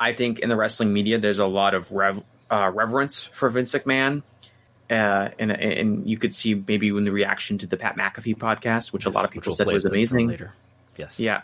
I 0.00 0.12
think 0.12 0.38
in 0.38 0.48
the 0.48 0.56
wrestling 0.56 0.92
media, 0.92 1.18
there's 1.18 1.38
a 1.38 1.46
lot 1.46 1.74
of 1.74 1.92
rev, 1.92 2.22
uh, 2.50 2.70
reverence 2.72 3.24
for 3.24 3.48
Vince 3.48 3.72
McMahon. 3.72 4.22
Uh, 4.90 5.30
and 5.38 5.50
and 5.50 6.08
you 6.08 6.18
could 6.18 6.34
see 6.34 6.54
maybe 6.54 6.88
in 6.88 7.04
the 7.04 7.12
reaction 7.12 7.56
to 7.58 7.66
the 7.66 7.76
Pat 7.76 7.96
McAfee 7.96 8.36
podcast, 8.36 8.92
which 8.92 9.06
a 9.06 9.10
lot 9.10 9.24
of 9.24 9.30
people 9.30 9.52
said 9.52 9.66
was 9.66 9.84
a 9.84 9.88
clip 9.88 9.90
for 9.90 9.96
amazing. 9.96 10.28
later. 10.28 10.52
Yes. 10.96 11.18
Yeah. 11.18 11.42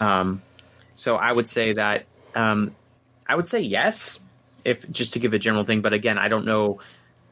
Um, 0.00 0.42
so 0.94 1.16
I 1.16 1.32
would 1.32 1.46
say 1.46 1.72
that 1.72 2.04
um, 2.34 2.74
I 3.26 3.36
would 3.36 3.48
say 3.48 3.60
yes, 3.60 4.20
if 4.68 4.90
just 4.90 5.12
to 5.14 5.18
give 5.18 5.32
a 5.34 5.38
general 5.38 5.64
thing. 5.64 5.80
But 5.80 5.92
again, 5.92 6.18
I 6.18 6.28
don't 6.28 6.44
know 6.44 6.80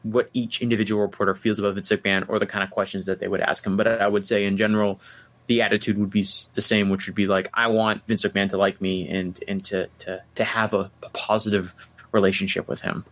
what 0.03 0.29
each 0.33 0.61
individual 0.61 1.01
reporter 1.01 1.35
feels 1.35 1.59
about 1.59 1.75
Vince 1.75 1.89
McMahon 1.89 2.27
or 2.29 2.39
the 2.39 2.45
kind 2.45 2.63
of 2.63 2.71
questions 2.71 3.05
that 3.05 3.19
they 3.19 3.27
would 3.27 3.41
ask 3.41 3.65
him. 3.65 3.77
But 3.77 3.87
I 3.87 4.07
would 4.07 4.25
say 4.25 4.45
in 4.45 4.57
general, 4.57 4.99
the 5.47 5.61
attitude 5.61 5.97
would 5.97 6.09
be 6.09 6.25
the 6.53 6.61
same, 6.61 6.89
which 6.89 7.07
would 7.07 7.15
be 7.15 7.27
like, 7.27 7.49
I 7.53 7.67
want 7.67 8.05
Vince 8.07 8.23
McMahon 8.23 8.49
to 8.49 8.57
like 8.57 8.81
me 8.81 9.07
and 9.09 9.41
and 9.47 9.63
to 9.65 9.87
to 9.99 10.23
to 10.35 10.43
have 10.43 10.73
a, 10.73 10.91
a 11.03 11.09
positive 11.09 11.73
relationship 12.11 12.67
with 12.67 12.81
him. 12.81 13.05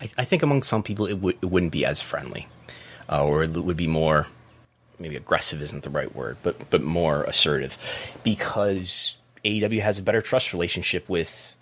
I, 0.00 0.10
I 0.18 0.24
think 0.24 0.42
among 0.42 0.62
some 0.62 0.82
people 0.82 1.06
it, 1.06 1.20
would 1.20 1.38
it 1.42 1.46
wouldn't 1.46 1.72
be 1.72 1.84
as 1.84 2.02
friendly, 2.02 2.46
uh, 3.10 3.24
or 3.24 3.42
it 3.42 3.50
would 3.50 3.76
be 3.76 3.86
more 3.86 4.26
maybe 4.98 5.16
aggressive 5.16 5.62
isn't 5.62 5.84
the 5.84 5.90
right 5.90 6.14
word, 6.14 6.36
but 6.42 6.70
but 6.70 6.82
more 6.82 7.24
assertive, 7.24 7.78
because 8.24 9.16
AEW 9.44 9.80
has 9.80 9.98
a 9.98 10.02
better 10.02 10.20
trust 10.20 10.52
relationship 10.52 11.08
with 11.08 11.56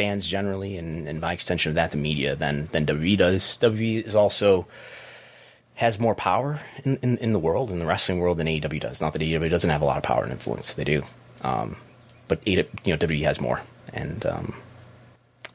fans 0.00 0.26
generally, 0.26 0.78
and, 0.78 1.06
and 1.06 1.20
by 1.20 1.34
extension 1.34 1.68
of 1.68 1.74
that, 1.74 1.90
the 1.90 1.96
media 1.98 2.34
than 2.34 2.68
than 2.72 2.86
WWE 2.86 3.18
does. 3.18 3.58
WWE 3.60 4.06
is 4.06 4.16
also 4.16 4.66
has 5.74 5.98
more 5.98 6.14
power 6.14 6.60
in, 6.84 6.96
in, 7.02 7.18
in 7.18 7.32
the 7.32 7.38
world, 7.38 7.70
in 7.70 7.78
the 7.78 7.84
wrestling 7.86 8.18
world, 8.18 8.38
than 8.38 8.46
AEW 8.46 8.80
does. 8.80 9.00
Not 9.02 9.12
that 9.12 9.20
AEW 9.20 9.50
doesn't 9.50 9.68
have 9.68 9.82
a 9.82 9.84
lot 9.84 9.98
of 9.98 10.02
power 10.02 10.22
and 10.22 10.32
influence; 10.32 10.72
they 10.72 10.84
do, 10.84 11.02
um, 11.42 11.76
but 12.28 12.42
AEW, 12.44 12.66
you 12.84 12.92
know 12.94 12.98
WWE 12.98 13.24
has 13.24 13.40
more, 13.42 13.60
and 13.92 14.24
um, 14.24 14.54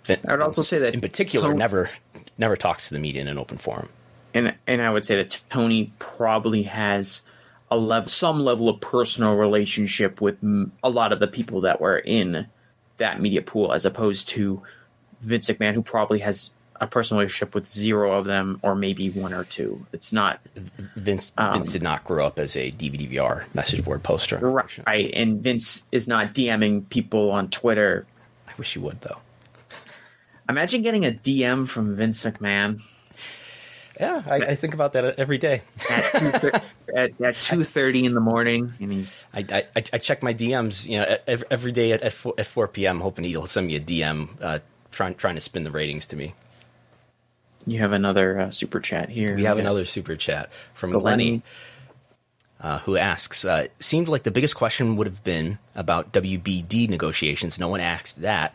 I 0.07 0.17
would 0.31 0.41
also 0.41 0.61
say 0.61 0.77
that 0.77 0.93
in 0.93 1.01
particular, 1.01 1.47
Tony- 1.47 1.57
never 1.57 1.89
never 2.37 2.55
talks 2.55 2.87
to 2.89 2.93
the 2.93 2.99
media 2.99 3.21
in 3.21 3.27
an 3.27 3.39
open 3.39 3.57
forum. 3.57 3.89
and 4.35 4.53
and 4.67 4.79
I 4.79 4.91
would 4.91 5.05
say 5.05 5.15
that 5.15 5.41
Tony 5.49 5.91
probably 5.97 6.63
has 6.63 7.21
a 7.71 7.77
level, 7.77 8.09
some 8.09 8.45
level 8.45 8.69
of 8.69 8.79
personal 8.79 9.35
relationship 9.35 10.21
with 10.21 10.43
m- 10.43 10.71
a 10.83 10.89
lot 10.91 11.11
of 11.11 11.19
the 11.19 11.27
people 11.27 11.61
that 11.61 11.81
were 11.81 11.97
in 11.97 12.45
that 12.97 13.19
media 13.21 13.41
pool, 13.41 13.73
as 13.73 13.85
opposed 13.85 14.27
to 14.29 14.61
Vince 15.21 15.47
McMahon, 15.49 15.73
who 15.73 15.81
probably 15.81 16.19
has 16.19 16.51
a 16.81 16.87
personal 16.87 17.19
relationship 17.21 17.55
with 17.55 17.67
zero 17.69 18.11
of 18.11 18.25
them, 18.25 18.59
or 18.61 18.75
maybe 18.75 19.09
one 19.09 19.33
or 19.33 19.45
two. 19.45 19.85
It's 19.93 20.11
not 20.11 20.41
Vince 20.97 21.31
Um, 21.37 21.53
Vince 21.53 21.71
did 21.71 21.81
not 21.83 22.03
grow 22.03 22.25
up 22.25 22.37
as 22.37 22.57
a 22.57 22.69
DVD-VR 22.71 23.45
message 23.53 23.83
board 23.85 24.03
poster. 24.03 24.37
right, 24.85 25.09
and 25.13 25.41
Vince 25.41 25.85
is 25.91 26.07
not 26.07 26.33
DMing 26.33 26.87
people 26.89 27.31
on 27.31 27.49
Twitter. 27.49 28.05
I 28.47 28.51
wish 28.57 28.73
he 28.73 28.79
would 28.79 28.99
though. 29.01 29.17
Imagine 30.49 30.81
getting 30.81 31.05
a 31.05 31.11
DM 31.11 31.67
from 31.67 31.95
Vince 31.95 32.23
McMahon 32.23 32.81
Yeah, 33.99 34.23
I, 34.27 34.35
I 34.35 34.55
think 34.55 34.73
about 34.73 34.93
that 34.93 35.17
every 35.19 35.37
day. 35.37 35.61
at 35.89 36.41
two, 36.41 36.51
at, 36.95 37.21
at 37.21 37.35
two 37.41 37.63
thirty 37.63 38.05
in 38.05 38.13
the 38.13 38.19
morning, 38.19 38.73
and 38.79 38.91
he's 38.91 39.27
I, 39.33 39.45
I, 39.75 39.83
I 39.93 39.97
check 39.99 40.21
my 40.23 40.33
DMs, 40.33 40.87
you 40.87 40.99
know, 40.99 41.17
every, 41.27 41.47
every 41.49 41.71
day 41.71 41.91
at, 41.93 42.01
at, 42.01 42.13
4, 42.13 42.33
at 42.37 42.45
4 42.45 42.67
p.m. 42.67 42.99
hoping 42.99 43.23
he'll 43.25 43.45
send 43.45 43.67
me 43.67 43.75
a 43.75 43.79
DM 43.79 44.29
uh, 44.41 44.59
trying 44.91 45.15
trying 45.15 45.35
to 45.35 45.41
spin 45.41 45.63
the 45.63 45.71
ratings 45.71 46.05
to 46.07 46.15
me. 46.15 46.33
you 47.65 47.79
have 47.79 47.93
another 47.93 48.39
uh, 48.41 48.51
super 48.51 48.79
chat 48.79 49.09
here. 49.09 49.35
We 49.35 49.43
have 49.43 49.57
Yeah. 49.57 49.61
another 49.61 49.85
super 49.85 50.15
chat 50.15 50.49
from. 50.73 50.91
Glenny, 50.91 51.41
uh, 52.61 52.79
who 52.79 52.97
asks, 52.97 53.45
uh, 53.45 53.67
"Seemed 53.79 54.07
like 54.07 54.23
the 54.23 54.31
biggest 54.31 54.55
question 54.55 54.95
would 54.97 55.07
have 55.07 55.23
been 55.23 55.59
about 55.75 56.11
WBD 56.11 56.89
negotiations. 56.89 57.59
No 57.59 57.67
one 57.69 57.79
asked 57.79 58.21
that. 58.21 58.53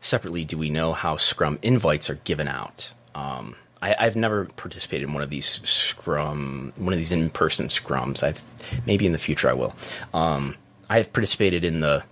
Separately, 0.00 0.44
do 0.44 0.56
we 0.56 0.70
know 0.70 0.94
how 0.94 1.16
Scrum 1.16 1.58
invites 1.62 2.08
are 2.08 2.14
given 2.24 2.48
out? 2.48 2.92
Um, 3.14 3.54
I, 3.82 3.96
I've 3.98 4.16
never 4.16 4.44
participated 4.44 5.08
in 5.08 5.14
one 5.14 5.22
of 5.22 5.30
these 5.30 5.60
Scrum, 5.68 6.72
one 6.76 6.92
of 6.92 6.98
these 6.98 7.12
in-person 7.12 7.66
Scrums. 7.66 8.22
I've 8.22 8.42
maybe 8.86 9.06
in 9.06 9.12
the 9.12 9.18
future 9.18 9.48
I 9.48 9.54
will. 9.54 9.74
Um, 10.12 10.54
I 10.88 10.96
have 10.98 11.12
participated 11.12 11.64
in 11.64 11.80
the 11.80 12.02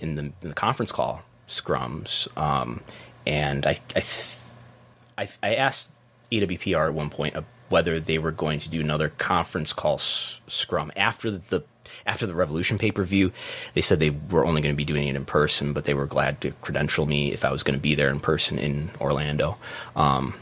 in 0.00 0.14
the, 0.14 0.22
in 0.22 0.34
the 0.42 0.54
conference 0.54 0.92
call 0.92 1.22
Scrums, 1.48 2.28
um, 2.38 2.80
and 3.26 3.66
I 3.66 3.78
I, 3.94 4.04
I 5.18 5.28
I 5.42 5.54
asked 5.56 5.90
AEW 6.30 6.60
PR 6.60 6.86
at 6.88 6.94
one 6.94 7.10
point 7.10 7.34
whether 7.68 7.98
they 7.98 8.18
were 8.18 8.30
going 8.30 8.58
to 8.60 8.70
do 8.70 8.80
another 8.80 9.08
conference 9.08 9.72
call 9.72 9.94
s- 9.94 10.40
scrum 10.46 10.92
after 10.96 11.30
the 11.30 11.64
after 12.06 12.26
the 12.26 12.34
Revolution 12.34 12.78
pay 12.78 12.92
per 12.92 13.04
view. 13.04 13.32
They 13.74 13.80
said 13.80 13.98
they 13.98 14.10
were 14.10 14.44
only 14.46 14.60
going 14.60 14.74
to 14.74 14.76
be 14.76 14.84
doing 14.84 15.08
it 15.08 15.16
in 15.16 15.24
person, 15.24 15.72
but 15.72 15.84
they 15.84 15.94
were 15.94 16.06
glad 16.06 16.40
to 16.42 16.50
credential 16.62 17.06
me 17.06 17.32
if 17.32 17.44
I 17.44 17.50
was 17.50 17.62
going 17.62 17.78
to 17.78 17.82
be 17.82 17.94
there 17.94 18.10
in 18.10 18.20
person 18.20 18.58
in 18.58 18.90
Orlando. 19.00 19.56
Um, 19.94 20.34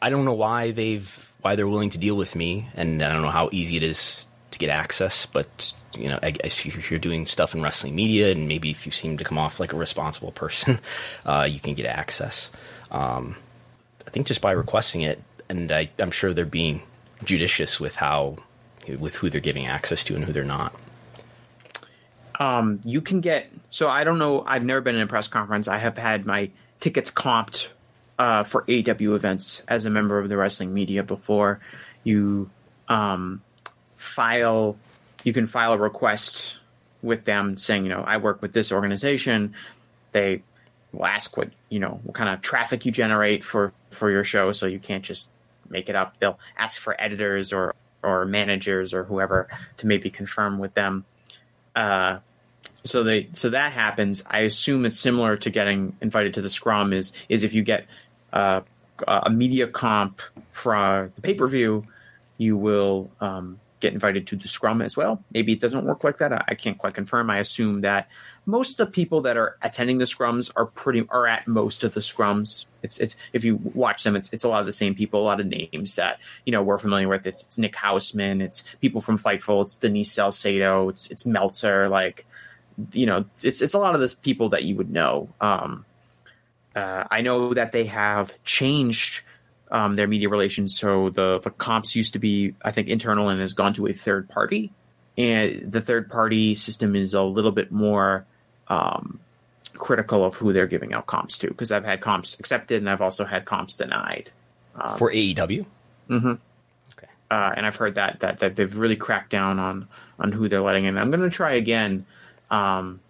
I 0.00 0.10
don't 0.10 0.24
know 0.24 0.34
why 0.34 0.70
they've 0.70 1.32
why 1.40 1.56
they're 1.56 1.68
willing 1.68 1.90
to 1.90 1.98
deal 1.98 2.16
with 2.16 2.36
me, 2.36 2.68
and 2.74 3.02
I 3.02 3.12
don't 3.12 3.22
know 3.22 3.30
how 3.30 3.48
easy 3.52 3.76
it 3.76 3.82
is 3.82 4.26
to 4.50 4.58
get 4.58 4.70
access. 4.70 5.26
But 5.26 5.72
you 5.94 6.08
know, 6.08 6.18
if 6.22 6.90
you're 6.90 7.00
doing 7.00 7.26
stuff 7.26 7.54
in 7.54 7.62
wrestling 7.62 7.94
media, 7.94 8.32
and 8.32 8.48
maybe 8.48 8.70
if 8.70 8.86
you 8.86 8.92
seem 8.92 9.16
to 9.18 9.24
come 9.24 9.38
off 9.38 9.60
like 9.60 9.72
a 9.72 9.76
responsible 9.76 10.32
person, 10.32 10.78
uh, 11.26 11.46
you 11.48 11.60
can 11.60 11.74
get 11.74 11.86
access. 11.86 12.50
Um, 12.90 13.36
I 14.06 14.10
think 14.10 14.26
just 14.26 14.40
by 14.40 14.52
requesting 14.52 15.02
it, 15.02 15.22
and 15.48 15.70
I, 15.70 15.90
I'm 15.98 16.10
sure 16.10 16.32
they're 16.32 16.46
being 16.46 16.82
judicious 17.24 17.78
with 17.80 17.96
how 17.96 18.36
with 18.98 19.16
who 19.16 19.30
they're 19.30 19.40
giving 19.40 19.66
access 19.66 20.04
to 20.04 20.16
and 20.16 20.24
who 20.24 20.32
they're 20.32 20.44
not. 20.44 20.74
Um, 22.38 22.80
you 22.84 23.02
can 23.02 23.20
get 23.20 23.50
so 23.68 23.88
I 23.88 24.04
don't 24.04 24.18
know. 24.18 24.42
I've 24.46 24.64
never 24.64 24.80
been 24.80 24.94
in 24.94 25.02
a 25.02 25.06
press 25.06 25.28
conference. 25.28 25.68
I 25.68 25.78
have 25.78 25.98
had 25.98 26.24
my 26.24 26.50
tickets 26.80 27.10
comped 27.10 27.68
uh, 28.20 28.44
for 28.44 28.64
AEW 28.64 29.16
events 29.16 29.62
as 29.66 29.86
a 29.86 29.90
member 29.90 30.18
of 30.18 30.28
the 30.28 30.36
wrestling 30.36 30.74
media 30.74 31.02
before. 31.02 31.58
You 32.04 32.50
um, 32.86 33.40
file, 33.96 34.76
you 35.24 35.32
can 35.32 35.46
file 35.46 35.72
a 35.72 35.78
request 35.78 36.58
with 37.00 37.24
them 37.24 37.56
saying, 37.56 37.84
you 37.84 37.88
know, 37.88 38.02
I 38.02 38.18
work 38.18 38.42
with 38.42 38.52
this 38.52 38.72
organization. 38.72 39.54
They 40.12 40.42
will 40.92 41.06
ask 41.06 41.34
what 41.34 41.48
you 41.70 41.80
know, 41.80 41.98
what 42.04 42.14
kind 42.14 42.28
of 42.28 42.42
traffic 42.42 42.84
you 42.84 42.92
generate 42.92 43.42
for 43.42 43.72
for 43.90 44.10
your 44.10 44.22
show, 44.22 44.52
so 44.52 44.66
you 44.66 44.78
can't 44.78 45.02
just 45.02 45.30
make 45.70 45.88
it 45.88 45.96
up. 45.96 46.18
They'll 46.18 46.38
ask 46.58 46.78
for 46.78 47.00
editors 47.00 47.54
or 47.54 47.74
or 48.02 48.26
managers 48.26 48.92
or 48.92 49.04
whoever 49.04 49.48
to 49.78 49.86
maybe 49.86 50.10
confirm 50.10 50.58
with 50.58 50.74
them. 50.74 51.06
Uh, 51.74 52.18
so 52.84 53.02
they 53.02 53.30
so 53.32 53.48
that 53.48 53.72
happens. 53.72 54.22
I 54.26 54.40
assume 54.40 54.84
it's 54.84 55.00
similar 55.00 55.38
to 55.38 55.48
getting 55.48 55.96
invited 56.02 56.34
to 56.34 56.42
the 56.42 56.50
scrum. 56.50 56.92
Is 56.92 57.12
is 57.30 57.44
if 57.44 57.54
you 57.54 57.62
get 57.62 57.86
uh, 58.32 58.60
a 59.06 59.30
media 59.30 59.66
comp 59.66 60.20
for 60.52 61.10
the 61.14 61.20
pay 61.20 61.34
per 61.34 61.48
view, 61.48 61.86
you 62.38 62.56
will 62.56 63.10
um, 63.20 63.58
get 63.80 63.92
invited 63.92 64.26
to 64.28 64.36
the 64.36 64.48
scrum 64.48 64.82
as 64.82 64.96
well. 64.96 65.22
Maybe 65.32 65.52
it 65.52 65.60
doesn't 65.60 65.84
work 65.84 66.04
like 66.04 66.18
that. 66.18 66.32
I, 66.32 66.44
I 66.48 66.54
can't 66.54 66.78
quite 66.78 66.94
confirm. 66.94 67.30
I 67.30 67.38
assume 67.38 67.80
that 67.80 68.08
most 68.46 68.78
of 68.78 68.86
the 68.86 68.92
people 68.92 69.22
that 69.22 69.36
are 69.36 69.56
attending 69.62 69.98
the 69.98 70.04
scrums 70.04 70.50
are 70.56 70.66
pretty 70.66 71.06
are 71.10 71.26
at 71.26 71.46
most 71.46 71.84
of 71.84 71.94
the 71.94 72.00
scrums. 72.00 72.66
It's 72.82 72.98
it's 72.98 73.16
if 73.32 73.44
you 73.44 73.56
watch 73.74 74.04
them, 74.04 74.16
it's 74.16 74.32
it's 74.32 74.44
a 74.44 74.48
lot 74.48 74.60
of 74.60 74.66
the 74.66 74.72
same 74.72 74.94
people, 74.94 75.20
a 75.20 75.24
lot 75.24 75.40
of 75.40 75.46
names 75.46 75.96
that 75.96 76.18
you 76.44 76.52
know 76.52 76.62
we're 76.62 76.78
familiar 76.78 77.08
with. 77.08 77.26
It's, 77.26 77.42
it's 77.42 77.58
Nick 77.58 77.74
Hausman, 77.74 78.42
it's 78.42 78.62
people 78.80 79.00
from 79.00 79.18
Fightful, 79.18 79.62
it's 79.62 79.74
Denise 79.74 80.12
Salcedo, 80.12 80.88
it's 80.88 81.10
it's 81.10 81.26
Meltzer, 81.26 81.88
like 81.88 82.26
you 82.92 83.06
know, 83.06 83.24
it's 83.42 83.60
it's 83.60 83.74
a 83.74 83.78
lot 83.78 83.94
of 83.94 84.00
the 84.00 84.14
people 84.22 84.50
that 84.50 84.64
you 84.64 84.76
would 84.76 84.90
know. 84.90 85.28
Um, 85.40 85.84
uh, 86.74 87.04
I 87.10 87.20
know 87.20 87.54
that 87.54 87.72
they 87.72 87.84
have 87.86 88.32
changed 88.44 89.22
um, 89.70 89.96
their 89.96 90.06
media 90.06 90.28
relations. 90.28 90.76
So 90.76 91.10
the 91.10 91.40
the 91.42 91.50
comps 91.50 91.94
used 91.94 92.12
to 92.14 92.18
be, 92.18 92.54
I 92.62 92.70
think, 92.70 92.88
internal 92.88 93.28
and 93.28 93.40
has 93.40 93.54
gone 93.54 93.74
to 93.74 93.86
a 93.86 93.92
third 93.92 94.28
party, 94.28 94.72
and 95.16 95.70
the 95.70 95.80
third 95.80 96.10
party 96.10 96.54
system 96.54 96.96
is 96.96 97.14
a 97.14 97.22
little 97.22 97.52
bit 97.52 97.70
more 97.70 98.24
um, 98.68 99.20
critical 99.74 100.24
of 100.24 100.34
who 100.34 100.52
they're 100.52 100.66
giving 100.66 100.92
out 100.92 101.06
comps 101.06 101.38
to. 101.38 101.48
Because 101.48 101.72
I've 101.72 101.84
had 101.84 102.00
comps 102.00 102.38
accepted 102.38 102.78
and 102.78 102.90
I've 102.90 103.00
also 103.02 103.24
had 103.24 103.44
comps 103.44 103.76
denied 103.76 104.30
um, 104.76 104.96
for 104.98 105.10
AEW. 105.10 105.66
Mm-hmm. 106.08 106.34
Okay, 106.92 107.12
uh, 107.30 107.52
and 107.56 107.66
I've 107.66 107.76
heard 107.76 107.94
that 107.96 108.20
that 108.20 108.40
that 108.40 108.56
they've 108.56 108.76
really 108.76 108.96
cracked 108.96 109.30
down 109.30 109.58
on 109.58 109.88
on 110.18 110.32
who 110.32 110.48
they're 110.48 110.62
letting 110.62 110.84
in. 110.84 110.98
I'm 110.98 111.10
going 111.10 111.22
to 111.22 111.30
try 111.30 111.52
again. 111.52 112.06
Um, 112.50 113.00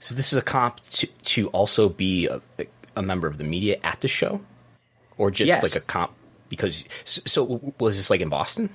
so 0.00 0.14
this 0.14 0.32
is 0.32 0.38
a 0.38 0.42
comp 0.42 0.80
to 0.80 1.06
to 1.06 1.48
also 1.48 1.88
be 1.88 2.28
a, 2.28 2.40
a 2.98 3.02
member 3.02 3.28
of 3.28 3.38
the 3.38 3.44
media 3.44 3.78
at 3.84 4.00
the 4.00 4.08
show, 4.08 4.40
or 5.16 5.30
just 5.30 5.46
yes. 5.46 5.62
like 5.62 5.76
a 5.76 5.84
comp 5.84 6.12
because 6.48 6.84
so, 7.04 7.72
was 7.78 7.96
this 7.96 8.10
like 8.10 8.20
in 8.20 8.28
Boston? 8.28 8.70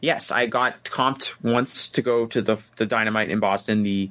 Yes, 0.00 0.30
I 0.30 0.46
got 0.46 0.84
comped 0.84 1.32
once 1.42 1.88
to 1.90 2.02
go 2.02 2.26
to 2.26 2.42
the 2.42 2.58
the 2.76 2.86
Dynamite 2.86 3.30
in 3.30 3.40
Boston, 3.40 3.82
the 3.82 4.10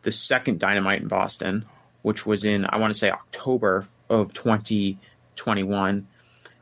the 0.00 0.12
second 0.12 0.58
Dynamite 0.58 1.02
in 1.02 1.08
Boston, 1.08 1.66
which 2.00 2.24
was 2.24 2.44
in 2.44 2.66
I 2.68 2.78
want 2.78 2.92
to 2.92 2.98
say 2.98 3.10
October 3.10 3.86
of 4.08 4.32
2021, 4.32 6.06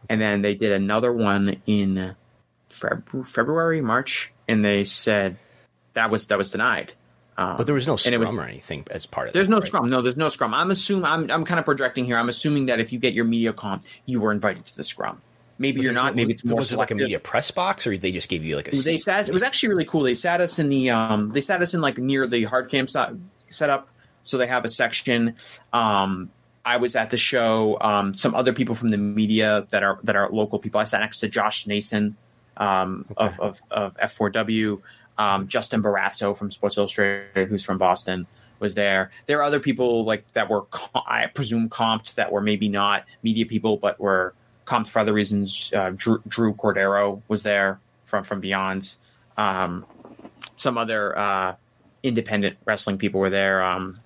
and 0.08 0.20
then 0.20 0.42
they 0.42 0.54
did 0.56 0.72
another 0.72 1.12
one 1.12 1.62
in 1.66 2.16
Feb- 2.68 3.28
February, 3.28 3.80
March, 3.80 4.32
and 4.48 4.64
they 4.64 4.82
said 4.82 5.38
that 5.94 6.10
was 6.10 6.26
that 6.26 6.38
was 6.38 6.50
denied. 6.50 6.94
Um, 7.40 7.56
but 7.56 7.64
there 7.64 7.74
was 7.74 7.86
no 7.86 7.96
scrum 7.96 8.20
was, 8.20 8.28
or 8.28 8.42
anything 8.42 8.86
as 8.90 9.06
part 9.06 9.28
of. 9.28 9.30
It. 9.30 9.34
There's 9.34 9.46
that, 9.46 9.50
no 9.50 9.58
right? 9.60 9.66
scrum. 9.66 9.88
No, 9.88 10.02
there's 10.02 10.18
no 10.18 10.28
scrum. 10.28 10.52
I'm 10.52 10.70
assuming. 10.70 11.06
I'm 11.06 11.30
I'm 11.30 11.46
kind 11.46 11.58
of 11.58 11.64
projecting 11.64 12.04
here. 12.04 12.18
I'm 12.18 12.28
assuming 12.28 12.66
that 12.66 12.80
if 12.80 12.92
you 12.92 12.98
get 12.98 13.14
your 13.14 13.24
media 13.24 13.54
comp, 13.54 13.84
you 14.04 14.20
were 14.20 14.30
invited 14.30 14.66
to 14.66 14.76
the 14.76 14.84
scrum. 14.84 15.22
Maybe 15.58 15.78
but 15.78 15.84
you're 15.84 15.94
not. 15.94 16.14
Maybe 16.14 16.32
it's 16.32 16.44
more. 16.44 16.58
Was 16.58 16.70
it 16.70 16.76
like 16.76 16.90
a 16.90 16.94
media 16.94 17.18
press 17.18 17.50
box, 17.50 17.86
or 17.86 17.96
they 17.96 18.12
just 18.12 18.28
gave 18.28 18.44
you 18.44 18.56
like 18.56 18.68
a? 18.68 18.76
They 18.76 18.98
sat. 18.98 19.26
It 19.26 19.32
was 19.32 19.42
actually 19.42 19.70
really 19.70 19.86
cool. 19.86 20.02
They 20.02 20.14
sat 20.14 20.42
us 20.42 20.58
in 20.58 20.68
the. 20.68 20.90
Um, 20.90 21.32
they 21.32 21.40
sat 21.40 21.62
us 21.62 21.72
in 21.72 21.80
like 21.80 21.96
near 21.96 22.26
the 22.26 22.44
hard 22.44 22.68
cam 22.68 22.86
set 22.86 23.70
up. 23.70 23.88
So 24.22 24.36
they 24.36 24.46
have 24.46 24.66
a 24.66 24.68
section. 24.68 25.36
Um, 25.72 26.30
I 26.62 26.76
was 26.76 26.94
at 26.94 27.08
the 27.08 27.16
show. 27.16 27.78
Um, 27.80 28.12
some 28.12 28.34
other 28.34 28.52
people 28.52 28.74
from 28.74 28.90
the 28.90 28.98
media 28.98 29.66
that 29.70 29.82
are 29.82 29.98
that 30.02 30.14
are 30.14 30.28
local 30.28 30.58
people. 30.58 30.78
I 30.78 30.84
sat 30.84 31.00
next 31.00 31.20
to 31.20 31.28
Josh 31.28 31.66
Nason 31.66 32.18
um, 32.58 33.06
okay. 33.12 33.34
of, 33.38 33.40
of, 33.40 33.62
of 33.70 33.96
F4W. 33.96 34.82
Um, 35.20 35.48
Justin 35.48 35.82
Barrasso 35.82 36.34
from 36.34 36.50
Sports 36.50 36.78
Illustrated, 36.78 37.48
who's 37.48 37.62
from 37.62 37.76
Boston, 37.76 38.26
was 38.58 38.74
there. 38.74 39.10
There 39.26 39.38
are 39.38 39.42
other 39.42 39.60
people 39.60 40.04
like 40.06 40.32
that 40.32 40.48
were, 40.48 40.64
I 40.94 41.26
presume, 41.26 41.68
comped 41.68 42.14
that 42.14 42.32
were 42.32 42.40
maybe 42.40 42.70
not 42.70 43.04
media 43.22 43.44
people, 43.44 43.76
but 43.76 44.00
were 44.00 44.32
comped 44.64 44.88
for 44.88 44.98
other 45.00 45.12
reasons. 45.12 45.70
Uh, 45.76 45.90
Drew, 45.94 46.22
Drew, 46.26 46.54
Cordeiro 46.54 47.20
was 47.28 47.42
there 47.42 47.80
from 48.06 48.24
from 48.24 48.40
Beyond. 48.40 48.94
Um, 49.36 49.84
some 50.56 50.78
other 50.78 51.18
uh, 51.18 51.54
independent 52.02 52.56
wrestling 52.64 52.96
people 52.96 53.20
were 53.20 53.28
there. 53.28 53.62
Um, 53.62 54.00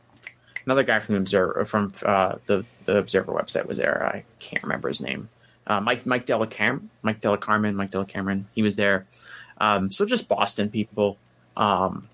another 0.67 0.83
guy 0.83 0.99
from 0.99 1.15
the 1.15 1.21
Observer 1.21 1.65
from 1.65 1.93
uh, 2.05 2.37
the 2.47 2.65
the 2.87 2.99
Observer 2.99 3.33
website 3.33 3.67
was 3.67 3.79
there. 3.79 4.05
I 4.05 4.25
can't 4.41 4.65
remember 4.65 4.89
his 4.89 5.01
name. 5.01 5.29
Uh, 5.65 5.81
Mike 5.81 6.07
Mike 6.07 6.27
Delacam 6.27 6.89
Mike 7.03 7.21
Delacarmen 7.21 7.77
Mike 7.77 7.93
Delacameron. 7.93 8.47
He 8.53 8.65
was 8.65 8.75
there. 8.75 9.07
Um, 9.59 9.93
so 9.93 10.05
just 10.05 10.29
Boston 10.29 10.71
people 10.71 11.19
um, 11.57 12.09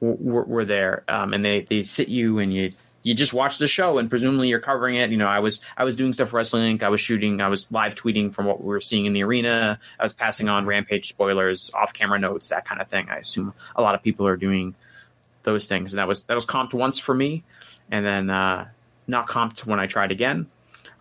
were, 0.00 0.44
were 0.44 0.64
there, 0.64 1.04
um, 1.08 1.34
and 1.34 1.44
they 1.44 1.62
they 1.62 1.84
sit 1.84 2.08
you 2.08 2.38
and 2.38 2.52
you 2.52 2.72
you 3.02 3.14
just 3.14 3.32
watch 3.32 3.58
the 3.58 3.68
show 3.68 3.98
and 3.98 4.10
presumably 4.10 4.48
you're 4.48 4.60
covering 4.60 4.96
it. 4.96 5.10
You 5.10 5.16
know, 5.16 5.28
I 5.28 5.38
was 5.38 5.60
I 5.76 5.84
was 5.84 5.96
doing 5.96 6.12
stuff 6.12 6.30
for 6.30 6.36
Wrestling 6.36 6.76
Inc. 6.76 6.82
I 6.82 6.88
was 6.88 7.00
shooting, 7.00 7.40
I 7.40 7.48
was 7.48 7.70
live 7.70 7.94
tweeting 7.94 8.34
from 8.34 8.46
what 8.46 8.60
we 8.60 8.66
were 8.66 8.80
seeing 8.80 9.06
in 9.06 9.12
the 9.12 9.24
arena. 9.24 9.78
I 9.98 10.02
was 10.02 10.12
passing 10.12 10.48
on 10.48 10.66
Rampage 10.66 11.08
spoilers, 11.08 11.70
off 11.74 11.92
camera 11.92 12.18
notes, 12.18 12.48
that 12.48 12.64
kind 12.64 12.80
of 12.80 12.88
thing. 12.88 13.08
I 13.08 13.16
assume 13.16 13.54
a 13.76 13.82
lot 13.82 13.94
of 13.94 14.02
people 14.02 14.26
are 14.26 14.36
doing 14.36 14.74
those 15.42 15.66
things, 15.66 15.92
and 15.92 15.98
that 15.98 16.08
was 16.08 16.22
that 16.24 16.34
was 16.34 16.46
comped 16.46 16.74
once 16.74 16.98
for 16.98 17.14
me, 17.14 17.44
and 17.90 18.04
then 18.04 18.30
uh, 18.30 18.68
not 19.06 19.28
comped 19.28 19.64
when 19.64 19.80
I 19.80 19.86
tried 19.86 20.10
again. 20.10 20.46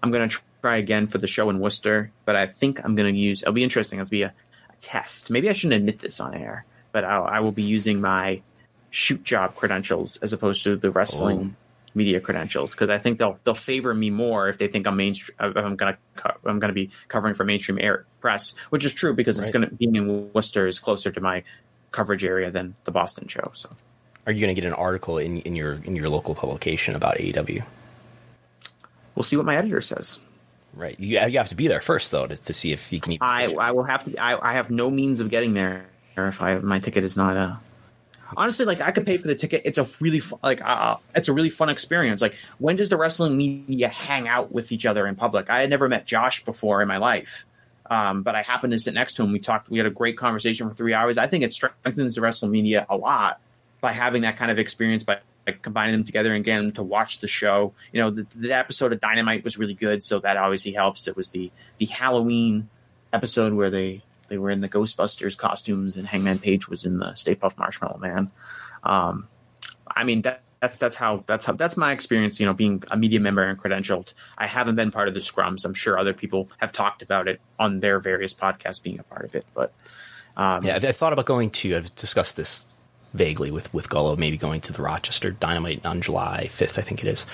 I'm 0.02 0.12
gonna 0.12 0.30
try 0.62 0.78
again 0.78 1.08
for 1.08 1.18
the 1.18 1.28
show 1.28 1.50
in 1.50 1.60
Worcester, 1.60 2.12
but 2.26 2.36
I 2.36 2.48
think 2.48 2.84
I'm 2.84 2.96
gonna 2.96 3.10
use. 3.10 3.42
It'll 3.42 3.54
be 3.54 3.64
interesting. 3.64 4.00
It'll 4.00 4.10
be 4.10 4.22
a, 4.22 4.34
test. 4.82 5.30
Maybe 5.30 5.50
I 5.50 5.54
shouldn't 5.54 5.80
admit 5.80 6.00
this 6.00 6.20
on 6.20 6.34
air, 6.34 6.66
but 6.92 7.04
I'll, 7.04 7.26
I 7.26 7.40
will 7.40 7.52
be 7.52 7.64
using 7.64 8.02
my 8.02 8.42
shoot 8.90 9.24
job 9.24 9.56
credentials 9.56 10.18
as 10.18 10.34
opposed 10.34 10.64
to 10.64 10.76
the 10.76 10.92
wrestling 10.92 11.56
oh. 11.56 11.90
media 11.94 12.20
credentials 12.20 12.72
because 12.72 12.90
I 12.90 12.98
think 12.98 13.20
they'll 13.20 13.40
they'll 13.44 13.54
favor 13.54 13.94
me 13.94 14.10
more 14.10 14.50
if 14.50 14.58
they 14.58 14.68
think 14.68 14.88
I'm 14.88 14.98
mainstream. 14.98 15.36
I'm 15.40 15.76
gonna 15.76 15.98
I'm 16.46 16.60
gonna 16.60 16.74
be 16.74 16.92
covering 17.08 17.36
for 17.36 17.44
mainstream 17.44 17.80
air 17.80 18.06
press, 18.22 18.54
which 18.70 18.86
is 18.86 18.94
true 18.94 19.14
because 19.14 19.38
right. 19.38 19.44
it's 19.44 19.52
gonna 19.52 19.68
being 19.68 19.96
in 19.96 20.32
Worcester 20.34 20.68
is 20.68 20.80
closer 20.80 21.12
to 21.12 21.22
my 21.22 21.44
coverage 21.92 22.24
area 22.24 22.52
than 22.52 22.76
the 22.86 22.92
Boston 22.92 23.28
show. 23.28 23.52
So, 23.54 23.70
are 24.26 24.32
you 24.32 24.42
gonna 24.42 24.54
get 24.54 24.66
an 24.66 24.74
article 24.74 25.18
in 25.18 25.42
in 25.42 25.56
your 25.56 25.74
in 25.84 25.96
your 25.96 26.10
local 26.10 26.36
publication 26.36 26.96
about 26.96 27.18
AEW? 27.18 27.64
We'll 29.16 29.24
see 29.24 29.36
what 29.36 29.46
my 29.46 29.58
editor 29.58 29.82
says. 29.82 30.20
Right. 30.74 31.00
You, 31.00 31.20
you 31.28 31.38
have 31.40 31.50
to 31.50 31.56
be 31.56 31.68
there 31.68 31.82
first, 31.82 32.12
though, 32.12 32.28
to, 32.28 32.36
to 32.36 32.54
see 32.54 32.72
if 32.72 32.92
you 32.92 33.00
can. 33.00 33.18
I 33.22 33.54
I 33.54 33.72
will 33.72 33.84
have 33.84 34.06
to. 34.06 34.18
I, 34.18 34.52
I 34.52 34.54
have 34.54 34.70
no 34.70 34.90
means 34.90 35.20
of 35.20 35.30
getting 35.30 35.54
there 35.54 35.86
if 36.16 36.42
I 36.42 36.56
my 36.60 36.80
ticket 36.80 37.04
is 37.04 37.18
not 37.18 37.36
a. 37.36 37.60
Honestly, 38.36 38.66
like 38.66 38.82
I 38.82 38.92
could 38.92 39.06
pay 39.06 39.18
for 39.18 39.28
the 39.28 39.36
ticket. 39.36 39.62
It's 39.66 39.78
a 39.78 39.88
really 40.02 40.20
fu- 40.20 40.40
like 40.44 40.62
uh, 40.62 40.98
it's 41.16 41.30
a 41.30 41.34
really 41.34 41.50
fun 41.50 41.70
experience. 41.70 42.22
Like 42.22 42.36
when 42.60 42.76
does 42.76 42.90
the 42.90 42.98
wrestling 42.98 43.38
media 43.38 43.88
hang 43.88 44.28
out 44.28 44.52
with 44.52 44.72
each 44.72 44.86
other 44.86 45.08
in 45.08 45.16
public? 45.16 45.50
I 45.50 45.62
had 45.62 45.70
never 45.70 45.88
met 45.88 46.06
Josh 46.06 46.44
before 46.44 46.82
in 46.82 46.88
my 46.88 46.98
life, 46.98 47.46
um, 47.90 48.24
but 48.24 48.36
I 48.36 48.42
happened 48.42 48.74
to 48.74 48.80
sit 48.80 48.94
next 48.94 49.14
to 49.16 49.24
him. 49.24 49.32
We 49.32 49.40
talked. 49.40 49.70
We 49.70 49.78
had 49.78 49.88
a 49.88 49.92
great 49.92 50.18
conversation 50.18 50.70
for 50.70 50.76
three 50.76 50.94
hours. 50.94 51.18
I 51.18 51.28
think 51.28 51.44
it 51.44 51.54
strengthens 51.54 52.16
the 52.16 52.22
wrestling 52.22 52.52
media 52.52 52.86
a 52.90 52.98
lot 52.98 53.40
by 53.80 53.94
having 53.94 54.24
that 54.24 54.36
kind 54.36 54.52
of 54.52 54.60
experience 54.60 55.04
by 55.04 55.20
like 55.48 55.62
combining 55.62 55.94
them 55.94 56.04
together 56.04 56.34
and 56.36 56.44
getting 56.44 56.66
them 56.66 56.74
to 56.74 56.84
watch 56.84 57.20
the 57.20 57.28
show. 57.28 57.74
You 57.94 58.02
know, 58.02 58.10
the, 58.12 58.28
the 58.36 58.52
episode 58.52 58.94
of 58.94 59.00
Dynamite 59.00 59.44
was 59.44 59.58
really 59.58 59.74
good, 59.74 60.04
so 60.04 60.20
that 60.20 60.38
obviously 60.38 60.74
helps. 60.74 61.08
It 61.08 61.16
was 61.16 61.30
the 61.30 61.52
the 61.78 61.86
Halloween 61.86 62.70
episode 63.14 63.54
where 63.54 63.70
they 63.70 64.04
they 64.28 64.38
were 64.38 64.50
in 64.50 64.60
the 64.60 64.70
Ghostbusters 64.70 65.38
costumes 65.38 65.96
and 65.96 66.06
Hangman 66.06 66.40
Page 66.40 66.68
was 66.68 66.86
in 66.86 67.00
the 67.00 67.16
Stay 67.16 67.34
Puft 67.34 67.58
Marshmallow 67.58 67.98
Man. 68.00 68.30
Um, 68.84 69.28
I 69.90 70.04
mean 70.04 70.22
that, 70.24 70.42
that's 70.60 70.78
that's 70.78 70.98
how 70.98 71.24
that's 71.28 71.46
how 71.46 71.54
that's 71.54 71.78
my 71.78 71.94
experience. 71.94 72.40
You 72.40 72.46
know, 72.46 72.54
being 72.54 72.84
a 72.92 72.98
media 72.98 73.20
member 73.20 73.44
and 73.44 73.58
credentialed. 73.58 74.14
I 74.38 74.48
haven't 74.48 74.76
been 74.76 74.92
part 74.92 75.08
of 75.08 75.14
the 75.14 75.22
scrums. 75.22 75.66
I'm 75.66 75.74
sure 75.74 75.98
other 75.98 76.14
people 76.14 76.50
have 76.58 76.72
talked 76.72 77.02
about 77.02 77.28
it 77.28 77.40
on 77.58 77.80
their 77.80 78.00
various 78.00 78.34
podcasts, 78.34 78.84
being 78.84 79.00
a 79.00 79.04
part 79.04 79.26
of 79.26 79.36
it. 79.36 79.46
But 79.54 79.74
um, 80.36 80.66
yeah, 80.66 80.76
I've, 80.76 80.86
I've, 80.86 80.98
thought 80.98 81.14
about 81.14 81.26
going 81.26 81.52
to. 81.52 81.76
I've 81.76 81.96
discussed 81.96 82.36
this 82.36 82.66
vaguely 83.18 83.52
with 83.52 83.74
with 83.74 83.90
Gullo, 83.90 84.18
maybe 84.18 84.38
going 84.38 84.62
to 84.62 84.74
the 84.74 84.82
Rochester 84.82 85.32
Dynamite 85.32 85.86
on 85.86 86.02
July 86.02 86.48
5th. 86.52 86.78
I 86.78 86.82
think 86.82 87.04
it 87.04 87.08
is. 87.08 87.26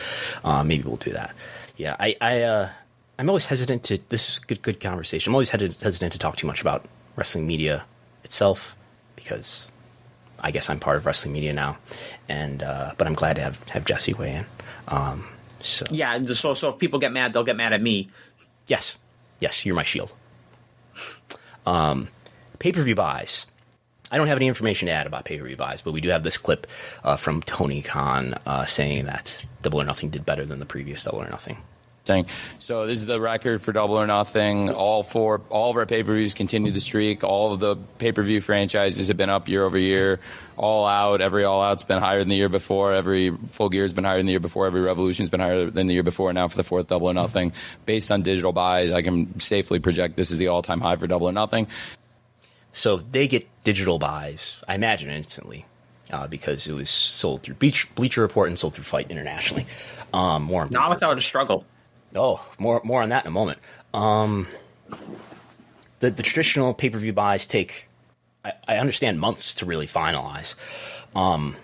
Uh, 0.43 0.63
maybe 0.63 0.83
we'll 0.83 0.97
do 0.97 1.11
that. 1.11 1.35
Yeah, 1.75 1.95
I, 1.99 2.15
I 2.21 2.41
uh, 2.41 2.69
I'm 3.19 3.29
always 3.29 3.45
hesitant 3.45 3.83
to. 3.83 3.99
This 4.09 4.29
is 4.29 4.39
good 4.39 4.61
good 4.61 4.79
conversation. 4.79 5.31
I'm 5.31 5.35
always 5.35 5.49
hesitant 5.49 6.13
to 6.13 6.19
talk 6.19 6.35
too 6.35 6.47
much 6.47 6.61
about 6.61 6.85
wrestling 7.15 7.45
media 7.45 7.83
itself 8.23 8.75
because 9.15 9.69
I 10.39 10.51
guess 10.51 10.69
I'm 10.69 10.79
part 10.79 10.97
of 10.97 11.05
wrestling 11.05 11.33
media 11.33 11.53
now, 11.53 11.77
and 12.27 12.61
uh, 12.63 12.93
but 12.97 13.07
I'm 13.07 13.13
glad 13.13 13.35
to 13.37 13.41
have 13.41 13.61
have 13.69 13.85
Jesse 13.85 14.13
weigh 14.13 14.33
in. 14.33 14.45
Um, 14.87 15.27
so 15.61 15.85
yeah, 15.89 16.23
so 16.25 16.53
so 16.53 16.69
if 16.69 16.77
people 16.77 16.99
get 16.99 17.11
mad, 17.11 17.33
they'll 17.33 17.43
get 17.43 17.55
mad 17.55 17.73
at 17.73 17.81
me. 17.81 18.09
Yes, 18.67 18.97
yes, 19.39 19.65
you're 19.65 19.75
my 19.75 19.83
shield. 19.83 20.13
Um, 21.65 22.09
pay 22.59 22.71
per 22.71 22.83
view 22.83 22.95
buys. 22.95 23.45
I 24.11 24.17
don't 24.17 24.27
have 24.27 24.37
any 24.37 24.47
information 24.47 24.87
to 24.87 24.91
add 24.91 25.07
about 25.07 25.25
pay 25.25 25.37
per 25.37 25.45
view 25.45 25.55
but 25.55 25.91
we 25.91 26.01
do 26.01 26.09
have 26.09 26.23
this 26.23 26.37
clip 26.37 26.67
uh, 27.03 27.15
from 27.15 27.41
Tony 27.41 27.81
Khan 27.81 28.35
uh, 28.45 28.65
saying 28.65 29.05
that 29.05 29.45
Double 29.61 29.81
or 29.81 29.85
Nothing 29.85 30.09
did 30.09 30.25
better 30.25 30.45
than 30.45 30.59
the 30.59 30.65
previous 30.65 31.03
Double 31.03 31.21
or 31.21 31.29
Nothing 31.29 31.57
thing. 32.05 32.25
So 32.59 32.85
this 32.85 32.99
is 32.99 33.05
the 33.05 33.19
record 33.19 33.61
for 33.61 33.71
Double 33.71 33.95
or 33.95 34.05
Nothing. 34.05 34.69
All 34.69 35.03
four, 35.03 35.41
all 35.49 35.71
of 35.71 35.77
our 35.77 35.85
pay 35.85 36.03
per 36.03 36.15
views 36.15 36.33
continue 36.33 36.71
the 36.71 36.79
streak. 36.79 37.23
All 37.23 37.53
of 37.53 37.59
the 37.59 37.75
pay 37.97 38.11
per 38.11 38.21
view 38.23 38.41
franchises 38.41 39.07
have 39.07 39.17
been 39.17 39.29
up 39.29 39.47
year 39.47 39.63
over 39.63 39.77
year. 39.77 40.19
All 40.57 40.85
out, 40.85 41.21
every 41.21 41.43
all 41.43 41.61
out's 41.61 41.83
been 41.83 41.99
higher 41.99 42.19
than 42.19 42.29
the 42.29 42.35
year 42.35 42.49
before. 42.49 42.93
Every 42.93 43.31
full 43.51 43.69
gear's 43.69 43.93
been 43.93 44.03
higher 44.03 44.17
than 44.17 44.25
the 44.25 44.33
year 44.33 44.39
before. 44.39 44.67
Every 44.67 44.81
revolution's 44.81 45.29
been 45.29 45.39
higher 45.39 45.69
than 45.69 45.87
the 45.87 45.93
year 45.93 46.03
before. 46.03 46.31
Now 46.33 46.47
for 46.47 46.57
the 46.57 46.63
fourth 46.63 46.87
Double 46.87 47.07
or 47.07 47.13
Nothing, 47.13 47.53
based 47.85 48.11
on 48.11 48.21
digital 48.21 48.51
buys, 48.51 48.91
I 48.91 49.01
can 49.01 49.39
safely 49.39 49.79
project 49.79 50.15
this 50.15 50.31
is 50.31 50.37
the 50.37 50.47
all 50.47 50.61
time 50.61 50.81
high 50.81 50.97
for 50.97 51.07
Double 51.07 51.27
or 51.27 51.31
Nothing. 51.33 51.67
So 52.73 52.97
they 52.97 53.27
get 53.27 53.47
digital 53.63 53.99
buys, 53.99 54.59
I 54.67 54.75
imagine 54.75 55.09
instantly. 55.09 55.65
Uh, 56.11 56.27
because 56.27 56.67
it 56.67 56.73
was 56.73 56.89
sold 56.89 57.41
through 57.41 57.55
Bleacher 57.55 58.21
Report 58.21 58.49
and 58.49 58.59
sold 58.59 58.75
through 58.75 58.83
FITE 58.83 59.09
internationally. 59.09 59.65
Um, 60.13 60.43
more 60.43 60.67
not 60.69 60.89
without 60.89 61.17
a 61.17 61.21
struggle. 61.21 61.65
Oh, 62.13 62.45
more 62.59 62.81
more 62.83 63.01
on 63.01 63.09
that 63.09 63.23
in 63.23 63.29
a 63.29 63.31
moment. 63.31 63.57
Um, 63.93 64.47
the 66.01 66.11
the 66.11 66.21
traditional 66.21 66.73
pay 66.73 66.89
per 66.89 66.99
view 66.99 67.13
buys 67.13 67.47
take, 67.47 67.87
I, 68.43 68.53
I, 68.67 68.77
understand, 68.77 69.19
months 69.19 69.55
to 69.55 69.65
really 69.65 69.87
finalize. 69.87 70.55
Um, 71.15 71.55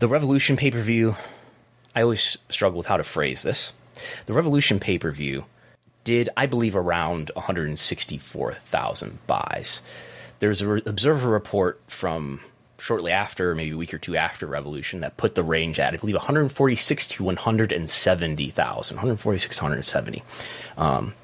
the 0.00 0.08
Revolution 0.08 0.56
pay 0.56 0.70
per 0.70 0.82
view, 0.82 1.16
I 1.94 2.02
always 2.02 2.36
struggle 2.50 2.78
with 2.78 2.88
how 2.88 2.96
to 2.96 3.04
phrase 3.04 3.42
this. 3.42 3.72
The 4.26 4.32
Revolution 4.32 4.80
pay 4.80 4.98
per 4.98 5.12
view 5.12 5.44
did, 6.10 6.28
I 6.36 6.46
believe, 6.46 6.74
around 6.74 7.30
164,000 7.34 9.18
buys. 9.28 9.80
There's 10.40 10.60
an 10.60 10.82
observer 10.84 11.28
report 11.28 11.80
from 11.86 12.40
shortly 12.78 13.12
after, 13.12 13.54
maybe 13.54 13.70
a 13.70 13.76
week 13.76 13.94
or 13.94 13.98
two 13.98 14.16
after 14.16 14.44
Revolution, 14.44 15.02
that 15.02 15.16
put 15.16 15.36
the 15.36 15.44
range 15.44 15.78
at, 15.78 15.94
I 15.94 15.98
believe, 15.98 16.16
146 16.16 17.06
to 17.06 17.22
170,000, 17.22 18.96
146, 18.96 19.62
170. 19.62 20.24
Um, 20.76 21.14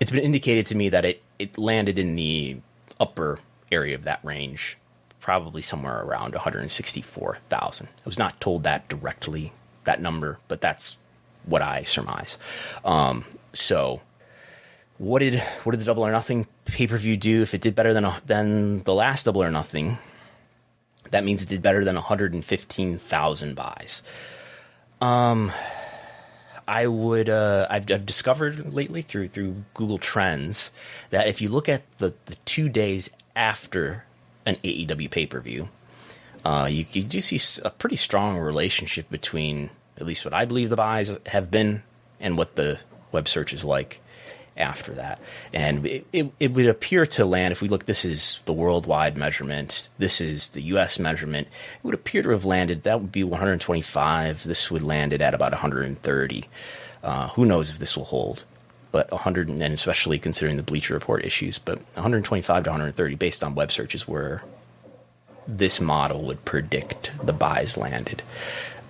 it's 0.00 0.10
been 0.10 0.24
indicated 0.24 0.66
to 0.66 0.74
me 0.74 0.88
that 0.88 1.04
it, 1.04 1.22
it 1.38 1.56
landed 1.56 1.96
in 1.96 2.16
the 2.16 2.56
upper 2.98 3.38
area 3.70 3.94
of 3.94 4.02
that 4.02 4.18
range, 4.24 4.76
probably 5.20 5.62
somewhere 5.62 6.02
around 6.02 6.34
164,000. 6.34 7.86
I 7.86 7.90
was 8.04 8.18
not 8.18 8.40
told 8.40 8.64
that 8.64 8.88
directly, 8.88 9.52
that 9.84 10.00
number, 10.00 10.38
but 10.48 10.60
that's 10.60 10.96
what 11.44 11.62
I 11.62 11.84
surmise. 11.84 12.38
Um, 12.84 13.24
so, 13.54 14.00
what 14.98 15.20
did 15.20 15.40
what 15.62 15.72
did 15.72 15.80
the 15.80 15.84
Double 15.84 16.04
or 16.04 16.12
Nothing 16.12 16.46
pay 16.64 16.86
per 16.86 16.98
view 16.98 17.16
do? 17.16 17.42
If 17.42 17.54
it 17.54 17.60
did 17.60 17.74
better 17.74 17.94
than 17.94 18.12
than 18.26 18.82
the 18.82 18.94
last 18.94 19.24
Double 19.24 19.42
or 19.42 19.50
Nothing, 19.50 19.98
that 21.10 21.24
means 21.24 21.42
it 21.42 21.48
did 21.48 21.62
better 21.62 21.84
than 21.84 21.94
115,000 21.94 23.54
buys. 23.54 24.02
Um, 25.00 25.52
I 26.66 26.86
would 26.86 27.28
uh, 27.28 27.66
I've, 27.68 27.90
I've, 27.90 28.06
discovered 28.06 28.72
lately 28.72 29.02
through 29.02 29.28
through 29.28 29.64
Google 29.74 29.98
Trends 29.98 30.70
that 31.10 31.28
if 31.28 31.42
you 31.42 31.48
look 31.48 31.68
at 31.68 31.82
the, 31.98 32.14
the 32.26 32.36
two 32.44 32.68
days 32.68 33.10
after 33.36 34.04
an 34.46 34.56
AEW 34.56 35.10
pay 35.10 35.26
per 35.26 35.40
view, 35.40 35.68
uh, 36.44 36.68
you, 36.70 36.86
you 36.92 37.02
do 37.02 37.20
see 37.20 37.40
a 37.64 37.70
pretty 37.70 37.96
strong 37.96 38.38
relationship 38.38 39.10
between 39.10 39.70
at 39.98 40.06
least 40.06 40.24
what 40.24 40.34
I 40.34 40.44
believe 40.44 40.70
the 40.70 40.76
buys 40.76 41.16
have 41.26 41.50
been 41.50 41.82
and 42.18 42.38
what 42.38 42.56
the 42.56 42.78
web 43.14 43.28
search 43.28 43.54
is 43.54 43.64
like 43.64 44.00
after 44.56 44.92
that. 44.92 45.20
And 45.52 45.86
it, 45.86 46.06
it, 46.12 46.32
it, 46.38 46.52
would 46.52 46.66
appear 46.66 47.06
to 47.06 47.24
land, 47.24 47.52
if 47.52 47.62
we 47.62 47.68
look, 47.68 47.86
this 47.86 48.04
is 48.04 48.40
the 48.44 48.52
worldwide 48.52 49.16
measurement, 49.16 49.88
this 49.98 50.20
is 50.20 50.50
the 50.50 50.62
US 50.62 50.98
measurement, 50.98 51.48
it 51.48 51.84
would 51.84 51.94
appear 51.94 52.22
to 52.22 52.30
have 52.30 52.44
landed, 52.44 52.82
that 52.82 53.00
would 53.00 53.12
be 53.12 53.24
125. 53.24 54.44
This 54.44 54.70
would 54.70 54.82
landed 54.82 55.22
at 55.22 55.34
about 55.34 55.52
130. 55.52 56.44
Uh, 57.02 57.28
who 57.30 57.44
knows 57.44 57.70
if 57.70 57.78
this 57.78 57.96
will 57.96 58.04
hold? 58.04 58.44
But 58.92 59.10
100, 59.10 59.48
and 59.48 59.62
especially 59.62 60.18
considering 60.20 60.56
the 60.56 60.62
Bleacher 60.62 60.94
Report 60.94 61.24
issues, 61.24 61.58
but 61.58 61.78
125 61.94 62.64
to 62.64 62.70
130 62.70 63.14
based 63.16 63.42
on 63.42 63.56
web 63.56 63.72
searches 63.72 64.06
where 64.06 64.42
this 65.48 65.80
model 65.80 66.22
would 66.22 66.44
predict 66.44 67.10
the 67.22 67.32
buys 67.32 67.76
landed. 67.76 68.22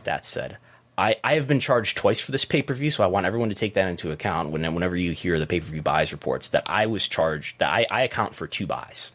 That 0.05 0.27
said, 0.27 0.59
I, 0.97 1.17
I 1.25 1.35
have 1.35 1.49
been 1.49 1.61
charged 1.61 1.97
twice 1.97 2.21
for 2.21 2.33
this 2.33 2.45
pay 2.45 2.63
per 2.63 2.75
view, 2.75 2.91
so 2.91 3.03
I 3.03 3.09
want 3.09 3.27
everyone 3.27 3.49
to 3.49 3.55
take 3.55 3.75
that 3.75 3.89
into 3.89 4.13
account 4.13 4.51
when, 4.51 4.63
whenever 4.75 4.97
you 4.97 5.13
hear 5.13 5.39
the 5.39 5.47
pay 5.47 5.61
per 5.61 5.67
view 5.67 5.83
buys 5.83 6.13
reports 6.13 6.51
that 6.51 6.65
I 6.67 6.87
was 6.87 7.09
charged 7.09 7.59
that 7.59 7.73
I, 7.73 7.87
I 7.91 8.03
account 8.03 8.35
for 8.35 8.47
two 8.47 8.67
buys 8.67 9.11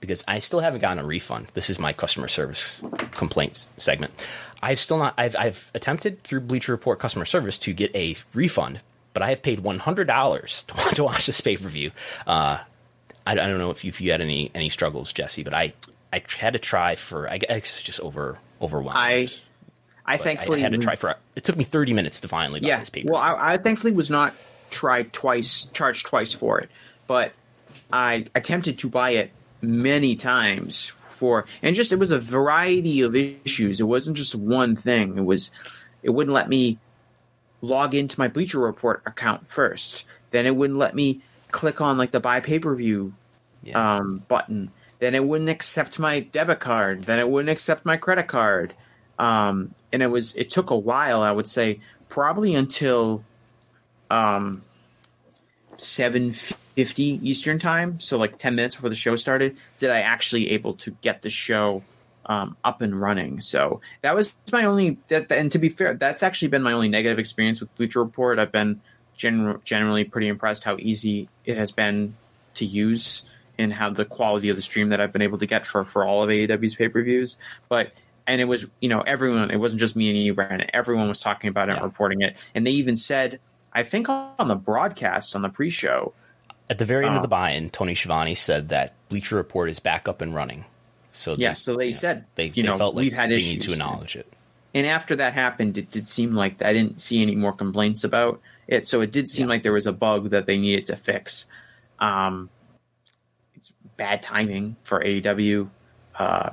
because 0.00 0.22
I 0.28 0.38
still 0.38 0.60
haven't 0.60 0.80
gotten 0.80 0.98
a 0.98 1.04
refund. 1.04 1.48
This 1.54 1.70
is 1.70 1.78
my 1.78 1.94
customer 1.94 2.28
service 2.28 2.80
complaints 3.12 3.68
segment. 3.78 4.12
I've 4.62 4.78
still 4.78 4.98
not. 4.98 5.14
I've, 5.16 5.34
I've 5.36 5.70
attempted 5.74 6.22
through 6.22 6.40
Bleacher 6.40 6.72
Report 6.72 6.98
customer 6.98 7.24
service 7.24 7.58
to 7.60 7.72
get 7.72 7.94
a 7.96 8.16
refund, 8.34 8.80
but 9.14 9.22
I 9.22 9.30
have 9.30 9.42
paid 9.42 9.60
one 9.60 9.78
hundred 9.78 10.06
dollars 10.06 10.64
to, 10.64 10.74
to 10.96 11.04
watch 11.04 11.26
this 11.26 11.40
pay 11.40 11.56
per 11.56 11.68
view. 11.68 11.90
Uh, 12.26 12.58
I, 13.26 13.32
I, 13.32 13.34
don't 13.34 13.58
know 13.58 13.70
if 13.70 13.82
you, 13.84 13.88
if 13.88 14.00
you 14.02 14.10
had 14.10 14.20
any 14.20 14.50
any 14.54 14.68
struggles, 14.68 15.12
Jesse, 15.12 15.42
but 15.42 15.54
I 15.54 15.72
I 16.12 16.22
had 16.38 16.52
to 16.52 16.58
try 16.58 16.96
for 16.96 17.30
I 17.30 17.38
guess 17.38 17.82
just 17.82 18.00
over 18.00 18.38
overwhelmed. 18.60 18.98
I 18.98 19.28
I 20.06 20.16
thankfully 20.16 20.60
I 20.60 20.62
had 20.62 20.72
to 20.72 20.78
try 20.78 20.96
for 20.96 21.16
it 21.34 21.44
took 21.44 21.56
me 21.56 21.64
30 21.64 21.94
minutes 21.94 22.20
to 22.20 22.28
finally 22.28 22.60
buy 22.60 22.68
yeah, 22.68 22.80
this 22.80 22.90
paper. 22.90 23.12
Well, 23.12 23.20
I, 23.20 23.54
I 23.54 23.58
thankfully 23.58 23.92
was 23.92 24.10
not 24.10 24.34
tried 24.70 25.12
twice, 25.12 25.66
charged 25.66 26.06
twice 26.06 26.32
for 26.32 26.60
it, 26.60 26.70
but 27.06 27.32
I 27.92 28.26
attempted 28.34 28.78
to 28.80 28.88
buy 28.88 29.10
it 29.10 29.30
many 29.62 30.16
times 30.16 30.92
for, 31.10 31.46
and 31.62 31.74
just 31.74 31.92
it 31.92 31.98
was 31.98 32.10
a 32.10 32.18
variety 32.18 33.00
of 33.00 33.14
issues. 33.16 33.80
It 33.80 33.84
wasn't 33.84 34.16
just 34.16 34.34
one 34.34 34.76
thing. 34.76 35.16
It 35.16 35.24
was, 35.24 35.50
it 36.02 36.10
wouldn't 36.10 36.34
let 36.34 36.48
me 36.48 36.78
log 37.62 37.94
into 37.94 38.18
my 38.18 38.28
Bleacher 38.28 38.58
Report 38.58 39.02
account 39.06 39.48
first. 39.48 40.04
Then 40.32 40.46
it 40.46 40.54
wouldn't 40.54 40.78
let 40.78 40.94
me 40.94 41.22
click 41.50 41.80
on 41.80 41.96
like 41.96 42.10
the 42.10 42.20
buy 42.20 42.40
pay 42.40 42.58
per 42.58 42.74
view 42.74 43.14
yeah. 43.62 43.98
um, 43.98 44.22
button. 44.28 44.70
Then 44.98 45.14
it 45.14 45.24
wouldn't 45.24 45.50
accept 45.50 45.98
my 45.98 46.20
debit 46.20 46.60
card. 46.60 47.04
Then 47.04 47.18
it 47.18 47.28
wouldn't 47.28 47.50
accept 47.50 47.86
my 47.86 47.96
credit 47.96 48.26
card 48.26 48.74
um, 49.18 49.74
and 49.92 50.02
it 50.02 50.08
was 50.08 50.34
it 50.34 50.50
took 50.50 50.70
a 50.70 50.76
while. 50.76 51.22
I 51.22 51.30
would 51.30 51.48
say 51.48 51.80
probably 52.08 52.54
until 52.54 53.24
um, 54.10 54.62
seven 55.76 56.32
fifty 56.32 57.20
Eastern 57.28 57.58
time, 57.58 58.00
so 58.00 58.18
like 58.18 58.38
ten 58.38 58.54
minutes 58.54 58.74
before 58.74 58.90
the 58.90 58.96
show 58.96 59.16
started, 59.16 59.56
did 59.78 59.90
I 59.90 60.00
actually 60.00 60.50
able 60.50 60.74
to 60.74 60.90
get 61.00 61.22
the 61.22 61.30
show 61.30 61.82
um, 62.26 62.56
up 62.64 62.80
and 62.80 63.00
running. 63.00 63.40
So 63.40 63.80
that 64.02 64.14
was 64.14 64.34
my 64.52 64.64
only. 64.64 64.98
That, 65.08 65.30
and 65.30 65.50
to 65.52 65.58
be 65.58 65.68
fair, 65.68 65.94
that's 65.94 66.22
actually 66.22 66.48
been 66.48 66.62
my 66.62 66.72
only 66.72 66.88
negative 66.88 67.18
experience 67.18 67.60
with 67.60 67.74
Bleacher 67.76 68.02
Report. 68.02 68.38
I've 68.38 68.52
been 68.52 68.80
gen- 69.16 69.60
generally 69.64 70.04
pretty 70.04 70.28
impressed 70.28 70.64
how 70.64 70.76
easy 70.78 71.28
it 71.44 71.56
has 71.56 71.72
been 71.72 72.16
to 72.54 72.64
use 72.64 73.22
and 73.58 73.72
how 73.72 73.90
the 73.90 74.04
quality 74.04 74.48
of 74.48 74.56
the 74.56 74.62
stream 74.62 74.88
that 74.88 75.00
I've 75.00 75.12
been 75.12 75.22
able 75.22 75.38
to 75.38 75.46
get 75.46 75.66
for 75.66 75.84
for 75.84 76.04
all 76.04 76.22
of 76.22 76.30
AEW's 76.30 76.74
pay 76.74 76.88
per 76.88 77.02
views. 77.02 77.38
But 77.68 77.92
and 78.26 78.40
it 78.40 78.44
was 78.44 78.66
you 78.80 78.88
know 78.88 79.00
everyone 79.02 79.50
it 79.50 79.58
wasn't 79.58 79.80
just 79.80 79.96
me 79.96 80.08
and 80.08 80.18
you 80.18 80.34
Brandon 80.34 80.68
everyone 80.72 81.08
was 81.08 81.20
talking 81.20 81.48
about 81.48 81.68
it 81.68 81.72
yeah. 81.72 81.76
and 81.76 81.84
reporting 81.84 82.20
it 82.22 82.36
and 82.54 82.66
they 82.66 82.70
even 82.72 82.96
said 82.96 83.40
I 83.72 83.82
think 83.82 84.08
on 84.08 84.48
the 84.48 84.54
broadcast 84.54 85.34
on 85.36 85.42
the 85.42 85.48
pre-show 85.48 86.12
at 86.70 86.78
the 86.78 86.84
very 86.84 87.04
end 87.06 87.14
uh, 87.14 87.18
of 87.18 87.22
the 87.22 87.28
buy-in 87.28 87.70
Tony 87.70 87.94
Schiavone 87.94 88.34
said 88.34 88.68
that 88.70 88.94
Bleacher 89.08 89.36
Report 89.36 89.68
is 89.68 89.80
back 89.80 90.08
up 90.08 90.20
and 90.20 90.34
running 90.34 90.64
So 91.12 91.34
yeah, 91.38 91.52
so 91.54 91.76
they 91.76 91.86
you 91.86 91.90
know, 91.92 91.96
said 91.98 92.24
they, 92.34 92.46
you 92.46 92.52
they 92.52 92.62
know 92.62 92.78
felt 92.78 92.94
like 92.94 93.04
we've 93.04 93.12
had 93.12 93.30
they 93.30 93.36
issues 93.36 93.50
need 93.50 93.60
to 93.62 93.72
acknowledge 93.72 94.16
it. 94.16 94.32
and 94.74 94.86
after 94.86 95.16
that 95.16 95.32
happened, 95.34 95.76
it 95.78 95.90
did 95.90 96.08
seem 96.08 96.32
like 96.32 96.62
I 96.62 96.72
didn't 96.72 97.00
see 97.00 97.22
any 97.22 97.36
more 97.36 97.52
complaints 97.52 98.02
about 98.04 98.40
it. 98.66 98.86
So 98.86 99.02
it 99.02 99.12
did 99.12 99.28
seem 99.28 99.44
Yeah. 99.46 99.50
like 99.50 99.62
there 99.62 99.72
was 99.72 99.86
a 99.86 99.92
bug 99.92 100.30
that 100.30 100.46
they 100.46 100.56
needed 100.58 100.86
to 100.86 100.96
fix. 100.96 101.46
Um, 102.00 102.48
it's 103.54 103.70
bad 103.96 104.22
timing 104.22 104.76
for 104.82 105.00
AEW. 105.04 105.68
Uh, 106.18 106.50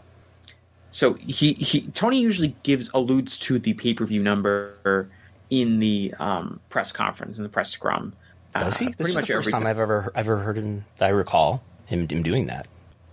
so 0.92 1.14
he, 1.16 1.54
he 1.54 1.82
Tony 1.94 2.20
usually 2.22 2.56
gives 2.64 2.90
alludes 2.94 3.40
to 3.40 3.58
the 3.58 3.74
pay 3.74 3.94
per 3.94 4.06
view 4.06 4.22
number 4.22 5.10
in 5.50 5.80
the 5.80 6.14
um, 6.20 6.60
press 6.70 6.92
conference 6.92 7.38
in 7.38 7.44
the 7.44 7.50
press 7.50 7.70
scrum. 7.70 8.14
Does 8.58 8.78
he? 8.78 8.88
Uh, 8.88 8.90
This 8.90 8.96
pretty 8.98 9.10
is 9.12 9.16
much 9.16 9.28
the 9.28 9.34
first 9.34 9.48
every 9.48 9.52
time 9.54 9.68
I've 9.68 9.80
ever 9.80 10.12
ever 10.14 10.38
heard 10.40 10.58
him. 10.58 10.86
I 11.00 11.08
recall 11.08 11.64
him, 11.86 12.08
him 12.08 12.22
doing 12.22 12.48
that. 12.48 12.68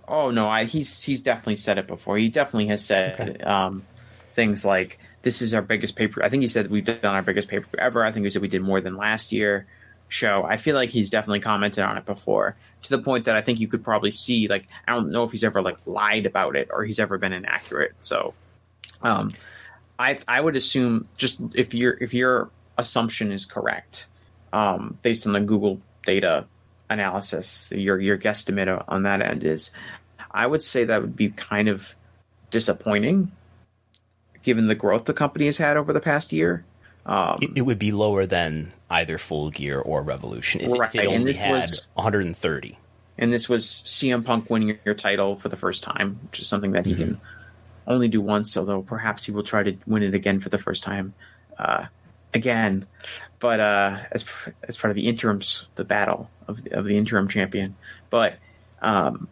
Oh 0.06 0.30
no, 0.30 0.48
I, 0.48 0.64
he's 0.64 1.02
he's 1.02 1.22
definitely 1.22 1.56
said 1.56 1.78
it 1.78 1.86
before. 1.86 2.16
He 2.16 2.28
definitely 2.28 2.66
has 2.66 2.84
said 2.84 3.20
Okay. 3.20 3.40
um, 3.44 3.84
things 4.34 4.64
like, 4.64 4.98
"This 5.22 5.40
is 5.42 5.54
our 5.54 5.62
biggest 5.62 5.96
paper." 5.96 6.24
I 6.24 6.28
think 6.28 6.42
he 6.42 6.48
said 6.48 6.70
we've 6.70 6.84
done 6.84 6.98
our 7.02 7.22
biggest 7.22 7.48
paper 7.48 7.68
ever. 7.78 8.04
I 8.04 8.10
think 8.10 8.24
he 8.24 8.30
said 8.30 8.42
we 8.42 8.48
did 8.48 8.62
more 8.62 8.80
than 8.80 8.96
last 8.96 9.30
year 9.32 9.66
show. 10.08 10.42
I 10.42 10.56
feel 10.56 10.74
like 10.74 10.90
he's 10.90 11.10
definitely 11.10 11.40
commented 11.40 11.84
on 11.84 11.96
it 11.96 12.06
before, 12.06 12.56
to 12.82 12.90
the 12.90 12.98
point 12.98 13.26
that 13.26 13.36
I 13.36 13.42
think 13.42 13.60
you 13.60 13.68
could 13.68 13.84
probably 13.84 14.10
see. 14.10 14.48
Like, 14.48 14.66
I 14.86 14.94
don't 14.94 15.10
know 15.10 15.24
if 15.24 15.32
he's 15.32 15.44
ever 15.44 15.62
like 15.62 15.76
lied 15.86 16.26
about 16.26 16.56
it 16.56 16.68
or 16.72 16.84
he's 16.84 16.98
ever 16.98 17.18
been 17.18 17.32
inaccurate. 17.32 17.92
So, 18.00 18.34
um, 19.02 19.30
I 19.98 20.18
I 20.26 20.40
would 20.40 20.56
assume 20.56 21.08
just 21.16 21.40
if 21.54 21.74
your 21.74 21.96
if 22.00 22.14
your 22.14 22.50
assumption 22.76 23.32
is 23.32 23.44
correct, 23.46 24.06
um, 24.52 24.98
based 25.02 25.26
on 25.26 25.32
the 25.32 25.40
Google 25.40 25.80
data 26.04 26.46
analysis, 26.88 27.68
your 27.70 28.00
your 28.00 28.18
guesstimate 28.18 28.82
on 28.88 29.02
that 29.02 29.20
end 29.20 29.44
is, 29.44 29.70
I 30.30 30.46
would 30.46 30.62
say 30.62 30.84
that 30.84 31.00
would 31.00 31.16
be 31.16 31.30
kind 31.30 31.68
of 31.68 31.94
disappointing, 32.50 33.30
given 34.42 34.68
the 34.68 34.74
growth 34.74 35.04
the 35.04 35.12
company 35.12 35.46
has 35.46 35.58
had 35.58 35.76
over 35.76 35.92
the 35.92 36.00
past 36.00 36.32
year. 36.32 36.64
Um, 37.08 37.38
It, 37.40 37.50
it 37.56 37.60
would 37.62 37.78
be 37.78 37.90
lower 37.90 38.26
than 38.26 38.72
either 38.90 39.16
Full 39.18 39.50
Gear 39.50 39.80
or 39.80 40.02
Revolution 40.02 40.60
if, 40.60 40.70
Right, 40.72 40.94
if 40.94 41.02
it 41.02 41.06
and 41.08 41.26
this 41.26 41.36
had 41.38 41.60
was- 41.62 41.86
130. 41.94 42.78
and 43.18 43.32
this 43.32 43.48
was 43.48 43.64
CM 43.86 44.22
Punk 44.24 44.48
winning 44.50 44.78
your 44.84 44.94
title 44.94 45.36
for 45.36 45.48
the 45.48 45.56
first 45.56 45.82
time, 45.82 46.18
which 46.30 46.38
is 46.40 46.46
something 46.46 46.72
that 46.72 46.84
he 46.86 46.94
can 46.94 47.20
only 47.86 48.08
do 48.08 48.20
once. 48.20 48.56
Although 48.56 48.82
perhaps 48.82 49.24
he 49.24 49.32
will 49.32 49.42
try 49.42 49.62
to 49.62 49.76
win 49.86 50.02
it 50.02 50.14
again 50.14 50.38
for 50.38 50.50
the 50.50 50.58
first 50.58 50.82
time, 50.82 51.14
uh, 51.58 51.86
again. 52.34 52.86
But 53.40 53.60
uh, 53.60 53.98
as 54.12 54.24
as 54.64 54.76
part 54.76 54.90
of 54.90 54.94
the 54.96 55.08
interims, 55.08 55.66
the 55.76 55.84
battle 55.84 56.28
of 56.46 56.62
the, 56.62 56.78
of 56.78 56.84
the 56.84 56.96
interim 56.98 57.28
champion. 57.28 57.74
But 58.10 58.34
um, 58.82 59.28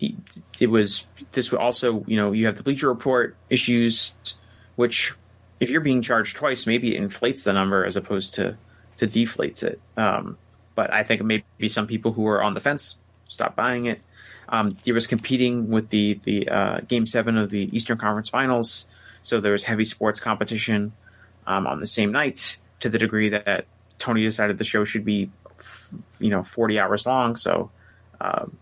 it 0.00 0.68
was 0.70 1.06
this 1.32 1.50
would 1.50 1.60
also 1.60 2.04
you 2.06 2.16
know 2.16 2.32
you 2.32 2.46
have 2.46 2.56
the 2.56 2.62
Bleacher 2.62 2.88
Report 2.88 3.36
issues, 3.50 4.16
which 4.76 5.12
if 5.60 5.70
you're 5.70 5.80
being 5.80 6.02
charged 6.02 6.36
twice, 6.36 6.66
maybe 6.66 6.94
it 6.94 6.98
inflates 6.98 7.44
the 7.44 7.52
number 7.52 7.84
as 7.84 7.96
opposed 7.96 8.34
to 8.34 8.56
to 8.96 9.06
deflates 9.06 9.62
it. 9.62 9.80
Um, 9.96 10.38
but 10.74 10.92
I 10.92 11.02
think 11.04 11.22
maybe 11.22 11.68
some 11.68 11.86
people 11.86 12.12
who 12.12 12.26
are 12.26 12.42
on 12.42 12.54
the 12.54 12.60
fence 12.60 12.98
stop 13.28 13.56
buying 13.56 13.86
it. 13.86 14.00
Um, 14.48 14.76
it 14.84 14.92
was 14.92 15.06
competing 15.06 15.68
with 15.70 15.88
the 15.88 16.20
the 16.22 16.48
uh, 16.48 16.80
game 16.80 17.06
seven 17.06 17.36
of 17.36 17.50
the 17.50 17.68
Eastern 17.76 17.98
Conference 17.98 18.28
Finals, 18.28 18.86
so 19.22 19.40
there 19.40 19.52
was 19.52 19.64
heavy 19.64 19.84
sports 19.84 20.20
competition 20.20 20.92
um, 21.46 21.66
on 21.66 21.80
the 21.80 21.86
same 21.86 22.12
night 22.12 22.58
to 22.80 22.88
the 22.88 22.98
degree 22.98 23.30
that 23.30 23.66
Tony 23.98 24.22
decided 24.22 24.58
the 24.58 24.64
show 24.64 24.84
should 24.84 25.04
be, 25.04 25.30
f- 25.58 25.92
you 26.20 26.30
know, 26.30 26.44
forty 26.44 26.78
hours 26.78 27.06
long. 27.06 27.36
So 27.36 27.70
um, 28.20 28.56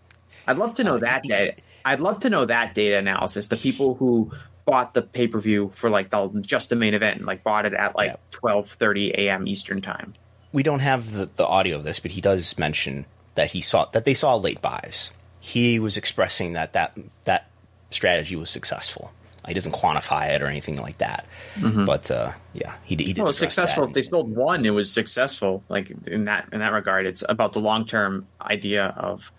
I'd 0.46 0.56
love 0.56 0.74
to 0.74 0.84
know 0.84 0.98
that 0.98 1.24
data. 1.24 1.54
I'd 1.84 2.00
love 2.00 2.20
to 2.20 2.30
know 2.30 2.46
that 2.46 2.74
data 2.74 2.96
analysis. 2.96 3.48
The 3.48 3.56
people 3.56 3.94
who 3.94 4.32
bought 4.64 4.94
the 4.94 5.02
pay 5.02 5.28
per 5.28 5.38
view 5.40 5.70
for 5.74 5.90
like 5.90 6.10
the, 6.10 6.28
just 6.40 6.70
the 6.70 6.76
main 6.76 6.94
event 6.94 7.18
and 7.18 7.26
like 7.26 7.44
bought 7.44 7.66
it 7.66 7.74
at 7.74 7.94
like 7.96 8.10
Yeah. 8.10 8.16
twelve 8.30 8.68
thirty 8.68 9.10
a.m. 9.12 9.46
Eastern 9.46 9.80
time. 9.80 10.14
We 10.52 10.62
don't 10.62 10.80
have 10.80 11.12
the, 11.12 11.28
the 11.36 11.46
audio 11.46 11.76
of 11.76 11.84
this, 11.84 12.00
but 12.00 12.12
he 12.12 12.20
does 12.20 12.56
mention 12.58 13.06
that 13.34 13.50
he 13.50 13.60
saw 13.60 13.86
that 13.86 14.04
they 14.04 14.14
saw 14.14 14.36
late 14.36 14.62
buys. 14.62 15.12
He 15.40 15.78
was 15.78 15.96
expressing 15.96 16.52
that 16.54 16.72
that 16.72 16.96
that 17.24 17.50
strategy 17.90 18.36
was 18.36 18.50
successful. 18.50 19.12
He 19.46 19.52
doesn't 19.52 19.72
quantify 19.72 20.30
it 20.30 20.40
or 20.40 20.46
anything 20.46 20.76
like 20.80 20.96
that. 20.98 21.26
But 21.60 22.10
uh, 22.10 22.32
yeah, 22.54 22.76
he, 22.84 22.96
he 22.96 23.12
did. 23.12 23.22
Well, 23.22 23.32
successful. 23.34 23.84
If 23.84 23.92
they 23.92 24.00
sold 24.00 24.34
one, 24.34 24.64
it 24.64 24.70
was 24.70 24.90
successful. 24.90 25.62
Like 25.68 25.92
in 26.06 26.24
that 26.24 26.48
in 26.50 26.60
that 26.60 26.72
regard, 26.72 27.04
it's 27.04 27.22
about 27.28 27.52
the 27.52 27.58
long 27.60 27.84
term 27.84 28.26
idea 28.40 28.86
of 28.96 29.30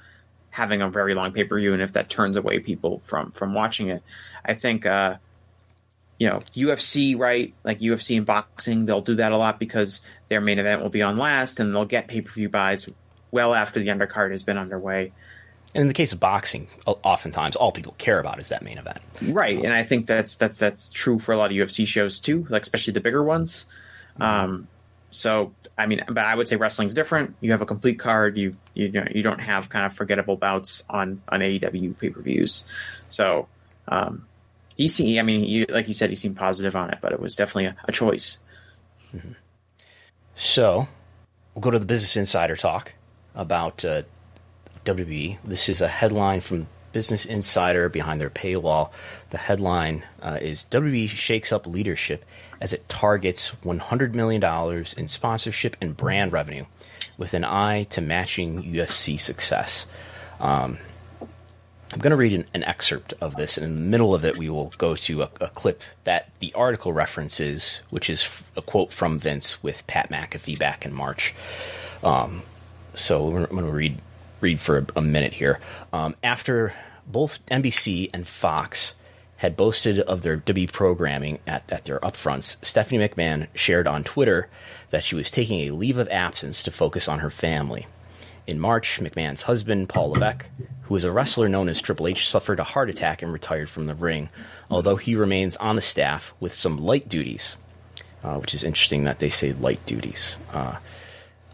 having 0.56 0.82
a 0.82 0.90
very 0.90 1.14
long 1.14 1.34
pay 1.34 1.44
per 1.44 1.60
view, 1.60 1.74
and 1.74 1.82
if 1.82 1.94
that 1.94 2.08
turns 2.08 2.38
away 2.38 2.60
people 2.60 3.02
from 3.06 3.32
from 3.32 3.54
watching 3.54 3.90
it, 3.90 4.02
I 4.46 4.54
think 4.54 4.86
uh, 4.86 5.18
you 6.18 6.30
know 6.30 6.42
UFC 6.54 7.18
right, 7.20 7.54
like 7.66 7.80
UFC 7.80 8.16
and 8.16 8.26
boxing, 8.26 8.86
they'll 8.86 9.02
do 9.02 9.16
that 9.16 9.34
a 9.34 9.38
lot 9.38 9.60
because 9.60 10.00
their 10.30 10.40
main 10.40 10.58
event 10.58 10.82
will 10.82 10.90
be 10.90 11.02
on 11.02 11.18
last, 11.18 11.60
and 11.60 11.76
they'll 11.76 11.84
get 11.84 12.08
pay 12.08 12.22
per 12.22 12.32
view 12.32 12.48
buys 12.48 12.90
well 13.32 13.54
after 13.54 13.82
the 13.82 13.88
undercard 13.88 14.32
has 14.32 14.44
been 14.44 14.58
underway. 14.58 15.12
And 15.74 15.82
in 15.82 15.88
the 15.90 15.94
case 15.94 16.14
of 16.14 16.22
boxing, 16.22 16.70
oftentimes 16.86 17.58
all 17.58 17.74
people 17.74 17.94
care 17.98 18.22
about 18.22 18.40
is 18.40 18.48
that 18.48 18.62
main 18.62 18.78
event. 18.78 19.00
Right, 19.22 19.62
and 19.62 19.74
I 19.74 19.84
think 19.84 20.08
that's 20.08 20.38
that's 20.38 20.58
that's 20.58 20.90
true 20.90 21.20
for 21.20 21.34
a 21.34 21.38
lot 21.38 21.52
of 21.52 21.58
UFC 21.58 21.86
shows 21.86 22.22
too, 22.22 22.48
like 22.50 22.62
especially 22.62 22.94
the 22.94 23.02
bigger 23.02 23.22
ones. 23.22 23.66
Um, 24.22 24.70
so 25.16 25.54
I 25.78 25.86
mean, 25.86 26.04
but 26.08 26.20
I 26.20 26.36
would 26.36 26.48
say 26.48 26.56
wrestling's 26.56 26.94
different. 26.94 27.36
You 27.42 27.52
have 27.52 27.62
a 27.62 27.66
complete 27.66 28.00
card. 28.00 28.38
You 28.38 28.56
you 28.74 28.92
know 28.92 29.08
you 29.10 29.24
don't 29.24 29.40
have 29.40 29.70
kind 29.70 29.86
of 29.86 29.94
forgettable 29.94 30.36
bouts 30.36 30.84
on 30.90 31.22
on 31.30 31.40
AEW 31.40 31.98
pay 31.98 32.10
per 32.10 32.22
views. 32.22 32.66
So 33.08 33.48
um, 33.88 34.26
I 34.78 35.22
mean, 35.22 35.46
you, 35.46 35.66
like 35.70 35.88
you 35.88 35.94
said, 35.94 36.10
he 36.10 36.16
seemed 36.16 36.36
positive 36.36 36.76
on 36.76 36.90
it, 36.90 37.00
but 37.02 37.14
it 37.14 37.20
was 37.20 37.36
definitely 37.36 37.66
a, 37.66 37.76
a 37.86 37.92
choice. 37.92 38.40
So 40.36 40.90
we'll 41.54 41.62
go 41.62 41.72
to 41.72 41.80
the 41.80 41.86
Business 41.86 42.18
Insider 42.18 42.58
talk 42.58 42.94
about 43.34 43.86
uh, 43.86 44.04
WWE. 44.84 45.38
This 45.46 45.70
is 45.70 45.80
a 45.80 45.88
headline 45.88 46.42
from 46.42 46.68
Business 46.96 47.26
Insider 47.26 47.90
behind 47.90 48.22
their 48.22 48.30
paywall. 48.30 48.90
The 49.32 49.38
headline 49.38 50.06
uh, 50.22 50.38
is 50.42 50.66
WWE 50.72 51.10
shakes 51.10 51.52
up 51.52 51.68
leadership 51.68 52.24
as 52.62 52.72
it 52.72 52.88
targets 52.88 53.52
$100 53.66 54.14
million 54.14 54.42
in 54.96 55.08
sponsorship 55.10 55.76
and 55.82 55.98
brand 55.98 56.32
revenue 56.32 56.64
with 57.18 57.34
an 57.34 57.44
eye 57.44 57.84
to 57.90 58.00
matching 58.00 58.64
UFC 58.64 59.20
success. 59.20 59.88
Um, 60.40 60.78
I'm 61.92 62.00
going 62.00 62.12
to 62.12 62.16
read 62.16 62.32
an, 62.32 62.46
an 62.54 62.64
excerpt 62.64 63.14
of 63.20 63.36
this, 63.36 63.58
and 63.58 63.66
in 63.66 63.76
the 63.76 63.82
middle 63.82 64.16
of 64.16 64.24
it, 64.24 64.38
we 64.38 64.50
will 64.50 64.72
go 64.78 64.96
to 64.96 65.24
a, 65.24 65.30
a 65.42 65.50
clip 65.50 65.84
that 66.06 66.30
the 66.40 66.54
article 66.54 66.94
references, 66.94 67.82
which 67.90 68.10
is 68.10 68.42
a 68.56 68.62
quote 68.62 68.94
from 68.94 69.20
Vince 69.20 69.62
with 69.62 69.86
Pat 69.86 70.10
McAfee 70.10 70.58
back 70.58 70.86
in 70.86 70.94
March. 70.94 71.34
Um, 72.02 72.44
so 72.94 73.36
I'm 73.36 73.46
going 73.48 73.66
to 73.66 73.70
read 73.70 74.00
read 74.46 74.60
for 74.60 74.78
a, 74.78 74.86
a 74.98 75.02
minute 75.02 75.34
here. 75.34 75.60
Um, 75.92 76.16
after 76.24 76.74
both 77.08 77.44
NBC 77.48 78.12
and 78.14 78.28
Fox 78.28 78.94
had 79.38 79.58
boasted 79.58 80.00
of 80.00 80.22
their 80.22 80.36
W 80.38 80.68
programming 80.68 81.40
at, 81.48 81.70
at 81.72 81.86
their 81.86 82.00
upfronts, 82.00 82.64
Stephanie 82.64 83.06
McMahon 83.06 83.48
shared 83.56 83.88
on 83.88 84.04
Twitter 84.04 84.48
that 84.92 85.04
she 85.04 85.16
was 85.16 85.32
taking 85.32 85.62
a 85.62 85.72
leave 85.72 85.98
of 85.98 86.08
absence 86.10 86.62
to 86.64 86.72
focus 86.72 87.08
on 87.08 87.20
her 87.20 87.32
family. 87.32 87.88
In 88.48 88.60
March, 88.60 89.00
McMahon's 89.02 89.42
husband, 89.42 89.90
Paul 89.90 90.12
Levesque, 90.12 90.48
who 90.84 90.94
was 90.94 91.04
a 91.04 91.12
wrestler 91.12 91.50
known 91.50 91.68
as 91.68 91.82
Triple 91.82 92.08
H, 92.08 92.30
suffered 92.30 92.60
a 92.60 92.64
heart 92.64 92.92
attack 92.92 93.24
and 93.24 93.34
retired 93.34 93.70
from 93.70 93.86
the 93.86 93.96
ring, 93.96 94.30
although 94.70 94.98
he 94.98 95.16
remains 95.16 95.56
on 95.56 95.76
the 95.76 95.82
staff 95.82 96.36
with 96.40 96.54
some 96.54 96.78
light 96.78 97.10
duties, 97.10 97.58
uh, 98.24 98.38
which 98.38 98.54
is 98.54 98.64
interesting 98.64 99.06
that 99.06 99.18
they 99.18 99.30
say 99.30 99.54
light 99.54 99.84
duties. 99.88 100.38
Uh, 100.54 100.76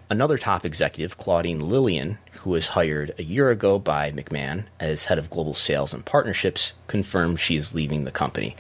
another 0.10 0.38
top 0.38 0.66
executive, 0.66 1.18
Claudine 1.18 1.62
Lillian, 1.62 2.18
who 2.44 2.52
was 2.52 2.68
hired 2.68 3.14
a 3.20 3.24
year 3.24 3.50
ago 3.50 3.78
by 3.78 4.12
McMahon 4.12 4.66
as 4.80 5.06
head 5.06 5.20
of 5.20 5.30
global 5.30 5.54
sales 5.54 5.94
and 5.94 6.04
partnerships, 6.04 6.74
confirmed 6.88 7.40
she 7.40 7.56
is 7.56 7.76
leaving 7.76 8.04
the 8.04 8.12
company. 8.12 8.56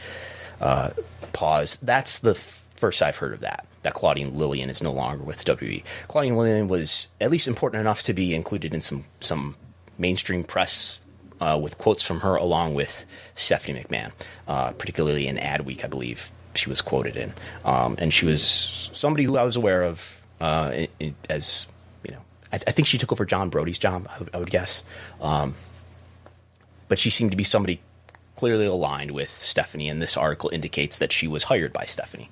Uh, 0.59 0.91
pause. 1.33 1.77
That's 1.81 2.19
the 2.19 2.31
f- 2.31 2.63
first 2.75 3.01
I've 3.01 3.17
heard 3.17 3.33
of 3.33 3.39
that. 3.39 3.65
That 3.81 3.95
Claudine 3.95 4.37
Lillian 4.37 4.69
is 4.69 4.83
no 4.83 4.91
longer 4.91 5.23
with 5.23 5.43
WWE. 5.43 5.83
Claudine 6.07 6.37
Lillian 6.37 6.67
was 6.67 7.07
at 7.19 7.31
least 7.31 7.47
important 7.47 7.81
enough 7.81 8.03
to 8.03 8.13
be 8.13 8.35
included 8.35 8.73
in 8.73 8.81
some 8.81 9.05
some 9.19 9.55
mainstream 9.97 10.43
press 10.43 10.99
uh, 11.39 11.59
with 11.59 11.79
quotes 11.79 12.03
from 12.03 12.19
her, 12.19 12.35
along 12.35 12.75
with 12.75 13.05
Stephanie 13.33 13.83
McMahon, 13.83 14.11
uh, 14.47 14.71
particularly 14.73 15.27
in 15.27 15.37
Adweek, 15.37 15.83
I 15.83 15.87
believe 15.87 16.31
she 16.53 16.69
was 16.69 16.81
quoted 16.81 17.17
in, 17.17 17.33
um, 17.65 17.95
and 17.97 18.13
she 18.13 18.27
was 18.27 18.91
somebody 18.93 19.23
who 19.23 19.37
I 19.37 19.43
was 19.43 19.55
aware 19.55 19.81
of 19.83 20.21
uh, 20.39 20.71
in, 20.75 20.87
in, 20.99 21.15
as 21.29 21.65
you 22.52 22.57
know. 22.57 22.65
I, 22.65 22.69
I 22.69 22.72
think 22.72 22.88
she 22.88 22.98
took 22.98 23.11
over 23.11 23.26
John 23.26 23.49
Brody's 23.49 23.80
job. 23.80 24.07
I 24.10 24.19
would, 24.19 24.36
would 24.36 24.49
guess, 24.49 24.84
um, 25.22 25.56
but 26.88 26.99
she 26.99 27.10
seemed 27.10 27.32
to 27.32 27.38
be 27.38 27.44
somebody 27.44 27.82
clearly 28.36 28.65
aligned 28.65 29.11
with 29.11 29.30
Stephanie, 29.30 29.90
and 29.90 30.02
this 30.02 30.18
article 30.18 30.49
indicates 30.52 30.98
that 30.98 31.11
she 31.11 31.28
was 31.28 31.44
hired 31.44 31.73
by 31.73 31.86
Stephanie. 31.86 32.30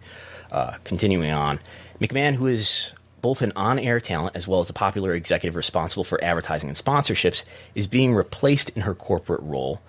Uh, 0.51 0.77
continuing 0.83 1.31
on, 1.31 1.59
McMahon, 2.01 2.35
who 2.35 2.47
is 2.47 2.91
both 3.21 3.41
an 3.41 3.51
on 3.55 3.77
air 3.77 3.99
talent 3.99 4.35
as 4.35 4.47
well 4.47 4.61
as 4.61 4.69
a 4.69 4.73
popular 4.73 5.13
executive 5.13 5.55
responsible 5.55 6.03
for 6.03 6.23
advertising 6.23 6.69
and 6.69 6.77
sponsorships, 6.77 7.43
is 7.75 7.85
being 7.85 8.15
replaced 8.15 8.69
in 8.71 8.81
her 8.81 8.95
corporate 8.95 9.41
role 9.43 9.81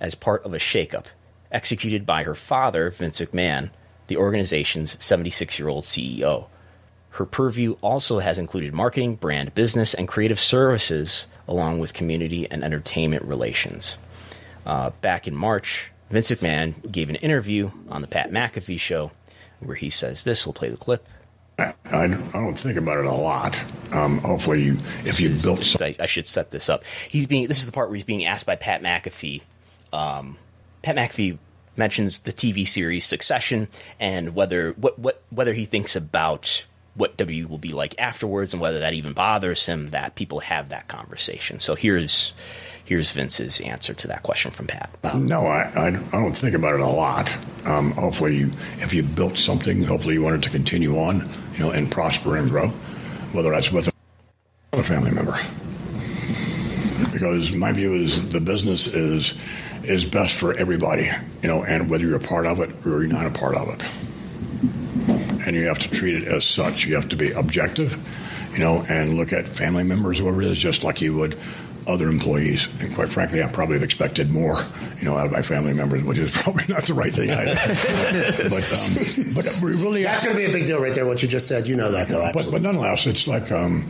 as 0.00 0.14
part 0.14 0.44
of 0.44 0.54
a 0.54 0.58
shakeup 0.58 1.06
executed 1.50 2.04
by 2.04 2.24
her 2.24 2.34
father, 2.34 2.90
Vince 2.90 3.20
McMahon, 3.20 3.70
the 4.08 4.16
organization's 4.16 5.02
76 5.02 5.58
year 5.58 5.68
old 5.68 5.84
CEO. 5.84 6.46
Her 7.18 7.26
purview 7.26 7.74
also 7.80 8.20
has 8.20 8.38
included 8.38 8.72
marketing, 8.72 9.16
brand 9.16 9.52
business, 9.52 9.92
and 9.92 10.06
creative 10.06 10.38
services, 10.38 11.26
along 11.48 11.80
with 11.80 11.92
community 11.92 12.48
and 12.48 12.62
entertainment 12.62 13.24
relations. 13.24 13.98
Uh, 14.64 14.90
back 15.00 15.26
in 15.26 15.34
March, 15.34 15.90
Vince 16.10 16.30
McMahon 16.30 16.92
gave 16.92 17.08
an 17.08 17.16
interview 17.16 17.72
on 17.88 18.02
the 18.02 18.06
Pat 18.06 18.30
McAfee 18.30 18.78
show 18.78 19.10
where 19.58 19.74
he 19.74 19.90
says 19.90 20.22
this. 20.22 20.46
We'll 20.46 20.52
play 20.52 20.68
the 20.68 20.76
clip. 20.76 21.04
I, 21.58 21.74
I 21.86 22.06
don't 22.06 22.56
think 22.56 22.78
about 22.78 22.98
it 22.98 23.06
a 23.06 23.12
lot. 23.12 23.60
Um, 23.90 24.18
hopefully, 24.18 24.62
you, 24.62 24.76
if 25.04 25.18
you 25.18 25.30
built 25.30 25.64
something. 25.64 25.96
I, 25.98 26.04
I, 26.04 26.06
should 26.06 26.28
set 26.28 26.52
this 26.52 26.68
up. 26.68 26.84
He's 27.08 27.26
being. 27.26 27.48
This 27.48 27.58
is 27.58 27.66
the 27.66 27.72
part 27.72 27.88
where 27.88 27.96
he's 27.96 28.04
being 28.04 28.26
asked 28.26 28.46
by 28.46 28.54
Pat 28.54 28.80
McAfee. 28.80 29.42
Um, 29.92 30.38
Pat 30.82 30.94
McAfee 30.94 31.38
mentions 31.76 32.20
the 32.20 32.32
TV 32.32 32.64
series 32.64 33.04
Succession 33.04 33.66
and 33.98 34.36
whether 34.36 34.70
what 34.74 35.00
what 35.00 35.20
whether 35.30 35.52
he 35.52 35.64
thinks 35.64 35.96
about 35.96 36.64
what 36.98 37.16
W 37.16 37.46
will 37.46 37.58
be 37.58 37.72
like 37.72 37.94
afterwards 37.98 38.52
and 38.52 38.60
whether 38.60 38.80
that 38.80 38.92
even 38.92 39.12
bothers 39.12 39.64
him 39.66 39.88
that 39.88 40.16
people 40.16 40.40
have 40.40 40.70
that 40.70 40.88
conversation. 40.88 41.60
So 41.60 41.74
here's 41.74 42.32
here's 42.84 43.10
Vince's 43.12 43.60
answer 43.60 43.94
to 43.94 44.08
that 44.08 44.22
question 44.22 44.50
from 44.50 44.66
Pat. 44.66 44.90
No, 45.14 45.46
I, 45.46 45.70
I, 45.76 45.88
I 45.88 46.22
don't 46.22 46.36
think 46.36 46.54
about 46.54 46.74
it 46.74 46.80
a 46.80 46.86
lot. 46.86 47.32
Um, 47.66 47.92
hopefully, 47.92 48.36
you, 48.36 48.46
if 48.78 48.92
you 48.92 49.02
built 49.02 49.36
something, 49.36 49.84
hopefully 49.84 50.14
you 50.14 50.22
want 50.22 50.36
it 50.36 50.42
to 50.42 50.50
continue 50.50 50.96
on, 50.96 51.28
you 51.52 51.60
know, 51.60 51.70
and 51.70 51.90
prosper 51.90 52.36
and 52.36 52.50
grow, 52.50 52.68
whether 53.32 53.50
that's 53.50 53.70
with 53.70 53.92
a 54.72 54.82
family 54.82 55.10
member. 55.10 55.36
Because 57.12 57.52
my 57.52 57.72
view 57.72 57.94
is 57.94 58.28
the 58.30 58.40
business 58.40 58.86
is 58.88 59.38
is 59.84 60.04
best 60.04 60.38
for 60.38 60.58
everybody, 60.58 61.08
you 61.42 61.48
know, 61.48 61.62
and 61.62 61.88
whether 61.88 62.04
you're 62.04 62.16
a 62.16 62.20
part 62.20 62.46
of 62.46 62.58
it 62.58 62.70
or 62.84 63.02
you're 63.02 63.12
not 63.12 63.26
a 63.26 63.30
part 63.30 63.56
of 63.56 63.68
it 63.68 63.82
and 65.46 65.54
you 65.56 65.66
have 65.66 65.78
to 65.80 65.90
treat 65.90 66.14
it 66.14 66.28
as 66.28 66.44
such. 66.44 66.84
You 66.84 66.94
have 66.96 67.08
to 67.08 67.16
be 67.16 67.32
objective, 67.32 67.96
you 68.52 68.58
know, 68.58 68.84
and 68.88 69.16
look 69.16 69.32
at 69.32 69.46
family 69.46 69.84
members, 69.84 70.18
whoever 70.18 70.42
it 70.42 70.48
is, 70.48 70.58
just 70.58 70.84
like 70.84 71.00
you 71.00 71.16
would 71.16 71.38
other 71.88 72.08
employees. 72.08 72.68
And 72.80 72.94
quite 72.94 73.08
frankly, 73.08 73.42
I 73.42 73.50
probably 73.50 73.74
have 73.74 73.82
expected 73.82 74.30
more, 74.30 74.56
you 74.98 75.04
know, 75.04 75.16
out 75.16 75.26
of 75.26 75.32
my 75.32 75.42
family 75.42 75.72
members, 75.72 76.02
which 76.02 76.18
is 76.18 76.30
probably 76.42 76.64
not 76.68 76.84
the 76.84 76.94
right 76.94 77.12
thing 77.12 77.30
either. 77.30 77.54
but, 78.48 78.72
um, 78.72 79.34
but 79.34 79.60
really 79.62 80.02
that's 80.02 80.24
going 80.24 80.36
to 80.36 80.42
be 80.42 80.48
a 80.48 80.52
big 80.52 80.66
deal 80.66 80.80
right 80.80 80.94
there. 80.94 81.06
What 81.06 81.22
you 81.22 81.28
just 81.28 81.48
said, 81.48 81.66
you 81.66 81.76
know 81.76 81.90
that 81.90 82.08
though. 82.08 82.22
Absolutely. 82.22 82.52
But, 82.52 82.62
but 82.62 82.62
nonetheless, 82.62 83.06
it's 83.06 83.26
like 83.26 83.50
um, 83.50 83.88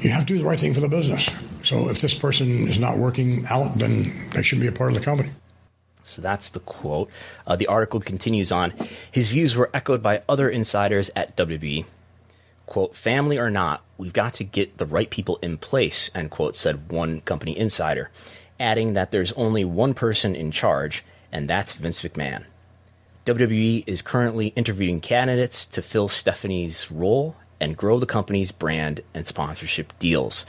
you 0.00 0.10
have 0.10 0.26
to 0.26 0.34
do 0.34 0.38
the 0.38 0.44
right 0.44 0.58
thing 0.58 0.72
for 0.72 0.80
the 0.80 0.88
business. 0.88 1.28
So 1.62 1.88
if 1.88 2.00
this 2.00 2.14
person 2.14 2.68
is 2.68 2.78
not 2.78 2.96
working 2.96 3.44
out, 3.46 3.76
then 3.78 4.04
they 4.30 4.42
shouldn't 4.42 4.62
be 4.62 4.68
a 4.68 4.72
part 4.72 4.92
of 4.92 4.98
the 4.98 5.04
company. 5.04 5.30
So 6.06 6.22
that's 6.22 6.48
the 6.50 6.60
quote. 6.60 7.10
Uh, 7.46 7.56
the 7.56 7.66
article 7.66 8.00
continues 8.00 8.52
on. 8.52 8.72
His 9.10 9.30
views 9.30 9.56
were 9.56 9.70
echoed 9.74 10.02
by 10.02 10.22
other 10.28 10.48
insiders 10.48 11.10
at 11.16 11.36
WWE. 11.36 11.84
Quote, 12.64 12.96
family 12.96 13.38
or 13.38 13.50
not, 13.50 13.82
we've 13.98 14.12
got 14.12 14.34
to 14.34 14.44
get 14.44 14.78
the 14.78 14.86
right 14.86 15.10
people 15.10 15.38
in 15.42 15.56
place, 15.58 16.10
end 16.14 16.30
quote, 16.30 16.56
said 16.56 16.90
one 16.90 17.20
company 17.22 17.56
insider, 17.58 18.10
adding 18.58 18.94
that 18.94 19.10
there's 19.10 19.32
only 19.32 19.64
one 19.64 19.94
person 19.94 20.34
in 20.34 20.50
charge, 20.52 21.04
and 21.32 21.48
that's 21.48 21.74
Vince 21.74 22.02
McMahon. 22.02 22.44
WWE 23.24 23.82
is 23.88 24.02
currently 24.02 24.48
interviewing 24.48 25.00
candidates 25.00 25.66
to 25.66 25.82
fill 25.82 26.06
Stephanie's 26.06 26.90
role 26.90 27.34
and 27.60 27.76
grow 27.76 27.98
the 27.98 28.06
company's 28.06 28.52
brand 28.52 29.00
and 29.14 29.26
sponsorship 29.26 29.92
deals. 29.98 30.46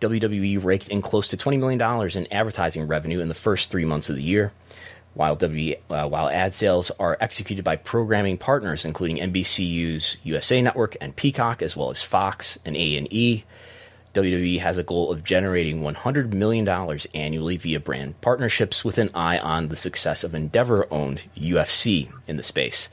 WWE 0.00 0.62
raked 0.62 0.88
in 0.88 1.02
close 1.02 1.28
to 1.28 1.36
$20 1.36 1.58
million 1.58 1.80
in 2.16 2.32
advertising 2.32 2.86
revenue 2.86 3.20
in 3.20 3.28
the 3.28 3.34
first 3.34 3.70
three 3.70 3.84
months 3.84 4.08
of 4.08 4.16
the 4.16 4.22
year 4.22 4.52
while 5.14 5.36
uh, 5.42 6.08
while 6.08 6.28
ad 6.28 6.54
sales 6.54 6.90
are 6.98 7.16
executed 7.20 7.64
by 7.64 7.76
programming 7.76 8.38
partners 8.38 8.84
including 8.84 9.16
NBCU's 9.16 10.16
USA 10.22 10.62
Network 10.62 10.96
and 11.00 11.16
Peacock 11.16 11.62
as 11.62 11.76
well 11.76 11.90
as 11.90 12.02
Fox 12.02 12.58
and 12.64 12.76
A&E. 12.76 13.44
WWE 14.14 14.58
has 14.58 14.76
a 14.76 14.82
goal 14.82 15.12
of 15.12 15.22
generating 15.22 15.82
$100 15.82 16.32
million 16.32 16.68
annually 17.14 17.56
via 17.56 17.78
brand 17.78 18.20
partnerships 18.20 18.84
with 18.84 18.98
an 18.98 19.10
eye 19.14 19.38
on 19.38 19.68
the 19.68 19.76
success 19.76 20.24
of 20.24 20.34
Endeavor 20.34 20.86
owned 20.90 21.22
UFC 21.36 22.12
in 22.26 22.36
the 22.36 22.42
space. 22.42 22.88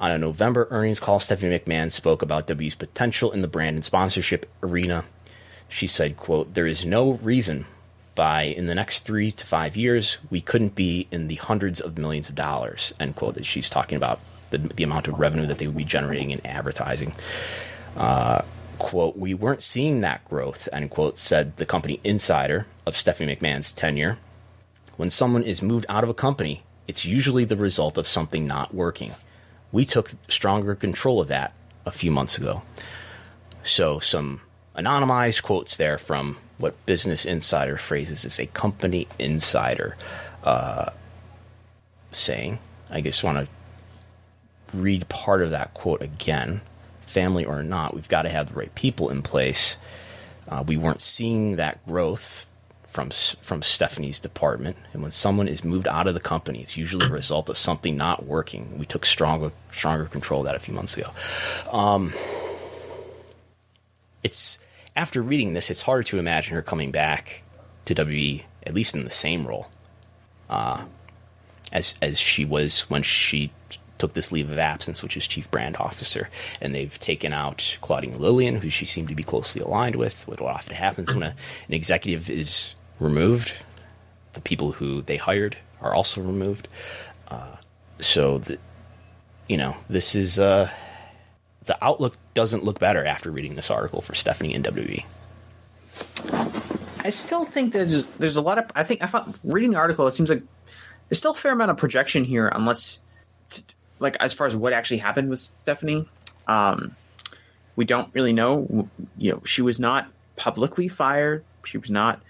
On 0.00 0.10
a 0.10 0.18
November 0.18 0.66
earnings 0.70 1.00
call, 1.00 1.20
Stephanie 1.20 1.58
McMahon 1.58 1.90
spoke 1.90 2.22
about 2.22 2.46
WWE's 2.46 2.74
potential 2.74 3.32
in 3.32 3.42
the 3.42 3.48
brand 3.48 3.76
and 3.76 3.84
sponsorship 3.84 4.50
arena. 4.62 5.04
She 5.68 5.86
said, 5.86 6.16
quote, 6.16 6.54
There 6.54 6.66
is 6.66 6.84
no 6.84 7.12
reason 7.12 7.66
by 8.16 8.42
in 8.42 8.66
the 8.66 8.74
next 8.74 9.00
three 9.00 9.30
to 9.30 9.46
five 9.46 9.76
years, 9.76 10.18
we 10.30 10.40
couldn't 10.40 10.74
be 10.74 11.06
in 11.12 11.28
the 11.28 11.36
hundreds 11.36 11.80
of 11.80 11.98
millions 11.98 12.28
of 12.28 12.34
dollars, 12.34 12.92
end 12.98 13.14
quote. 13.14 13.34
That 13.34 13.46
she's 13.46 13.70
talking 13.70 13.96
about 13.96 14.18
the, 14.50 14.58
the 14.58 14.82
amount 14.82 15.06
of 15.06 15.20
revenue 15.20 15.46
that 15.46 15.58
they 15.58 15.66
would 15.68 15.76
be 15.76 15.84
generating 15.84 16.30
in 16.32 16.44
advertising. 16.44 17.14
Uh, 17.96 18.42
quote, 18.78 19.16
we 19.16 19.34
weren't 19.34 19.62
seeing 19.62 20.00
that 20.00 20.24
growth, 20.24 20.68
end 20.72 20.90
quote, 20.90 21.18
said 21.18 21.56
the 21.56 21.66
company 21.66 22.00
insider 22.02 22.66
of 22.84 22.96
Stephanie 22.96 23.36
McMahon's 23.36 23.72
tenure. 23.72 24.18
When 24.96 25.10
someone 25.10 25.42
is 25.42 25.62
moved 25.62 25.86
out 25.88 26.02
of 26.02 26.10
a 26.10 26.14
company, 26.14 26.62
it's 26.88 27.04
usually 27.04 27.44
the 27.44 27.56
result 27.56 27.98
of 27.98 28.08
something 28.08 28.46
not 28.46 28.74
working. 28.74 29.12
We 29.72 29.84
took 29.84 30.12
stronger 30.28 30.74
control 30.74 31.20
of 31.20 31.28
that 31.28 31.52
a 31.84 31.90
few 31.90 32.10
months 32.10 32.38
ago. 32.38 32.62
So, 33.62 33.98
some 33.98 34.40
anonymized 34.76 35.42
quotes 35.42 35.76
there 35.76 35.98
from 35.98 36.38
what 36.58 36.86
Business 36.86 37.24
Insider 37.24 37.76
phrases 37.76 38.24
as 38.24 38.38
a 38.38 38.46
company 38.46 39.08
insider 39.18 39.96
uh, 40.44 40.90
saying. 42.10 42.58
I 42.90 43.00
just 43.00 43.24
want 43.24 43.38
to 43.38 44.76
read 44.76 45.08
part 45.08 45.42
of 45.42 45.50
that 45.50 45.74
quote 45.74 46.02
again. 46.02 46.60
Family 47.02 47.44
or 47.44 47.62
not, 47.62 47.94
we've 47.94 48.08
got 48.08 48.22
to 48.22 48.28
have 48.28 48.48
the 48.48 48.54
right 48.54 48.74
people 48.74 49.10
in 49.10 49.22
place. 49.22 49.76
Uh, 50.48 50.62
we 50.66 50.76
weren't 50.76 51.02
seeing 51.02 51.56
that 51.56 51.84
growth 51.86 52.46
from 52.88 53.10
from 53.42 53.62
Stephanie's 53.62 54.20
department, 54.20 54.76
and 54.92 55.02
when 55.02 55.10
someone 55.10 55.48
is 55.48 55.62
moved 55.62 55.86
out 55.86 56.06
of 56.06 56.14
the 56.14 56.20
company, 56.20 56.60
it's 56.60 56.76
usually 56.76 57.06
a 57.06 57.10
result 57.10 57.50
of 57.50 57.58
something 57.58 57.96
not 57.96 58.24
working. 58.24 58.78
We 58.78 58.86
took 58.86 59.04
stronger 59.04 59.52
stronger 59.72 60.06
control 60.06 60.40
of 60.40 60.46
that 60.46 60.54
a 60.54 60.58
few 60.58 60.72
months 60.72 60.96
ago. 60.96 61.10
Um, 61.70 62.14
it's 64.22 64.58
after 64.96 65.22
reading 65.22 65.52
this, 65.52 65.70
it's 65.70 65.82
hard 65.82 66.06
to 66.06 66.18
imagine 66.18 66.54
her 66.54 66.62
coming 66.62 66.90
back 66.90 67.42
to 67.84 67.94
WWE 67.94 68.42
at 68.64 68.74
least 68.74 68.96
in 68.96 69.04
the 69.04 69.10
same 69.10 69.46
role 69.46 69.68
uh, 70.50 70.84
as 71.72 71.94
as 72.02 72.18
she 72.18 72.44
was 72.44 72.80
when 72.90 73.02
she 73.02 73.52
took 73.98 74.12
this 74.12 74.30
leave 74.30 74.50
of 74.50 74.58
absence, 74.58 75.02
which 75.02 75.16
is 75.16 75.26
chief 75.26 75.50
brand 75.50 75.76
officer. 75.78 76.28
And 76.60 76.74
they've 76.74 76.98
taken 76.98 77.32
out 77.32 77.78
Claudia 77.80 78.16
Lillian, 78.16 78.56
who 78.56 78.68
she 78.68 78.84
seemed 78.84 79.08
to 79.08 79.14
be 79.14 79.22
closely 79.22 79.62
aligned 79.62 79.96
with. 79.96 80.26
What 80.28 80.40
often 80.40 80.74
happens 80.74 81.14
when 81.14 81.22
a, 81.22 81.34
an 81.66 81.74
executive 81.74 82.28
is 82.28 82.74
removed, 83.00 83.54
the 84.34 84.42
people 84.42 84.72
who 84.72 85.00
they 85.02 85.16
hired 85.16 85.56
are 85.80 85.94
also 85.94 86.20
removed. 86.20 86.68
Uh, 87.28 87.56
so 87.98 88.38
the, 88.38 88.58
you 89.48 89.56
know, 89.56 89.76
this 89.88 90.14
is 90.14 90.38
uh, 90.38 90.70
the 91.66 91.84
outlook 91.84 92.16
doesn't 92.34 92.64
look 92.64 92.78
better 92.78 93.04
after 93.04 93.30
reading 93.30 93.54
this 93.54 93.70
article 93.70 94.00
for 94.00 94.14
Stephanie 94.14 94.54
and 94.54 94.64
WWE. 94.64 95.04
I 97.00 97.10
still 97.10 97.44
think 97.44 97.72
there's 97.72 98.06
there's 98.18 98.36
a 98.36 98.42
lot 98.42 98.58
of 98.58 98.66
I 98.74 98.82
think 98.84 99.02
I 99.02 99.06
found 99.06 99.38
reading 99.44 99.70
the 99.72 99.78
article 99.78 100.06
it 100.06 100.14
seems 100.14 100.28
like 100.28 100.42
there's 101.08 101.18
still 101.18 101.32
a 101.32 101.34
fair 101.36 101.52
amount 101.52 101.70
of 101.70 101.76
projection 101.76 102.24
here 102.24 102.48
unless 102.48 102.98
like 103.98 104.16
as 104.16 104.34
far 104.34 104.46
as 104.46 104.56
what 104.56 104.72
actually 104.72 104.98
happened 104.98 105.30
with 105.30 105.40
Stephanie 105.40 106.06
um, 106.48 106.96
we 107.76 107.84
don't 107.84 108.08
really 108.14 108.32
know. 108.32 108.88
You 109.18 109.32
know 109.32 109.42
she 109.44 109.62
was 109.62 109.78
not 109.78 110.08
publicly 110.36 110.88
fired. 110.88 111.44
She 111.64 111.78
was 111.78 111.90
not 111.90 112.20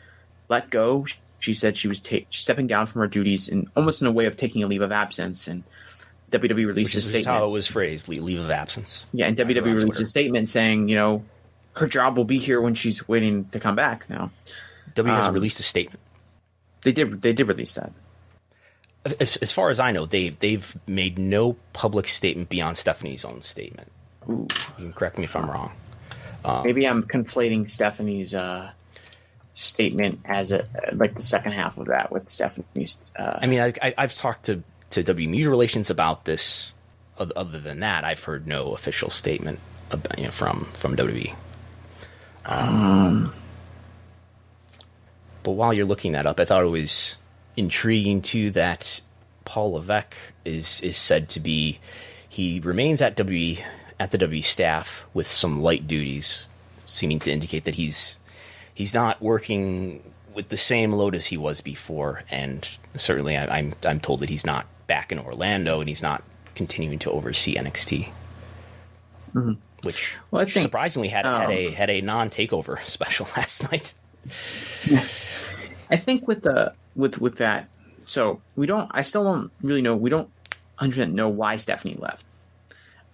let 0.48 0.70
go. 0.70 1.06
She 1.38 1.54
said 1.54 1.76
she 1.76 1.88
was 1.88 2.00
ta- 2.00 2.26
stepping 2.30 2.66
down 2.66 2.86
from 2.86 3.00
her 3.00 3.08
duties 3.08 3.48
in 3.48 3.68
almost 3.76 4.00
in 4.00 4.06
a 4.06 4.12
way 4.12 4.26
of 4.26 4.36
taking 4.36 4.62
a 4.62 4.66
leave 4.66 4.82
of 4.82 4.92
absence 4.92 5.48
and 5.48 5.64
WWE 6.32 6.66
released 6.66 6.94
is, 6.94 7.04
a 7.04 7.08
statement. 7.08 7.26
how 7.26 7.46
it 7.46 7.50
was 7.50 7.66
phrased, 7.66 8.08
leave 8.08 8.40
of 8.40 8.50
absence. 8.50 9.06
Yeah, 9.12 9.26
and 9.26 9.36
WWE 9.36 9.64
released 9.64 9.86
Twitter. 9.86 10.02
a 10.02 10.06
statement 10.06 10.50
saying, 10.50 10.88
you 10.88 10.96
know, 10.96 11.24
her 11.74 11.86
job 11.86 12.16
will 12.16 12.24
be 12.24 12.38
here 12.38 12.60
when 12.60 12.74
she's 12.74 13.06
waiting 13.06 13.46
to 13.50 13.60
come 13.60 13.76
back. 13.76 14.08
Now, 14.10 14.30
W 14.94 15.14
has 15.14 15.28
um, 15.28 15.34
released 15.34 15.60
a 15.60 15.62
statement. 15.62 16.00
They 16.82 16.92
did. 16.92 17.22
They 17.22 17.32
did 17.32 17.46
release 17.46 17.74
that. 17.74 17.92
As, 19.20 19.36
as, 19.36 19.52
far 19.52 19.70
as 19.70 19.78
I 19.78 19.92
know, 19.92 20.04
they've 20.04 20.36
they've 20.38 20.76
made 20.86 21.18
no 21.18 21.56
public 21.72 22.08
statement 22.08 22.48
beyond 22.48 22.76
Stephanie's 22.76 23.24
own 23.24 23.42
statement. 23.42 23.92
Ooh. 24.28 24.48
You 24.78 24.84
can 24.84 24.92
correct 24.92 25.18
me 25.18 25.24
if 25.24 25.36
I'm 25.36 25.48
wrong. 25.48 25.70
Um, 26.44 26.64
Maybe 26.64 26.86
I'm 26.86 27.04
conflating 27.04 27.70
Stephanie's 27.70 28.34
uh, 28.34 28.70
statement 29.54 30.20
as 30.24 30.50
a 30.50 30.66
like 30.92 31.14
the 31.14 31.22
second 31.22 31.52
half 31.52 31.78
of 31.78 31.86
that 31.86 32.10
with 32.10 32.28
Stephanie's. 32.28 33.00
Uh, 33.16 33.38
I 33.40 33.46
mean, 33.46 33.60
I, 33.60 33.72
I, 33.80 33.94
I've 33.98 34.14
talked 34.14 34.46
to 34.46 34.62
to 34.96 35.02
W 35.04 35.28
Media 35.28 35.48
Relations 35.48 35.90
about 35.90 36.24
this. 36.24 36.72
Other 37.18 37.58
than 37.58 37.80
that, 37.80 38.04
I've 38.04 38.22
heard 38.24 38.46
no 38.46 38.72
official 38.72 39.08
statement 39.08 39.58
about, 39.90 40.18
you 40.18 40.24
know, 40.24 40.30
from 40.30 40.64
from 40.74 40.96
WWE. 40.96 41.34
Um, 42.44 43.32
but 45.42 45.52
while 45.52 45.72
you're 45.72 45.86
looking 45.86 46.12
that 46.12 46.26
up, 46.26 46.38
I 46.38 46.44
thought 46.44 46.64
it 46.64 46.68
was 46.68 47.16
intriguing 47.56 48.20
too 48.20 48.50
that 48.50 49.00
Paul 49.44 49.72
Levesque 49.72 50.16
is 50.44 50.80
is 50.82 50.96
said 50.96 51.28
to 51.30 51.40
be 51.40 51.78
he 52.28 52.60
remains 52.60 53.00
at 53.00 53.16
W 53.16 53.56
at 53.98 54.10
the 54.10 54.18
W 54.18 54.42
staff 54.42 55.06
with 55.14 55.26
some 55.26 55.62
light 55.62 55.86
duties, 55.88 56.48
seeming 56.84 57.18
to 57.20 57.32
indicate 57.32 57.64
that 57.64 57.76
he's 57.76 58.18
he's 58.74 58.92
not 58.92 59.22
working 59.22 60.02
with 60.34 60.50
the 60.50 60.56
same 60.56 60.92
load 60.92 61.14
as 61.14 61.26
he 61.26 61.36
was 61.38 61.62
before, 61.62 62.24
and 62.30 62.68
certainly 62.94 63.36
I, 63.36 63.58
I'm 63.58 63.74
I'm 63.84 64.00
told 64.00 64.20
that 64.20 64.28
he's 64.28 64.44
not 64.44 64.66
back 64.86 65.12
in 65.12 65.18
Orlando 65.18 65.80
and 65.80 65.88
he's 65.88 66.02
not 66.02 66.22
continuing 66.54 66.98
to 67.00 67.10
oversee 67.10 67.56
NXT, 67.56 68.08
Mm-hmm. 69.34 69.52
which 69.82 70.14
Well, 70.30 70.42
I 70.42 70.46
think, 70.46 70.62
surprisingly 70.62 71.08
had 71.08 71.26
had 71.26 71.50
a 71.50 71.66
um, 71.68 71.72
had 71.74 71.90
a 71.90 72.00
non 72.00 72.30
takeover 72.30 72.82
special 72.86 73.28
last 73.36 73.70
night. 73.70 73.92
I 75.90 75.96
think 75.96 76.26
with 76.26 76.42
the 76.42 76.72
with 76.94 77.20
with 77.20 77.36
that, 77.38 77.68
so 78.06 78.40
we 78.56 78.66
don't. 78.66 78.90
I 78.92 79.02
still 79.02 79.24
don't 79.24 79.50
really 79.62 79.82
know. 79.82 79.94
We 79.96 80.10
don't 80.10 80.28
100 80.78 81.12
know 81.12 81.28
why 81.28 81.56
Stephanie 81.56 81.96
left. 81.98 82.24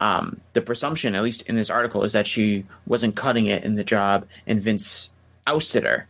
Um, 0.00 0.40
the 0.52 0.60
presumption, 0.60 1.14
at 1.14 1.22
least 1.22 1.42
in 1.42 1.54
this 1.54 1.70
article, 1.70 2.02
is 2.04 2.12
that 2.12 2.26
she 2.26 2.64
wasn't 2.86 3.14
cutting 3.14 3.46
it 3.46 3.62
in 3.64 3.74
the 3.76 3.84
job, 3.84 4.26
and 4.46 4.60
Vince 4.60 5.10
ousted 5.46 5.84
her. 5.84 6.06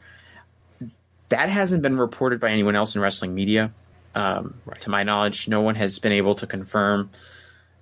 That 1.28 1.48
hasn't 1.48 1.82
been 1.82 1.96
reported 1.96 2.40
by 2.40 2.50
anyone 2.50 2.76
else 2.76 2.94
in 2.94 3.00
wrestling 3.02 3.34
media. 3.34 3.72
Um, 4.14 4.60
To 4.80 4.90
my 4.90 5.02
knowledge, 5.02 5.48
no 5.48 5.62
one 5.62 5.74
has 5.76 5.98
been 5.98 6.12
able 6.12 6.34
to 6.36 6.46
confirm. 6.46 7.10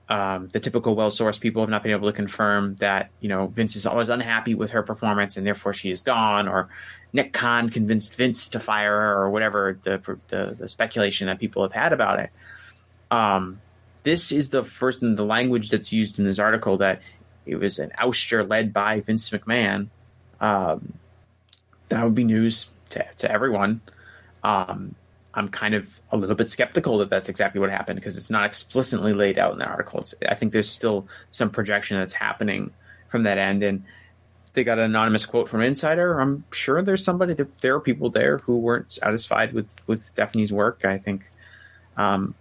Um, 0.08 0.48
the 0.48 0.58
typical 0.58 0.96
well-sourced 0.96 1.40
people 1.40 1.62
have 1.62 1.70
not 1.70 1.84
been 1.84 1.92
able 1.92 2.08
to 2.08 2.16
confirm 2.16 2.74
that 2.76 3.10
you 3.20 3.28
know 3.28 3.46
Vince 3.46 3.76
is 3.76 3.86
always 3.86 4.08
unhappy 4.08 4.56
with 4.56 4.72
her 4.72 4.82
performance 4.82 5.36
and 5.36 5.46
therefore 5.46 5.72
she 5.72 5.90
is 5.90 6.02
gone, 6.02 6.48
or 6.48 6.68
Nick 7.12 7.32
Khan 7.32 7.68
convinced 7.68 8.16
Vince 8.16 8.48
to 8.48 8.60
fire 8.60 8.90
her, 8.90 9.22
or 9.22 9.30
whatever 9.30 9.78
the 9.82 10.18
the, 10.28 10.56
the 10.58 10.68
speculation 10.68 11.28
that 11.28 11.38
people 11.38 11.62
have 11.62 11.72
had 11.72 11.92
about 11.92 12.18
it. 12.18 12.30
Um, 13.10 13.60
this 14.02 14.32
is 14.32 14.48
the 14.48 14.64
first 14.64 15.02
in 15.02 15.14
the 15.16 15.24
language 15.24 15.68
that's 15.70 15.92
used 15.92 16.18
in 16.18 16.24
this 16.24 16.38
article 16.38 16.78
that 16.78 17.02
it 17.46 17.56
was 17.56 17.78
an 17.78 17.90
ouster 17.98 18.48
led 18.48 18.72
by 18.72 19.00
Vince 19.00 19.30
McMahon. 19.30 19.88
Um, 20.40 20.94
that 21.88 22.02
would 22.04 22.14
be 22.14 22.24
news 22.24 22.70
to, 22.90 23.04
to 23.18 23.30
everyone. 23.30 23.80
Um, 24.42 24.94
I'm 25.34 25.48
kind 25.48 25.74
of 25.74 26.00
a 26.10 26.16
little 26.16 26.34
bit 26.34 26.50
skeptical 26.50 26.98
that 26.98 27.10
that's 27.10 27.28
exactly 27.28 27.60
what 27.60 27.70
happened 27.70 28.00
because 28.00 28.16
it's 28.16 28.30
not 28.30 28.44
explicitly 28.44 29.12
laid 29.12 29.38
out 29.38 29.52
in 29.52 29.58
the 29.58 29.64
article. 29.64 30.00
It's, 30.00 30.14
I 30.28 30.34
think 30.34 30.52
there's 30.52 30.68
still 30.68 31.06
some 31.30 31.50
projection 31.50 31.98
that's 31.98 32.12
happening 32.12 32.72
from 33.08 33.22
that 33.24 33.38
end, 33.38 33.62
and 33.62 33.84
they 34.52 34.64
got 34.64 34.78
an 34.78 34.84
anonymous 34.84 35.26
quote 35.26 35.48
from 35.48 35.62
Insider. 35.62 36.18
I'm 36.18 36.44
sure 36.52 36.82
there's 36.82 37.04
somebody 37.04 37.34
there, 37.34 37.48
there 37.60 37.74
are 37.76 37.80
people 37.80 38.10
there 38.10 38.38
who 38.38 38.58
weren't 38.58 38.90
satisfied 38.90 39.52
with 39.52 39.72
with 39.86 40.04
Stephanie's 40.04 40.52
work. 40.52 40.84
I 40.84 40.98
think, 40.98 41.30
um, 41.96 42.34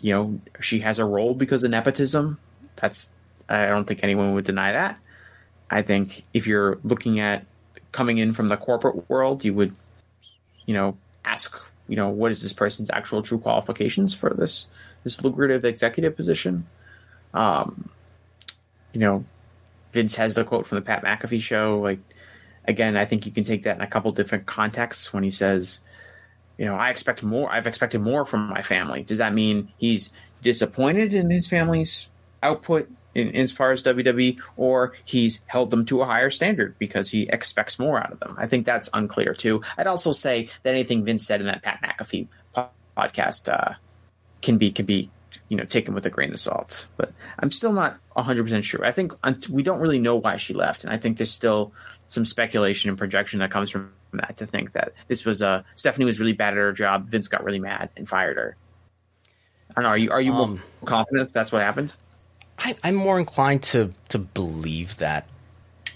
you 0.00 0.12
know, 0.12 0.40
she 0.60 0.80
has 0.80 0.98
a 0.98 1.04
role 1.04 1.34
because 1.34 1.62
of 1.62 1.70
nepotism. 1.70 2.38
That's 2.76 3.10
I 3.50 3.66
don't 3.66 3.84
think 3.84 4.02
anyone 4.02 4.34
would 4.34 4.44
deny 4.44 4.72
that. 4.72 4.98
I 5.70 5.82
think 5.82 6.24
if 6.32 6.46
you're 6.46 6.78
looking 6.84 7.20
at 7.20 7.44
coming 7.92 8.18
in 8.18 8.32
from 8.32 8.48
the 8.48 8.56
corporate 8.56 9.08
world, 9.10 9.44
you 9.44 9.54
would, 9.54 9.74
you 10.66 10.74
know, 10.74 10.96
ask, 11.24 11.60
you 11.90 11.96
know, 11.96 12.08
what 12.08 12.30
is 12.30 12.40
this 12.40 12.52
person's 12.52 12.88
actual 12.88 13.20
true 13.20 13.38
qualifications 13.38 14.14
for 14.14 14.30
this 14.30 14.68
this 15.02 15.24
lucrative 15.24 15.64
executive 15.64 16.14
position? 16.14 16.68
Um, 17.34 17.90
you 18.92 19.00
know, 19.00 19.24
Vince 19.92 20.14
has 20.14 20.36
the 20.36 20.44
quote 20.44 20.68
from 20.68 20.76
the 20.76 20.82
Pat 20.82 21.02
McAfee 21.02 21.42
show. 21.42 21.80
Like, 21.80 21.98
again, 22.64 22.96
I 22.96 23.06
think 23.06 23.26
you 23.26 23.32
can 23.32 23.42
take 23.42 23.64
that 23.64 23.74
in 23.74 23.82
a 23.82 23.88
couple 23.88 24.12
different 24.12 24.46
contexts 24.46 25.12
when 25.12 25.24
he 25.24 25.32
says, 25.32 25.80
you 26.58 26.64
know, 26.64 26.76
I 26.76 26.90
expect 26.90 27.24
more. 27.24 27.50
I've 27.50 27.66
expected 27.66 28.00
more 28.00 28.24
from 28.24 28.48
my 28.48 28.62
family. 28.62 29.02
Does 29.02 29.18
that 29.18 29.34
mean 29.34 29.72
he's 29.76 30.12
disappointed 30.42 31.12
in 31.12 31.28
his 31.28 31.48
family's 31.48 32.08
output 32.40 32.88
in, 33.14 33.34
as 33.34 33.52
far 33.52 33.72
as 33.72 33.82
WWE, 33.82 34.38
or 34.56 34.92
he's 35.04 35.40
held 35.46 35.70
them 35.70 35.84
to 35.86 36.02
a 36.02 36.06
higher 36.06 36.30
standard 36.30 36.76
because 36.78 37.10
he 37.10 37.28
expects 37.28 37.78
more 37.78 37.98
out 37.98 38.12
of 38.12 38.20
them? 38.20 38.36
I 38.38 38.46
think 38.46 38.66
that's 38.66 38.88
unclear 38.92 39.34
too. 39.34 39.62
I'd 39.76 39.86
also 39.86 40.12
say 40.12 40.48
that 40.62 40.74
anything 40.74 41.04
Vince 41.04 41.26
said 41.26 41.40
in 41.40 41.46
that 41.46 41.62
Pat 41.62 41.80
McAfee 41.82 42.28
po- 42.54 42.70
podcast 42.96 43.52
uh, 43.52 43.74
can 44.42 44.58
be 44.58 44.70
can 44.70 44.86
be 44.86 45.10
you 45.48 45.56
know 45.56 45.64
taken 45.64 45.94
with 45.94 46.06
a 46.06 46.10
grain 46.10 46.32
of 46.32 46.40
salt. 46.40 46.86
But 46.96 47.12
I'm 47.38 47.50
still 47.50 47.72
not 47.72 47.98
100 48.14 48.42
percent 48.44 48.64
sure. 48.64 48.84
I 48.84 48.92
think 48.92 49.12
we 49.48 49.62
don't 49.62 49.80
really 49.80 49.98
know 50.00 50.16
why 50.16 50.36
she 50.36 50.54
left, 50.54 50.84
and 50.84 50.92
I 50.92 50.96
think 50.96 51.18
there's 51.18 51.32
still 51.32 51.72
some 52.08 52.24
speculation 52.24 52.88
and 52.88 52.98
projection 52.98 53.38
that 53.40 53.50
comes 53.50 53.70
from 53.70 53.92
that 54.12 54.36
to 54.38 54.46
think 54.46 54.72
that 54.72 54.92
this 55.08 55.24
was 55.24 55.42
uh, 55.42 55.62
Stephanie 55.76 56.04
was 56.04 56.18
really 56.18 56.32
bad 56.32 56.54
at 56.54 56.56
her 56.56 56.72
job. 56.72 57.08
Vince 57.08 57.28
got 57.28 57.44
really 57.44 57.60
mad 57.60 57.90
and 57.96 58.08
fired 58.08 58.36
her. 58.36 58.56
I 59.70 59.74
don't 59.74 59.84
know. 59.84 59.90
Are 59.90 59.98
you 59.98 60.10
are 60.10 60.20
you 60.20 60.32
Um, 60.32 60.50
more 60.50 60.60
confident 60.84 61.28
that 61.28 61.32
that's 61.32 61.52
what 61.52 61.62
happened? 61.62 61.94
I, 62.60 62.76
I'm 62.84 62.94
more 62.94 63.18
inclined 63.18 63.62
to 63.64 63.92
to 64.10 64.18
believe 64.18 64.96
that 64.98 65.26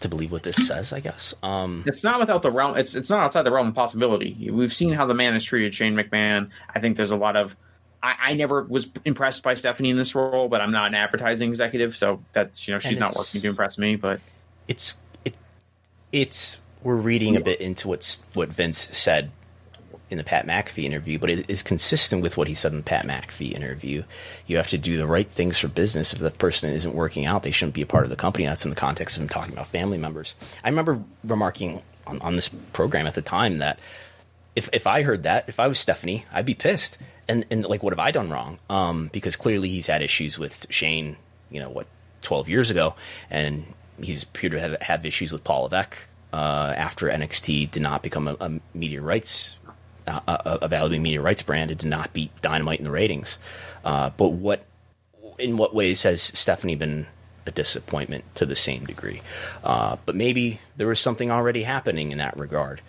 to 0.00 0.08
believe 0.08 0.32
what 0.32 0.42
this 0.42 0.66
says. 0.66 0.92
I 0.92 1.00
guess. 1.00 1.34
Um, 1.42 1.84
It's 1.86 2.02
not 2.02 2.18
without 2.20 2.42
the 2.42 2.50
realm. 2.50 2.76
It's 2.76 2.94
it's 2.94 3.10
not 3.10 3.20
outside 3.20 3.42
the 3.42 3.52
realm 3.52 3.68
of 3.68 3.74
possibility. 3.74 4.50
We've 4.50 4.72
seen 4.72 4.92
how 4.92 5.06
the 5.06 5.14
man 5.14 5.34
has 5.34 5.44
treated 5.44 5.74
Shane 5.74 5.94
McMahon. 5.94 6.50
I 6.74 6.80
think 6.80 6.96
there's 6.96 7.10
a 7.10 7.16
lot 7.16 7.36
of. 7.36 7.56
I, 8.02 8.16
I 8.20 8.34
never 8.34 8.62
was 8.62 8.90
impressed 9.04 9.42
by 9.42 9.54
Stephanie 9.54 9.90
in 9.90 9.96
this 9.96 10.14
role, 10.14 10.48
but 10.48 10.60
I'm 10.60 10.72
not 10.72 10.88
an 10.88 10.94
advertising 10.94 11.48
executive, 11.48 11.96
so 11.96 12.22
that's 12.32 12.66
you 12.68 12.74
know 12.74 12.78
she's 12.80 12.98
not 12.98 13.14
working 13.16 13.40
to 13.40 13.48
impress 13.48 13.78
me. 13.78 13.96
But 13.96 14.20
it's 14.68 14.96
it 15.24 15.36
it's 16.12 16.58
we're 16.82 16.96
reading 16.96 17.36
a 17.36 17.40
bit 17.40 17.60
into 17.60 17.88
what's 17.88 18.22
what 18.34 18.50
Vince 18.50 18.78
said 18.78 19.30
in 20.14 20.18
the 20.18 20.24
Pat 20.24 20.46
McAfee 20.46 20.84
interview, 20.84 21.18
but 21.18 21.28
it 21.28 21.50
is 21.50 21.64
consistent 21.64 22.22
with 22.22 22.36
what 22.36 22.46
he 22.46 22.54
said 22.54 22.70
in 22.70 22.78
the 22.78 22.84
Pat 22.84 23.04
McAfee 23.04 23.52
interview. 23.52 24.04
You 24.46 24.56
have 24.58 24.68
to 24.68 24.78
do 24.78 24.96
the 24.96 25.08
right 25.08 25.28
things 25.28 25.58
for 25.58 25.66
business. 25.66 26.12
If 26.12 26.20
the 26.20 26.30
person 26.30 26.70
isn't 26.70 26.94
working 26.94 27.26
out, 27.26 27.42
they 27.42 27.50
shouldn't 27.50 27.74
be 27.74 27.82
a 27.82 27.86
part 27.86 28.04
of 28.04 28.10
the 28.10 28.16
company. 28.16 28.46
That's 28.46 28.64
in 28.64 28.70
the 28.70 28.76
context 28.76 29.16
of 29.16 29.22
him 29.22 29.28
talking 29.28 29.52
about 29.52 29.66
family 29.66 29.98
members. 29.98 30.36
I 30.62 30.68
remember 30.68 31.02
remarking 31.24 31.82
on, 32.06 32.20
on 32.20 32.36
this 32.36 32.48
program 32.72 33.08
at 33.08 33.14
the 33.14 33.22
time 33.22 33.58
that 33.58 33.80
if 34.54 34.68
if 34.72 34.86
I 34.86 35.02
heard 35.02 35.24
that, 35.24 35.48
if 35.48 35.58
I 35.58 35.66
was 35.66 35.80
Stephanie, 35.80 36.26
I'd 36.32 36.46
be 36.46 36.54
pissed. 36.54 36.96
And 37.26 37.44
and 37.50 37.64
like, 37.64 37.82
what 37.82 37.92
have 37.92 37.98
I 37.98 38.12
done 38.12 38.30
wrong? 38.30 38.58
Um, 38.70 39.10
because 39.12 39.34
clearly 39.34 39.68
he's 39.68 39.88
had 39.88 40.00
issues 40.00 40.38
with 40.38 40.66
Shane. 40.70 41.16
You 41.50 41.58
know 41.58 41.70
what, 41.70 41.88
twelve 42.22 42.48
years 42.48 42.70
ago, 42.70 42.94
and 43.30 43.66
he's 44.00 44.22
appeared 44.22 44.52
to 44.52 44.60
have, 44.60 44.82
have 44.82 45.06
issues 45.06 45.32
with 45.32 45.42
Paul 45.42 45.64
Levesque 45.64 45.98
uh, 46.34 46.74
after 46.76 47.08
NXT 47.08 47.70
did 47.70 47.82
not 47.82 48.02
become 48.02 48.26
a, 48.26 48.36
a 48.40 48.50
media 48.74 49.00
rights 49.00 49.58
a, 50.06 50.59
a 50.62 50.68
valuable 50.68 51.02
media 51.02 51.20
rights 51.20 51.43
brand. 51.43 51.70
It 51.70 51.78
did 51.78 51.89
not 51.89 52.12
beat 52.12 52.31
Dynamite 52.43 52.78
in 52.78 52.85
the 52.85 52.90
ratings. 52.90 53.39
Uh, 53.85 54.10
but 54.16 54.28
what 54.28 54.64
in 55.39 55.56
what 55.56 55.74
ways 55.74 56.02
has 56.05 56.22
Stephanie 56.22 56.76
been 56.76 57.06
a 57.47 57.51
disappointment 57.51 58.24
to 58.36 58.47
the 58.47 58.56
same 58.56 58.86
degree? 58.86 59.22
Uh, 59.62 59.97
but 60.06 60.14
maybe 60.14 60.60
there 60.76 60.86
was 60.86 61.01
something 61.01 61.31
already 61.31 61.62
happening 61.62 62.10
in 62.10 62.18
that 62.18 62.36
regard 62.36 62.81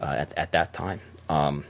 uh, 0.00 0.14
at, 0.18 0.36
at 0.36 0.52
that 0.52 0.72
time. 0.72 1.00
Um, 1.28 1.64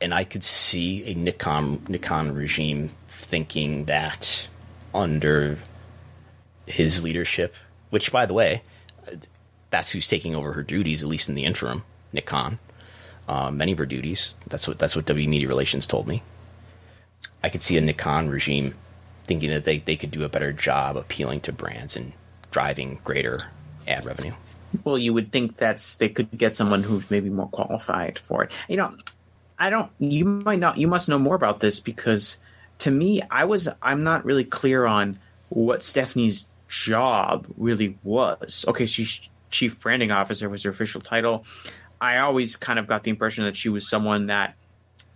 and 0.00 0.14
I 0.14 0.24
could 0.24 0.44
see 0.44 1.04
a 1.04 1.14
Nick 1.14 1.38
Khan 1.38 1.82
Nikon 1.88 2.34
regime 2.34 2.90
thinking 3.08 3.86
that 3.86 4.48
under 4.94 5.58
his 6.66 7.02
leadership, 7.02 7.54
which 7.90 8.12
by 8.12 8.26
the 8.26 8.34
way, 8.34 8.62
uh, 9.06 9.16
that's 9.70 9.90
who's 9.90 10.08
taking 10.08 10.34
over 10.34 10.52
her 10.52 10.62
duties, 10.62 11.02
at 11.02 11.08
least 11.08 11.28
in 11.28 11.34
the 11.34 11.44
interim, 11.44 11.84
Nick 12.12 12.26
Khan. 12.26 12.58
Uh, 13.28 13.50
many 13.50 13.72
of 13.72 13.78
her 13.78 13.86
duties. 13.86 14.36
That's 14.48 14.66
what 14.66 14.78
that's 14.78 14.96
what 14.96 15.04
W 15.06 15.28
Media 15.28 15.46
Relations 15.46 15.86
told 15.86 16.08
me. 16.08 16.22
I 17.42 17.50
could 17.50 17.62
see 17.62 17.76
a 17.76 17.80
Nick 17.80 17.98
Khan 17.98 18.28
regime 18.28 18.74
thinking 19.24 19.50
that 19.50 19.64
they, 19.64 19.78
they 19.78 19.96
could 19.96 20.10
do 20.10 20.24
a 20.24 20.28
better 20.28 20.52
job 20.52 20.96
appealing 20.96 21.40
to 21.42 21.52
brands 21.52 21.94
and 21.94 22.14
driving 22.50 22.98
greater 23.04 23.38
ad 23.86 24.04
revenue. 24.06 24.32
well, 24.84 24.98
you 24.98 25.12
would 25.12 25.30
think 25.30 25.56
that's 25.58 25.96
they 25.96 26.08
could 26.08 26.30
get 26.36 26.56
someone 26.56 26.82
who's 26.82 27.04
maybe 27.10 27.28
more 27.28 27.48
qualified 27.48 28.18
for 28.20 28.44
it. 28.44 28.52
You 28.68 28.78
know, 28.78 28.96
I 29.58 29.70
don't. 29.70 29.90
You 29.98 30.24
might 30.24 30.58
not. 30.58 30.78
You 30.78 30.88
must 30.88 31.08
know 31.08 31.18
more 31.18 31.34
about 31.34 31.60
this 31.60 31.80
because 31.80 32.38
to 32.80 32.90
me, 32.90 33.22
I 33.30 33.44
was. 33.44 33.68
I'm 33.82 34.04
not 34.04 34.24
really 34.24 34.44
clear 34.44 34.86
on 34.86 35.18
what 35.50 35.82
Stephanie's 35.82 36.46
job 36.68 37.46
really 37.56 37.98
was. 38.02 38.64
Okay, 38.68 38.86
she's 38.86 39.20
chief 39.50 39.80
branding 39.80 40.10
officer 40.10 40.48
was 40.48 40.62
her 40.62 40.70
official 40.70 41.00
title. 41.00 41.44
I 42.00 42.18
always 42.18 42.56
kind 42.56 42.78
of 42.78 42.86
got 42.86 43.04
the 43.04 43.10
impression 43.10 43.44
that 43.44 43.56
she 43.56 43.68
was 43.68 43.88
someone 43.88 44.26
that 44.26 44.54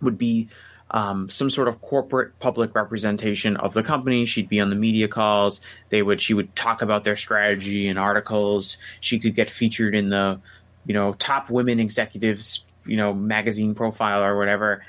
would 0.01 0.17
be 0.17 0.49
um, 0.91 1.29
some 1.29 1.49
sort 1.49 1.67
of 1.67 1.81
corporate 1.81 2.37
public 2.39 2.75
representation 2.75 3.57
of 3.57 3.73
the 3.73 3.83
company. 3.83 4.25
She'd 4.25 4.49
be 4.49 4.59
on 4.59 4.69
the 4.69 4.75
media 4.75 5.07
calls. 5.07 5.59
They 5.89 6.03
would 6.03 6.21
she 6.21 6.33
would 6.33 6.55
talk 6.55 6.81
about 6.81 7.03
their 7.03 7.15
strategy 7.15 7.87
in 7.87 7.97
articles. 7.97 8.77
She 8.99 9.19
could 9.19 9.35
get 9.35 9.49
featured 9.49 9.95
in 9.95 10.09
the 10.09 10.39
you 10.85 10.93
know 10.93 11.13
top 11.13 11.49
women 11.49 11.79
executives 11.79 12.63
you 12.85 12.97
know 12.97 13.13
magazine 13.13 13.73
profile 13.73 14.23
or 14.23 14.37
whatever. 14.37 14.85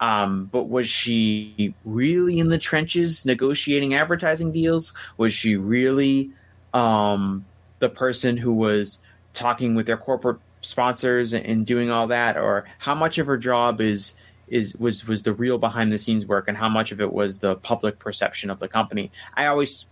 Um, 0.00 0.46
but 0.50 0.64
was 0.68 0.88
she 0.88 1.74
really 1.84 2.38
in 2.38 2.48
the 2.48 2.58
trenches 2.58 3.24
negotiating 3.24 3.94
advertising 3.94 4.50
deals? 4.50 4.92
Was 5.16 5.32
she 5.32 5.56
really 5.56 6.30
um, 6.74 7.44
the 7.78 7.88
person 7.88 8.36
who 8.36 8.52
was 8.52 8.98
talking 9.34 9.76
with 9.76 9.86
their 9.86 9.96
corporate 9.96 10.38
sponsors 10.64 11.32
and 11.32 11.66
doing 11.66 11.90
all 11.90 12.08
that, 12.08 12.36
or 12.36 12.64
how 12.78 12.94
much 12.94 13.18
of 13.18 13.26
her 13.26 13.38
job 13.38 13.80
is 13.80 14.14
is 14.48 14.74
was 14.76 15.06
was 15.06 15.22
the 15.22 15.32
real 15.32 15.58
behind 15.58 15.92
the 15.92 15.98
scenes 15.98 16.26
work 16.26 16.48
and 16.48 16.56
how 16.56 16.68
much 16.68 16.92
of 16.92 17.00
it 17.00 17.12
was 17.12 17.38
the 17.38 17.56
public 17.56 17.98
perception 17.98 18.50
of 18.50 18.58
the 18.58 18.68
company. 18.68 19.10
I 19.34 19.46
always, 19.46 19.86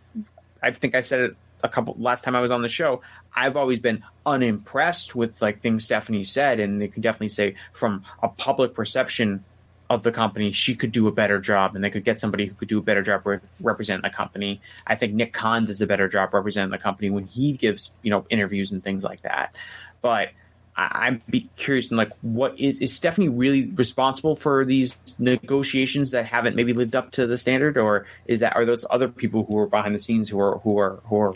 I 0.62 0.70
think 0.72 0.94
I 0.94 1.00
said 1.00 1.20
it 1.20 1.36
a 1.62 1.68
couple 1.68 1.94
last 1.98 2.24
time 2.24 2.34
I 2.34 2.40
was 2.40 2.50
on 2.50 2.62
the 2.62 2.68
show. 2.68 3.02
I've 3.34 3.56
always 3.56 3.78
been 3.78 4.02
unimpressed 4.26 5.14
with 5.14 5.40
like 5.40 5.60
things 5.60 5.84
Stephanie 5.84 6.24
said, 6.24 6.60
and 6.60 6.80
they 6.80 6.88
can 6.88 7.02
definitely 7.02 7.30
say 7.30 7.54
from 7.72 8.04
a 8.22 8.28
public 8.28 8.74
perception 8.74 9.44
of 9.92 10.02
the 10.02 10.12
company, 10.12 10.52
she 10.52 10.74
could 10.74 10.90
do 10.90 11.06
a 11.06 11.12
better 11.12 11.38
job, 11.38 11.74
and 11.74 11.84
they 11.84 11.90
could 11.90 12.04
get 12.04 12.18
somebody 12.18 12.46
who 12.46 12.54
could 12.54 12.68
do 12.68 12.78
a 12.78 12.82
better 12.82 13.02
job 13.02 13.26
re- 13.26 13.40
representing 13.60 14.02
the 14.02 14.14
company. 14.14 14.60
I 14.86 14.94
think 14.94 15.12
Nick 15.12 15.34
Khan 15.34 15.66
does 15.66 15.82
a 15.82 15.86
better 15.86 16.08
job 16.08 16.32
representing 16.32 16.70
the 16.70 16.78
company 16.78 17.10
when 17.10 17.26
he 17.26 17.52
gives 17.52 17.94
you 18.02 18.10
know 18.10 18.24
interviews 18.30 18.72
and 18.72 18.82
things 18.82 19.04
like 19.04 19.22
that. 19.22 19.54
But 20.00 20.30
I- 20.76 21.06
I'd 21.06 21.26
be 21.26 21.48
curious 21.56 21.90
like 21.90 22.10
what 22.22 22.58
is 22.58 22.80
is 22.80 22.92
Stephanie 22.94 23.28
really 23.28 23.66
responsible 23.74 24.36
for 24.36 24.64
these 24.64 24.96
negotiations 25.18 26.10
that 26.12 26.24
haven't 26.26 26.56
maybe 26.56 26.72
lived 26.72 26.94
up 26.96 27.10
to 27.12 27.26
the 27.26 27.36
standard, 27.38 27.76
or 27.76 28.06
is 28.26 28.40
that 28.40 28.56
are 28.56 28.64
those 28.64 28.84
other 28.90 29.08
people 29.08 29.44
who 29.44 29.58
are 29.58 29.66
behind 29.66 29.94
the 29.94 29.98
scenes 29.98 30.28
who 30.28 30.40
are 30.40 30.58
who 30.58 30.78
are 30.78 31.00
who 31.04 31.16
are 31.20 31.34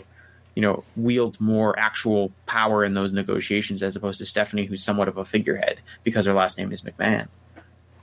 you 0.55 0.61
know 0.61 0.83
wield 0.95 1.39
more 1.39 1.77
actual 1.77 2.31
power 2.47 2.83
in 2.83 2.95
those 2.95 3.13
negotiations 3.13 3.83
as 3.83 3.95
opposed 3.95 4.17
to 4.19 4.25
Stephanie, 4.25 4.65
who's 4.65 4.83
somewhat 4.83 5.07
of 5.07 5.17
a 5.17 5.25
figurehead 5.25 5.79
because 6.03 6.25
her 6.25 6.33
last 6.33 6.57
name 6.57 6.71
is 6.71 6.81
McMahon. 6.81 7.27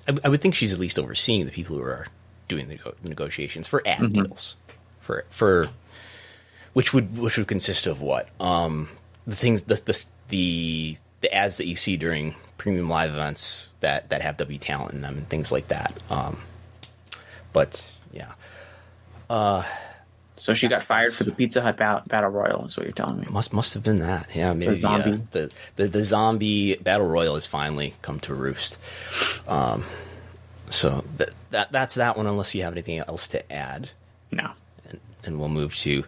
I, 0.06 0.16
I 0.24 0.28
would 0.28 0.40
think 0.40 0.54
she's 0.54 0.72
at 0.72 0.78
least 0.78 0.98
overseeing 0.98 1.46
the 1.46 1.50
people 1.52 1.76
who 1.76 1.82
are 1.82 2.06
doing 2.46 2.68
the 2.68 2.74
nego- 2.74 2.94
negotiations 3.08 3.66
for 3.66 3.82
ad 3.86 4.12
deals, 4.12 4.54
for 5.00 5.24
for 5.30 5.66
which 6.74 6.92
would 6.94 7.18
which 7.18 7.36
would 7.38 7.48
consist 7.48 7.88
of 7.88 8.00
what? 8.00 8.28
Um, 8.38 8.88
the 9.26 9.34
things 9.36 9.64
the, 9.64 9.74
the 9.84 10.04
the 10.28 10.96
the 11.24 11.34
ads 11.34 11.56
that 11.56 11.66
you 11.66 11.74
see 11.74 11.96
during 11.96 12.34
premium 12.58 12.86
live 12.90 13.10
events 13.10 13.66
that 13.80 14.10
that 14.10 14.20
have 14.20 14.36
W 14.36 14.58
talent 14.58 14.92
in 14.92 15.00
them 15.00 15.16
and 15.16 15.26
things 15.26 15.50
like 15.50 15.68
that. 15.68 15.96
Um, 16.10 16.38
but 17.54 17.96
yeah, 18.12 18.32
So 20.36 20.52
she 20.52 20.68
got 20.68 20.82
fired 20.82 21.14
for 21.14 21.24
the 21.24 21.32
Pizza 21.32 21.62
Hut 21.62 21.78
battle, 21.78 22.28
royal. 22.28 22.66
Is 22.66 22.76
what 22.76 22.84
you're 22.84 22.92
telling 22.92 23.20
me? 23.20 23.26
must 23.30 23.54
must 23.54 23.72
have 23.72 23.82
been 23.82 23.96
that. 23.96 24.28
Yeah, 24.34 24.52
maybe 24.52 24.74
zombie. 24.74 25.10
yeah. 25.12 25.16
the, 25.30 25.50
the 25.76 25.88
the 25.88 26.02
zombie 26.04 26.76
battle 26.76 27.06
royal 27.06 27.34
has 27.34 27.46
finally 27.46 27.94
come 28.02 28.20
to 28.20 28.34
roost. 28.34 28.76
Um, 29.48 29.84
so 30.68 31.04
that 31.16 31.30
that 31.52 31.72
that's 31.72 31.94
that 31.94 32.18
one. 32.18 32.26
Unless 32.26 32.54
you 32.54 32.64
have 32.64 32.74
anything 32.74 32.98
else 32.98 33.28
to 33.28 33.50
add. 33.50 33.90
No. 34.30 34.50
and, 34.90 35.00
and 35.24 35.40
we'll 35.40 35.48
move 35.48 35.74
to 35.76 36.04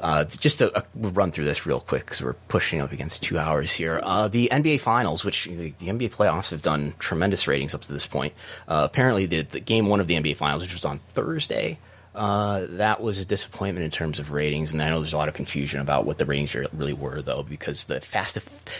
uh, 0.00 0.24
just 0.24 0.60
a, 0.60 0.76
a 0.78 0.84
we'll 0.94 1.12
run 1.12 1.30
through 1.30 1.44
this 1.44 1.66
real 1.66 1.80
quick 1.80 2.04
because 2.04 2.20
we're 2.20 2.34
pushing 2.48 2.80
up 2.80 2.92
against 2.92 3.22
two 3.22 3.38
hours 3.38 3.72
here. 3.72 4.00
Uh, 4.02 4.28
the 4.28 4.48
NBA 4.50 4.80
Finals, 4.80 5.24
which 5.24 5.44
the, 5.44 5.74
the 5.78 5.86
NBA 5.86 6.10
playoffs 6.10 6.50
have 6.50 6.62
done 6.62 6.94
tremendous 6.98 7.46
ratings 7.46 7.74
up 7.74 7.82
to 7.82 7.92
this 7.92 8.06
point. 8.06 8.34
Uh, 8.68 8.86
apparently, 8.90 9.26
the, 9.26 9.42
the 9.42 9.60
game 9.60 9.86
one 9.86 10.00
of 10.00 10.06
the 10.06 10.14
NBA 10.14 10.36
Finals, 10.36 10.62
which 10.62 10.72
was 10.72 10.84
on 10.84 10.98
Thursday, 11.14 11.78
uh, 12.14 12.66
that 12.70 13.00
was 13.00 13.18
a 13.18 13.24
disappointment 13.24 13.84
in 13.84 13.90
terms 13.90 14.18
of 14.20 14.30
ratings. 14.30 14.72
And 14.72 14.80
I 14.80 14.88
know 14.88 15.00
there's 15.00 15.12
a 15.12 15.16
lot 15.16 15.28
of 15.28 15.34
confusion 15.34 15.80
about 15.80 16.06
what 16.06 16.18
the 16.18 16.24
ratings 16.24 16.54
really 16.54 16.92
were, 16.92 17.22
though, 17.22 17.42
because 17.42 17.86
the 17.86 18.00
fast 18.00 18.34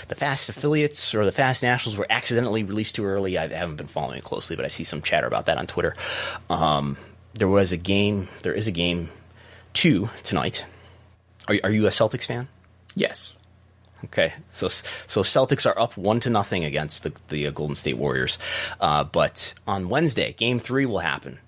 the 0.08 0.14
fast 0.14 0.48
affiliates 0.48 1.14
or 1.14 1.24
the 1.24 1.32
fast 1.32 1.62
nationals 1.62 1.98
were 1.98 2.06
accidentally 2.10 2.62
released 2.62 2.94
too 2.94 3.04
early. 3.04 3.36
I 3.36 3.48
haven't 3.48 3.76
been 3.76 3.88
following 3.88 4.18
it 4.18 4.24
closely, 4.24 4.56
but 4.56 4.64
I 4.64 4.68
see 4.68 4.84
some 4.84 5.02
chatter 5.02 5.26
about 5.26 5.46
that 5.46 5.58
on 5.58 5.66
Twitter. 5.66 5.96
Um, 6.48 6.96
there 7.34 7.48
was 7.48 7.72
a 7.72 7.76
game. 7.76 8.28
There 8.42 8.54
is 8.54 8.68
a 8.68 8.72
game 8.72 9.10
two 9.72 10.10
tonight. 10.22 10.64
Are, 11.48 11.56
are 11.64 11.70
you 11.70 11.86
a 11.86 11.90
Celtics 11.90 12.26
fan? 12.26 12.48
Yes. 12.94 13.32
Okay, 14.04 14.34
so 14.50 14.68
so 14.68 15.22
Celtics 15.22 15.64
are 15.66 15.78
up 15.78 15.96
one 15.96 16.20
to 16.20 16.30
nothing 16.30 16.64
against 16.64 17.04
the 17.04 17.12
the 17.28 17.46
uh, 17.46 17.50
Golden 17.50 17.74
State 17.74 17.96
Warriors, 17.96 18.38
uh, 18.80 19.04
but 19.04 19.54
on 19.66 19.88
Wednesday, 19.88 20.32
Game 20.34 20.58
Three 20.58 20.84
will 20.84 20.98
happen. 20.98 21.38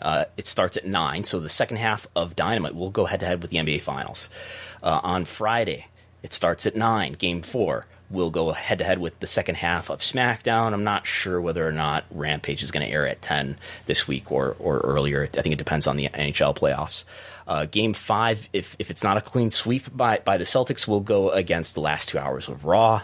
Uh, 0.00 0.26
it 0.36 0.46
starts 0.46 0.76
at 0.76 0.86
nine, 0.86 1.24
so 1.24 1.40
the 1.40 1.48
second 1.48 1.78
half 1.78 2.06
of 2.14 2.36
Dynamite 2.36 2.76
will 2.76 2.90
go 2.90 3.06
head 3.06 3.18
to 3.20 3.26
head 3.26 3.42
with 3.42 3.50
the 3.50 3.56
NBA 3.56 3.82
Finals. 3.82 4.30
Uh, 4.80 5.00
on 5.02 5.24
Friday, 5.24 5.88
it 6.22 6.32
starts 6.32 6.66
at 6.66 6.76
nine. 6.76 7.14
Game 7.14 7.42
Four 7.42 7.86
will 8.10 8.30
go 8.30 8.52
head 8.52 8.78
to 8.78 8.84
head 8.84 9.00
with 9.00 9.18
the 9.18 9.26
second 9.26 9.56
half 9.56 9.90
of 9.90 9.98
SmackDown. 9.98 10.72
I'm 10.72 10.84
not 10.84 11.04
sure 11.04 11.40
whether 11.40 11.66
or 11.66 11.72
not 11.72 12.04
Rampage 12.10 12.62
is 12.62 12.70
going 12.70 12.86
to 12.86 12.92
air 12.92 13.08
at 13.08 13.22
ten 13.22 13.58
this 13.86 14.06
week 14.06 14.30
or 14.30 14.54
or 14.60 14.78
earlier. 14.78 15.24
I 15.24 15.42
think 15.42 15.52
it 15.52 15.58
depends 15.58 15.88
on 15.88 15.96
the 15.96 16.08
NHL 16.08 16.56
playoffs. 16.56 17.04
Uh, 17.48 17.64
game 17.64 17.94
five, 17.94 18.46
if 18.52 18.76
if 18.78 18.90
it's 18.90 19.02
not 19.02 19.16
a 19.16 19.22
clean 19.22 19.48
sweep 19.48 19.84
by 19.96 20.18
by 20.18 20.36
the 20.36 20.44
Celtics, 20.44 20.86
will 20.86 21.00
go 21.00 21.30
against 21.30 21.74
the 21.74 21.80
last 21.80 22.10
two 22.10 22.18
hours 22.18 22.46
of 22.46 22.66
Raw, 22.66 23.02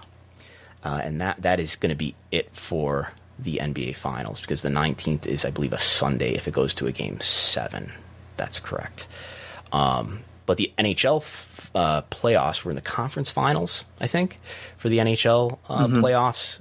uh, 0.85 1.01
and 1.03 1.21
that 1.23 1.41
that 1.41 1.59
is 1.61 1.77
going 1.77 1.89
to 1.89 1.97
be 1.97 2.15
it 2.31 2.55
for 2.55 3.11
the 3.39 3.57
NBA 3.57 3.97
Finals 3.97 4.41
because 4.41 4.63
the 4.63 4.69
19th 4.69 5.27
is, 5.27 5.45
I 5.45 5.51
believe, 5.51 5.73
a 5.73 5.79
Sunday. 5.79 6.35
If 6.35 6.47
it 6.47 6.53
goes 6.53 6.75
to 6.75 6.87
a 6.87 6.93
game 6.93 7.21
seven, 7.21 7.91
that's 8.37 8.61
correct. 8.61 9.07
Um, 9.73 10.21
but 10.47 10.59
the 10.59 10.73
NHL 10.79 11.23
f- 11.23 11.71
uh, 11.75 12.03
playoffs 12.03 12.65
were 12.65 12.71
in 12.71 12.77
the 12.77 12.83
conference 12.83 13.31
finals, 13.31 13.85
I 13.99 14.07
think, 14.07 14.39
for 14.77 14.89
the 14.89 14.99
NHL 14.99 15.59
uh, 15.69 15.87
playoffs. 15.87 16.61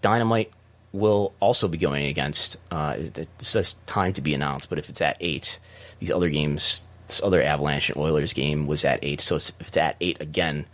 Dynamite 0.00 0.52
will 0.92 1.34
also 1.40 1.66
be 1.66 1.78
going 1.78 2.06
against. 2.06 2.56
Uh, 2.70 2.94
it, 2.96 3.18
it 3.18 3.28
says 3.38 3.74
time 3.86 4.12
to 4.12 4.20
be 4.20 4.34
announced, 4.34 4.68
but 4.68 4.78
if 4.78 4.88
it's 4.88 5.00
at 5.00 5.16
eight, 5.20 5.58
these 5.98 6.10
other 6.10 6.30
games, 6.30 6.84
this 7.06 7.20
other 7.22 7.42
Avalanche 7.42 7.90
and 7.90 7.98
Oilers 7.98 8.32
game 8.32 8.66
was 8.66 8.84
at 8.84 8.98
eight. 9.02 9.20
So 9.20 9.36
it's, 9.36 9.50
if 9.60 9.68
it's 9.68 9.76
at 9.76 9.96
eight 10.00 10.20
again 10.20 10.66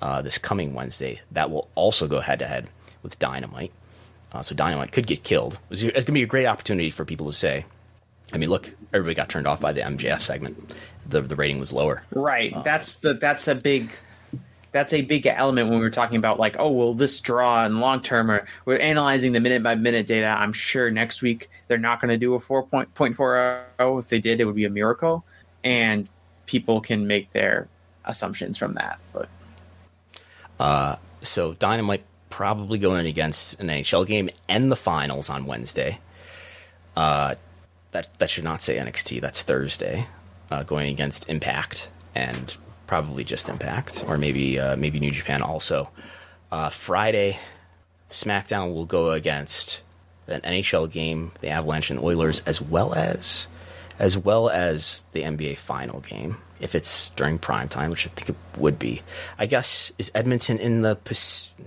uh, 0.00 0.22
this 0.22 0.38
coming 0.38 0.74
Wednesday, 0.74 1.20
that 1.32 1.50
will 1.50 1.68
also 1.74 2.06
go 2.06 2.20
head 2.20 2.38
to 2.40 2.46
head 2.46 2.68
with 3.02 3.18
Dynamite. 3.18 3.72
Uh, 4.32 4.42
so 4.42 4.54
Dynamite 4.54 4.92
could 4.92 5.06
get 5.06 5.22
killed. 5.22 5.58
It's, 5.70 5.82
it's 5.82 5.92
going 5.92 6.04
to 6.04 6.12
be 6.12 6.22
a 6.22 6.26
great 6.26 6.46
opportunity 6.46 6.90
for 6.90 7.04
people 7.04 7.26
to 7.26 7.32
say, 7.32 7.64
I 8.32 8.36
mean, 8.36 8.50
look, 8.50 8.74
everybody 8.92 9.14
got 9.14 9.28
turned 9.28 9.46
off 9.46 9.60
by 9.60 9.72
the 9.72 9.80
MJF 9.80 10.20
segment. 10.20 10.74
The 11.08 11.22
the 11.22 11.36
rating 11.36 11.58
was 11.58 11.72
lower. 11.72 12.02
Right. 12.10 12.52
that's 12.62 12.96
the 12.96 13.14
that's 13.14 13.48
a 13.48 13.54
big 13.54 13.90
that's 14.72 14.92
a 14.92 15.00
big 15.02 15.26
element 15.26 15.70
when 15.70 15.78
we're 15.78 15.90
talking 15.90 16.18
about 16.18 16.38
like, 16.38 16.56
oh, 16.58 16.70
well, 16.70 16.94
this 16.94 17.20
draw 17.20 17.64
and 17.64 17.80
long 17.80 18.00
term, 18.00 18.30
or 18.30 18.46
we're 18.66 18.78
analyzing 18.78 19.32
the 19.32 19.40
minute 19.40 19.62
by 19.62 19.74
minute 19.74 20.06
data. 20.06 20.26
I'm 20.26 20.52
sure 20.52 20.90
next 20.90 21.22
week 21.22 21.48
they're 21.68 21.78
not 21.78 22.00
going 22.00 22.10
to 22.10 22.18
do 22.18 22.34
a 22.34 22.40
four 22.40 22.62
point 22.64 22.94
point 22.94 23.16
four 23.16 23.64
zero. 23.78 23.98
If 23.98 24.08
they 24.08 24.20
did, 24.20 24.40
it 24.40 24.44
would 24.44 24.54
be 24.54 24.66
a 24.66 24.70
miracle, 24.70 25.24
and 25.64 26.08
people 26.46 26.80
can 26.80 27.06
make 27.06 27.32
their 27.32 27.68
assumptions 28.04 28.58
from 28.58 28.74
that. 28.74 28.98
But 29.12 29.28
uh, 30.58 30.96
So 31.22 31.54
Dynamite 31.54 32.04
probably 32.30 32.78
going 32.78 33.06
against 33.06 33.60
an 33.60 33.68
NHL 33.68 34.06
game 34.06 34.28
and 34.48 34.70
the 34.70 34.76
finals 34.76 35.30
on 35.30 35.46
Wednesday. 35.46 35.98
Uh, 36.96 37.34
that 37.92 38.08
that 38.18 38.30
should 38.30 38.44
not 38.44 38.62
say 38.62 38.76
NXT. 38.76 39.20
That's 39.20 39.42
Thursday. 39.42 40.06
Uh, 40.50 40.62
going 40.62 40.88
against 40.88 41.28
Impact 41.28 41.90
and 42.14 42.56
probably 42.86 43.22
just 43.22 43.48
Impact, 43.48 44.04
or 44.06 44.18
maybe 44.18 44.58
uh, 44.58 44.76
maybe 44.76 44.98
New 44.98 45.10
Japan 45.10 45.42
also. 45.42 45.90
Uh, 46.50 46.70
Friday, 46.70 47.38
SmackDown 48.08 48.72
will 48.72 48.86
go 48.86 49.10
against 49.10 49.82
an 50.26 50.40
NHL 50.40 50.90
game, 50.90 51.32
the 51.40 51.48
Avalanche 51.48 51.90
and 51.90 52.00
Oilers, 52.00 52.42
as 52.46 52.60
well 52.60 52.94
as 52.94 53.46
as 53.98 54.16
well 54.16 54.48
as 54.48 55.04
the 55.12 55.22
NBA 55.22 55.56
final 55.58 56.00
game. 56.00 56.38
If 56.60 56.74
it's 56.74 57.10
during 57.10 57.38
prime 57.38 57.68
time, 57.68 57.90
which 57.90 58.04
I 58.06 58.10
think 58.10 58.30
it 58.30 58.36
would 58.58 58.80
be, 58.80 59.02
I 59.38 59.46
guess 59.46 59.92
is 59.96 60.10
Edmonton 60.14 60.58
in 60.58 60.82
the 60.82 60.96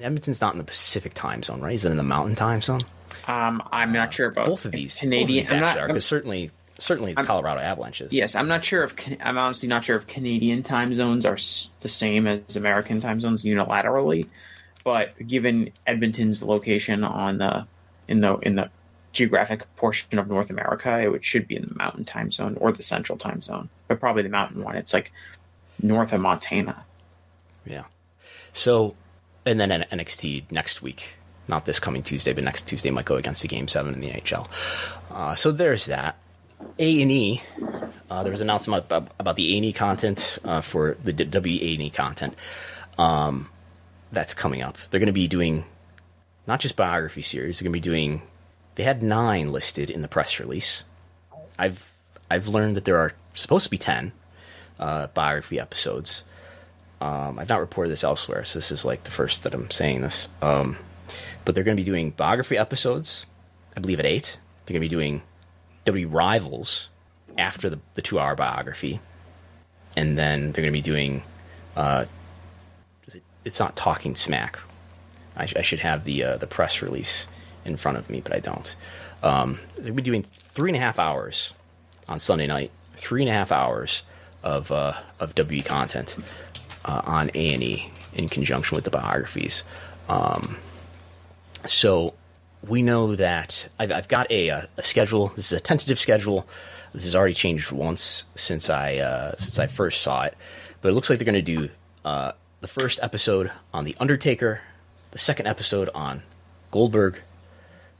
Edmonton's 0.01 0.41
not 0.41 0.53
in 0.53 0.57
the 0.57 0.65
Pacific 0.65 1.13
time 1.13 1.43
zone, 1.43 1.61
right? 1.61 1.75
Is 1.75 1.85
it 1.85 1.91
in 1.91 1.97
the 1.97 2.03
Mountain 2.03 2.35
time 2.35 2.61
zone? 2.61 2.81
um, 3.27 3.61
I'm 3.71 3.93
not 3.93 4.13
sure 4.13 4.27
about 4.27 4.47
Both 4.47 4.65
of 4.65 4.71
these, 4.73 4.97
Canadian. 4.99 5.27
both 5.27 5.29
of 5.29 5.35
these 5.35 5.51
I'm 5.51 5.59
not, 5.61 5.77
are 5.77 5.87
because 5.87 6.05
certainly 6.05 6.51
certainly 6.77 7.13
the 7.13 7.23
Colorado 7.23 7.61
Avalanches. 7.61 8.11
Yes, 8.11 8.35
I'm 8.35 8.49
not 8.49 8.65
sure 8.65 8.83
if 8.83 8.95
I'm 9.21 9.37
honestly 9.37 9.69
not 9.69 9.85
sure 9.85 9.95
if 9.95 10.07
Canadian 10.07 10.61
time 10.63 10.93
zones 10.93 11.25
are 11.25 11.37
the 11.81 11.89
same 11.89 12.27
as 12.27 12.55
American 12.57 12.99
time 12.99 13.21
zones 13.21 13.45
unilaterally, 13.45 14.27
but 14.83 15.13
given 15.25 15.71
Edmonton's 15.87 16.43
location 16.43 17.05
on 17.05 17.37
the 17.37 17.65
in 18.09 18.19
the 18.19 18.35
in 18.39 18.55
the 18.55 18.69
geographic 19.13 19.73
portion 19.75 20.17
of 20.19 20.27
North 20.27 20.49
America, 20.49 21.13
it 21.13 21.25
should 21.25 21.47
be 21.47 21.55
in 21.55 21.63
the 21.67 21.75
Mountain 21.75 22.05
time 22.05 22.31
zone 22.31 22.57
or 22.59 22.71
the 22.71 22.83
Central 22.83 23.17
time 23.17 23.41
zone, 23.41 23.69
but 23.87 23.99
probably 23.99 24.23
the 24.23 24.29
Mountain 24.29 24.63
one. 24.63 24.75
It's 24.75 24.93
like 24.93 25.11
north 25.81 26.13
of 26.13 26.21
Montana. 26.21 26.85
Yeah. 27.65 27.83
So, 28.53 28.95
and 29.45 29.59
then 29.59 29.71
N- 29.71 29.85
NXT 29.91 30.51
next 30.51 30.81
week, 30.81 31.15
not 31.47 31.65
this 31.65 31.79
coming 31.79 32.03
Tuesday, 32.03 32.33
but 32.33 32.43
next 32.43 32.67
Tuesday 32.67 32.91
might 32.91 33.05
go 33.05 33.15
against 33.15 33.41
the 33.41 33.47
Game 33.47 33.67
Seven 33.67 33.93
in 33.93 33.99
the 33.99 34.09
NHL. 34.09 34.47
Uh, 35.11 35.35
so 35.35 35.51
there's 35.51 35.87
that. 35.87 36.17
A 36.77 37.01
and 37.01 37.11
E. 37.11 37.41
Uh, 38.09 38.23
there 38.23 38.31
was 38.31 38.41
an 38.41 38.47
announcement 38.47 38.85
about, 38.85 39.11
about 39.19 39.35
the 39.35 39.53
A 39.53 39.57
and 39.57 39.65
E 39.65 39.73
content 39.73 40.37
uh, 40.45 40.61
for 40.61 40.95
the 41.03 41.13
W 41.13 41.59
A 41.61 41.73
and 41.73 41.81
E 41.83 41.89
content. 41.89 42.35
Um, 42.97 43.49
that's 44.11 44.33
coming 44.33 44.61
up. 44.61 44.77
They're 44.89 44.99
going 44.99 45.07
to 45.07 45.13
be 45.13 45.27
doing 45.27 45.65
not 46.47 46.59
just 46.59 46.75
biography 46.75 47.21
series. 47.21 47.59
They're 47.59 47.65
going 47.65 47.73
to 47.73 47.89
be 47.89 47.91
doing. 47.91 48.21
They 48.75 48.83
had 48.83 49.03
nine 49.03 49.51
listed 49.51 49.89
in 49.89 50.01
the 50.01 50.07
press 50.07 50.39
release. 50.39 50.83
I've 51.59 51.93
I've 52.29 52.47
learned 52.47 52.75
that 52.75 52.85
there 52.85 52.97
are 52.97 53.13
supposed 53.33 53.65
to 53.65 53.71
be 53.71 53.77
ten 53.77 54.11
uh, 54.79 55.07
biography 55.07 55.59
episodes. 55.59 56.23
Um, 57.01 57.39
I've 57.39 57.49
not 57.49 57.59
reported 57.59 57.89
this 57.89 58.03
elsewhere, 58.03 58.43
so 58.43 58.59
this 58.59 58.71
is 58.71 58.85
like 58.85 59.03
the 59.03 59.11
first 59.11 59.43
that 59.43 59.53
I'm 59.53 59.71
saying 59.71 60.01
this. 60.01 60.29
Um, 60.41 60.77
but 61.43 61.55
they're 61.55 61.63
going 61.63 61.75
to 61.75 61.81
be 61.81 61.85
doing 61.85 62.11
biography 62.11 62.57
episodes, 62.57 63.25
I 63.75 63.79
believe 63.79 63.99
at 63.99 64.05
eight. 64.05 64.37
They're 64.65 64.73
going 64.73 64.81
to 64.81 64.87
be 64.87 64.95
doing 64.95 65.23
WWE 65.85 66.13
Rivals 66.13 66.89
after 67.37 67.69
the, 67.69 67.79
the 67.95 68.01
two 68.01 68.19
hour 68.19 68.35
biography, 68.35 68.99
and 69.95 70.17
then 70.17 70.51
they're 70.51 70.63
going 70.63 70.73
to 70.73 70.77
be 70.77 70.81
doing. 70.81 71.23
Uh, 71.75 72.05
it, 73.07 73.23
it's 73.43 73.59
not 73.59 73.75
Talking 73.75 74.15
Smack. 74.15 74.59
I, 75.35 75.45
sh- 75.47 75.55
I 75.55 75.61
should 75.63 75.79
have 75.79 76.03
the 76.03 76.23
uh, 76.23 76.37
the 76.37 76.47
press 76.47 76.81
release 76.81 77.27
in 77.65 77.77
front 77.77 77.97
of 77.97 78.09
me, 78.09 78.21
but 78.21 78.33
I 78.33 78.39
don't. 78.39 78.75
Um, 79.23 79.59
they'll 79.77 79.93
be 79.93 80.01
doing 80.01 80.23
three 80.23 80.69
and 80.69 80.77
a 80.77 80.79
half 80.79 80.99
hours 80.99 81.53
on 82.07 82.19
Sunday 82.19 82.47
night. 82.47 82.71
Three 82.95 83.21
and 83.21 83.29
a 83.29 83.33
half 83.33 83.51
hours 83.51 84.03
of 84.43 84.71
uh, 84.71 84.93
of 85.19 85.33
WWE 85.35 85.65
content 85.65 86.15
uh, 86.85 87.01
on 87.05 87.31
A 87.33 87.53
and 87.53 87.63
E 87.63 87.91
in 88.13 88.29
conjunction 88.29 88.75
with 88.75 88.83
the 88.83 88.91
biographies. 88.91 89.63
Um, 90.09 90.57
so 91.67 92.13
we 92.67 92.81
know 92.81 93.15
that 93.15 93.67
I've, 93.79 93.91
I've 93.91 94.07
got 94.07 94.29
a, 94.29 94.49
a, 94.49 94.67
a, 94.77 94.83
schedule. 94.83 95.29
This 95.35 95.51
is 95.51 95.57
a 95.57 95.61
tentative 95.61 95.99
schedule. 95.99 96.47
This 96.93 97.05
has 97.05 97.15
already 97.15 97.33
changed 97.33 97.71
once 97.71 98.25
since 98.35 98.69
I 98.69 98.97
uh, 98.97 99.35
since 99.37 99.57
I 99.59 99.67
first 99.67 100.01
saw 100.01 100.23
it, 100.23 100.35
but 100.81 100.89
it 100.89 100.93
looks 100.93 101.09
like 101.09 101.19
they're 101.19 101.25
going 101.25 101.35
to 101.35 101.41
do 101.41 101.69
uh, 102.03 102.33
the 102.59 102.67
first 102.67 102.99
episode 103.01 103.51
on 103.73 103.85
the 103.85 103.95
Undertaker, 103.99 104.61
the 105.11 105.19
second 105.19 105.47
episode 105.47 105.89
on 105.95 106.21
Goldberg, 106.69 107.19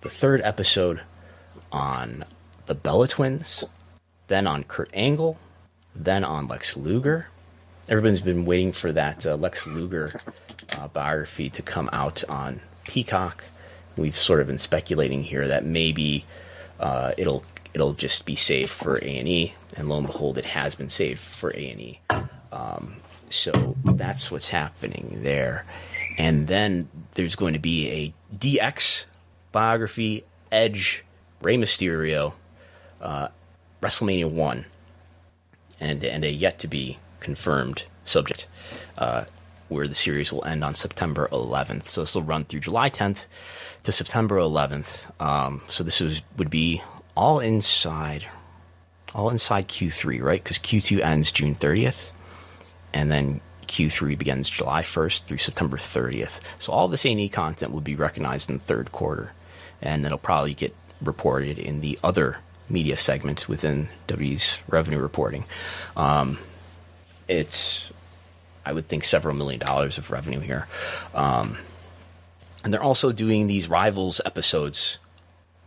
the 0.02 0.10
third 0.10 0.42
episode 0.44 1.02
on 1.72 2.26
the 2.66 2.76
Bella 2.76 3.08
Twins, 3.08 3.64
then 4.28 4.48
on 4.48 4.64
Kurt 4.64 4.90
Angle, 4.94 5.38
then 5.96 6.24
on 6.24 6.48
Lex 6.48 6.76
Luger. 6.76 7.28
Everyone's 7.88 8.22
been 8.22 8.46
waiting 8.46 8.72
for 8.72 8.92
that 8.92 9.26
uh, 9.26 9.36
Lex 9.36 9.68
Luger 9.68 10.20
uh, 10.78 10.88
biography 10.88 11.50
to 11.50 11.62
come 11.62 11.90
out 11.92 12.24
on 12.30 12.62
Peacock. 12.86 13.46
We've 13.98 14.16
sort 14.16 14.42
of 14.42 14.48
been 14.48 14.58
speculating 14.58 15.24
here 15.24 15.48
that 15.48 15.66
maybe 15.66 16.26
uh, 16.80 17.14
it'll 17.18 17.44
it'll 17.74 17.94
just 17.94 18.26
be 18.26 18.36
saved 18.36 18.72
for 18.72 18.98
A 18.98 19.18
and 19.18 19.28
E, 19.28 19.54
and 19.76 19.90
lo 19.90 19.98
and 19.98 20.08
behold, 20.08 20.38
it 20.38 20.46
has 20.46 20.76
been 20.76 20.90
saved 20.90 21.20
for 21.20 21.52
A 21.56 21.70
and 21.70 21.82
E. 21.82 22.00
Um, 22.52 22.96
so 23.30 23.76
that's 23.84 24.32
what's 24.32 24.50
happening 24.50 25.20
there. 25.24 25.66
And 26.18 26.48
then 26.48 26.90
there's 27.14 27.36
going 27.36 27.54
to 27.54 27.60
be 27.60 27.90
a 27.90 28.36
DX 28.36 29.06
biography, 29.52 30.24
Edge, 30.52 31.04
Rey 31.42 31.58
Mysterio, 31.58 32.34
uh, 33.02 33.30
WrestleMania 33.82 34.30
one, 34.30 34.66
and 35.80 36.04
and 36.04 36.24
a 36.24 36.30
yet 36.30 36.60
to 36.60 36.68
be 36.68 37.00
confirmed 37.20 37.84
subject. 38.06 38.48
Uh, 38.98 39.26
where 39.72 39.88
the 39.88 39.96
series 39.96 40.34
will 40.34 40.44
end 40.44 40.66
on 40.66 40.76
September 40.76 41.30
11th. 41.32 41.88
So 41.88 42.02
this 42.02 42.14
will 42.14 42.24
run 42.24 42.44
through 42.44 42.60
July 42.60 42.90
10th 42.90 43.26
to 43.84 43.92
September 43.94 44.36
11th. 44.36 45.10
Um, 45.22 45.62
so 45.68 45.82
this 45.82 46.02
was, 46.02 46.22
would 46.38 46.50
be 46.50 46.84
all 47.16 47.40
inside, 47.40 48.26
all 49.16 49.30
inside 49.30 49.70
Q3, 49.70 50.22
right? 50.22 50.44
Because 50.44 50.60
Q2 50.60 51.00
ends 51.00 51.32
June 51.32 51.56
30th, 51.56 52.12
and 52.94 53.10
then 53.10 53.40
Q3 53.68 54.18
begins 54.18 54.50
July 54.50 54.82
1st 54.82 55.24
through 55.24 55.38
September 55.38 55.78
30th. 55.78 56.42
So 56.60 56.74
all 56.74 56.90
this 56.90 57.06
A&E 57.06 57.30
content 57.30 57.72
will 57.72 57.80
be 57.80 57.96
recognized 57.96 58.50
in 58.50 58.58
the 58.58 58.64
third 58.64 58.92
quarter, 58.92 59.32
and 59.82 60.06
it'll 60.06 60.18
probably 60.18 60.54
get 60.54 60.76
reported 61.02 61.58
in 61.58 61.82
the 61.82 61.98
other 62.04 62.38
media 62.70 62.98
segment 62.98 63.50
within 63.50 63.90
W's 64.08 64.60
revenue 64.68 65.00
reporting. 65.00 65.46
Um, 65.96 66.38
it's 67.28 67.92
I 68.66 68.74
would 68.74 68.88
think 68.88 69.04
several 69.04 69.36
million 69.36 69.60
dollars 69.60 69.98
of 69.98 70.12
revenue 70.12 70.40
here. 70.40 70.68
Um, 71.16 71.58
and 72.64 72.74
they're 72.74 72.84
also 72.84 73.12
doing 73.12 73.48
these 73.48 73.68
rivals 73.68 74.22
episodes 74.26 75.00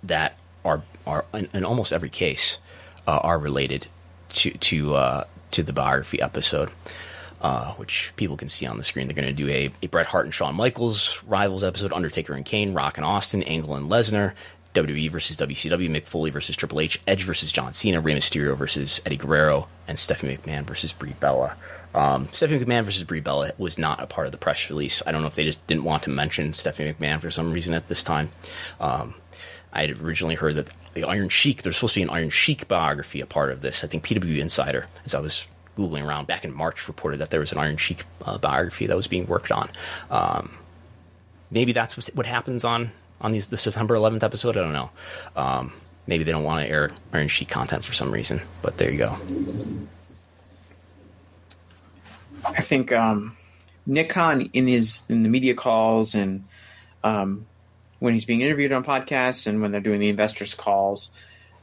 that 0.03 0.37
are 0.65 0.83
are 1.07 1.25
in, 1.35 1.49
in 1.53 1.65
almost 1.65 1.93
every 1.93 2.11
case 2.11 2.59
uh, 3.07 3.19
are 3.23 3.39
related 3.39 3.87
to 4.31 4.51
to 4.53 4.95
uh, 4.95 5.25
to 5.51 5.63
the 5.63 5.73
biography 5.73 6.21
episode. 6.21 6.71
Uh, 7.45 7.75
which 7.75 8.11
people 8.17 8.39
can 8.39 8.49
see 8.49 8.65
on 8.65 8.79
the 8.79 8.85
screen. 8.85 9.07
They're 9.07 9.15
going 9.15 9.29
to 9.29 9.35
do 9.35 9.51
a, 9.51 9.71
a 9.83 9.87
Bret 9.89 10.07
Hart 10.07 10.25
and 10.25 10.33
Shawn 10.33 10.55
Michaels 10.55 11.23
rivals 11.27 11.63
episode, 11.63 11.93
Undertaker 11.93 12.33
and 12.33 12.43
Kane, 12.43 12.73
Rock 12.73 12.97
and 12.97 13.05
Austin, 13.05 13.43
Angle 13.43 13.75
and 13.75 13.91
Lesnar, 13.91 14.33
WWE 14.73 15.11
versus 15.11 15.37
WCW, 15.37 15.91
Mick 15.91 16.07
Foley 16.07 16.31
versus 16.31 16.57
Triple 16.57 16.81
H, 16.81 16.99
Edge 17.07 17.23
versus 17.25 17.53
John 17.53 17.75
Cena, 17.75 18.01
Rey 18.01 18.15
Mysterio 18.15 18.57
versus 18.57 18.99
Eddie 19.05 19.19
Guerrero, 19.19 19.69
and 19.87 19.99
Stephanie 19.99 20.39
McMahon 20.39 20.65
versus 20.65 20.95
Brie 20.95 21.13
Bella. 21.21 21.55
Um, 21.95 22.31
Stephanie 22.33 22.65
McMahon 22.65 22.85
versus 22.85 23.05
Brie 23.05 23.21
Bella 23.21 23.53
was 23.59 23.79
not 23.79 24.03
a 24.03 24.07
part 24.07 24.25
of 24.27 24.33
the 24.33 24.39
press 24.39 24.71
release. 24.71 25.03
I 25.07 25.13
don't 25.13 25.21
know 25.21 25.29
if 25.29 25.35
they 25.35 25.45
just 25.45 25.67
didn't 25.67 25.85
want 25.85 26.05
to 26.05 26.11
mention 26.11 26.55
Stephanie 26.55 26.95
McMahon 26.95 27.21
for 27.21 27.31
some 27.31 27.53
reason 27.53 27.75
at 27.75 27.89
this 27.89 28.03
time. 28.03 28.31
Um, 28.81 29.17
I 29.71 29.83
had 29.83 30.01
originally 30.01 30.37
heard 30.37 30.55
that 30.55 30.71
the 30.95 31.05
Iron 31.05 31.29
Sheik, 31.29 31.63
there's 31.63 31.77
supposed 31.77 31.93
to 31.93 32.01
be 32.01 32.05
an 32.05 32.11
Iron 32.11 32.31
Sheik 32.31 32.69
biography 32.69 33.21
a 33.21 33.27
part 33.27 33.53
of 33.53 33.61
this. 33.61 33.85
I 33.85 33.87
think 33.87 34.03
PW 34.07 34.39
Insider, 34.39 34.87
as 35.05 35.15
I 35.15 35.21
was 35.21 35.47
Googling 35.77 36.05
around 36.07 36.27
back 36.27 36.45
in 36.45 36.53
March, 36.53 36.89
reported 36.89 37.19
that 37.19 37.31
there 37.31 37.41
was 37.41 37.53
an 37.53 37.59
Iron 37.59 37.77
Sheik 37.77 38.05
uh, 38.25 38.39
biography 38.39 38.87
that 38.87 38.97
was 38.97 39.07
being 39.07 39.27
worked 39.27 39.51
on. 39.51 39.71
Um, 40.11 40.57
maybe 41.51 41.73
that's 41.73 41.97
what 42.15 42.27
happens 42.27 42.65
on, 42.65 42.93
on 43.21 43.33
these, 43.33 43.49
the 43.49 43.59
September 43.59 43.95
11th 43.97 44.23
episode. 44.23 44.57
I 44.57 44.61
don't 44.61 44.73
know. 44.73 44.91
Um, 45.37 45.73
maybe 46.07 46.25
they 46.25 46.33
don't 46.33 46.45
want 46.45 46.67
to 46.67 46.71
air 46.71 46.91
Iron 47.13 47.29
Sheik 47.29 47.49
content 47.49 47.85
for 47.85 47.93
some 47.93 48.11
reason, 48.11 48.43
but 48.63 48.79
there 48.79 48.91
you 48.91 48.99
go. 48.99 49.19
I 52.47 52.61
think 52.61 52.93
um, 52.93 53.37
Nick 53.87 54.11
Khan 54.11 54.43
in 54.53 54.67
his 54.67 55.03
in 55.09 55.23
the 55.23 55.29
media 55.29 55.55
calls 55.55 56.15
and 56.15 56.45
um, 57.03 57.47
when 57.99 58.15
he's 58.15 58.25
being 58.25 58.41
interviewed 58.41 58.73
on 58.73 58.85
podcasts 58.85 59.47
and 59.47 59.63
when 59.63 59.73
they're 59.73 59.81
doing 59.81 60.01
the 60.01 60.09
investors 60.09 60.55
calls, 60.55 61.11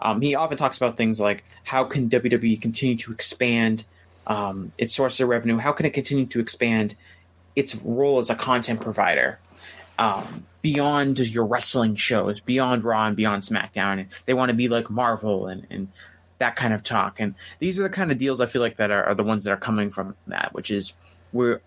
um, 0.02 0.22
he 0.22 0.36
often 0.36 0.58
talks 0.58 0.78
about 0.78 0.98
things 0.98 1.20
like 1.20 1.44
how 1.64 1.84
can 1.84 2.10
WWE 2.10 2.60
continue 2.60 2.96
to 2.98 3.12
expand 3.12 3.86
um, 4.27 4.72
its 4.77 4.95
source 4.95 5.19
of 5.19 5.30
revenue? 5.30 5.57
How 5.57 5.72
can 5.72 5.85
it 5.85 5.93
continue 5.93 6.26
to 6.27 6.39
expand 6.39 6.95
its 7.56 7.76
role 7.84 8.19
as 8.19 8.30
a 8.30 8.35
content 8.35 8.81
provider 8.81 9.39
um, 9.99 10.45
beyond 10.61 11.19
your 11.19 11.45
wrestling 11.45 11.95
shows, 11.95 12.39
beyond 12.39 12.84
Raw 12.84 13.07
and 13.07 13.15
beyond 13.15 13.43
SmackDown? 13.43 13.99
And 13.99 14.07
they 14.26 14.34
want 14.34 14.49
to 14.49 14.56
be 14.56 14.68
like 14.68 14.89
Marvel 14.89 15.48
and, 15.48 15.65
and 15.69 15.88
that 16.39 16.56
kind 16.56 16.73
of 16.73 16.84
talk. 16.84 17.19
And 17.19 17.35
these 17.60 17.80
are 17.80 17.84
the 17.84 17.89
kind 17.89 18.11
of 18.11 18.18
deals 18.18 18.41
I 18.41 18.45
feel 18.45 18.61
like 18.61 18.77
that 18.77 18.91
are, 18.91 19.03
are 19.06 19.15
the 19.15 19.23
ones 19.23 19.43
that 19.43 19.52
are 19.52 19.57
coming 19.57 19.91
from 19.91 20.15
that, 20.27 20.53
which 20.53 20.72
is 20.72 20.93
we're 21.34 21.61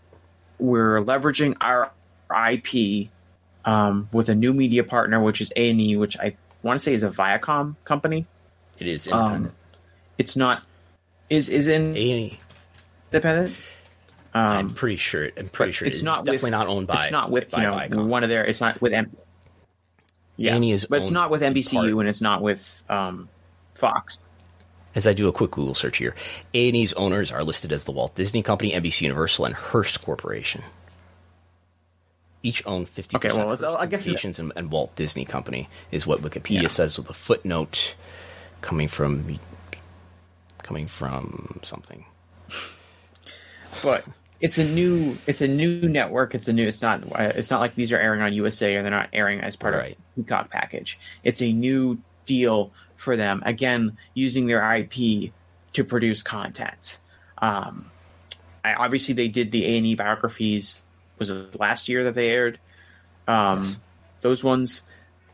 we're 0.58 1.00
leveraging 1.00 1.56
our 1.60 1.90
IP 2.30 3.08
um, 3.64 4.08
with 4.12 4.28
a 4.28 4.34
new 4.34 4.52
media 4.52 4.84
partner, 4.84 5.20
which 5.20 5.40
is 5.40 5.52
A 5.56 5.70
and 5.70 5.80
E, 5.80 5.96
which 5.96 6.18
I 6.18 6.36
want 6.62 6.78
to 6.78 6.82
say 6.82 6.94
is 6.94 7.02
a 7.02 7.10
Viacom 7.10 7.76
company. 7.84 8.26
It 8.78 8.86
is 8.86 9.06
independent. 9.06 9.46
Um, 9.46 9.80
it's 10.18 10.36
not. 10.36 10.62
Is 11.30 11.48
is 11.48 11.68
in 11.68 11.96
A 11.96 12.10
and 12.10 12.20
E 12.32 12.40
independent? 13.14 13.56
Um, 14.34 14.42
I'm 14.42 14.74
pretty 14.74 14.96
sure. 14.96 15.30
I'm 15.36 15.48
pretty 15.48 15.72
sure 15.72 15.86
it's, 15.86 15.98
it's 15.98 16.02
not 16.04 16.24
definitely 16.24 16.46
with, 16.48 16.50
not 16.52 16.66
owned 16.66 16.86
by. 16.86 16.96
It's 17.02 17.10
not 17.12 17.30
with 17.30 17.52
you 17.56 17.62
know 17.62 17.72
Viacom. 17.72 18.06
one 18.08 18.22
of 18.24 18.28
their. 18.28 18.44
It's 18.44 18.60
not 18.60 18.80
with 18.80 18.92
M. 18.92 19.16
Yeah, 20.36 20.56
A&E 20.56 20.72
is 20.72 20.86
but 20.86 21.00
it's 21.02 21.12
not 21.12 21.30
with 21.30 21.42
NBCU 21.42 21.74
part- 21.74 21.88
and 21.90 22.08
it's 22.08 22.20
not 22.20 22.42
with 22.42 22.82
um, 22.88 23.28
Fox. 23.74 24.18
As 24.96 25.06
I 25.06 25.12
do 25.12 25.28
a 25.28 25.32
quick 25.32 25.52
Google 25.52 25.74
search 25.74 25.98
here, 25.98 26.14
A&E's 26.54 26.92
owners 26.94 27.30
are 27.32 27.42
listed 27.44 27.72
as 27.72 27.84
the 27.84 27.92
Walt 27.92 28.14
Disney 28.16 28.42
Company, 28.42 28.72
NBC 28.72 29.02
Universal, 29.02 29.44
and 29.46 29.54
Hearst 29.54 30.02
Corporation. 30.02 30.62
Each 32.42 32.64
own 32.66 32.84
50% 32.86 33.14
Okay, 33.16 33.28
well, 33.28 33.52
of 33.52 33.62
I 33.62 33.86
guess 33.86 34.02
Communications 34.02 34.38
and, 34.38 34.52
and 34.54 34.70
Walt 34.70 34.94
Disney 34.96 35.24
Company 35.24 35.68
is 35.90 36.06
what 36.06 36.20
Wikipedia 36.20 36.62
Yeah. 36.62 36.68
says 36.68 36.98
with 36.98 37.08
a 37.10 37.14
footnote 37.14 37.94
coming 38.60 38.86
from 38.88 39.38
coming 40.62 40.86
from 40.86 41.60
something. 41.62 42.04
But 43.84 44.04
it's 44.40 44.58
a 44.58 44.64
new 44.64 45.16
it's 45.26 45.40
a 45.40 45.48
new 45.48 45.88
network 45.88 46.34
it's 46.34 46.48
a 46.48 46.52
new 46.52 46.66
it's 46.66 46.82
not 46.82 47.02
uh, 47.12 47.32
it's 47.36 47.50
not 47.50 47.60
like 47.60 47.74
these 47.76 47.92
are 47.92 47.98
airing 47.98 48.20
on 48.20 48.32
usa 48.32 48.74
or 48.76 48.82
they're 48.82 48.90
not 48.90 49.08
airing 49.12 49.40
as 49.40 49.54
part 49.56 49.74
Right. 49.74 49.92
of 49.96 50.14
peacock 50.16 50.50
package 50.50 50.98
it's 51.22 51.40
a 51.40 51.52
new 51.52 51.98
deal 52.26 52.72
for 52.96 53.16
them 53.16 53.42
again 53.46 53.96
using 54.14 54.46
their 54.46 54.62
ip 54.74 54.92
to 55.72 55.84
produce 55.84 56.22
content 56.22 56.98
um 57.38 57.90
I, 58.64 58.74
obviously 58.74 59.14
they 59.14 59.28
did 59.28 59.52
the 59.52 59.64
a&e 59.64 59.94
biographies 59.94 60.82
was 61.18 61.30
it 61.30 61.58
last 61.60 61.88
year 61.88 62.04
that 62.04 62.14
they 62.14 62.30
aired 62.30 62.58
um 63.28 63.62
Yes. 63.62 63.78
those 64.20 64.42
ones 64.42 64.82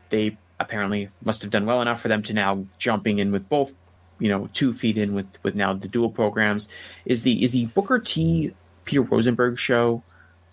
they 0.09 0.37
apparently 0.59 1.09
must 1.23 1.41
have 1.41 1.49
done 1.51 1.65
well 1.65 1.81
enough 1.81 2.01
for 2.01 2.07
them 2.07 2.21
to 2.23 2.33
now 2.33 2.65
jumping 2.77 3.17
in 3.19 3.31
with 3.31 3.47
both 3.49 3.73
you 4.21 4.29
know 4.29 4.47
two 4.53 4.71
feet 4.73 4.97
in 4.97 5.13
with 5.13 5.27
with 5.43 5.55
now 5.55 5.73
the 5.73 5.87
dual 5.89 6.09
programs 6.09 6.69
is 7.05 7.23
the 7.23 7.43
is 7.43 7.51
the 7.51 7.65
booker 7.67 7.99
t 7.99 8.53
peter 8.85 9.01
rosenberg 9.01 9.57
show 9.59 10.01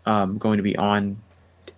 um 0.07 0.39
going 0.39 0.57
to 0.57 0.63
be 0.63 0.77
on 0.77 1.19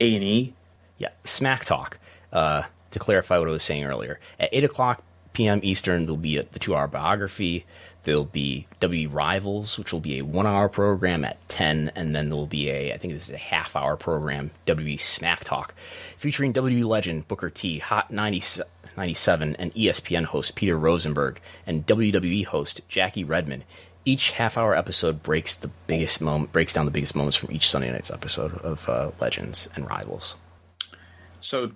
a 0.00 0.14
and 0.14 0.24
e 0.24 0.54
Yeah, 0.98 1.10
Smack 1.24 1.64
Talk. 1.64 1.98
Uh, 2.32 2.62
to 2.92 2.98
clarify 2.98 3.38
what 3.38 3.48
I 3.48 3.52
was 3.52 3.62
saying 3.62 3.84
earlier, 3.84 4.18
at 4.38 4.48
eight 4.52 4.64
o'clock 4.64 5.02
p.m. 5.32 5.60
Eastern, 5.62 6.06
there'll 6.06 6.16
be 6.16 6.36
a, 6.38 6.42
the 6.44 6.58
two-hour 6.58 6.88
biography. 6.88 7.64
There'll 8.04 8.24
be 8.24 8.66
W 8.80 9.08
Rivals, 9.08 9.76
which 9.78 9.92
will 9.92 10.00
be 10.00 10.18
a 10.18 10.24
one-hour 10.24 10.68
program 10.70 11.24
at 11.24 11.36
ten, 11.48 11.92
and 11.94 12.14
then 12.14 12.28
there 12.28 12.36
will 12.36 12.46
be 12.46 12.70
a 12.70 12.92
I 12.94 12.98
think 12.98 13.12
this 13.12 13.28
is 13.28 13.34
a 13.34 13.38
half-hour 13.38 13.96
program, 13.96 14.50
WWE 14.66 14.98
Smack 15.00 15.44
Talk, 15.44 15.74
featuring 16.18 16.52
WWE 16.52 16.84
legend 16.84 17.28
Booker 17.28 17.50
T, 17.50 17.78
Hot 17.78 18.10
90, 18.10 18.62
97, 18.96 19.56
and 19.56 19.74
ESPN 19.74 20.24
host 20.24 20.54
Peter 20.54 20.78
Rosenberg, 20.78 21.40
and 21.66 21.86
WWE 21.86 22.44
host 22.46 22.80
Jackie 22.88 23.24
Redmond. 23.24 23.64
Each 24.04 24.30
half-hour 24.32 24.74
episode 24.74 25.22
breaks 25.22 25.56
the 25.56 25.70
biggest 25.86 26.20
moment, 26.20 26.52
breaks 26.52 26.72
down 26.72 26.86
the 26.86 26.90
biggest 26.90 27.14
moments 27.14 27.36
from 27.36 27.52
each 27.52 27.68
Sunday 27.68 27.90
night's 27.90 28.10
episode 28.10 28.54
of 28.58 28.88
uh, 28.88 29.10
Legends 29.20 29.68
and 29.74 29.86
Rivals. 29.86 30.36
So 31.40 31.72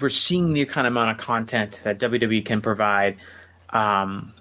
we're 0.00 0.08
seeing 0.08 0.52
the 0.52 0.64
kind 0.64 0.86
of 0.86 0.92
amount 0.92 1.10
of 1.10 1.18
content 1.18 1.80
that 1.84 1.98
WWE 1.98 2.44
can 2.44 2.60
provide. 2.60 3.16
Um, 3.70 4.32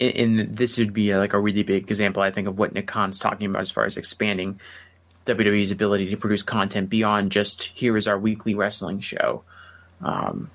and 0.00 0.56
this 0.56 0.78
would 0.78 0.92
be 0.92 1.16
like 1.16 1.32
a 1.32 1.38
really 1.38 1.62
big 1.62 1.84
example, 1.84 2.22
I 2.22 2.30
think, 2.30 2.48
of 2.48 2.58
what 2.58 2.72
Nick 2.72 2.86
Khan's 2.86 3.18
talking 3.18 3.46
about 3.46 3.62
as 3.62 3.70
far 3.70 3.84
as 3.84 3.96
expanding 3.96 4.60
WWE's 5.26 5.70
ability 5.70 6.10
to 6.10 6.16
produce 6.16 6.42
content 6.42 6.90
beyond 6.90 7.32
just 7.32 7.62
here 7.62 7.96
is 7.96 8.08
our 8.08 8.18
weekly 8.18 8.54
wrestling 8.54 9.00
show. 9.00 9.42
Um, 10.00 10.50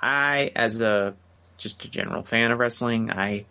I, 0.00 0.52
as 0.54 0.80
a 0.80 1.14
just 1.56 1.84
a 1.84 1.90
general 1.90 2.22
fan 2.22 2.50
of 2.50 2.58
wrestling, 2.58 3.10
I 3.10 3.44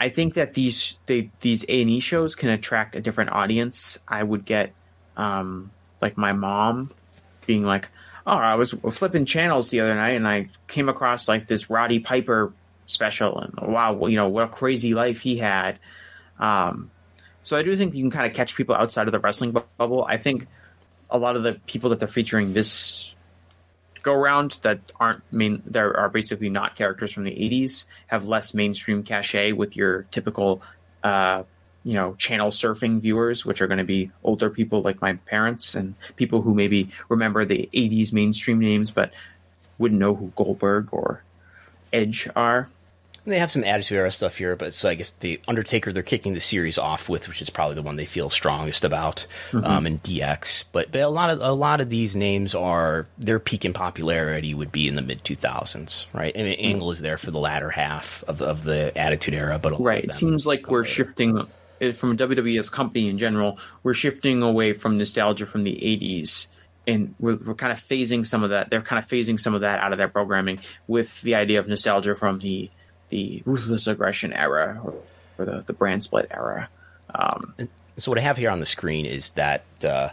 I 0.00 0.08
think 0.08 0.34
that 0.34 0.54
these 0.54 0.98
they, 1.06 1.30
these 1.40 1.64
A 1.68 1.82
and 1.82 1.90
E 1.90 2.00
shows 2.00 2.34
can 2.34 2.48
attract 2.48 2.96
a 2.96 3.00
different 3.00 3.32
audience. 3.32 3.98
I 4.08 4.22
would 4.22 4.44
get 4.44 4.72
um, 5.16 5.70
like 6.00 6.16
my 6.16 6.32
mom 6.32 6.90
being 7.46 7.64
like, 7.64 7.88
"Oh, 8.26 8.32
I 8.32 8.54
was 8.54 8.74
flipping 8.90 9.26
channels 9.26 9.68
the 9.68 9.80
other 9.80 9.94
night 9.94 10.16
and 10.16 10.26
I 10.26 10.48
came 10.68 10.88
across 10.88 11.28
like 11.28 11.46
this 11.46 11.68
Roddy 11.68 11.98
Piper 11.98 12.52
special, 12.86 13.38
and 13.38 13.54
wow, 13.60 14.06
you 14.06 14.16
know 14.16 14.28
what 14.28 14.44
a 14.44 14.48
crazy 14.48 14.94
life 14.94 15.20
he 15.20 15.36
had." 15.36 15.78
Um, 16.38 16.90
so 17.42 17.56
I 17.56 17.62
do 17.62 17.76
think 17.76 17.94
you 17.94 18.02
can 18.02 18.10
kind 18.10 18.26
of 18.26 18.32
catch 18.32 18.56
people 18.56 18.74
outside 18.74 19.06
of 19.06 19.12
the 19.12 19.18
wrestling 19.18 19.56
bubble. 19.76 20.04
I 20.04 20.16
think 20.16 20.46
a 21.10 21.18
lot 21.18 21.36
of 21.36 21.42
the 21.42 21.54
people 21.66 21.90
that 21.90 21.98
they're 21.98 22.08
featuring 22.08 22.54
this 22.54 23.14
go 24.02 24.14
around 24.14 24.58
that 24.62 24.80
aren't 24.98 25.22
main 25.32 25.62
there 25.66 25.96
are 25.96 26.08
basically 26.08 26.48
not 26.48 26.76
characters 26.76 27.12
from 27.12 27.24
the 27.24 27.30
80s 27.30 27.84
have 28.06 28.26
less 28.26 28.54
mainstream 28.54 29.02
cachet 29.02 29.52
with 29.52 29.76
your 29.76 30.02
typical 30.10 30.62
uh, 31.02 31.42
you 31.84 31.94
know 31.94 32.14
channel 32.14 32.50
surfing 32.50 33.00
viewers 33.00 33.44
which 33.44 33.60
are 33.60 33.66
going 33.66 33.78
to 33.78 33.84
be 33.84 34.10
older 34.22 34.50
people 34.50 34.82
like 34.82 35.00
my 35.00 35.14
parents 35.14 35.74
and 35.74 35.94
people 36.16 36.42
who 36.42 36.54
maybe 36.54 36.90
remember 37.08 37.44
the 37.44 37.68
80s 37.72 38.12
mainstream 38.12 38.58
names 38.58 38.90
but 38.90 39.12
wouldn't 39.78 40.00
know 40.00 40.14
who 40.14 40.32
Goldberg 40.36 40.88
or 40.92 41.22
Edge 41.92 42.28
are 42.36 42.68
And 43.24 43.32
they 43.34 43.38
have 43.38 43.50
some 43.50 43.64
Attitude 43.64 43.98
Era 43.98 44.10
stuff 44.10 44.36
here, 44.36 44.56
but 44.56 44.72
so 44.72 44.88
I 44.88 44.94
guess 44.94 45.10
the 45.10 45.40
Undertaker 45.46 45.92
they're 45.92 46.02
kicking 46.02 46.34
the 46.34 46.40
series 46.40 46.78
off 46.78 47.08
with, 47.08 47.28
which 47.28 47.42
is 47.42 47.50
probably 47.50 47.74
the 47.74 47.82
one 47.82 47.96
they 47.96 48.06
feel 48.06 48.30
strongest 48.30 48.84
about, 48.84 49.26
um, 49.52 49.86
and 49.86 50.02
DX. 50.02 50.64
But 50.72 50.90
but 50.90 51.02
a 51.02 51.08
lot 51.08 51.30
of 51.30 51.40
a 51.40 51.52
lot 51.52 51.80
of 51.80 51.90
these 51.90 52.16
names 52.16 52.54
are 52.54 53.06
their 53.18 53.38
peak 53.38 53.64
in 53.64 53.72
popularity 53.72 54.54
would 54.54 54.72
be 54.72 54.88
in 54.88 54.94
the 54.94 55.02
mid 55.02 55.22
two 55.24 55.36
thousands, 55.36 56.06
right? 56.12 56.36
I 56.36 56.42
mean, 56.42 56.58
Angle 56.58 56.92
is 56.92 57.00
there 57.00 57.18
for 57.18 57.30
the 57.30 57.38
latter 57.38 57.70
half 57.70 58.24
of 58.26 58.40
of 58.40 58.64
the 58.64 58.96
Attitude 58.96 59.34
Era, 59.34 59.58
but 59.58 59.72
a 59.72 59.76
lot 59.76 59.84
right 59.84 60.04
it 60.04 60.14
seems 60.14 60.46
like 60.46 60.68
we're 60.70 60.80
later. 60.80 60.90
shifting 60.90 61.38
uh, 61.38 61.92
from 61.92 62.16
WWE 62.16 62.58
as 62.58 62.68
company 62.68 63.08
in 63.08 63.18
general 63.18 63.58
we're 63.82 63.94
shifting 63.94 64.42
away 64.42 64.72
from 64.72 64.98
nostalgia 64.98 65.46
from 65.46 65.64
the 65.64 65.72
80s 65.72 66.46
and 66.86 67.14
we're, 67.18 67.36
we're 67.36 67.54
kind 67.54 67.72
of 67.72 67.80
phasing 67.80 68.26
some 68.26 68.42
of 68.42 68.50
that 68.50 68.70
they're 68.70 68.82
kind 68.82 69.02
of 69.02 69.08
phasing 69.08 69.38
some 69.40 69.54
of 69.54 69.62
that 69.62 69.78
out 69.80 69.92
of 69.92 69.98
their 69.98 70.08
programming 70.08 70.60
with 70.86 71.20
the 71.22 71.34
idea 71.34 71.58
of 71.58 71.68
nostalgia 71.68 72.14
from 72.14 72.38
the 72.38 72.70
the 73.10 73.42
ruthless 73.44 73.86
aggression 73.86 74.32
era 74.32 74.80
or, 74.82 74.94
the, 75.44 75.62
the 75.66 75.72
brand 75.72 76.02
split 76.02 76.26
era 76.30 76.68
um, 77.14 77.54
So 77.96 78.10
what 78.10 78.18
I 78.18 78.22
have 78.22 78.36
here 78.36 78.50
on 78.50 78.60
the 78.60 78.66
screen 78.66 79.06
is 79.06 79.30
that 79.30 79.64
uh, 79.84 80.10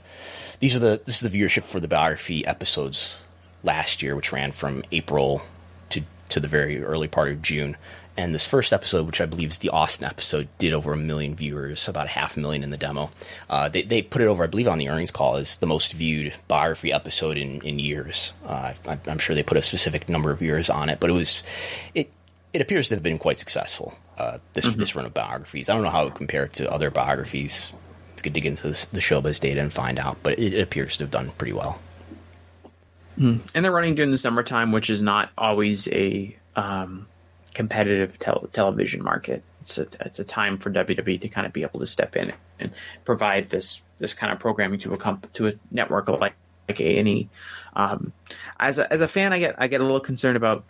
these 0.59 0.75
are 0.75 0.79
the 0.79 1.01
this 1.05 1.21
is 1.21 1.29
the 1.29 1.39
viewership 1.39 1.63
for 1.63 1.79
the 1.79 1.87
biography 1.87 2.45
episodes 2.45 3.15
last 3.63 4.01
year, 4.01 4.15
which 4.15 4.31
ran 4.31 4.51
from 4.51 4.83
April 4.91 5.41
to 5.89 6.01
to 6.29 6.39
the 6.39 6.47
very 6.47 6.83
early 6.83 7.07
part 7.07 7.29
of 7.29 7.41
June. 7.41 7.77
And 8.19 8.33
this 8.33 8.47
first 8.47 8.73
episode, 8.73 9.05
which 9.05 9.21
I 9.21 9.27
believe 9.27 9.51
is 9.51 9.59
the 9.59 9.69
Austin 9.69 10.07
episode, 10.07 10.47
did 10.57 10.73
over 10.73 10.91
a 10.91 10.97
million 10.97 11.35
viewers, 11.35 11.87
about 11.87 12.07
a 12.07 12.09
half 12.09 12.35
a 12.35 12.39
million 12.39 12.63
in 12.63 12.71
the 12.71 12.77
demo. 12.77 13.11
Uh, 13.47 13.69
they, 13.69 13.83
they 13.83 14.01
put 14.01 14.23
it 14.23 14.25
over, 14.25 14.43
I 14.43 14.47
believe, 14.47 14.67
on 14.67 14.79
the 14.79 14.89
earnings 14.89 15.11
call 15.11 15.35
as 15.35 15.57
the 15.57 15.67
most 15.67 15.93
viewed 15.93 16.33
biography 16.47 16.91
episode 16.91 17.37
in, 17.37 17.61
in 17.61 17.77
years. 17.77 18.33
Uh, 18.43 18.73
I, 18.87 18.97
I'm 19.05 19.19
sure 19.19 19.35
they 19.35 19.43
put 19.43 19.55
a 19.57 19.61
specific 19.61 20.09
number 20.09 20.31
of 20.31 20.41
years 20.41 20.67
on 20.67 20.89
it, 20.89 20.99
but 20.99 21.11
it 21.11 21.13
was 21.13 21.43
it 21.93 22.11
it 22.53 22.61
appears 22.61 22.89
to 22.89 22.95
have 22.95 23.03
been 23.03 23.17
quite 23.17 23.39
successful. 23.39 23.97
Uh, 24.17 24.39
this 24.53 24.65
this 24.75 24.95
run 24.95 25.05
of 25.05 25.13
biographies. 25.13 25.69
I 25.69 25.73
don't 25.73 25.83
know 25.83 25.89
how 25.89 26.01
it 26.01 26.05
would 26.05 26.15
compare 26.15 26.47
to 26.47 26.71
other 26.71 26.89
biographies. 26.89 27.73
We 28.15 28.21
could 28.23 28.33
dig 28.33 28.45
into 28.45 28.67
this, 28.69 28.85
the 28.85 28.99
Showbuzz 28.99 29.39
Daily 29.39 29.59
and 29.59 29.71
find 29.71 29.99
out, 29.99 30.17
but 30.23 30.39
it, 30.39 30.53
it 30.53 30.61
appears 30.61 30.97
to 30.97 31.03
have 31.03 31.11
done 31.11 31.31
pretty 31.37 31.53
well. 31.53 31.79
and 33.19 33.41
they're 33.53 33.71
running 33.71 33.95
during 33.95 34.11
the 34.11 34.17
summertime 34.17 34.71
which 34.71 34.89
is 34.91 35.01
not 35.01 35.31
always 35.37 35.87
a 35.89 36.35
um, 36.55 37.07
competitive 37.53 38.19
tel- 38.19 38.47
television 38.53 39.03
market 39.03 39.43
it's 39.61 39.77
a, 39.77 39.87
it's 40.01 40.19
a 40.19 40.23
time 40.23 40.57
for 40.57 40.71
WWE 40.71 41.19
to 41.21 41.27
kind 41.27 41.45
of 41.45 41.51
be 41.51 41.63
able 41.63 41.79
to 41.81 41.87
step 41.87 42.15
in 42.15 42.31
and 42.59 42.71
provide 43.05 43.49
this 43.49 43.81
this 43.99 44.13
kind 44.13 44.31
of 44.31 44.39
programming 44.39 44.79
to 44.79 44.93
a 44.93 44.97
comp- 44.97 45.31
to 45.33 45.47
a 45.47 45.53
network 45.71 46.07
like 46.07 46.35
like 46.69 46.79
A 46.79 46.97
and 46.99 47.07
E. 47.07 47.29
Um, 47.75 48.13
as 48.59 48.77
a, 48.77 48.91
as 48.91 49.01
a 49.01 49.07
fan, 49.07 49.33
I 49.33 49.39
get 49.39 49.55
I 49.57 49.67
get 49.67 49.81
a 49.81 49.83
little 49.83 49.99
concerned 49.99 50.37
about 50.37 50.65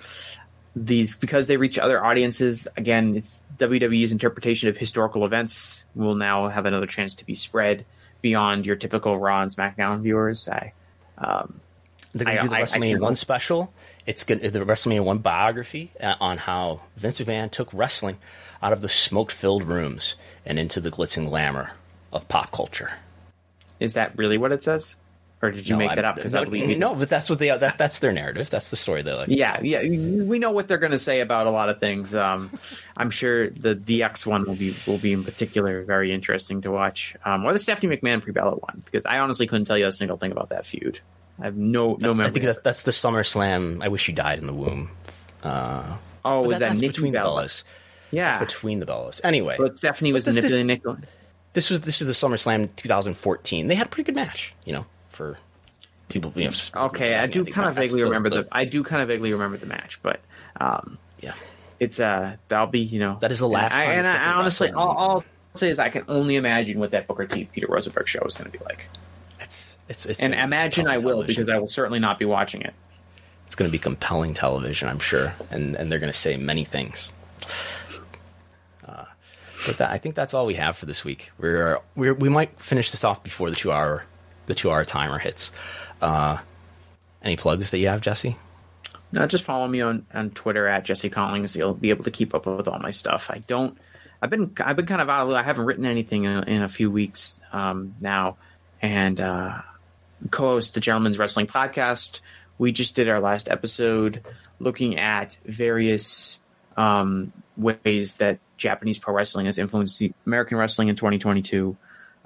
these 0.86 1.16
because 1.16 1.48
they 1.48 1.58
reach 1.58 1.78
other 1.80 2.04
audiences. 2.04 2.68
Again, 2.78 3.16
it's 3.16 3.42
WWE's 3.58 4.12
interpretation 4.12 4.70
of 4.70 4.78
historical 4.78 5.26
events 5.26 5.84
will 5.96 6.16
now 6.16 6.48
have 6.50 6.66
another 6.66 6.86
chance 6.88 7.16
to 7.16 7.26
be 7.26 7.34
spread 7.36 7.86
beyond 8.22 8.66
your 8.66 8.76
typical 8.76 9.18
Raw 9.18 9.42
and 9.42 9.52
SmackDown 9.52 10.02
viewers. 10.02 10.48
I 10.50 10.74
um, 11.18 11.60
They're 12.14 12.26
going 12.26 12.38
to 12.38 12.42
I- 12.42 12.44
do 12.44 12.50
the 12.50 12.56
I- 12.56 12.60
I 12.60 12.64
WrestleMania 12.64 12.90
can't- 12.92 13.02
one 13.02 13.16
special. 13.16 13.74
It's 14.06 14.24
going 14.24 14.40
the 14.40 14.60
WrestleMania 14.60 15.04
one 15.04 15.18
biography 15.18 15.92
uh, 16.00 16.16
on 16.22 16.38
how 16.38 16.82
Vince 16.96 17.20
McMahon 17.20 17.52
took 17.52 17.70
wrestling 17.74 18.18
out 18.64 18.72
of 18.74 18.82
the 18.82 18.90
smoke-filled 18.90 19.64
rooms 19.64 20.16
and 20.46 20.58
into 20.58 20.80
the 20.80 20.90
glitz 20.92 21.18
and 21.18 21.28
glamour 21.28 21.72
of 22.14 22.28
pop 22.30 22.52
culture. 22.52 22.94
is 23.80 23.94
that 23.96 24.18
really 24.18 24.38
what 24.38 24.52
it 24.52 24.64
says, 24.64 24.96
or 25.42 25.52
did 25.52 25.68
you 25.68 25.76
No, 25.76 25.80
make 25.80 25.92
I- 25.92 25.96
that 25.96 26.06
up? 26.06 26.16
Because 26.16 26.34
no, 26.34 26.42
I 26.42 26.46
believe 26.46 26.78
no, 26.78 26.96
but 26.96 27.10
that's 27.10 27.30
what 27.30 27.38
they 27.40 27.50
that, 27.56 27.78
that's 27.78 28.00
their 28.00 28.12
narrative. 28.12 28.50
That's 28.50 28.70
the 28.70 28.76
story 28.76 29.02
they 29.04 29.14
like. 29.14 29.30
Yeah, 29.30 29.60
yeah, 29.62 29.82
we 29.82 30.40
know 30.40 30.52
what 30.52 30.68
they're 30.68 30.78
going 30.80 30.92
to 30.94 31.00
say 31.00 31.22
about 31.22 31.46
a 31.48 31.52
lot 31.52 31.70
of 31.70 31.80
things. 31.80 32.16
Um, 32.16 32.52
I'm 32.96 33.12
sure 33.12 33.50
the 33.50 33.76
DX 33.76 34.26
one 34.26 34.46
will 34.46 34.56
be 34.56 34.76
will 34.88 34.98
be 34.98 35.14
in 35.14 35.24
particular 35.24 35.84
very 35.84 36.12
interesting 36.14 36.62
to 36.62 36.72
watch, 36.72 37.16
um, 37.26 37.46
or 37.46 37.54
the 37.54 37.60
Stephanie 37.60 37.96
McMahon 37.96 38.24
Brie 38.24 38.34
Bella 38.34 38.56
one, 38.56 38.82
because 38.86 39.06
I 39.06 39.20
honestly 39.20 39.46
couldn't 39.48 39.66
tell 39.66 39.78
you 39.78 39.86
a 39.88 39.92
single 39.92 40.18
thing 40.18 40.32
about 40.32 40.50
that 40.50 40.66
feud. 40.66 41.00
I 41.40 41.46
have 41.46 41.56
no 41.56 41.98
no 42.00 42.14
I 42.24 42.32
think 42.32 42.46
that's, 42.46 42.60
that's 42.64 42.82
the 42.84 42.92
SummerSlam. 42.92 43.84
I 43.84 43.90
wish 43.90 44.08
you 44.08 44.14
died 44.16 44.40
in 44.40 44.48
the 44.48 44.54
womb. 44.54 44.90
Uh, 45.44 45.98
oh, 46.26 46.42
was 46.48 46.58
that, 46.60 46.74
Nikki 46.74 46.88
between 46.88 47.14
Bella? 47.14 47.42
the 47.44 47.48
Bellas. 47.48 47.64
Yeah, 48.10 48.40
That's 48.40 48.54
between 48.54 48.80
the 48.80 48.86
Bellas. 48.88 49.22
Anyway, 49.24 49.56
but 49.60 49.78
Stephanie 49.78 50.14
was 50.14 50.24
But 50.24 50.34
this- 50.34 50.44
this- 50.46 50.52
manipulating 50.54 51.02
Nick. 51.02 51.10
this 51.54 51.70
was 51.70 51.82
this 51.82 52.02
is 52.02 52.08
the 52.08 52.14
SummerSlam 52.14 52.70
2014. 52.76 53.68
They 53.68 53.76
had 53.76 53.86
a 53.86 53.90
pretty 53.90 54.06
good 54.12 54.16
match, 54.16 54.54
you 54.66 54.74
know, 54.74 54.86
for 55.18 55.38
people. 56.10 56.32
Know, 56.36 56.52
Okay, 56.76 57.16
I 57.16 57.28
do 57.28 57.44
kind 57.44 57.68
of 57.68 57.76
vaguely 57.76 58.04
remember 58.04 58.30
the- 58.30 58.44
the, 58.44 58.48
I 58.52 58.64
do 58.66 58.84
kind 58.84 59.02
of 59.02 59.10
vaguely 59.10 59.34
remember 59.34 59.58
the 59.58 59.66
match, 59.66 60.00
but 60.02 60.22
um, 60.62 60.98
yeah. 61.20 61.34
it's 61.80 62.00
uh 62.00 62.38
that'll 62.48 62.68
be 62.68 62.80
you 62.80 63.00
know 63.00 63.18
That 63.20 63.32
is 63.32 63.40
the 63.40 63.48
last 63.48 63.74
And, 63.74 63.82
I, 63.90 63.94
and 63.94 64.08
I, 64.08 64.34
honestly, 64.34 64.72
all, 64.72 64.88
all 64.90 65.10
I'll 65.12 65.24
say 65.56 65.70
is 65.70 65.80
I 65.80 65.90
can 65.90 66.04
only 66.08 66.36
imagine 66.38 66.80
what 66.80 66.92
that 66.92 67.08
Booker 67.08 67.26
T 67.26 67.46
Peter 67.52 67.68
Rosenberg 67.68 68.08
show 68.08 68.22
is 68.26 68.36
going 68.36 68.50
to 68.50 68.58
be 68.58 68.64
like, 68.64 68.88
It's 69.42 69.76
it's, 69.90 70.06
it's 70.06 70.20
and 70.20 70.34
imagine 70.34 70.88
I 70.88 70.98
will 71.00 71.10
television. 71.16 71.44
because 71.44 71.54
I 71.54 71.60
will 71.60 71.68
certainly 71.68 72.00
not 72.00 72.20
be 72.20 72.26
watching 72.26 72.62
it. 72.62 72.74
it's 73.46 73.56
going 73.56 73.68
to 73.68 73.72
be 73.72 73.80
compelling 73.80 74.34
television, 74.34 74.88
I'm 74.88 75.00
sure, 75.00 75.34
and 75.52 75.76
and 75.76 75.92
they're 75.92 76.00
going 76.00 76.14
to 76.14 76.18
say 76.18 76.38
many 76.38 76.64
things. 76.64 77.12
Uh, 78.88 79.06
but 79.66 79.78
that, 79.78 79.92
I 79.92 79.98
think 79.98 80.16
that's 80.16 80.34
all 80.34 80.46
we 80.46 80.56
have 80.56 80.78
for 80.78 80.86
this 80.86 81.04
week. 81.04 81.32
We're, 81.38 81.80
we're 81.96 82.14
we 82.14 82.30
might 82.30 82.60
finish 82.62 82.92
this 82.92 83.04
off 83.04 83.24
before 83.24 83.50
the 83.50 83.56
two 83.56 83.72
hour 83.72 84.06
the 84.48 84.56
two 84.56 84.72
hour 84.72 84.84
timer 84.84 85.20
hits. 85.20 85.52
Uh, 86.02 86.38
any 87.22 87.38
plugs 87.38 87.72
that 87.72 87.78
you 87.78 87.88
have, 87.88 88.02
Jesse? 88.02 88.36
No, 89.12 89.26
just 89.26 89.44
follow 89.44 89.68
me 89.68 89.82
on, 89.82 90.06
on 90.14 90.32
Twitter 90.32 90.68
at 90.68 90.84
Jesse 90.84 91.10
Collings. 91.10 91.56
You'll 91.56 91.74
be 91.74 91.92
able 91.92 92.04
to 92.06 92.12
keep 92.12 92.34
up 92.36 92.46
with 92.46 92.68
all 92.68 92.80
my 92.80 92.92
stuff. 92.92 93.30
I 93.32 93.40
don't. 93.40 93.78
I've 94.22 94.30
been 94.30 94.52
I've 94.60 94.76
been 94.76 94.88
kind 94.88 95.02
of 95.02 95.10
out 95.10 95.28
of. 95.28 95.34
I 95.34 95.44
haven't 95.44 95.66
written 95.66 95.86
anything 95.86 96.26
in, 96.26 96.44
in 96.44 96.62
a 96.64 96.68
few 96.68 96.90
weeks 96.90 97.40
um, 97.52 97.96
now, 98.02 98.38
and 98.82 99.20
uh, 99.20 99.62
co-host 100.32 100.74
the 100.74 100.80
Gentleman's 100.80 101.18
Wrestling 101.18 101.48
Podcast. 101.48 102.22
We 102.58 102.72
just 102.72 102.96
did 102.96 103.08
our 103.08 103.20
last 103.20 103.50
episode 103.50 104.26
looking 104.60 104.98
at 104.98 105.38
various 105.46 106.40
um, 106.76 107.32
ways 107.56 108.14
that 108.16 108.40
Japanese 108.58 109.00
pro 109.00 109.14
wrestling 109.14 109.46
has 109.46 109.60
influenced 109.60 110.02
American 110.26 110.58
wrestling 110.58 110.88
in 110.88 110.96
2022. 110.96 111.78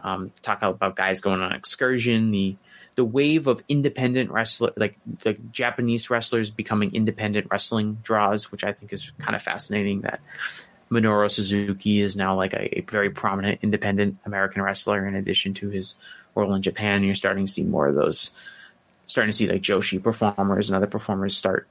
Um, 0.03 0.31
talk 0.41 0.61
about 0.61 0.95
guys 0.95 1.21
going 1.21 1.41
on 1.41 1.51
excursion, 1.51 2.31
the 2.31 2.55
the 2.95 3.05
wave 3.05 3.47
of 3.47 3.63
independent 3.69 4.31
wrestler, 4.31 4.71
like 4.75 4.97
the 5.23 5.33
Japanese 5.51 6.09
wrestlers 6.09 6.51
becoming 6.51 6.93
independent 6.93 7.47
wrestling 7.49 7.97
draws, 8.03 8.51
which 8.51 8.63
I 8.63 8.73
think 8.73 8.91
is 8.91 9.11
kind 9.19 9.35
of 9.35 9.41
fascinating. 9.41 10.01
That 10.01 10.19
Minoru 10.91 11.31
Suzuki 11.31 12.01
is 12.01 12.17
now 12.17 12.35
like 12.35 12.53
a, 12.53 12.79
a, 12.79 12.81
very 12.81 13.09
prominent 13.09 13.59
independent 13.61 14.17
American 14.25 14.61
wrestler 14.61 15.05
in 15.05 15.15
addition 15.15 15.53
to 15.55 15.69
his 15.69 15.95
role 16.35 16.53
in 16.53 16.61
Japan. 16.61 17.03
You're 17.03 17.15
starting 17.15 17.45
to 17.45 17.51
see 17.51 17.63
more 17.63 17.87
of 17.87 17.95
those, 17.95 18.31
starting 19.07 19.31
to 19.31 19.37
see 19.37 19.47
like 19.47 19.61
Joshi 19.61 20.03
performers 20.03 20.69
and 20.69 20.75
other 20.75 20.87
performers 20.87 21.37
start 21.37 21.67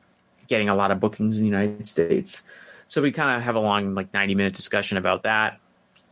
getting 0.47 0.71
a 0.71 0.75
lot 0.75 0.91
of 0.91 1.01
bookings 1.01 1.39
in 1.39 1.45
the 1.45 1.51
United 1.51 1.87
States. 1.87 2.43
So 2.89 3.03
we 3.03 3.13
kind 3.13 3.37
of 3.37 3.43
have 3.43 3.57
a 3.57 3.61
long, 3.61 3.95
like 3.95 4.13
90 4.15 4.35
minute 4.35 4.55
discussion 4.55 4.97
about 4.97 5.25
that. 5.25 5.61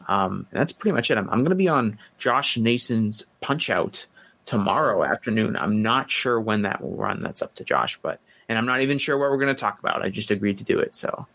Um, 0.09 0.47
that's 0.51 0.72
pretty 0.72 0.94
much 0.94 1.10
it. 1.10 1.18
I'm, 1.18 1.28
I'm 1.30 1.40
going 1.40 1.51
to 1.51 1.55
be 1.55 1.68
on 1.68 1.98
Josh 2.16 2.56
Nason's 2.56 3.24
Punch 3.40 3.70
Out 3.70 4.06
tomorrow 4.47 5.05
afternoon. 5.05 5.56
I'm 5.56 5.82
not 5.82 6.10
sure 6.10 6.40
when 6.40 6.62
that 6.62 6.80
will 6.80 6.97
run. 6.97 7.22
That's 7.22 7.43
up 7.43 7.55
to 7.56 7.64
Josh, 7.64 7.98
but 8.01 8.18
and 8.48 8.56
I'm 8.56 8.66
not 8.66 8.80
even 8.80 8.97
sure 8.97 9.18
what 9.18 9.30
we're 9.30 9.36
going 9.36 9.55
to 9.55 9.60
talk 9.60 9.78
about. 9.78 10.02
I 10.02 10.09
just 10.09 10.30
agreed 10.30 10.59
to 10.59 10.64
do 10.64 10.78
it. 10.78 10.97
So 10.97 11.26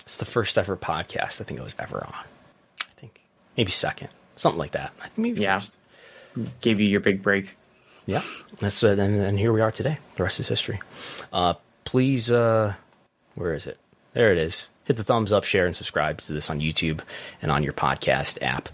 it's 0.00 0.16
the 0.16 0.24
first 0.24 0.56
ever 0.56 0.76
podcast 0.76 1.40
I 1.40 1.44
think 1.44 1.60
I 1.60 1.62
was 1.62 1.74
ever 1.78 1.98
on. 1.98 2.24
I 2.80 2.92
think 2.96 3.20
maybe 3.56 3.70
second, 3.70 4.08
something 4.36 4.58
like 4.58 4.72
that. 4.72 4.92
I 5.00 5.08
think 5.08 5.18
maybe 5.18 5.42
yeah. 5.42 5.58
First. 5.58 5.72
Gave 6.62 6.80
you 6.80 6.88
your 6.88 7.00
big 7.00 7.22
break. 7.22 7.56
Yeah, 8.06 8.22
that's 8.58 8.82
uh, 8.82 8.88
and, 8.88 9.20
and 9.20 9.38
here 9.38 9.52
we 9.52 9.60
are 9.60 9.70
today. 9.70 9.98
The 10.16 10.22
rest 10.22 10.40
is 10.40 10.48
history. 10.48 10.80
Uh, 11.30 11.54
please, 11.84 12.30
uh, 12.30 12.72
where 13.34 13.52
is 13.52 13.66
it? 13.66 13.78
There 14.14 14.32
it 14.32 14.38
is. 14.38 14.70
Hit 14.84 14.96
the 14.96 15.04
thumbs 15.04 15.32
up, 15.32 15.44
share, 15.44 15.66
and 15.66 15.76
subscribe 15.76 16.18
to 16.18 16.32
this 16.32 16.50
on 16.50 16.60
YouTube 16.60 17.00
and 17.40 17.52
on 17.52 17.62
your 17.62 17.72
podcast 17.72 18.38
app. 18.42 18.68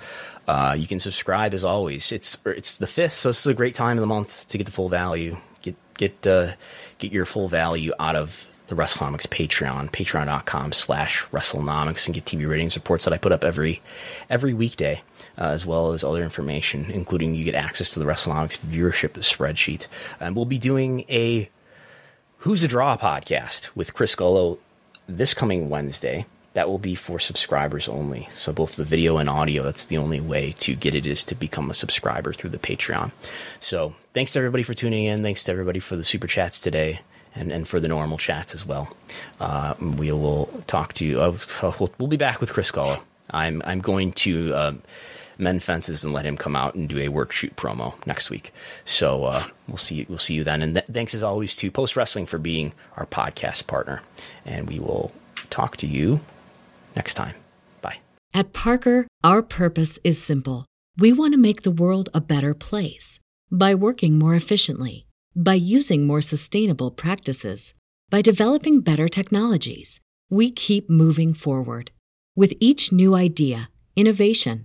Uh, 0.47 0.75
you 0.79 0.87
can 0.87 0.99
subscribe 0.99 1.53
as 1.53 1.65
always. 1.65 2.11
It's 2.11 2.39
it's 2.47 2.79
the 2.79 2.87
fifth, 2.87 3.19
so 3.19 3.29
this 3.29 3.41
is 3.41 3.47
a 3.47 3.55
great 3.55 3.75
time 3.75 3.99
of 3.99 4.01
the 4.01 4.07
month 4.07 4.49
to 4.49 4.57
get 4.57 4.65
the 4.65 4.73
full 4.73 4.89
value. 4.89 5.37
Get 5.61 5.77
get 5.99 6.27
uh, 6.27 6.53
get 6.99 7.13
your 7.13 7.27
full 7.27 7.49
value 7.49 7.93
out 8.01 8.17
of 8.17 8.47
the 8.69 8.75
WrestleNomics 8.75 9.27
Patreon, 9.29 9.91
patreon.com 9.91 10.73
slash 10.73 11.25
WrestleNomics, 11.27 12.07
and 12.07 12.15
get 12.15 12.25
TV 12.25 12.49
ratings 12.49 12.77
reports 12.77 13.05
that 13.05 13.13
I 13.13 13.19
put 13.19 13.33
up 13.33 13.45
every 13.45 13.83
every 14.31 14.55
weekday, 14.55 15.03
uh, 15.37 15.49
as 15.49 15.67
well 15.67 15.93
as 15.93 16.05
other 16.05 16.23
information, 16.23 16.91
including 16.91 17.35
you 17.35 17.45
get 17.45 17.55
access 17.55 17.91
to 17.91 17.99
the 18.01 18.07
WrestleNomics 18.07 18.59
viewership 18.59 19.13
spreadsheet. 19.13 19.87
And 20.21 20.35
we'll 20.35 20.47
be 20.47 20.59
doing 20.59 21.05
a 21.11 21.51
Who's 22.39 22.63
a 22.63 22.69
Draw 22.69 22.97
podcast 22.97 23.71
with 23.75 23.93
Chris 23.93 24.15
Gullo 24.15 24.59
this 25.09 25.35
coming 25.35 25.69
Wednesday. 25.69 26.27
That 26.55 26.69
will 26.69 26.79
be 26.79 26.95
for 26.95 27.19
subscribers 27.19 27.89
only. 27.89 28.29
So 28.35 28.53
both 28.53 28.77
the 28.77 28.85
video 28.85 29.19
and 29.19 29.29
audio, 29.29 29.63
that's 29.63 29.85
the 29.85 29.99
only 29.99 30.21
way 30.21 30.53
to 30.59 30.75
get 30.75 30.95
it 30.95 31.07
is 31.07 31.23
to 31.25 31.35
become 31.35 31.71
a 31.71 31.75
subscriber 31.75 32.33
through 32.33 32.51
the 32.51 32.59
Patreon. 32.59 33.13
So 33.61 33.95
thanks 34.13 34.33
to 34.33 34.41
everybody 34.41 34.65
for 34.65 34.75
tuning 34.75 35.05
in. 35.05 35.23
Thanks 35.23 35.45
to 35.45 35.53
everybody 35.53 35.79
for 35.79 35.95
the 35.95 36.03
super 36.03 36.27
chats 36.27 36.61
today 36.61 37.01
and, 37.35 37.53
and 37.53 37.69
for 37.69 37.79
the 37.81 37.89
normal 37.89 38.19
chats 38.19 38.55
as 38.55 38.67
well. 38.67 38.95
Uh, 39.41 39.75
we 39.81 40.11
will 40.11 40.47
talk 40.67 40.95
to 40.95 41.07
you. 41.07 41.21
Uh, 41.21 41.37
we'll, 41.63 41.93
we'll, 41.99 42.09
be 42.09 42.17
back 42.17 42.41
with 42.41 42.53
Chris 42.53 42.73
Gullo. 42.73 43.03
I'm 43.31 43.63
I'm 43.65 43.81
going 43.81 44.13
to 44.13 44.55
uh, 44.55 44.73
mend 45.39 45.63
fences 45.63 46.05
and 46.05 46.13
let 46.13 46.27
him 46.27 46.37
come 46.37 46.55
out 46.55 46.75
and 46.75 46.89
do 46.89 46.99
a 46.99 47.09
work 47.09 47.33
shoot 47.33 47.57
promo 47.57 47.95
next 48.07 48.29
week. 48.29 48.53
So 48.85 49.25
uh, 49.25 49.45
we'll 49.67 49.77
see 49.77 50.05
we'll 50.09 50.19
see 50.19 50.35
you 50.35 50.45
then. 50.45 50.63
And 50.63 50.75
th- 50.75 50.87
thanks 50.93 51.15
as 51.15 51.23
always 51.23 51.57
to 51.57 51.71
Post 51.71 51.97
Wrestling 51.97 52.27
for 52.27 52.39
being 52.39 52.73
our 52.97 53.07
podcast 53.07 53.67
partner. 53.67 54.03
And 54.45 54.69
we 54.69 54.79
will 54.79 55.13
talk 55.51 55.77
to 55.79 55.87
you 55.87 56.21
next 56.97 57.15
time. 57.15 57.35
Bye. 57.81 57.99
At 58.35 58.53
Parker, 58.53 59.07
our 59.25 59.43
purpose 59.43 59.99
is 60.05 60.23
simple. 60.23 60.67
We 60.97 61.13
want 61.13 61.33
to 61.35 61.39
make 61.39 61.63
the 61.63 61.71
world 61.71 62.09
a 62.13 62.21
better 62.21 62.55
place 62.55 63.21
by 63.51 63.75
working 63.75 64.19
more 64.19 64.35
efficiently 64.35 65.07
by 65.39 65.55
using 65.55 66.05
more 66.05 66.21
sustainable 66.21 66.91
practices, 66.91 67.73
by 68.11 68.21
developing 68.21 68.81
better 68.81 69.07
technologies, 69.07 70.01
we 70.29 70.51
keep 70.51 70.91
moving 70.91 71.33
forward. 71.33 71.93
With 72.35 72.55
each 72.59 72.91
new 72.91 73.15
idea, 73.15 73.71
innovation, 73.95 74.65